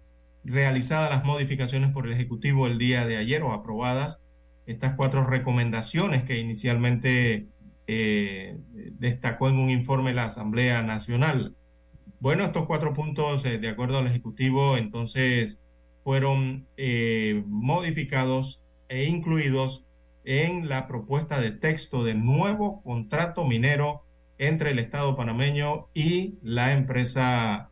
realizadas 0.47 1.10
las 1.10 1.24
modificaciones 1.24 1.90
por 1.90 2.06
el 2.06 2.12
Ejecutivo 2.12 2.66
el 2.66 2.78
día 2.78 3.06
de 3.06 3.16
ayer 3.16 3.43
o 3.43 3.52
aprobadas 3.52 4.20
estas 4.66 4.94
cuatro 4.94 5.24
recomendaciones 5.24 6.24
que 6.24 6.39
inicialmente 6.39 7.47
eh, 7.86 8.56
destacó 8.98 9.48
en 9.48 9.59
un 9.59 9.70
informe 9.70 10.14
la 10.14 10.24
Asamblea 10.24 10.82
Nacional. 10.82 11.55
Bueno, 12.18 12.44
estos 12.44 12.66
cuatro 12.66 12.94
puntos, 12.94 13.44
eh, 13.44 13.59
de 13.59 13.68
acuerdo 13.68 13.98
al 13.98 14.06
Ejecutivo, 14.06 14.77
entonces 14.77 15.62
fueron 16.02 16.66
eh, 16.77 17.44
modificados 17.47 18.62
e 18.89 19.05
incluidos 19.05 19.86
en 20.24 20.68
la 20.68 20.86
propuesta 20.86 21.40
de 21.40 21.52
texto 21.52 22.05
del 22.05 22.24
nuevo 22.24 22.82
contrato 22.82 23.44
minero 23.44 24.05
entre 24.39 24.70
el 24.70 24.78
Estado 24.78 25.16
panameño 25.16 25.89
y 25.94 26.39
la 26.43 26.73
empresa 26.73 27.70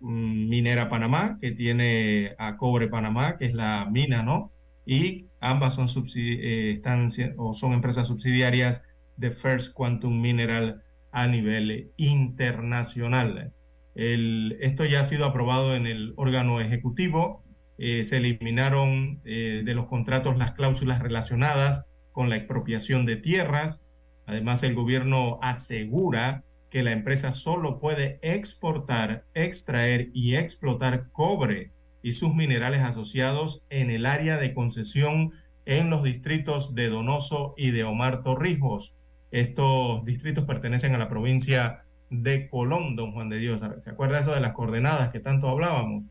minera 0.00 0.88
Panamá, 0.88 1.38
que 1.40 1.52
tiene 1.52 2.34
a 2.38 2.56
Cobre 2.56 2.88
Panamá, 2.88 3.36
que 3.36 3.46
es 3.46 3.54
la 3.54 3.86
mina, 3.90 4.22
¿no? 4.22 4.52
Y 4.86 5.26
ambas 5.40 5.74
son, 5.74 5.86
eh, 6.16 6.72
están, 6.72 7.08
o 7.36 7.52
son 7.52 7.72
empresas 7.72 8.08
subsidiarias 8.08 8.82
de 9.16 9.32
First 9.32 9.74
Quantum 9.74 10.20
Mineral 10.20 10.82
a 11.12 11.26
nivel 11.26 11.92
internacional. 11.96 13.52
Esto 13.94 14.84
ya 14.84 15.00
ha 15.00 15.04
sido 15.04 15.26
aprobado 15.26 15.74
en 15.74 15.86
el 15.86 16.14
órgano 16.16 16.60
ejecutivo. 16.60 17.44
Eh, 17.76 18.04
se 18.04 18.18
eliminaron 18.18 19.20
eh, 19.24 19.62
de 19.64 19.74
los 19.74 19.86
contratos 19.86 20.38
las 20.38 20.52
cláusulas 20.52 21.00
relacionadas 21.00 21.86
con 22.12 22.28
la 22.28 22.36
expropiación 22.36 23.04
de 23.04 23.16
tierras. 23.16 23.84
Además, 24.26 24.62
el 24.62 24.74
gobierno 24.74 25.38
asegura 25.42 26.44
que 26.70 26.82
la 26.82 26.92
empresa 26.92 27.32
solo 27.32 27.80
puede 27.80 28.18
exportar, 28.22 29.26
extraer 29.34 30.08
y 30.14 30.36
explotar 30.36 31.10
cobre 31.10 31.72
y 32.02 32.12
sus 32.12 32.34
minerales 32.34 32.80
asociados 32.80 33.64
en 33.68 33.90
el 33.90 34.06
área 34.06 34.38
de 34.38 34.54
concesión 34.54 35.32
en 35.66 35.90
los 35.90 36.02
distritos 36.02 36.74
de 36.74 36.88
Donoso 36.88 37.54
y 37.56 37.72
de 37.72 37.84
Omar 37.84 38.22
Torrijos. 38.22 38.96
Estos 39.30 40.04
distritos 40.04 40.44
pertenecen 40.44 40.94
a 40.94 40.98
la 40.98 41.08
provincia 41.08 41.84
de 42.08 42.48
Colón, 42.48 42.96
don 42.96 43.12
Juan 43.12 43.28
de 43.28 43.38
Dios. 43.38 43.62
¿Se 43.80 43.90
acuerda 43.90 44.20
eso 44.20 44.34
de 44.34 44.40
las 44.40 44.52
coordenadas 44.52 45.10
que 45.10 45.20
tanto 45.20 45.48
hablábamos? 45.48 46.06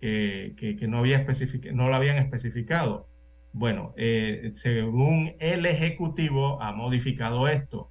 Que, 0.00 0.54
que, 0.56 0.88
no, 0.88 0.98
había 0.98 1.24
no 1.72 1.88
lo 1.88 1.96
habían 1.96 2.16
especificado. 2.16 3.08
Bueno, 3.52 3.94
eh, 3.96 4.50
según 4.54 5.34
el 5.40 5.66
Ejecutivo 5.66 6.62
ha 6.62 6.72
modificado 6.72 7.48
esto. 7.48 7.90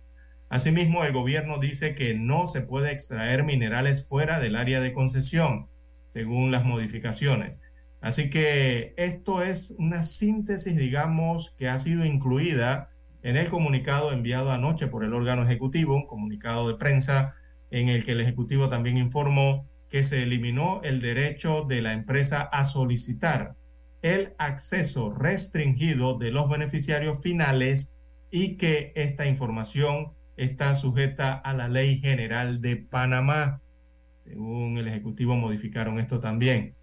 Asimismo, 0.50 1.04
el 1.04 1.12
gobierno 1.12 1.58
dice 1.58 1.96
que 1.96 2.14
no 2.14 2.48
se 2.48 2.62
puede 2.62 2.92
extraer 2.92 3.44
minerales 3.44 4.08
fuera 4.08 4.40
del 4.40 4.56
área 4.56 4.80
de 4.80 4.94
concesión, 4.94 5.68
según 6.08 6.52
las 6.52 6.66
modificaciones. 6.66 7.60
Así 8.00 8.30
que 8.30 8.94
esto 8.98 9.42
es 9.42 9.76
una 9.80 10.04
síntesis, 10.04 10.78
digamos, 10.78 11.52
que 11.58 11.68
ha 11.68 11.80
sido 11.80 12.06
incluida 12.06 12.90
en 13.24 13.38
el 13.38 13.50
comunicado 13.50 14.12
enviado 14.12 14.52
anoche 14.52 14.86
por 14.86 15.04
el 15.04 15.16
órgano 15.16 15.44
ejecutivo, 15.44 15.96
un 15.96 16.06
comunicado 16.06 16.68
de 16.68 16.76
prensa 16.76 17.34
en 17.72 17.90
el 17.90 18.06
que 18.06 18.12
el 18.12 18.22
ejecutivo 18.22 18.70
también 18.70 18.98
informó 18.98 19.68
que 19.90 20.04
se 20.04 20.22
eliminó 20.22 20.82
el 20.84 21.02
derecho 21.02 21.64
de 21.64 21.82
la 21.82 21.94
empresa 21.94 22.42
a 22.42 22.66
solicitar 22.66 23.56
el 24.04 24.36
acceso 24.38 25.12
restringido 25.12 26.20
de 26.20 26.30
los 26.30 26.48
beneficiarios 26.48 27.22
finales 27.22 27.96
y 28.30 28.58
que 28.58 28.94
esta 28.96 29.26
información 29.26 30.14
está 30.38 30.76
sujeta 30.76 31.34
a 31.34 31.54
la 31.54 31.70
ley 31.70 32.00
general 32.00 32.62
de 32.62 32.78
Panamá. 32.78 33.62
Según 34.18 34.78
el 34.78 34.88
Ejecutivo 34.88 35.36
modificaron 35.36 36.00
esto 36.00 36.20
también. 36.20 36.76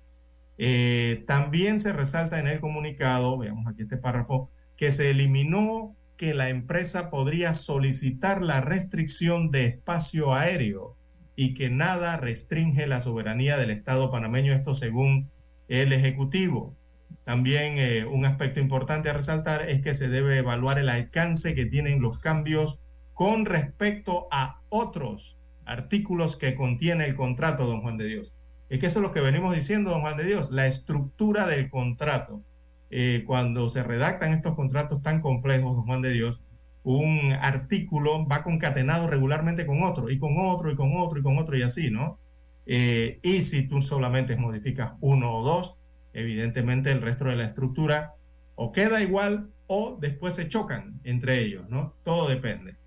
Eh, 0.58 1.24
también 1.26 1.80
se 1.80 1.92
resalta 1.92 2.38
en 2.38 2.46
el 2.46 2.60
comunicado, 2.60 3.38
veamos 3.38 3.66
aquí 3.66 3.82
este 3.82 3.96
párrafo, 3.96 4.50
que 4.76 4.92
se 4.92 5.10
eliminó 5.10 5.96
que 6.16 6.34
la 6.34 6.50
empresa 6.50 7.10
podría 7.10 7.52
solicitar 7.52 8.42
la 8.42 8.60
restricción 8.60 9.50
de 9.50 9.66
espacio 9.66 10.34
aéreo 10.34 10.96
y 11.34 11.54
que 11.54 11.70
nada 11.70 12.16
restringe 12.16 12.86
la 12.86 13.00
soberanía 13.00 13.56
del 13.56 13.70
Estado 13.70 14.10
panameño, 14.10 14.52
esto 14.52 14.74
según 14.74 15.30
el 15.68 15.92
Ejecutivo. 15.92 16.76
También 17.24 17.74
eh, 17.78 18.04
un 18.04 18.24
aspecto 18.24 18.60
importante 18.60 19.08
a 19.08 19.14
resaltar 19.14 19.68
es 19.68 19.80
que 19.80 19.94
se 19.94 20.08
debe 20.08 20.38
evaluar 20.38 20.78
el 20.78 20.88
alcance 20.88 21.54
que 21.54 21.66
tienen 21.66 22.00
los 22.00 22.18
cambios 22.18 22.80
con 23.22 23.46
respecto 23.46 24.26
a 24.32 24.62
otros 24.68 25.38
artículos 25.64 26.36
que 26.36 26.56
contiene 26.56 27.04
el 27.04 27.14
contrato, 27.14 27.66
don 27.66 27.80
Juan 27.80 27.96
de 27.96 28.08
Dios. 28.08 28.34
Es 28.68 28.80
que 28.80 28.86
eso 28.86 28.98
es 28.98 29.04
lo 29.04 29.12
que 29.12 29.20
venimos 29.20 29.54
diciendo, 29.54 29.90
don 29.90 30.00
Juan 30.00 30.16
de 30.16 30.24
Dios, 30.24 30.50
la 30.50 30.66
estructura 30.66 31.46
del 31.46 31.70
contrato. 31.70 32.42
Eh, 32.90 33.22
cuando 33.24 33.68
se 33.68 33.84
redactan 33.84 34.32
estos 34.32 34.56
contratos 34.56 35.02
tan 35.02 35.20
complejos, 35.20 35.76
don 35.76 35.86
Juan 35.86 36.02
de 36.02 36.10
Dios, 36.10 36.42
un 36.82 37.32
artículo 37.40 38.26
va 38.26 38.42
concatenado 38.42 39.06
regularmente 39.06 39.66
con 39.66 39.84
otro, 39.84 40.10
y 40.10 40.18
con 40.18 40.32
otro, 40.36 40.72
y 40.72 40.74
con 40.74 40.90
otro, 40.96 41.20
y 41.20 41.22
con 41.22 41.38
otro, 41.38 41.56
y 41.56 41.62
así, 41.62 41.92
¿no? 41.92 42.18
Eh, 42.66 43.20
y 43.22 43.42
si 43.42 43.68
tú 43.68 43.82
solamente 43.82 44.34
modificas 44.34 44.94
uno 45.00 45.32
o 45.32 45.44
dos, 45.44 45.76
evidentemente 46.12 46.90
el 46.90 47.00
resto 47.00 47.26
de 47.26 47.36
la 47.36 47.44
estructura 47.44 48.14
o 48.56 48.72
queda 48.72 49.00
igual 49.00 49.48
o 49.68 49.96
después 50.00 50.34
se 50.34 50.48
chocan 50.48 50.98
entre 51.04 51.40
ellos, 51.40 51.68
¿no? 51.68 51.94
Todo 52.02 52.28
depende. 52.28 52.81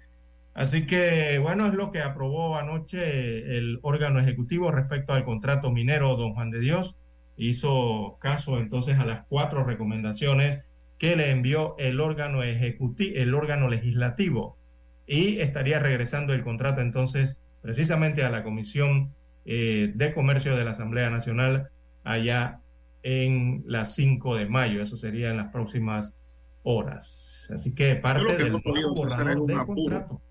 Así 0.56 0.88
que, 0.88 1.38
bueno, 1.40 1.68
es 1.68 1.74
lo 1.74 1.92
que 1.92 2.00
aprobó 2.00 2.58
anoche 2.58 3.58
el 3.58 3.80
órgano 3.82 4.22
ejecutivo 4.22 4.72
respecto 4.72 5.12
al 5.12 5.26
contrato 5.26 5.70
minero 5.70 6.16
Don 6.16 6.34
Juan 6.34 6.50
de 6.50 6.62
Dios. 6.62 6.98
Hizo 7.36 8.18
caso 8.22 8.58
entonces 8.58 8.98
a 8.98 9.06
las 9.06 9.26
cuatro 9.28 9.66
recomendaciones 9.66 10.62
que 10.98 11.18
le 11.18 11.32
envió 11.32 11.76
el 11.78 12.00
órgano 12.00 12.42
ejecutivo, 12.42 13.12
el 13.18 13.34
órgano 13.34 13.68
legislativo. 13.68 14.58
Y 15.06 15.40
estaría 15.40 15.80
regresando 15.80 16.34
el 16.34 16.42
contrato 16.42 16.80
entonces 16.80 17.42
precisamente 17.62 18.24
a 18.24 18.30
la 18.30 18.46
Comisión 18.46 19.14
eh, 19.44 19.92
de 19.94 20.14
Comercio 20.14 20.56
de 20.56 20.64
la 20.64 20.72
Asamblea 20.72 21.10
Nacional 21.10 21.70
allá 22.06 22.62
en 23.04 23.66
las 23.68 23.94
5 23.96 24.38
de 24.38 24.48
mayo. 24.48 24.82
Eso 24.82 24.96
sería 24.96 25.32
en 25.32 25.38
las 25.38 25.52
próximas 25.52 26.16
horas. 26.64 27.52
Así 27.54 27.76
que 27.76 27.98
parte 27.98 28.38
del 28.38 28.54
del 28.54 29.66
contrato. 29.66 30.22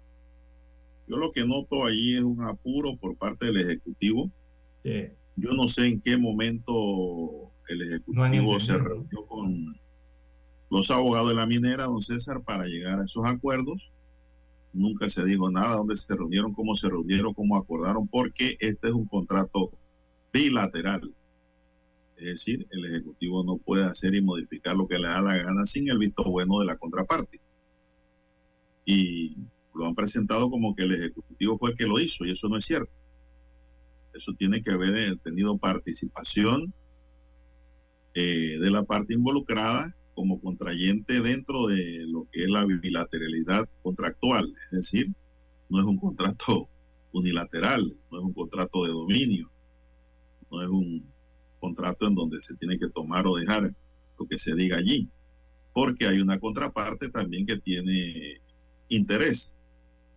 Yo 1.07 1.17
lo 1.17 1.31
que 1.33 1.47
noto 1.47 1.85
ahí 1.85 2.17
es 2.17 2.23
un 2.23 2.43
apuro 2.43 2.97
por 2.97 3.17
parte 3.17 3.47
del 3.47 3.59
Ejecutivo. 3.59 4.31
Yo 5.37 5.53
no 5.53 5.69
sé 5.69 5.89
en 5.89 6.01
qué 6.01 6.17
momento 6.17 7.51
el 7.69 7.83
Ejecutivo 7.83 8.61
se 8.61 8.79
reunió 8.79 9.27
con 9.27 9.79
los 10.71 10.91
abogados 10.91 11.29
de 11.29 11.35
la 11.35 11.47
minera, 11.47 11.85
don 11.85 12.01
César, 12.01 12.43
para 12.43 12.67
llegar 12.67 13.01
a 13.01 13.05
esos 13.05 13.25
acuerdos. 13.27 13.91
Nunca 14.73 15.09
se 15.09 15.25
dijo 15.25 15.51
nada, 15.51 15.77
dónde 15.77 15.97
se 15.97 16.15
reunieron, 16.15 16.53
cómo 16.53 16.75
se 16.75 16.89
reunieron, 16.89 17.33
cómo 17.33 17.57
acordaron, 17.57 18.09
porque 18.09 18.57
este 18.59 18.89
es 18.89 18.95
un 18.95 19.07
contrato 19.07 19.71
bilateral. 20.33 21.13
Es 22.17 22.25
decir, 22.25 22.67
el 22.71 22.85
Ejecutivo 22.87 23.45
no 23.45 23.57
puede 23.59 23.85
hacer 23.85 24.15
y 24.15 24.23
modificar 24.23 24.77
lo 24.77 24.89
que 24.89 24.99
le 24.99 25.09
da 25.09 25.21
la 25.21 25.37
gana 25.37 25.67
sin 25.67 25.89
el 25.89 25.99
visto 25.99 26.25
bueno 26.25 26.59
de 26.61 26.67
la 26.67 26.77
contraparte. 26.77 27.41
Y 28.85 29.37
lo 29.75 29.87
han 29.87 29.95
presentado 29.95 30.51
como 30.51 30.75
que 30.75 30.85
el 30.85 30.95
Ejecutivo 30.95 31.59
fue 31.59 31.71
el 31.71 31.77
que 31.77 31.87
lo 31.87 31.99
hizo, 31.99 32.25
y 32.25 32.31
eso 32.31 32.49
no 32.49 32.57
es 32.57 32.65
cierto. 32.65 32.91
Eso 34.13 34.33
tiene 34.35 34.63
que 34.63 34.71
haber 34.71 34.95
eh, 34.97 35.17
tenido 35.23 35.59
participación 35.59 36.73
eh, 38.15 38.59
de 38.61 38.71
la 38.71 38.85
parte 38.85 39.15
involucrada 39.15 39.95
como 40.15 40.41
contrayente 40.41 41.21
dentro 41.21 41.67
de 41.67 42.05
lo 42.07 42.29
que 42.31 42.45
es 42.45 42.51
la 42.51 42.65
bilateralidad 42.65 43.69
contractual. 43.83 44.47
Es 44.71 44.71
decir, 44.71 45.13
no 45.69 45.81
es 45.81 45.87
un 45.87 45.99
contrato 45.99 46.69
unilateral, 47.13 47.97
no 48.13 48.19
es 48.19 48.25
un 48.25 48.33
contrato 48.33 48.85
de 48.85 48.91
dominio, 48.91 49.51
no 50.51 50.63
es 50.63 50.69
un 50.69 51.05
contrato 51.59 52.07
en 52.07 52.15
donde 52.15 52.41
se 52.41 52.55
tiene 52.57 52.79
que 52.79 52.89
tomar 52.89 53.27
o 53.27 53.37
dejar 53.37 53.75
lo 54.19 54.27
que 54.27 54.39
se 54.39 54.55
diga 54.55 54.77
allí, 54.77 55.09
porque 55.73 56.07
hay 56.07 56.21
una 56.21 56.39
contraparte 56.39 57.09
también 57.09 57.47
que 57.47 57.59
tiene 57.59 58.41
interés 58.89 59.57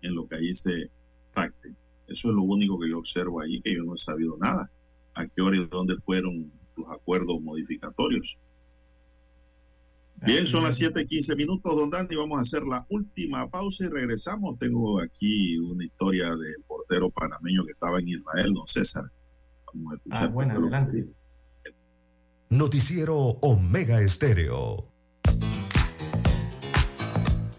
en 0.02 0.16
lo 0.16 0.28
que 0.28 0.36
allí 0.36 0.56
se 0.56 0.90
pacte. 1.34 1.74
Eso 2.08 2.30
es 2.30 2.36
lo 2.36 2.44
único 2.44 2.80
que 2.80 2.90
yo 2.90 3.00
observo 3.00 3.42
allí, 3.42 3.62
que 3.62 3.76
yo 3.76 3.84
no 3.84 3.96
he 3.96 3.98
sabido 3.98 4.38
nada. 4.38 4.70
¿A 5.14 5.28
qué 5.28 5.42
hora 5.42 5.58
y 5.58 5.68
dónde 5.68 5.96
fueron 5.98 6.52
los 6.76 6.88
acuerdos 6.90 7.42
modificatorios? 7.42 8.38
Bien, 10.26 10.48
son 10.48 10.64
las 10.64 10.80
7:15 10.80 11.36
minutos, 11.36 11.76
don 11.76 11.92
Dani. 11.92 12.16
Vamos 12.16 12.40
a 12.40 12.42
hacer 12.42 12.64
la 12.64 12.86
última 12.90 13.48
pausa 13.50 13.86
y 13.86 13.90
regresamos. 13.90 14.58
Tengo 14.58 15.00
aquí 15.00 15.60
una 15.60 15.86
historia 15.86 16.36
del 16.36 16.64
portero 16.68 17.10
panameño 17.12 17.64
que 17.66 17.72
estaba 17.72 18.00
en 18.00 18.08
Israel, 18.08 18.54
don 18.54 18.68
César. 18.68 19.12
Vamos 19.74 19.94
a 19.94 19.96
escuchar. 19.98 20.24
Ah, 20.24 20.28
bueno, 20.28 20.54
adelante. 20.54 21.08
Noticiero 22.50 23.16
Omega 23.16 24.02
Estéreo. 24.02 24.97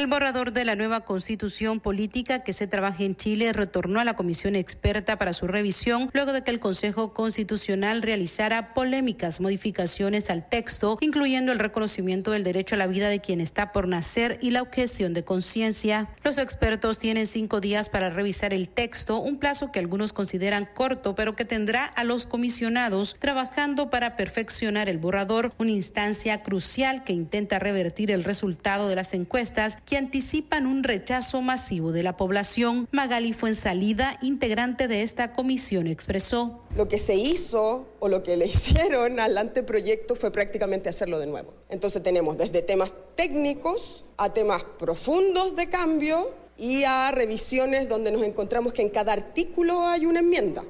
El 0.00 0.06
borrador 0.06 0.54
de 0.54 0.64
la 0.64 0.76
nueva 0.76 1.02
constitución 1.02 1.78
política 1.78 2.42
que 2.42 2.54
se 2.54 2.66
trabaja 2.66 3.04
en 3.04 3.16
Chile 3.16 3.52
retornó 3.52 4.00
a 4.00 4.04
la 4.04 4.14
comisión 4.14 4.56
experta 4.56 5.18
para 5.18 5.34
su 5.34 5.46
revisión 5.46 6.08
luego 6.14 6.32
de 6.32 6.42
que 6.42 6.50
el 6.50 6.58
Consejo 6.58 7.12
Constitucional 7.12 8.00
realizara 8.00 8.72
polémicas 8.72 9.42
modificaciones 9.42 10.30
al 10.30 10.48
texto, 10.48 10.96
incluyendo 11.02 11.52
el 11.52 11.58
reconocimiento 11.58 12.30
del 12.30 12.44
derecho 12.44 12.76
a 12.76 12.78
la 12.78 12.86
vida 12.86 13.10
de 13.10 13.20
quien 13.20 13.42
está 13.42 13.72
por 13.72 13.88
nacer 13.88 14.38
y 14.40 14.52
la 14.52 14.62
objeción 14.62 15.12
de 15.12 15.22
conciencia. 15.22 16.08
Los 16.24 16.38
expertos 16.38 16.98
tienen 16.98 17.26
cinco 17.26 17.60
días 17.60 17.90
para 17.90 18.08
revisar 18.08 18.54
el 18.54 18.70
texto, 18.70 19.20
un 19.20 19.38
plazo 19.38 19.70
que 19.70 19.80
algunos 19.80 20.14
consideran 20.14 20.64
corto, 20.64 21.14
pero 21.14 21.36
que 21.36 21.44
tendrá 21.44 21.84
a 21.84 22.04
los 22.04 22.24
comisionados 22.24 23.16
trabajando 23.18 23.90
para 23.90 24.16
perfeccionar 24.16 24.88
el 24.88 24.96
borrador, 24.96 25.52
una 25.58 25.72
instancia 25.72 26.42
crucial 26.42 27.04
que 27.04 27.12
intenta 27.12 27.58
revertir 27.58 28.10
el 28.10 28.24
resultado 28.24 28.88
de 28.88 28.96
las 28.96 29.12
encuestas 29.12 29.76
que 29.90 29.96
anticipan 29.96 30.66
un 30.66 30.84
rechazo 30.84 31.42
masivo 31.42 31.90
de 31.90 32.04
la 32.04 32.16
población. 32.16 32.88
Magali 32.92 33.32
Fuensalida, 33.32 34.20
integrante 34.22 34.86
de 34.86 35.02
esta 35.02 35.32
comisión, 35.32 35.88
expresó. 35.88 36.60
Lo 36.76 36.86
que 36.86 37.00
se 37.00 37.16
hizo 37.16 37.88
o 37.98 38.06
lo 38.06 38.22
que 38.22 38.36
le 38.36 38.46
hicieron 38.46 39.18
al 39.18 39.36
anteproyecto 39.36 40.14
fue 40.14 40.30
prácticamente 40.30 40.88
hacerlo 40.88 41.18
de 41.18 41.26
nuevo. 41.26 41.54
Entonces 41.68 42.04
tenemos 42.04 42.38
desde 42.38 42.62
temas 42.62 42.94
técnicos 43.16 44.04
a 44.16 44.32
temas 44.32 44.62
profundos 44.78 45.56
de 45.56 45.68
cambio 45.68 46.30
y 46.56 46.84
a 46.84 47.10
revisiones 47.10 47.88
donde 47.88 48.12
nos 48.12 48.22
encontramos 48.22 48.72
que 48.72 48.82
en 48.82 48.90
cada 48.90 49.12
artículo 49.12 49.88
hay 49.88 50.06
una 50.06 50.20
enmienda. 50.20 50.62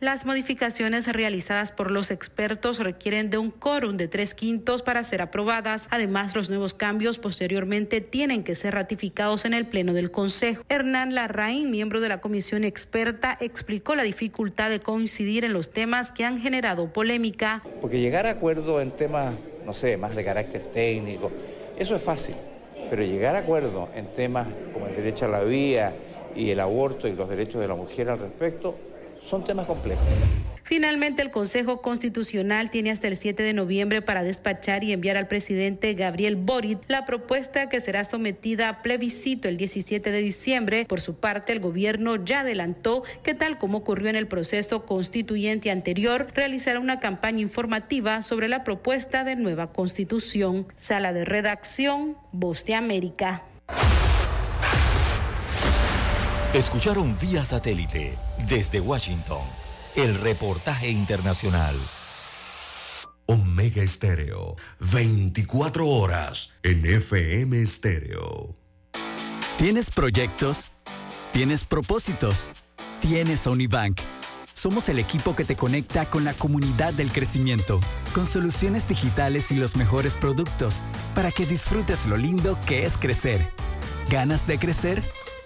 Las 0.00 0.24
modificaciones 0.24 1.08
realizadas 1.08 1.72
por 1.72 1.90
los 1.90 2.12
expertos 2.12 2.78
requieren 2.78 3.30
de 3.30 3.38
un 3.38 3.50
quórum 3.50 3.96
de 3.96 4.06
tres 4.06 4.32
quintos 4.32 4.80
para 4.80 5.02
ser 5.02 5.20
aprobadas. 5.20 5.88
Además, 5.90 6.36
los 6.36 6.48
nuevos 6.48 6.72
cambios 6.72 7.18
posteriormente 7.18 8.00
tienen 8.00 8.44
que 8.44 8.54
ser 8.54 8.74
ratificados 8.74 9.44
en 9.44 9.54
el 9.54 9.66
Pleno 9.66 9.94
del 9.94 10.12
Consejo. 10.12 10.62
Hernán 10.68 11.16
Larraín, 11.16 11.72
miembro 11.72 12.00
de 12.00 12.08
la 12.08 12.20
comisión 12.20 12.62
experta, 12.62 13.38
explicó 13.40 13.96
la 13.96 14.04
dificultad 14.04 14.70
de 14.70 14.78
coincidir 14.78 15.44
en 15.44 15.52
los 15.52 15.70
temas 15.70 16.12
que 16.12 16.24
han 16.24 16.40
generado 16.40 16.92
polémica. 16.92 17.64
Porque 17.80 17.98
llegar 17.98 18.24
a 18.26 18.30
acuerdo 18.30 18.80
en 18.80 18.92
temas, 18.92 19.34
no 19.66 19.74
sé, 19.74 19.96
más 19.96 20.14
de 20.14 20.24
carácter 20.24 20.64
técnico, 20.64 21.32
eso 21.76 21.96
es 21.96 22.02
fácil. 22.02 22.36
Pero 22.88 23.02
llegar 23.02 23.34
a 23.34 23.40
acuerdo 23.40 23.88
en 23.96 24.06
temas 24.06 24.46
como 24.72 24.86
el 24.86 24.94
derecho 24.94 25.24
a 25.24 25.28
la 25.28 25.42
vida 25.42 25.92
y 26.36 26.52
el 26.52 26.60
aborto 26.60 27.08
y 27.08 27.16
los 27.16 27.28
derechos 27.28 27.60
de 27.60 27.66
la 27.66 27.74
mujer 27.74 28.10
al 28.10 28.20
respecto, 28.20 28.76
son 29.20 29.44
temas 29.44 29.66
complejos. 29.66 30.04
Finalmente, 30.68 31.22
el 31.22 31.30
Consejo 31.30 31.80
Constitucional 31.80 32.68
tiene 32.68 32.90
hasta 32.90 33.06
el 33.06 33.16
7 33.16 33.42
de 33.42 33.54
noviembre 33.54 34.02
para 34.02 34.22
despachar 34.22 34.84
y 34.84 34.92
enviar 34.92 35.16
al 35.16 35.26
presidente 35.26 35.94
Gabriel 35.94 36.36
Boric 36.36 36.80
la 36.88 37.06
propuesta 37.06 37.70
que 37.70 37.80
será 37.80 38.04
sometida 38.04 38.68
a 38.68 38.82
plebiscito 38.82 39.48
el 39.48 39.56
17 39.56 40.10
de 40.10 40.20
diciembre. 40.20 40.84
Por 40.84 41.00
su 41.00 41.14
parte, 41.14 41.52
el 41.52 41.60
gobierno 41.60 42.22
ya 42.22 42.40
adelantó 42.40 43.02
que, 43.22 43.32
tal 43.32 43.56
como 43.56 43.78
ocurrió 43.78 44.10
en 44.10 44.16
el 44.16 44.26
proceso 44.26 44.84
constituyente 44.84 45.70
anterior, 45.70 46.26
realizará 46.34 46.80
una 46.80 47.00
campaña 47.00 47.40
informativa 47.40 48.20
sobre 48.20 48.46
la 48.48 48.62
propuesta 48.62 49.24
de 49.24 49.36
nueva 49.36 49.72
constitución. 49.72 50.66
Sala 50.74 51.14
de 51.14 51.24
redacción, 51.24 52.18
Voz 52.30 52.66
de 52.66 52.74
América. 52.74 53.42
Escucharon 56.54 57.14
vía 57.20 57.44
satélite 57.44 58.16
desde 58.48 58.80
Washington 58.80 59.42
el 59.96 60.18
reportaje 60.18 60.88
internacional. 60.88 61.74
Omega 63.26 63.82
Estéreo, 63.82 64.56
24 64.80 65.86
horas 65.86 66.54
en 66.62 66.86
FM 66.86 67.60
Estéreo. 67.60 68.56
¿Tienes 69.58 69.90
proyectos? 69.90 70.68
¿Tienes 71.32 71.64
propósitos? 71.64 72.48
¿Tienes 73.00 73.46
Unibank? 73.46 74.00
Somos 74.54 74.88
el 74.88 74.98
equipo 74.98 75.36
que 75.36 75.44
te 75.44 75.54
conecta 75.54 76.08
con 76.08 76.24
la 76.24 76.32
comunidad 76.32 76.94
del 76.94 77.12
crecimiento, 77.12 77.78
con 78.14 78.26
soluciones 78.26 78.88
digitales 78.88 79.52
y 79.52 79.56
los 79.56 79.76
mejores 79.76 80.16
productos, 80.16 80.82
para 81.14 81.30
que 81.30 81.44
disfrutes 81.44 82.06
lo 82.06 82.16
lindo 82.16 82.58
que 82.66 82.86
es 82.86 82.96
crecer. 82.96 83.52
¿Ganas 84.08 84.46
de 84.46 84.58
crecer? 84.58 85.02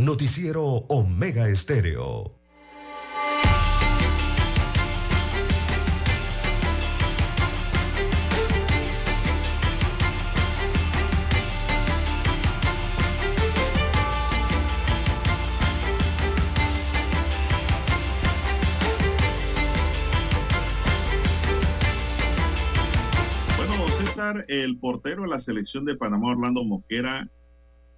Noticiero 0.00 0.64
Omega 0.88 1.46
Estéreo. 1.50 2.34
Bueno, 23.58 23.86
César, 23.88 24.46
el 24.48 24.78
portero 24.78 25.24
de 25.24 25.28
la 25.28 25.40
selección 25.40 25.84
de 25.84 25.94
Panamá, 25.96 26.30
Orlando 26.30 26.64
Mosquera, 26.64 27.28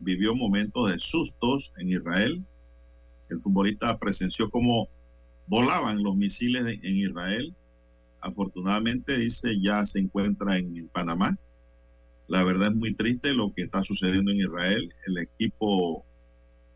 vivió 0.02 0.34
momentos 0.34 0.90
de 0.90 0.98
sustos 0.98 1.72
en 1.78 1.90
Israel. 1.90 2.44
El 3.28 3.40
futbolista 3.40 3.98
presenció 3.98 4.50
cómo 4.50 4.88
volaban 5.46 6.02
los 6.02 6.16
misiles 6.16 6.62
en 6.66 6.96
Israel. 6.96 7.54
Afortunadamente, 8.20 9.16
dice, 9.16 9.60
ya 9.60 9.84
se 9.84 10.00
encuentra 10.00 10.58
en 10.58 10.88
Panamá. 10.88 11.38
La 12.28 12.44
verdad 12.44 12.68
es 12.68 12.74
muy 12.74 12.94
triste 12.94 13.32
lo 13.32 13.52
que 13.52 13.62
está 13.62 13.82
sucediendo 13.82 14.30
en 14.30 14.40
Israel. 14.40 14.92
El 15.06 15.18
equipo 15.18 16.04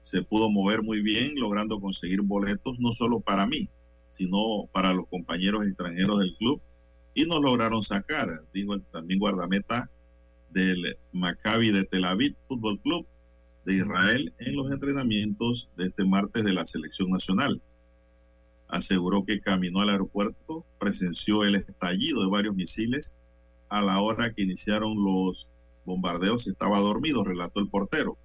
se 0.03 0.23
pudo 0.23 0.51
mover 0.51 0.83
muy 0.83 1.01
bien, 1.03 1.33
logrando 1.37 1.81
conseguir 1.81 2.23
boletos 2.23 2.79
no 2.79 2.93
solo 2.93 3.21
para 3.21 3.47
mí, 3.47 3.69
sino 4.09 4.69
para 4.73 4.93
los 4.93 5.07
compañeros 5.09 5.67
extranjeros 5.67 6.21
del 6.21 6.35
club. 6.37 6.61
Y 7.15 7.25
nos 7.25 7.41
lograron 7.41 7.83
sacar, 7.83 8.29
dijo 8.53 8.79
también 8.93 9.19
guardameta 9.19 9.91
del 10.51 10.97
Maccabi 11.13 11.71
de 11.71 11.85
Tel 11.85 12.05
Aviv 12.05 12.37
Fútbol 12.43 12.79
Club 12.81 13.07
de 13.67 13.75
Israel 13.75 14.33
en 14.39 14.55
los 14.55 14.71
entrenamientos 14.71 15.69
de 15.77 15.87
este 15.87 16.05
martes 16.05 16.45
de 16.45 16.53
la 16.53 16.67
selección 16.67 17.11
nacional. 17.11 17.61
Aseguró 18.69 19.25
que 19.25 19.41
caminó 19.41 19.81
al 19.81 19.91
aeropuerto, 19.91 20.65
presenció 20.79 21.45
el 21.45 21.57
estallido 21.57 22.23
de 22.23 22.31
varios 22.31 22.55
misiles 22.55 23.17
a 23.69 23.83
la 23.83 24.01
hora 24.01 24.33
que 24.33 24.45
iniciaron 24.45 25.05
los 25.05 25.51
bombardeos. 25.85 26.47
Estaba 26.47 26.79
dormido, 26.79 27.25
relató 27.25 27.59
el 27.59 27.69
portero. 27.69 28.17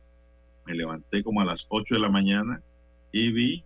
Me 0.67 0.75
levanté 0.75 1.23
como 1.23 1.41
a 1.41 1.45
las 1.45 1.65
8 1.69 1.95
de 1.95 2.01
la 2.01 2.09
mañana 2.09 2.61
y 3.11 3.31
vi 3.31 3.65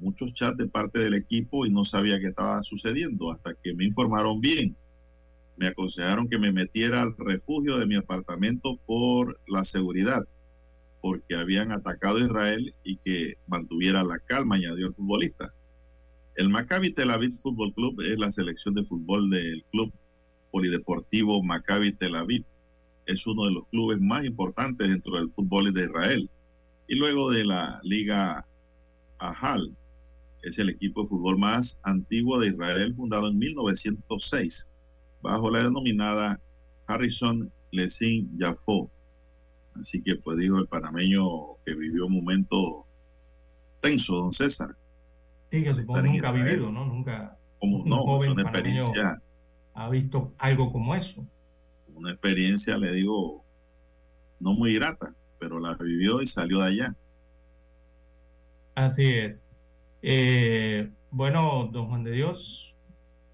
muchos 0.00 0.34
chats 0.34 0.58
de 0.58 0.68
parte 0.68 0.98
del 0.98 1.14
equipo 1.14 1.64
y 1.64 1.70
no 1.70 1.84
sabía 1.84 2.20
qué 2.20 2.28
estaba 2.28 2.62
sucediendo 2.62 3.32
hasta 3.32 3.54
que 3.54 3.72
me 3.72 3.84
informaron 3.84 4.42
bien. 4.42 4.76
Me 5.56 5.68
aconsejaron 5.68 6.28
que 6.28 6.38
me 6.38 6.52
metiera 6.52 7.00
al 7.00 7.16
refugio 7.16 7.78
de 7.78 7.86
mi 7.86 7.96
apartamento 7.96 8.78
por 8.84 9.40
la 9.46 9.64
seguridad 9.64 10.26
porque 11.04 11.34
habían 11.34 11.70
atacado 11.70 12.16
a 12.16 12.22
Israel 12.22 12.74
y 12.82 12.96
que 12.96 13.34
mantuviera 13.46 14.02
la 14.02 14.18
calma, 14.20 14.54
añadió 14.54 14.86
el 14.86 14.94
futbolista. 14.94 15.52
El 16.34 16.48
Maccabi 16.48 16.94
Tel 16.94 17.10
Aviv 17.10 17.36
Fútbol 17.42 17.74
Club 17.74 18.00
es 18.00 18.18
la 18.18 18.32
selección 18.32 18.74
de 18.74 18.84
fútbol 18.84 19.28
del 19.28 19.62
club 19.70 19.92
polideportivo 20.50 21.42
Maccabi 21.42 21.92
Tel 21.92 22.16
Aviv 22.16 22.46
es 23.04 23.26
uno 23.26 23.44
de 23.44 23.52
los 23.52 23.68
clubes 23.68 24.00
más 24.00 24.24
importantes 24.24 24.88
dentro 24.88 25.18
del 25.18 25.28
fútbol 25.28 25.74
de 25.74 25.82
Israel. 25.82 26.30
Y 26.88 26.94
luego 26.94 27.30
de 27.30 27.44
la 27.44 27.80
Liga 27.82 28.46
Ahal, 29.18 29.76
es 30.42 30.58
el 30.58 30.70
equipo 30.70 31.02
de 31.02 31.08
fútbol 31.08 31.38
más 31.38 31.80
antiguo 31.82 32.40
de 32.40 32.48
Israel, 32.48 32.94
fundado 32.94 33.28
en 33.28 33.38
1906, 33.38 34.70
bajo 35.20 35.50
la 35.50 35.64
denominada 35.64 36.40
Harrison 36.86 37.52
Lesin 37.72 38.30
Jafo. 38.38 38.90
Así 39.80 40.02
que, 40.02 40.16
pues 40.16 40.38
digo, 40.38 40.58
el 40.58 40.66
panameño 40.66 41.56
que 41.64 41.74
vivió 41.74 42.06
un 42.06 42.14
momento 42.14 42.86
tenso, 43.80 44.16
don 44.16 44.32
César. 44.32 44.74
Sí, 45.50 45.62
que 45.62 45.74
supongo 45.74 46.02
nunca 46.02 46.28
ha 46.28 46.32
vivido, 46.32 46.70
¿no? 46.70 46.86
Nunca. 46.86 47.38
Como 47.58 47.84
no, 47.84 48.22
es 48.22 48.28
una 48.28 48.42
experiencia. 48.42 49.20
Ha 49.74 49.90
visto 49.90 50.32
algo 50.38 50.72
como 50.72 50.94
eso. 50.94 51.26
Una 51.94 52.10
experiencia, 52.10 52.76
le 52.78 52.92
digo, 52.92 53.44
no 54.40 54.52
muy 54.54 54.74
grata, 54.74 55.14
pero 55.38 55.60
la 55.60 55.74
vivió 55.74 56.22
y 56.22 56.26
salió 56.26 56.60
de 56.60 56.66
allá. 56.66 56.96
Así 58.74 59.04
es. 59.04 59.46
Eh, 60.02 60.90
bueno, 61.10 61.70
don 61.72 61.88
Juan 61.88 62.04
de 62.04 62.12
Dios, 62.12 62.76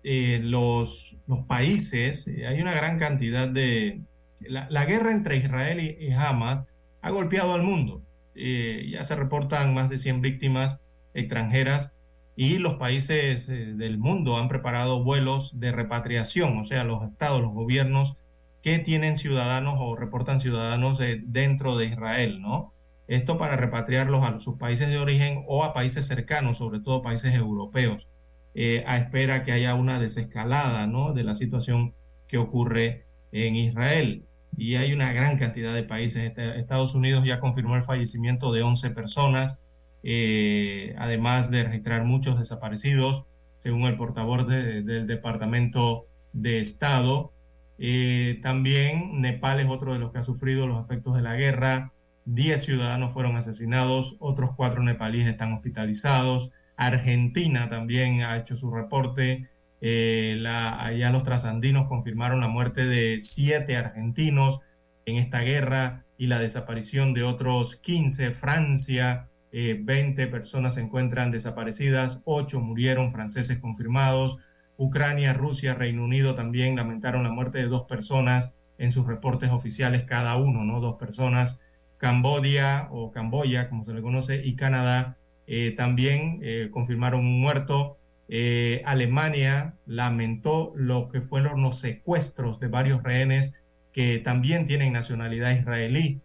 eh, 0.03 0.41
los, 0.43 1.17
los 1.27 1.45
países, 1.45 2.29
eh, 2.29 2.47
hay 2.47 2.61
una 2.61 2.75
gran 2.75 2.99
cantidad 2.99 3.49
de... 3.49 4.03
La, 4.49 4.85
guerra 4.85 5.12
entre 5.12 5.37
Israel 5.37 5.81
y, 5.81 6.11
Hamas 6.12 6.65
ha 7.03 7.11
golpeado 7.11 7.55
al 7.55 7.62
mundo. 7.62 8.03
ya 8.35 9.03
se 9.05 9.17
reportan 9.17 9.75
más 9.75 9.89
de 9.89 9.99
100 9.99 10.21
víctimas 10.21 10.81
extranjeras 11.15 11.95
y 12.37 12.59
los 12.59 12.75
países 12.75 13.47
del 13.49 13.99
mundo 13.99 14.39
han 14.39 14.49
preparado 14.49 15.03
vuelos 15.05 15.61
de 15.61 15.73
repatriación, 15.73 16.59
o 16.59 16.65
sea, 16.65 16.85
los 16.85 17.05
estados, 17.05 17.41
los 17.41 17.53
gobiernos 17.53 18.17
que 18.62 18.79
tienen 18.79 19.17
ciudadanos 19.17 19.75
o 19.79 19.97
reportan 19.97 20.41
ciudadanos 20.41 21.01
dentro 21.25 21.77
de 21.77 21.87
Israel, 21.87 22.41
¿no? 22.41 22.73
Esto 23.11 23.39
para 23.39 23.57
repatriarlos 23.57 24.25
a 24.25 24.39
sus 24.39 24.57
países 24.57 24.89
de 24.89 24.99
origen 24.99 25.45
o 25.49 25.65
a 25.65 25.73
países 25.73 26.07
cercanos, 26.07 26.59
sobre 26.59 26.79
todo 26.79 27.03
países 27.03 27.35
europeos, 27.35 28.09
eh, 28.55 28.85
a 28.87 28.99
espera 28.99 29.43
que 29.43 29.51
haya 29.51 29.75
una 29.75 29.99
desescalada 29.99 30.87
¿no? 30.87 31.12
de 31.12 31.25
la 31.25 31.35
situación 31.35 31.93
que 32.29 32.39
ocurre 32.39 33.07
en 33.33 33.57
Israel. 33.57 34.27
Y 34.56 34.77
hay 34.77 34.93
una 34.93 35.12
gran 35.12 35.39
cantidad 35.39 35.74
de 35.74 35.82
países. 35.82 36.24
Este, 36.24 36.59
Estados 36.59 36.94
Unidos 36.94 37.24
ya 37.24 37.40
confirmó 37.40 37.77
el 37.77 37.82
fallecimiento 37.82 38.52
de 38.52 38.62
11 38.62 38.90
personas, 38.90 39.59
eh, 40.02 40.94
además 40.98 41.51
de 41.51 41.64
registrar 41.64 42.05
muchos 42.05 42.39
desaparecidos, 42.39 43.27
según 43.59 43.82
el 43.82 43.97
portavoz 43.97 44.47
del 44.47 45.06
Departamento 45.06 46.06
de 46.32 46.60
Estado. 46.60 47.32
Eh, 47.78 48.39
también 48.43 49.20
Nepal 49.20 49.60
es 49.60 49.68
otro 49.68 49.94
de 49.94 49.98
los 49.98 50.12
que 50.12 50.18
ha 50.18 50.22
sufrido 50.22 50.66
los 50.66 50.85
efectos 50.85 51.16
de 51.16 51.22
la 51.22 51.36
guerra. 51.36 51.93
10 52.27 52.62
ciudadanos 52.62 53.12
fueron 53.12 53.36
asesinados, 53.36 54.16
otros 54.20 54.52
cuatro 54.55 54.82
nepalíes 54.82 55.28
están 55.28 55.52
hospitalizados. 55.52 56.52
Argentina 56.77 57.68
también 57.68 58.22
ha 58.22 58.36
hecho 58.36 58.56
su 58.56 58.70
reporte. 58.70 59.48
Eh, 59.81 60.43
allá 60.47 61.11
los 61.11 61.23
trasandinos 61.23 61.86
confirmaron 61.86 62.40
la 62.40 62.48
muerte 62.48 62.85
de 62.85 63.20
siete 63.20 63.77
argentinos 63.77 64.61
en 65.07 65.16
esta 65.16 65.40
guerra 65.40 66.05
y 66.19 66.27
la 66.27 66.39
desaparición 66.39 67.15
de 67.15 67.23
otros 67.23 67.77
15. 67.77 68.32
Francia, 68.32 69.28
20 69.52 70.23
eh, 70.23 70.27
personas 70.27 70.74
se 70.74 70.82
encuentran 70.82 71.31
desaparecidas, 71.31 72.20
8 72.24 72.61
murieron, 72.61 73.11
franceses 73.11 73.59
confirmados. 73.59 74.39
Ucrania, 74.77 75.35
Rusia, 75.35 75.74
Reino 75.74 76.05
Unido 76.05 76.35
también 76.35 76.77
lamentaron 76.77 77.23
la 77.23 77.31
muerte 77.31 77.59
de 77.59 77.69
dos 77.69 77.82
personas 77.82 78.55
en 78.78 78.93
sus 78.93 79.07
reportes 79.07 79.51
oficiales 79.51 80.05
cada 80.05 80.36
uno, 80.36 80.65
¿no? 80.65 80.81
Dos 80.81 80.97
personas 80.97 81.61
Cambodia 82.01 82.89
o 82.90 83.12
Camboya, 83.12 83.69
como 83.69 83.85
se 83.85 83.93
le 83.93 84.01
conoce, 84.01 84.40
y 84.43 84.57
Canadá 84.57 85.19
eh, 85.47 85.73
también 85.77 86.39
eh, 86.43 86.70
confirmaron 86.73 87.20
un 87.20 87.40
muerto. 87.40 87.98
Eh, 88.32 88.82
Alemania 88.86 89.74
lamentó 89.86 90.73
lo 90.77 91.09
que 91.09 91.20
fueron 91.20 91.62
los 91.62 91.81
secuestros 91.81 92.61
de 92.61 92.69
varios 92.69 93.02
rehenes 93.02 93.62
que 93.93 94.20
también 94.20 94.66
tienen 94.66 94.93
nacionalidad 94.93 95.51
israelí. 95.52 96.20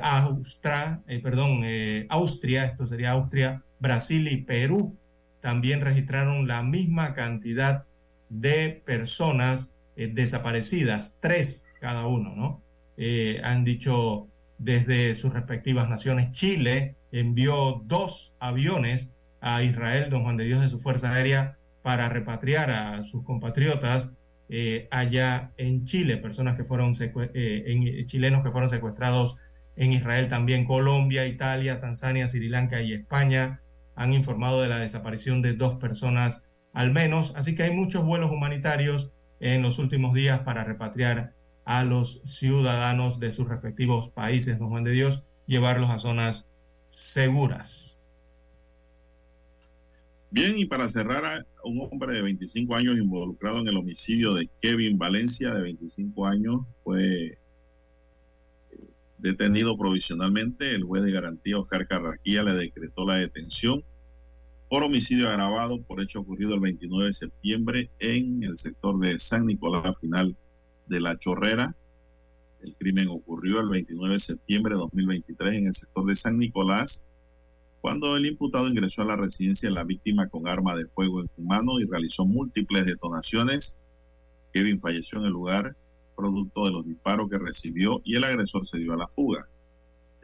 Austria, 0.00 1.02
perdón, 1.22 1.60
Austria, 2.08 2.64
esto 2.64 2.86
sería 2.86 3.10
Austria, 3.10 3.62
Brasil 3.78 4.26
y 4.28 4.38
Perú 4.38 4.96
también 5.40 5.82
registraron 5.82 6.48
la 6.48 6.62
misma 6.62 7.12
cantidad 7.12 7.84
de 8.30 8.82
personas 8.86 9.74
desaparecidas, 9.94 11.18
tres 11.20 11.66
cada 11.78 12.06
uno, 12.06 12.34
¿no? 12.34 12.62
han 13.42 13.64
dicho 13.64 14.28
desde 14.58 15.14
sus 15.14 15.32
respectivas 15.32 15.88
naciones. 15.88 16.30
Chile 16.30 16.96
envió 17.12 17.82
dos 17.84 18.34
aviones 18.38 19.12
a 19.40 19.62
Israel, 19.62 20.10
don 20.10 20.22
Juan 20.22 20.36
de 20.36 20.44
Dios, 20.44 20.62
de 20.62 20.68
su 20.68 20.78
Fuerza 20.78 21.12
Aérea, 21.12 21.58
para 21.82 22.08
repatriar 22.08 22.70
a 22.70 23.02
sus 23.04 23.24
compatriotas 23.24 24.12
eh, 24.48 24.88
allá 24.90 25.52
en 25.56 25.84
Chile, 25.84 26.16
personas 26.16 26.56
que 26.56 26.64
fueron 26.64 26.92
eh, 27.00 27.64
en, 27.66 28.06
chilenos 28.06 28.42
que 28.42 28.50
fueron 28.50 28.70
secuestrados 28.70 29.38
en 29.76 29.92
Israel, 29.92 30.28
también 30.28 30.64
Colombia, 30.64 31.26
Italia, 31.26 31.80
Tanzania, 31.80 32.28
Sri 32.28 32.48
Lanka 32.48 32.80
y 32.80 32.92
España 32.92 33.60
han 33.94 34.12
informado 34.12 34.62
de 34.62 34.68
la 34.68 34.78
desaparición 34.78 35.42
de 35.42 35.54
dos 35.54 35.76
personas 35.76 36.44
al 36.72 36.92
menos, 36.92 37.34
así 37.36 37.54
que 37.54 37.62
hay 37.62 37.70
muchos 37.70 38.04
vuelos 38.04 38.30
humanitarios 38.30 39.12
en 39.40 39.62
los 39.62 39.78
últimos 39.78 40.14
días 40.14 40.40
para 40.40 40.62
repatriar 40.62 41.32
a 41.64 41.84
los 41.84 42.20
ciudadanos 42.24 43.18
de 43.18 43.32
sus 43.32 43.48
respectivos 43.48 44.10
países, 44.10 44.58
don 44.58 44.68
Juan 44.68 44.84
de 44.84 44.92
Dios, 44.92 45.26
llevarlos 45.46 45.90
a 45.90 45.98
zonas 45.98 46.50
seguras. 46.88 47.95
Bien, 50.36 50.58
y 50.58 50.66
para 50.66 50.86
cerrar, 50.90 51.46
un 51.64 51.88
hombre 51.90 52.12
de 52.12 52.20
25 52.20 52.74
años 52.74 52.98
involucrado 52.98 53.60
en 53.60 53.68
el 53.68 53.76
homicidio 53.78 54.34
de 54.34 54.50
Kevin 54.60 54.98
Valencia, 54.98 55.54
de 55.54 55.62
25 55.62 56.26
años, 56.26 56.60
fue 56.84 57.24
eh, 57.24 57.38
detenido 59.16 59.78
provisionalmente. 59.78 60.74
El 60.74 60.84
juez 60.84 61.04
de 61.04 61.12
garantía, 61.12 61.58
Oscar 61.58 61.88
Carraquía, 61.88 62.42
le 62.42 62.52
decretó 62.52 63.06
la 63.06 63.14
detención 63.16 63.82
por 64.68 64.82
homicidio 64.82 65.30
agravado 65.30 65.80
por 65.80 66.02
hecho 66.02 66.20
ocurrido 66.20 66.52
el 66.52 66.60
29 66.60 67.06
de 67.06 67.12
septiembre 67.14 67.90
en 67.98 68.42
el 68.42 68.58
sector 68.58 68.98
de 68.98 69.18
San 69.18 69.46
Nicolás 69.46 69.98
Final 69.98 70.36
de 70.86 71.00
La 71.00 71.16
Chorrera. 71.16 71.74
El 72.60 72.76
crimen 72.76 73.08
ocurrió 73.08 73.60
el 73.60 73.70
29 73.70 74.12
de 74.12 74.20
septiembre 74.20 74.74
de 74.74 74.80
2023 74.80 75.54
en 75.54 75.66
el 75.68 75.74
sector 75.74 76.04
de 76.04 76.14
San 76.14 76.38
Nicolás, 76.38 77.02
cuando 77.80 78.16
el 78.16 78.26
imputado 78.26 78.68
ingresó 78.68 79.02
a 79.02 79.06
la 79.06 79.16
residencia 79.16 79.68
de 79.68 79.74
la 79.74 79.84
víctima 79.84 80.28
con 80.28 80.48
arma 80.48 80.74
de 80.76 80.86
fuego 80.86 81.20
en 81.20 81.28
su 81.34 81.42
mano 81.42 81.78
y 81.78 81.84
realizó 81.84 82.24
múltiples 82.24 82.84
detonaciones. 82.84 83.76
Kevin 84.52 84.80
falleció 84.80 85.18
en 85.18 85.26
el 85.26 85.32
lugar 85.32 85.76
producto 86.16 86.64
de 86.64 86.72
los 86.72 86.86
disparos 86.86 87.28
que 87.28 87.38
recibió 87.38 88.00
y 88.04 88.16
el 88.16 88.24
agresor 88.24 88.66
se 88.66 88.78
dio 88.78 88.94
a 88.94 88.96
la 88.96 89.06
fuga. 89.06 89.48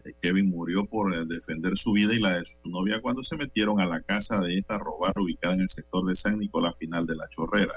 Eh, 0.05 0.13
Kevin 0.21 0.51
murió 0.51 0.87
por 0.87 1.15
eh, 1.15 1.25
defender 1.27 1.77
su 1.77 1.93
vida 1.93 2.15
y 2.15 2.19
la 2.19 2.39
de 2.39 2.47
su 2.47 2.69
novia 2.69 3.01
cuando 3.01 3.23
se 3.23 3.37
metieron 3.37 3.81
a 3.81 3.87
la 3.87 4.01
casa 4.01 4.41
de 4.41 4.57
esta 4.57 4.79
robar 4.79 5.13
ubicada 5.19 5.55
en 5.55 5.61
el 5.61 5.69
sector 5.69 6.05
de 6.07 6.17
San 6.17 6.39
Nicolás 6.39 6.77
final 6.79 7.07
de 7.07 7.17
la 7.17 7.29
Chorrera. 7.29 7.75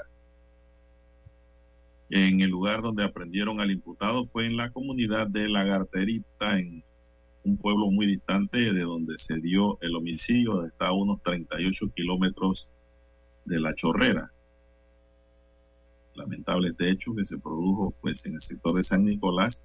En 2.08 2.40
el 2.40 2.50
lugar 2.50 2.82
donde 2.82 3.04
aprendieron 3.04 3.60
al 3.60 3.70
imputado 3.70 4.24
fue 4.24 4.46
en 4.46 4.56
la 4.56 4.70
comunidad 4.70 5.26
de 5.26 5.48
Lagarterita, 5.48 6.58
en 6.58 6.84
un 7.46 7.56
pueblo 7.56 7.90
muy 7.90 8.06
distante 8.06 8.72
de 8.72 8.82
donde 8.82 9.14
se 9.18 9.40
dio 9.40 9.78
el 9.80 9.94
homicidio, 9.94 10.64
está 10.64 10.88
a 10.88 10.92
unos 10.92 11.22
38 11.22 11.92
kilómetros 11.94 12.68
de 13.44 13.60
la 13.60 13.74
chorrera. 13.74 14.32
Lamentable 16.14 16.68
este 16.68 16.90
hecho 16.90 17.14
que 17.14 17.24
se 17.24 17.38
produjo 17.38 17.94
pues 18.00 18.26
en 18.26 18.34
el 18.34 18.42
sector 18.42 18.74
de 18.74 18.82
San 18.82 19.04
Nicolás, 19.04 19.64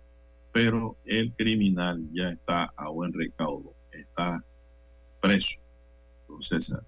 pero 0.52 0.95
el 1.06 1.34
criminal 1.34 2.08
ya 2.14 2.30
está 2.30 2.66
a 2.76 2.90
buen 2.90 3.14
recaudo, 3.14 3.74
está 3.91 4.44
preso, 5.20 5.60
don 6.28 6.44
César. 6.44 6.84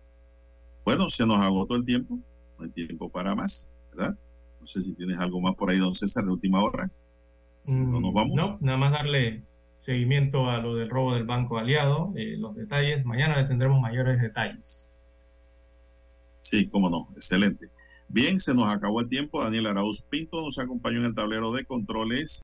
Bueno, 0.86 1.10
se 1.10 1.26
nos 1.26 1.40
agotó 1.40 1.76
el 1.76 1.86
tiempo, 1.86 2.20
no 2.60 2.66
hay 2.66 2.70
tiempo 2.70 3.10
para 3.10 3.34
más, 3.34 3.72
¿verdad? 3.92 4.16
No 4.60 4.68
sé 4.68 4.84
si 4.84 4.94
tienes 4.94 5.18
algo 5.18 5.42
más 5.42 5.56
por 5.56 5.72
ahí, 5.72 5.80
don 5.80 5.96
César, 5.96 6.24
de 6.24 6.32
última 6.32 6.62
hora. 6.62 6.92
no 7.70 8.00
nos 8.00 8.14
vamos. 8.14 8.36
No, 8.36 8.58
nada 8.62 8.78
más 8.78 8.92
darle 8.92 9.44
seguimiento 9.84 10.50
a 10.50 10.60
lo 10.60 10.76
del 10.76 10.90
robo 10.90 11.14
del 11.14 11.26
Banco 11.26 11.58
Aliado, 11.58 12.14
eh, 12.16 12.38
los 12.38 12.56
detalles. 12.56 13.04
Mañana 13.04 13.36
le 13.36 13.44
tendremos 13.44 13.82
mayores 13.82 14.22
detalles. 14.22 14.94
Sí, 16.40 16.70
cómo 16.70 16.90
no, 16.90 17.10
excelente. 17.16 17.68
Bien, 18.08 18.40
se 18.40 18.54
nos 18.54 18.74
acabó 18.74 19.02
el 19.02 19.10
tiempo. 19.10 19.44
Daniel 19.44 19.68
Arauz 19.68 20.06
Pinto 20.10 20.42
nos 20.42 20.58
acompañó 20.58 21.00
en 21.00 21.06
el 21.06 21.14
tablero 21.14 21.52
de 21.52 21.66
controles. 21.66 22.42